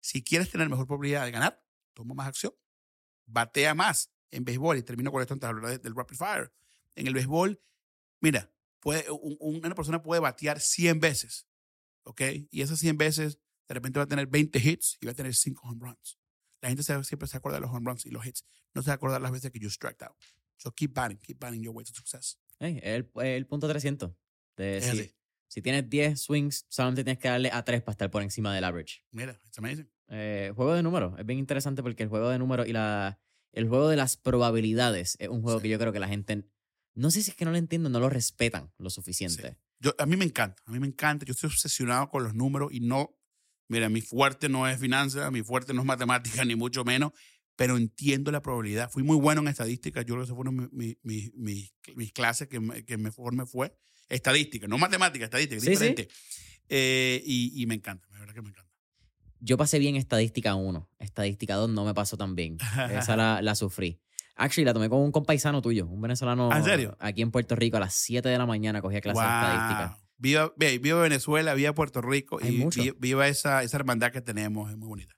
Si 0.00 0.22
quieres 0.22 0.50
tener 0.50 0.68
mejor 0.68 0.86
probabilidad 0.86 1.24
de 1.24 1.32
ganar, 1.32 1.62
toma 1.94 2.14
más 2.14 2.28
acción. 2.28 2.54
Batea 3.26 3.74
más 3.74 4.13
en 4.36 4.44
béisbol. 4.44 4.78
Y 4.78 4.82
termino 4.82 5.10
con 5.12 5.20
esto 5.22 5.34
antes 5.34 5.46
de 5.46 5.50
hablar 5.50 5.70
de- 5.70 5.78
del 5.78 5.94
rapid 5.94 6.16
fire. 6.16 6.52
En 6.94 7.06
el 7.06 7.14
béisbol, 7.14 7.60
mira, 8.20 8.52
puede, 8.80 9.10
un- 9.10 9.36
un- 9.40 9.56
una 9.64 9.74
persona 9.74 10.02
puede 10.02 10.20
batear 10.20 10.60
100 10.60 11.00
veces. 11.00 11.46
¿Ok? 12.04 12.20
Y 12.50 12.60
esas 12.62 12.78
100 12.78 12.98
veces, 12.98 13.38
de 13.68 13.74
repente 13.74 13.98
va 13.98 14.04
a 14.04 14.08
tener 14.08 14.26
20 14.26 14.58
hits 14.58 14.98
y 15.00 15.06
va 15.06 15.12
a 15.12 15.14
tener 15.14 15.34
5 15.34 15.66
home 15.68 15.80
runs. 15.80 16.18
La 16.60 16.68
gente 16.68 16.82
se- 16.82 17.04
siempre 17.04 17.26
se 17.28 17.36
acuerda 17.36 17.56
de 17.58 17.62
los 17.62 17.70
home 17.70 17.88
runs 17.90 18.04
y 18.06 18.10
los 18.10 18.24
hits. 18.26 18.44
No 18.74 18.82
se 18.82 18.90
acuerda 18.92 19.18
las 19.18 19.32
veces 19.32 19.50
que 19.50 19.58
you 19.58 19.70
struck 19.70 20.00
out. 20.02 20.16
So 20.56 20.70
keep 20.72 20.92
batting, 20.94 21.18
keep 21.18 21.38
batting 21.38 21.62
your 21.62 21.74
way 21.74 21.84
to 21.84 21.92
success. 21.94 22.38
Ey, 22.58 22.78
el, 22.82 23.10
el 23.22 23.46
punto 23.46 23.66
300. 23.68 24.12
De 24.56 24.76
Es 24.78 24.84
si, 24.84 24.90
así. 24.90 25.14
si 25.48 25.62
tienes 25.62 25.88
10 25.90 26.20
swings, 26.22 26.66
solamente 26.68 27.04
tienes 27.04 27.18
que 27.18 27.28
darle 27.28 27.50
a 27.52 27.64
3 27.64 27.82
para 27.82 27.92
estar 27.92 28.10
por 28.10 28.22
encima 28.22 28.54
del 28.54 28.64
average. 28.64 29.02
Mira, 29.10 29.38
it's 29.44 29.58
amazing. 29.58 29.90
Eh, 30.08 30.52
juego 30.54 30.74
de 30.74 30.82
números. 30.82 31.18
Es 31.18 31.24
bien 31.26 31.38
interesante 31.38 31.82
porque 31.82 32.02
el 32.02 32.08
juego 32.08 32.28
de 32.28 32.38
números 32.38 32.68
y 32.68 32.72
la, 32.72 33.18
el 33.54 33.68
juego 33.68 33.88
de 33.88 33.96
las 33.96 34.16
probabilidades 34.16 35.16
es 35.18 35.28
un 35.28 35.42
juego 35.42 35.58
Sí. 35.58 35.64
que 35.64 35.68
yo 35.70 35.78
creo 35.78 35.92
que 35.92 36.00
la 36.00 36.08
gente, 36.08 36.44
no 36.94 37.10
sé 37.10 37.22
si 37.22 37.30
es 37.30 37.36
que 37.36 37.44
no 37.44 37.50
lo 37.50 37.56
entienden, 37.56 37.92
no 37.92 38.00
lo 38.00 38.08
respetan 38.10 38.72
lo 38.78 38.90
suficiente. 38.90 39.56
Yo, 39.80 39.94
a 39.98 40.06
mí 40.06 40.16
me 40.16 40.24
encanta, 40.24 40.62
a 40.66 40.70
mí 40.70 40.78
me 40.80 40.86
encanta. 40.86 41.24
Yo 41.26 41.32
estoy 41.32 41.48
obsesionado 41.48 42.08
con 42.08 42.22
los 42.24 42.34
números 42.34 42.72
y 42.72 42.80
no, 42.80 43.16
mira, 43.68 43.88
mi 43.88 44.00
fuerte 44.00 44.48
no 44.48 44.68
es 44.68 44.78
finanzas, 44.78 45.30
mi 45.32 45.42
fuerte 45.42 45.72
no 45.74 45.80
es 45.82 45.86
matemática, 45.86 46.44
ni 46.44 46.54
mucho 46.56 46.84
menos, 46.84 47.12
pero 47.56 47.76
entiendo 47.76 48.30
la 48.32 48.42
probabilidad. 48.42 48.90
Fui 48.90 49.02
muy 49.02 49.16
bueno 49.16 49.40
en 49.40 49.48
estadística, 49.48 50.00
yo 50.02 50.14
creo 50.14 50.18
que 50.18 50.24
esa 50.24 50.34
fue 50.34 50.48
una 50.48 50.62
de 50.62 50.68
mi- 50.72 50.96
mi- 51.02 51.30
mi- 51.34 51.72
mis, 51.94 52.12
clases 52.12 52.48
que, 52.48 52.60
me- 52.60 52.84
que 52.84 52.96
mejor 52.96 53.34
me 53.34 53.46
fue. 53.46 53.76
Estadística, 54.08 54.66
no 54.66 54.76
matemática, 54.78 55.24
estadística, 55.24 55.60
sí. 55.60 55.70
diferente. 55.70 56.08
Eh, 56.68 57.22
y, 57.24 57.62
y 57.62 57.66
me 57.66 57.74
encanta, 57.74 58.06
la 58.10 58.20
verdad 58.20 58.34
que 58.34 58.42
me 58.42 58.48
encanta. 58.50 58.73
Yo 59.46 59.58
pasé 59.58 59.78
bien 59.78 59.94
estadística 59.96 60.54
1, 60.54 60.88
estadística 60.98 61.54
2 61.56 61.68
no 61.68 61.84
me 61.84 61.92
pasó 61.92 62.16
tan 62.16 62.34
bien. 62.34 62.56
Esa 62.90 63.14
la, 63.14 63.42
la 63.42 63.54
sufrí. 63.54 64.00
Actually, 64.36 64.64
la 64.64 64.72
tomé 64.72 64.88
con 64.88 65.00
un 65.00 65.12
compaisano 65.12 65.60
tuyo, 65.60 65.86
un 65.86 66.00
venezolano. 66.00 66.48
¿Ah, 66.50 66.58
en 66.58 66.64
serio? 66.64 66.96
Aquí 66.98 67.20
en 67.20 67.30
Puerto 67.30 67.54
Rico 67.54 67.76
a 67.76 67.80
las 67.80 67.92
7 67.94 68.26
de 68.28 68.38
la 68.38 68.46
mañana 68.46 68.80
cogía 68.80 69.02
clases 69.02 69.22
de 69.22 69.28
estadística. 69.28 69.88
Wow. 69.88 70.04
Viva, 70.16 70.52
viva 70.80 71.02
Venezuela, 71.02 71.52
viva 71.54 71.74
Puerto 71.74 72.00
Rico 72.00 72.38
Hay 72.42 72.54
y 72.54 72.58
mucho. 72.58 72.82
vi- 72.82 72.94
viva 72.98 73.28
esa, 73.28 73.62
esa 73.62 73.76
hermandad 73.76 74.12
que 74.12 74.22
tenemos, 74.22 74.70
es 74.70 74.76
muy 74.78 74.88
bonita. 74.88 75.14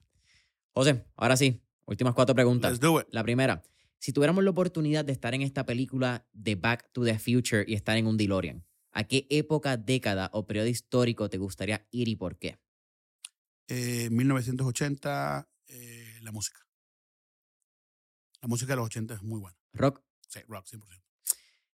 José, 0.73 1.05
ahora 1.15 1.37
sí, 1.37 1.61
últimas 1.85 2.13
cuatro 2.13 2.35
preguntas. 2.35 2.71
Let's 2.71 2.81
do 2.81 2.99
it. 2.99 3.07
La 3.11 3.23
primera, 3.23 3.63
si 3.97 4.11
tuviéramos 4.11 4.43
la 4.43 4.49
oportunidad 4.49 5.05
de 5.05 5.13
estar 5.13 5.33
en 5.33 5.41
esta 5.41 5.65
película 5.65 6.27
de 6.33 6.55
Back 6.55 6.91
to 6.91 7.05
the 7.05 7.17
Future 7.17 7.63
y 7.65 7.75
estar 7.75 7.95
en 7.97 8.07
un 8.07 8.17
DeLorean, 8.17 8.65
¿a 8.91 9.05
qué 9.05 9.25
época, 9.29 9.77
década 9.77 10.29
o 10.33 10.45
periodo 10.45 10.67
histórico 10.67 11.29
te 11.29 11.37
gustaría 11.37 11.87
ir 11.91 12.09
y 12.09 12.15
por 12.17 12.37
qué? 12.37 12.57
Eh, 13.67 14.09
1980, 14.11 15.49
eh, 15.67 16.19
la 16.21 16.31
música. 16.31 16.59
La 18.41 18.47
música 18.47 18.73
de 18.73 18.77
los 18.77 18.85
80 18.85 19.15
es 19.15 19.23
muy 19.23 19.39
buena. 19.39 19.57
Rock. 19.73 20.01
Sí, 20.29 20.39
rock, 20.47 20.65
100%. 20.67 21.03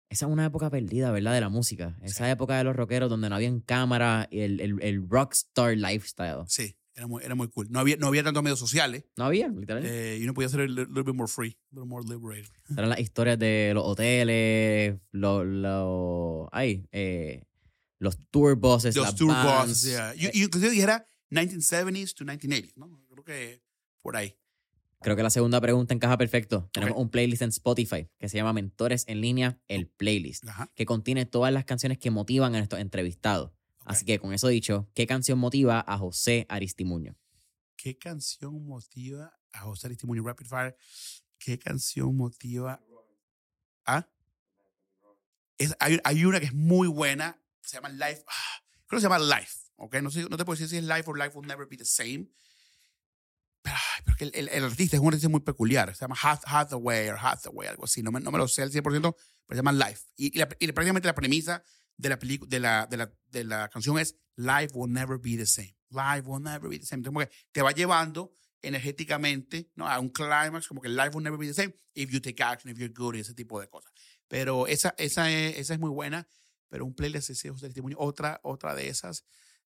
Esa 0.10 0.26
es 0.26 0.32
una 0.32 0.46
época 0.46 0.70
perdida, 0.70 1.10
¿verdad? 1.12 1.34
De 1.34 1.42
la 1.42 1.50
música. 1.50 1.98
Esa 2.02 2.26
Sí. 2.26 2.32
época 2.32 2.58
de 2.58 2.66
los 2.66 2.76
rockeros 2.76 3.10
donde 3.10 3.30
no 3.30 3.36
habían 3.36 3.62
cámara, 3.62 4.28
el, 4.32 4.60
el, 4.60 4.82
el 4.82 5.08
rockstar 5.10 5.78
lifestyle. 5.78 6.44
Sí, 6.48 6.76
era 6.94 7.08
muy, 7.08 7.24
era 7.24 7.34
muy 7.34 7.48
cool. 7.48 7.68
No 7.72 7.80
había, 7.80 7.96
no 7.96 8.08
había 8.08 8.22
tantos 8.22 8.44
medios 8.44 8.60
sociales 8.60 9.06
No 9.16 9.24
había, 9.26 9.48
literal. 9.48 9.86
eh, 9.86 10.18
y 10.20 10.24
uno 10.26 10.34
podía 10.34 10.50
ser 10.50 10.62
a 10.62 10.66
li- 10.66 10.76
little 10.86 11.04
bit 11.04 11.16
more 11.16 11.32
free, 11.32 11.58
a 11.72 11.76
little 11.76 11.86
more 11.88 12.06
liberated. 12.06 12.50
Eran 12.78 12.90
las 12.90 13.00
historias 13.00 13.40
de 13.40 13.72
los 13.74 13.84
hoteles, 13.86 15.00
los, 15.12 15.46
los, 15.46 16.50
ay, 16.52 16.86
eh, 16.92 17.46
los 17.98 18.18
tour 18.32 18.56
buses, 18.58 18.94
Los 18.98 19.16
tour 19.16 19.34
buses, 19.34 19.84
yeah. 19.84 20.14
Y, 20.16 20.26
Eh, 20.26 20.32
y 20.34 20.44
inclusive 20.44 20.72
dijera 20.72 21.08
1970s 21.32 22.14
to 22.14 22.26
1980s, 22.26 22.74
¿no? 22.76 23.04
Creo 23.10 23.24
que 23.24 23.64
por 24.02 24.16
ahí. 24.16 24.38
Creo 25.02 25.16
que 25.16 25.24
la 25.24 25.32
segunda 25.32 25.60
pregunta 25.60 25.96
encaja 25.96 26.18
perfecto. 26.18 26.70
Tenemos 26.72 26.96
un 26.98 27.10
playlist 27.10 27.42
en 27.42 27.50
Spotify 27.50 28.08
que 28.20 28.30
se 28.30 28.38
llama 28.38 28.54
Mentores 28.54 29.06
en 29.08 29.20
línea, 29.20 29.60
el 29.68 29.88
playlist, 29.88 30.48
Ajá. 30.48 30.72
que 30.76 30.86
contiene 30.86 31.26
todas 31.26 31.52
las 31.52 31.66
canciones 31.66 31.98
que 31.98 32.12
motivan 32.12 32.54
a 32.54 32.60
nuestros 32.60 32.80
entrevistados. 32.82 33.52
Así 33.84 34.06
que 34.06 34.20
con 34.20 34.32
eso 34.32 34.48
dicho, 34.48 34.88
¿qué 34.94 35.08
canción 35.08 35.40
motiva 35.40 35.84
a 35.88 35.98
José 35.98 36.46
Aristimuño? 36.50 37.18
¿Qué 37.76 37.98
canción 37.98 38.64
motiva 38.64 39.40
a 39.54 39.62
José 39.62 39.88
Aristimuño 39.88 40.24
Rapid 40.24 40.46
Fire? 40.46 40.78
¿Qué 41.40 41.58
canción 41.58 42.16
motiva 42.16 42.80
a...? 43.86 44.08
Es, 45.58 45.76
hay, 45.80 46.00
hay 46.04 46.26
una 46.26 46.40
que 46.40 46.46
es 46.48 46.54
muy 46.54 46.88
buena, 46.88 47.42
se 47.62 47.78
llama 47.78 47.90
Life, 47.90 48.24
ah, 48.28 48.64
creo 48.86 48.98
que 48.98 49.02
se 49.02 49.10
llama 49.10 49.20
Life, 49.20 49.61
¿ok? 49.82 49.96
No, 50.02 50.10
sé, 50.12 50.22
no 50.30 50.38
te 50.38 50.46
puedo 50.46 50.58
decir 50.58 50.70
si 50.70 50.78
es 50.78 50.84
Life 50.84 51.04
o 51.08 51.14
Life 51.16 51.32
will 51.38 51.48
never 51.48 51.68
be 51.68 51.78
the 51.78 51.86
same. 51.86 52.28
Pero, 53.64 53.78
pero 54.06 54.18
que 54.18 54.24
el, 54.26 54.32
el- 54.36 54.50
el 54.50 54.64
artista 54.64 54.96
es 54.96 55.02
un 55.02 55.08
artista 55.10 55.30
muy 55.30 55.42
peculiar, 55.42 55.94
se 55.96 56.02
llama 56.02 56.16
Hath- 56.16 56.44
Hathaway 56.46 57.10
o 57.10 57.16
Hathaway, 57.18 57.68
algo 57.70 57.86
así, 57.86 58.02
no 58.02 58.12
me, 58.12 58.20
no 58.20 58.32
me 58.32 58.38
lo 58.40 58.48
sé 58.48 58.64
al 58.64 58.72
100%, 58.72 58.82
pero 58.82 59.16
se 59.50 59.56
llama 59.56 59.72
Life. 59.72 60.02
Y, 60.16 60.36
y 60.36 60.40
la- 60.40 60.50
y 60.60 60.72
prácticamente 60.72 61.08
la 61.08 61.14
premisa 61.16 61.64
de 61.98 62.10
la, 62.10 62.16
de, 62.18 62.60
la, 62.60 62.88
de, 62.88 62.98
la, 62.98 63.12
de 63.30 63.44
la 63.44 63.70
canción 63.70 64.00
es 64.00 64.16
Life 64.36 64.70
will 64.74 64.92
never 64.92 65.20
be 65.20 65.38
the 65.38 65.46
same. 65.46 65.76
Life 65.92 66.24
will 66.26 66.42
never 66.42 66.68
be 66.70 66.80
the 66.80 66.86
same. 66.86 67.00
Entonces, 67.00 67.14
como 67.14 67.20
que 67.20 67.32
te 67.52 67.62
va 67.62 67.72
llevando 67.72 68.34
energéticamente 68.64 69.70
¿no? 69.76 69.88
a 69.88 70.00
un 70.00 70.10
climax, 70.10 70.68
como 70.68 70.82
que 70.82 70.90
life 70.90 71.10
will 71.14 71.24
never 71.24 71.38
be 71.38 71.48
the 71.48 71.54
same 71.54 71.74
if 71.94 72.10
you 72.12 72.20
take 72.22 72.42
action, 72.44 72.72
if 72.72 72.78
you're 72.78 72.94
good 72.94 73.16
y 73.16 73.20
ese 73.20 73.34
tipo 73.34 73.60
de 73.60 73.68
cosas. 73.68 73.92
Pero 74.28 74.66
esa, 74.68 74.96
esa, 74.98 75.30
es, 75.32 75.58
esa 75.58 75.74
es 75.74 75.80
muy 75.80 75.90
buena, 75.90 76.28
pero 76.70 76.86
un 76.86 76.94
playlist 76.96 77.30
ese 77.32 77.50
José 77.50 77.68
Testimonio, 77.68 77.98
otra, 78.00 78.40
otra 78.44 78.74
de 78.76 78.88
esas. 78.88 79.26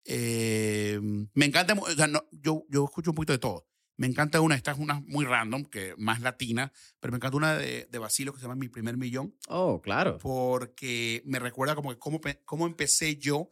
Eh, 0.08 1.00
me 1.34 1.46
encanta, 1.46 1.76
mu- 1.76 1.84
o 1.84 1.92
sea, 1.92 2.08
no, 2.08 2.24
yo, 2.32 2.66
yo 2.70 2.86
escucho 2.86 3.12
un 3.12 3.16
poquito 3.16 3.34
de 3.34 3.40
todo. 3.40 3.68
Me 3.98 4.08
encanta 4.08 4.40
una, 4.42 4.56
esta 4.56 4.72
es 4.72 4.78
una 4.78 5.02
muy 5.08 5.26
random, 5.26 5.66
que 5.66 5.94
más 5.98 6.22
latina, 6.22 6.72
pero 7.00 7.12
me 7.12 7.18
encanta 7.18 7.36
una 7.38 7.58
de, 7.58 7.88
de 7.92 7.98
Basilio 8.00 8.32
que 8.32 8.40
se 8.40 8.44
llama 8.44 8.56
Mi 8.56 8.70
Primer 8.70 8.96
Millón 8.96 9.36
Oh, 9.50 9.82
claro. 9.82 10.18
porque 10.20 11.22
me 11.26 11.40
recuerda 11.40 11.76
como 11.76 11.90
que 11.90 11.98
cómo, 11.98 12.22
cómo 12.46 12.68
empecé 12.68 13.18
yo 13.18 13.50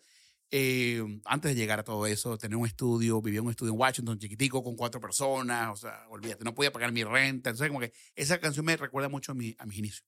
eh, 0.52 1.04
antes 1.26 1.50
de 1.52 1.56
llegar 1.60 1.80
a 1.80 1.84
todo 1.84 2.06
eso, 2.06 2.38
tener 2.38 2.56
un 2.58 2.68
estudio, 2.68 3.20
vivía 3.24 3.40
en 3.40 3.46
un 3.46 3.52
estudio 3.52 3.74
en 3.74 3.80
Washington 3.80 4.20
chiquitico 4.20 4.64
con 4.64 4.76
cuatro 4.76 5.02
personas, 5.02 5.72
o 5.74 5.76
sea, 5.76 6.06
olvídate, 6.10 6.44
no 6.44 6.54
podía 6.54 6.72
pagar 6.72 6.92
mi 6.92 7.04
renta, 7.04 7.50
entonces 7.50 7.68
como 7.70 7.80
que 7.80 7.92
esa 8.16 8.40
canción 8.40 8.64
me 8.66 8.78
recuerda 8.78 9.10
mucho 9.10 9.32
a, 9.32 9.36
mi, 9.36 9.56
a 9.58 9.66
mis 9.66 9.80
inicios. 9.80 10.06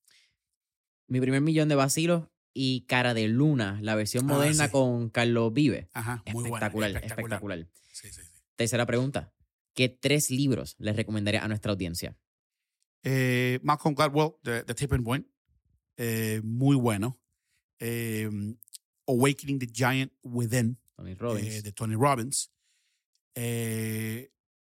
Mi 1.08 1.20
primer 1.20 1.42
millón 1.42 1.68
de 1.70 1.76
vacilos 1.76 2.28
y 2.60 2.82
Cara 2.88 3.14
de 3.14 3.28
Luna, 3.28 3.78
la 3.84 3.94
versión 3.94 4.26
Ah, 4.26 4.34
moderna 4.34 4.66
sí. 4.66 4.72
con 4.72 5.10
Carlos 5.12 5.54
Vive. 5.54 5.88
Ajá, 5.94 6.24
muy 6.34 6.50
buena, 6.50 6.66
espectacular, 6.68 7.04
espectacular. 7.06 7.68
Sí, 7.92 8.10
sí, 8.12 8.22
sí. 8.24 8.28
Tercera 8.56 8.86
pregunta. 8.88 9.32
¿Qué 9.76 9.90
tres 9.90 10.32
libros 10.32 10.76
les 10.80 10.96
recomendaría 10.96 11.44
a 11.44 11.48
nuestra 11.48 11.72
audiencia? 11.72 12.18
Eh, 13.04 13.60
Malcolm 13.62 13.94
Gladwell, 13.94 14.32
The, 14.42 14.64
The 14.64 14.74
Tipping 14.74 15.04
Point, 15.04 15.28
eh, 15.98 16.42
muy 16.44 16.76
bueno. 16.76 17.20
Eh, 17.80 18.28
Awakening 19.08 19.60
the 19.60 19.68
Giant 19.72 20.12
Within, 20.24 20.80
Tony 20.96 21.14
Robbins. 21.14 21.48
eh, 21.54 21.62
de 21.62 21.72
Tony 21.72 21.96
Robbins. 21.96 22.52
Eh, 23.36 24.32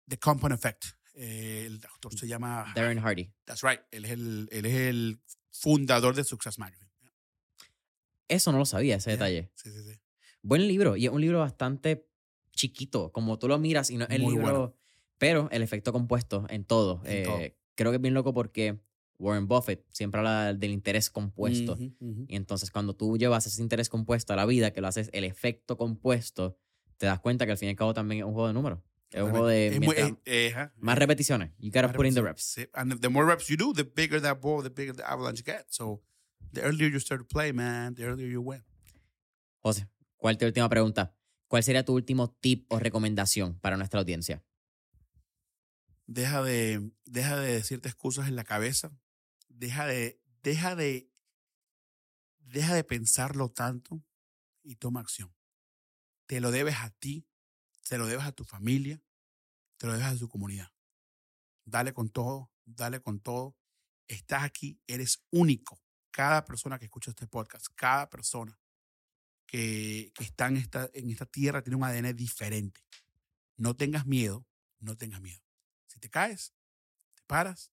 the 0.07 0.17
Compound 0.17 0.53
Effect, 0.53 0.85
Eh, 1.15 1.65
el 1.67 1.79
autor 1.91 2.17
se 2.17 2.27
llama 2.27 2.71
Darren 2.73 2.97
Hardy. 2.97 3.29
That's 3.45 3.61
right. 3.61 3.81
Él 3.91 4.05
es 4.05 4.11
el, 4.11 4.47
él 4.51 4.65
es 4.65 4.73
el 4.73 5.19
fundador 5.51 6.15
de 6.15 6.23
Success 6.23 6.57
Magazine. 6.57 6.89
Eso 8.33 8.51
no 8.51 8.57
lo 8.57 8.65
sabía, 8.65 8.95
ese 8.97 9.11
Yeah. 9.11 9.17
detalle. 9.17 9.51
Sí, 9.55 9.69
sí, 9.71 9.83
sí. 9.83 9.99
Buen 10.41 10.67
libro. 10.67 10.95
Y 10.97 11.05
es 11.05 11.11
un 11.11 11.21
libro 11.21 11.39
bastante 11.39 12.07
chiquito. 12.51 13.11
Como 13.11 13.39
tú 13.39 13.47
lo 13.47 13.57
miras 13.59 13.89
y 13.89 13.97
no 13.97 14.05
es 14.05 14.11
el 14.11 14.21
libro. 14.21 14.41
bueno. 14.41 14.75
Pero 15.17 15.47
el 15.51 15.61
efecto 15.61 15.93
compuesto 15.93 16.45
en 16.49 16.65
todo. 16.65 17.01
En 17.05 17.17
eh, 17.17 17.23
todo. 17.23 17.39
Creo 17.75 17.91
que 17.91 17.95
es 17.95 18.01
bien 18.01 18.13
loco 18.13 18.33
porque 18.33 18.79
Warren 19.19 19.47
Buffett 19.47 19.85
siempre 19.91 20.19
habla 20.19 20.53
del 20.53 20.71
interés 20.71 21.09
compuesto. 21.09 21.77
Y 21.79 22.35
entonces 22.35 22.71
cuando 22.71 22.95
tú 22.95 23.17
llevas 23.17 23.45
ese 23.47 23.61
interés 23.61 23.87
compuesto 23.89 24.33
a 24.33 24.35
la 24.35 24.45
vida, 24.45 24.71
que 24.71 24.81
lo 24.81 24.87
haces 24.87 25.09
el 25.13 25.23
efecto 25.23 25.77
compuesto, 25.77 26.57
te 26.97 27.05
das 27.05 27.19
cuenta 27.19 27.45
que 27.45 27.51
al 27.53 27.57
fin 27.57 27.67
y 27.67 27.71
al 27.71 27.75
cabo 27.77 27.93
también 27.93 28.19
es 28.21 28.25
un 28.25 28.33
juego 28.33 28.47
de 28.47 28.53
números. 28.53 28.79
Es 29.11 29.21
un 29.21 29.29
juego 29.29 29.47
de 29.47 29.77
mientras- 29.79 30.09
eh, 30.25 30.51
eh, 30.55 30.69
más 30.77 30.97
repeticiones. 30.97 31.51
You 31.59 31.69
gotta 31.71 31.93
put 31.93 32.05
in 32.07 32.15
the 32.15 32.21
reps. 32.21 32.57
And 32.73 32.99
the 32.99 33.09
more 33.09 33.25
reps 33.27 33.47
you 33.47 33.55
do, 33.55 33.71
the 33.73 33.83
bigger 33.83 34.19
that 34.21 34.39
ball, 34.41 34.61
the 34.63 34.69
bigger 34.69 34.93
the 34.95 35.03
avalanche 35.03 35.43
gets. 35.45 35.75
So 35.75 36.01
the 36.53 36.61
earlier 36.61 36.89
you 36.89 36.99
start 36.99 37.21
to 37.21 37.27
play, 37.27 37.51
man, 37.51 37.95
the 37.95 38.03
earlier 38.03 38.29
you 38.29 38.41
win. 38.41 38.63
José, 39.59 39.87
¿cuál 40.17 40.33
es 40.33 40.39
tu 40.39 40.45
última 40.45 40.69
pregunta? 40.69 41.15
¿Cuál 41.47 41.63
sería 41.63 41.85
tu 41.85 41.93
último 41.93 42.31
tip 42.41 42.65
o 42.71 42.79
recomendación 42.79 43.59
para 43.59 43.77
nuestra 43.77 43.99
audiencia? 43.99 44.43
Deja 46.05 46.41
de, 46.41 46.91
deja 47.05 47.37
de 47.37 47.53
decirte 47.53 47.89
excusas 47.89 48.27
en 48.27 48.35
la 48.35 48.43
cabeza. 48.43 48.91
Deja 49.49 49.85
de, 49.85 50.19
deja 50.41 50.75
de, 50.75 51.09
deja 52.39 52.73
de 52.75 52.83
pensarlo 52.83 53.49
tanto 53.49 54.03
y 54.63 54.75
toma 54.75 54.99
acción. 54.99 55.33
Te 56.25 56.39
lo 56.41 56.51
debes 56.51 56.75
a 56.77 56.89
ti, 56.89 57.27
te 57.87 57.97
lo 57.97 58.07
debes 58.07 58.25
a 58.25 58.31
tu 58.31 58.43
familia, 58.43 59.01
te 59.77 59.87
lo 59.87 59.93
debes 59.93 60.07
a 60.07 60.17
tu 60.17 60.27
comunidad. 60.27 60.71
Dale 61.65 61.93
con 61.93 62.09
todo, 62.09 62.51
dale 62.65 62.99
con 63.01 63.19
todo. 63.19 63.55
Estás 64.07 64.43
aquí, 64.43 64.81
eres 64.87 65.23
único. 65.31 65.82
Cada 66.13 66.45
persona 66.45 66.77
que 66.77 66.85
escucha 66.85 67.09
este 67.09 67.25
podcast, 67.25 67.65
cada 67.73 68.07
persona 68.07 68.55
que, 69.47 70.11
que 70.13 70.23
está 70.23 70.47
en 70.47 70.57
esta, 70.57 70.91
en 70.93 71.09
esta 71.09 71.25
tierra 71.25 71.63
tiene 71.63 71.75
un 71.75 71.83
ADN 71.83 72.15
diferente. 72.15 72.81
No 73.57 73.75
tengas 73.75 74.05
miedo, 74.05 74.45
no 74.79 74.95
tengas 74.95 75.21
miedo. 75.21 75.41
Si 75.87 75.99
te 75.99 76.11
caes, 76.11 76.53
te 77.15 77.23
paras, 77.25 77.71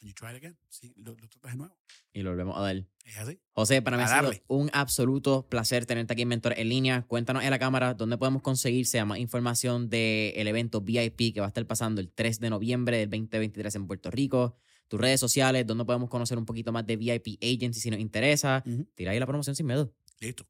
and 0.00 0.08
you 0.08 0.14
try 0.14 0.30
it 0.30 0.36
again. 0.36 0.58
Sí, 0.68 0.92
lo, 0.96 1.12
lo 1.12 1.28
tratas 1.28 1.52
de 1.52 1.56
nuevo. 1.56 1.78
Y 2.12 2.22
lo 2.22 2.30
volvemos 2.30 2.58
a 2.58 2.60
dar. 2.60 2.76
Es 3.04 3.16
así. 3.16 3.40
José, 3.52 3.80
para 3.80 3.96
mí 3.96 4.02
ha 4.02 4.20
sido 4.20 4.32
un 4.48 4.68
absoluto 4.74 5.48
placer 5.48 5.86
tenerte 5.86 6.12
aquí 6.12 6.22
en 6.22 6.28
Mentor 6.28 6.58
en 6.58 6.68
línea. 6.68 7.06
Cuéntanos 7.06 7.42
en 7.42 7.50
la 7.50 7.58
cámara 7.58 7.94
dónde 7.94 8.18
podemos 8.18 8.42
conseguirse 8.42 9.02
más 9.06 9.18
información 9.18 9.88
del 9.88 10.46
evento 10.46 10.82
VIP 10.82 11.32
que 11.32 11.40
va 11.40 11.46
a 11.46 11.48
estar 11.48 11.66
pasando 11.66 12.02
el 12.02 12.10
3 12.10 12.38
de 12.38 12.50
noviembre 12.50 12.98
del 12.98 13.08
2023 13.08 13.74
en 13.76 13.86
Puerto 13.86 14.10
Rico. 14.10 14.58
Tus 14.88 15.00
redes 15.00 15.20
sociales, 15.20 15.66
dónde 15.66 15.84
podemos 15.84 16.08
conocer 16.08 16.38
un 16.38 16.46
poquito 16.46 16.72
más 16.72 16.86
de 16.86 16.96
VIP 16.96 17.38
Agency 17.42 17.80
si 17.80 17.90
nos 17.90 18.00
interesa. 18.00 18.62
Ujú. 18.66 18.88
Tira 18.94 19.12
ahí 19.12 19.20
la 19.20 19.26
promoción 19.26 19.54
sin 19.54 19.66
miedo. 19.66 19.94
Listo. 20.20 20.46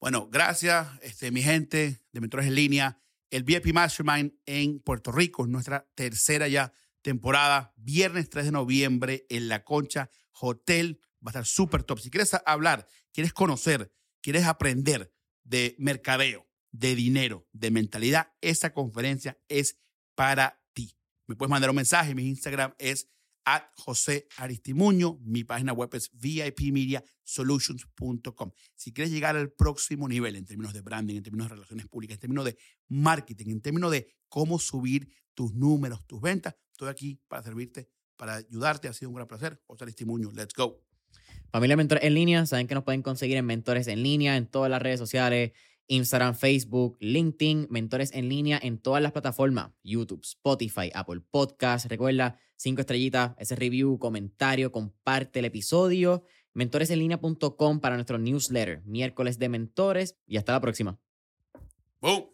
Bueno, 0.00 0.28
gracias, 0.30 0.86
este, 1.02 1.30
mi 1.30 1.42
gente 1.42 2.02
de 2.12 2.20
Mentores 2.20 2.46
en 2.46 2.54
Línea. 2.54 3.00
El 3.30 3.42
VIP 3.42 3.72
Mastermind 3.72 4.32
en 4.46 4.78
Puerto 4.78 5.10
Rico, 5.10 5.46
nuestra 5.46 5.88
tercera 5.94 6.46
ya 6.46 6.72
temporada, 7.02 7.72
viernes 7.76 8.30
3 8.30 8.46
de 8.46 8.52
noviembre 8.52 9.26
en 9.28 9.48
La 9.48 9.64
Concha 9.64 10.10
Hotel. 10.40 11.00
Va 11.26 11.28
a 11.28 11.30
estar 11.30 11.46
súper 11.46 11.82
top. 11.82 11.98
Si 11.98 12.10
quieres 12.10 12.30
hablar, 12.46 12.86
quieres 13.12 13.32
conocer, 13.32 13.92
quieres 14.20 14.44
aprender 14.44 15.12
de 15.42 15.74
mercadeo, 15.78 16.46
de 16.70 16.94
dinero, 16.94 17.46
de 17.52 17.70
mentalidad, 17.70 18.32
esa 18.40 18.72
conferencia 18.72 19.38
es 19.48 19.78
para 20.14 20.60
ti. 20.72 20.96
Me 21.26 21.36
puedes 21.36 21.50
mandar 21.50 21.70
un 21.70 21.76
mensaje. 21.76 22.14
Mi 22.14 22.26
Instagram 22.28 22.74
es 22.78 23.08
at 23.44 23.62
José 23.76 24.26
Aristimuño. 24.36 25.18
Mi 25.22 25.44
página 25.44 25.72
web 25.72 25.90
es 25.94 26.10
vipmediasolutions.com. 26.14 28.50
Si 28.74 28.92
quieres 28.92 29.12
llegar 29.12 29.36
al 29.36 29.52
próximo 29.52 30.08
nivel 30.08 30.34
en 30.36 30.44
términos 30.44 30.72
de 30.72 30.80
branding, 30.80 31.16
en 31.16 31.22
términos 31.22 31.48
de 31.48 31.54
relaciones 31.54 31.86
públicas, 31.88 32.16
en 32.16 32.20
términos 32.20 32.44
de 32.44 32.56
marketing, 32.88 33.50
en 33.50 33.60
términos 33.60 33.90
de 33.90 34.08
cómo 34.28 34.58
subir 34.58 35.08
tus 35.34 35.54
números, 35.54 36.06
tus 36.06 36.20
ventas, 36.20 36.54
estoy 36.72 36.88
aquí 36.88 37.20
para 37.28 37.42
servirte, 37.42 37.88
para 38.16 38.36
ayudarte. 38.36 38.88
Ha 38.88 38.92
sido 38.92 39.10
un 39.10 39.16
gran 39.16 39.28
placer. 39.28 39.60
José 39.66 39.84
Aristimuño, 39.84 40.30
let's 40.32 40.54
go. 40.54 40.82
Familia 41.50 41.76
Mentores 41.76 42.04
en 42.04 42.14
línea, 42.14 42.46
saben 42.46 42.66
que 42.66 42.74
nos 42.74 42.84
pueden 42.84 43.02
conseguir 43.02 43.36
en 43.36 43.46
Mentores 43.46 43.86
en 43.86 44.02
línea 44.02 44.36
en 44.36 44.46
todas 44.46 44.70
las 44.70 44.82
redes 44.82 44.98
sociales, 44.98 45.52
Instagram, 45.88 46.34
Facebook, 46.34 46.96
LinkedIn, 47.00 47.68
Mentores 47.70 48.12
en 48.12 48.28
línea 48.28 48.58
en 48.62 48.78
todas 48.78 49.02
las 49.02 49.12
plataformas, 49.12 49.72
YouTube, 49.82 50.22
Spotify, 50.22 50.90
Apple 50.94 51.20
Podcast. 51.30 51.86
Recuerda, 51.86 52.38
cinco 52.56 52.80
estrellitas, 52.80 53.32
ese 53.38 53.56
review, 53.56 53.98
comentario, 53.98 54.72
comparte 54.72 55.40
el 55.40 55.44
episodio. 55.46 56.24
Mentoresenlinea.com 56.54 57.80
para 57.80 57.96
nuestro 57.96 58.18
newsletter, 58.18 58.82
miércoles 58.84 59.38
de 59.38 59.48
mentores 59.48 60.16
y 60.26 60.36
hasta 60.36 60.52
la 60.52 60.60
próxima. 60.60 60.98
Boom. 62.00 62.26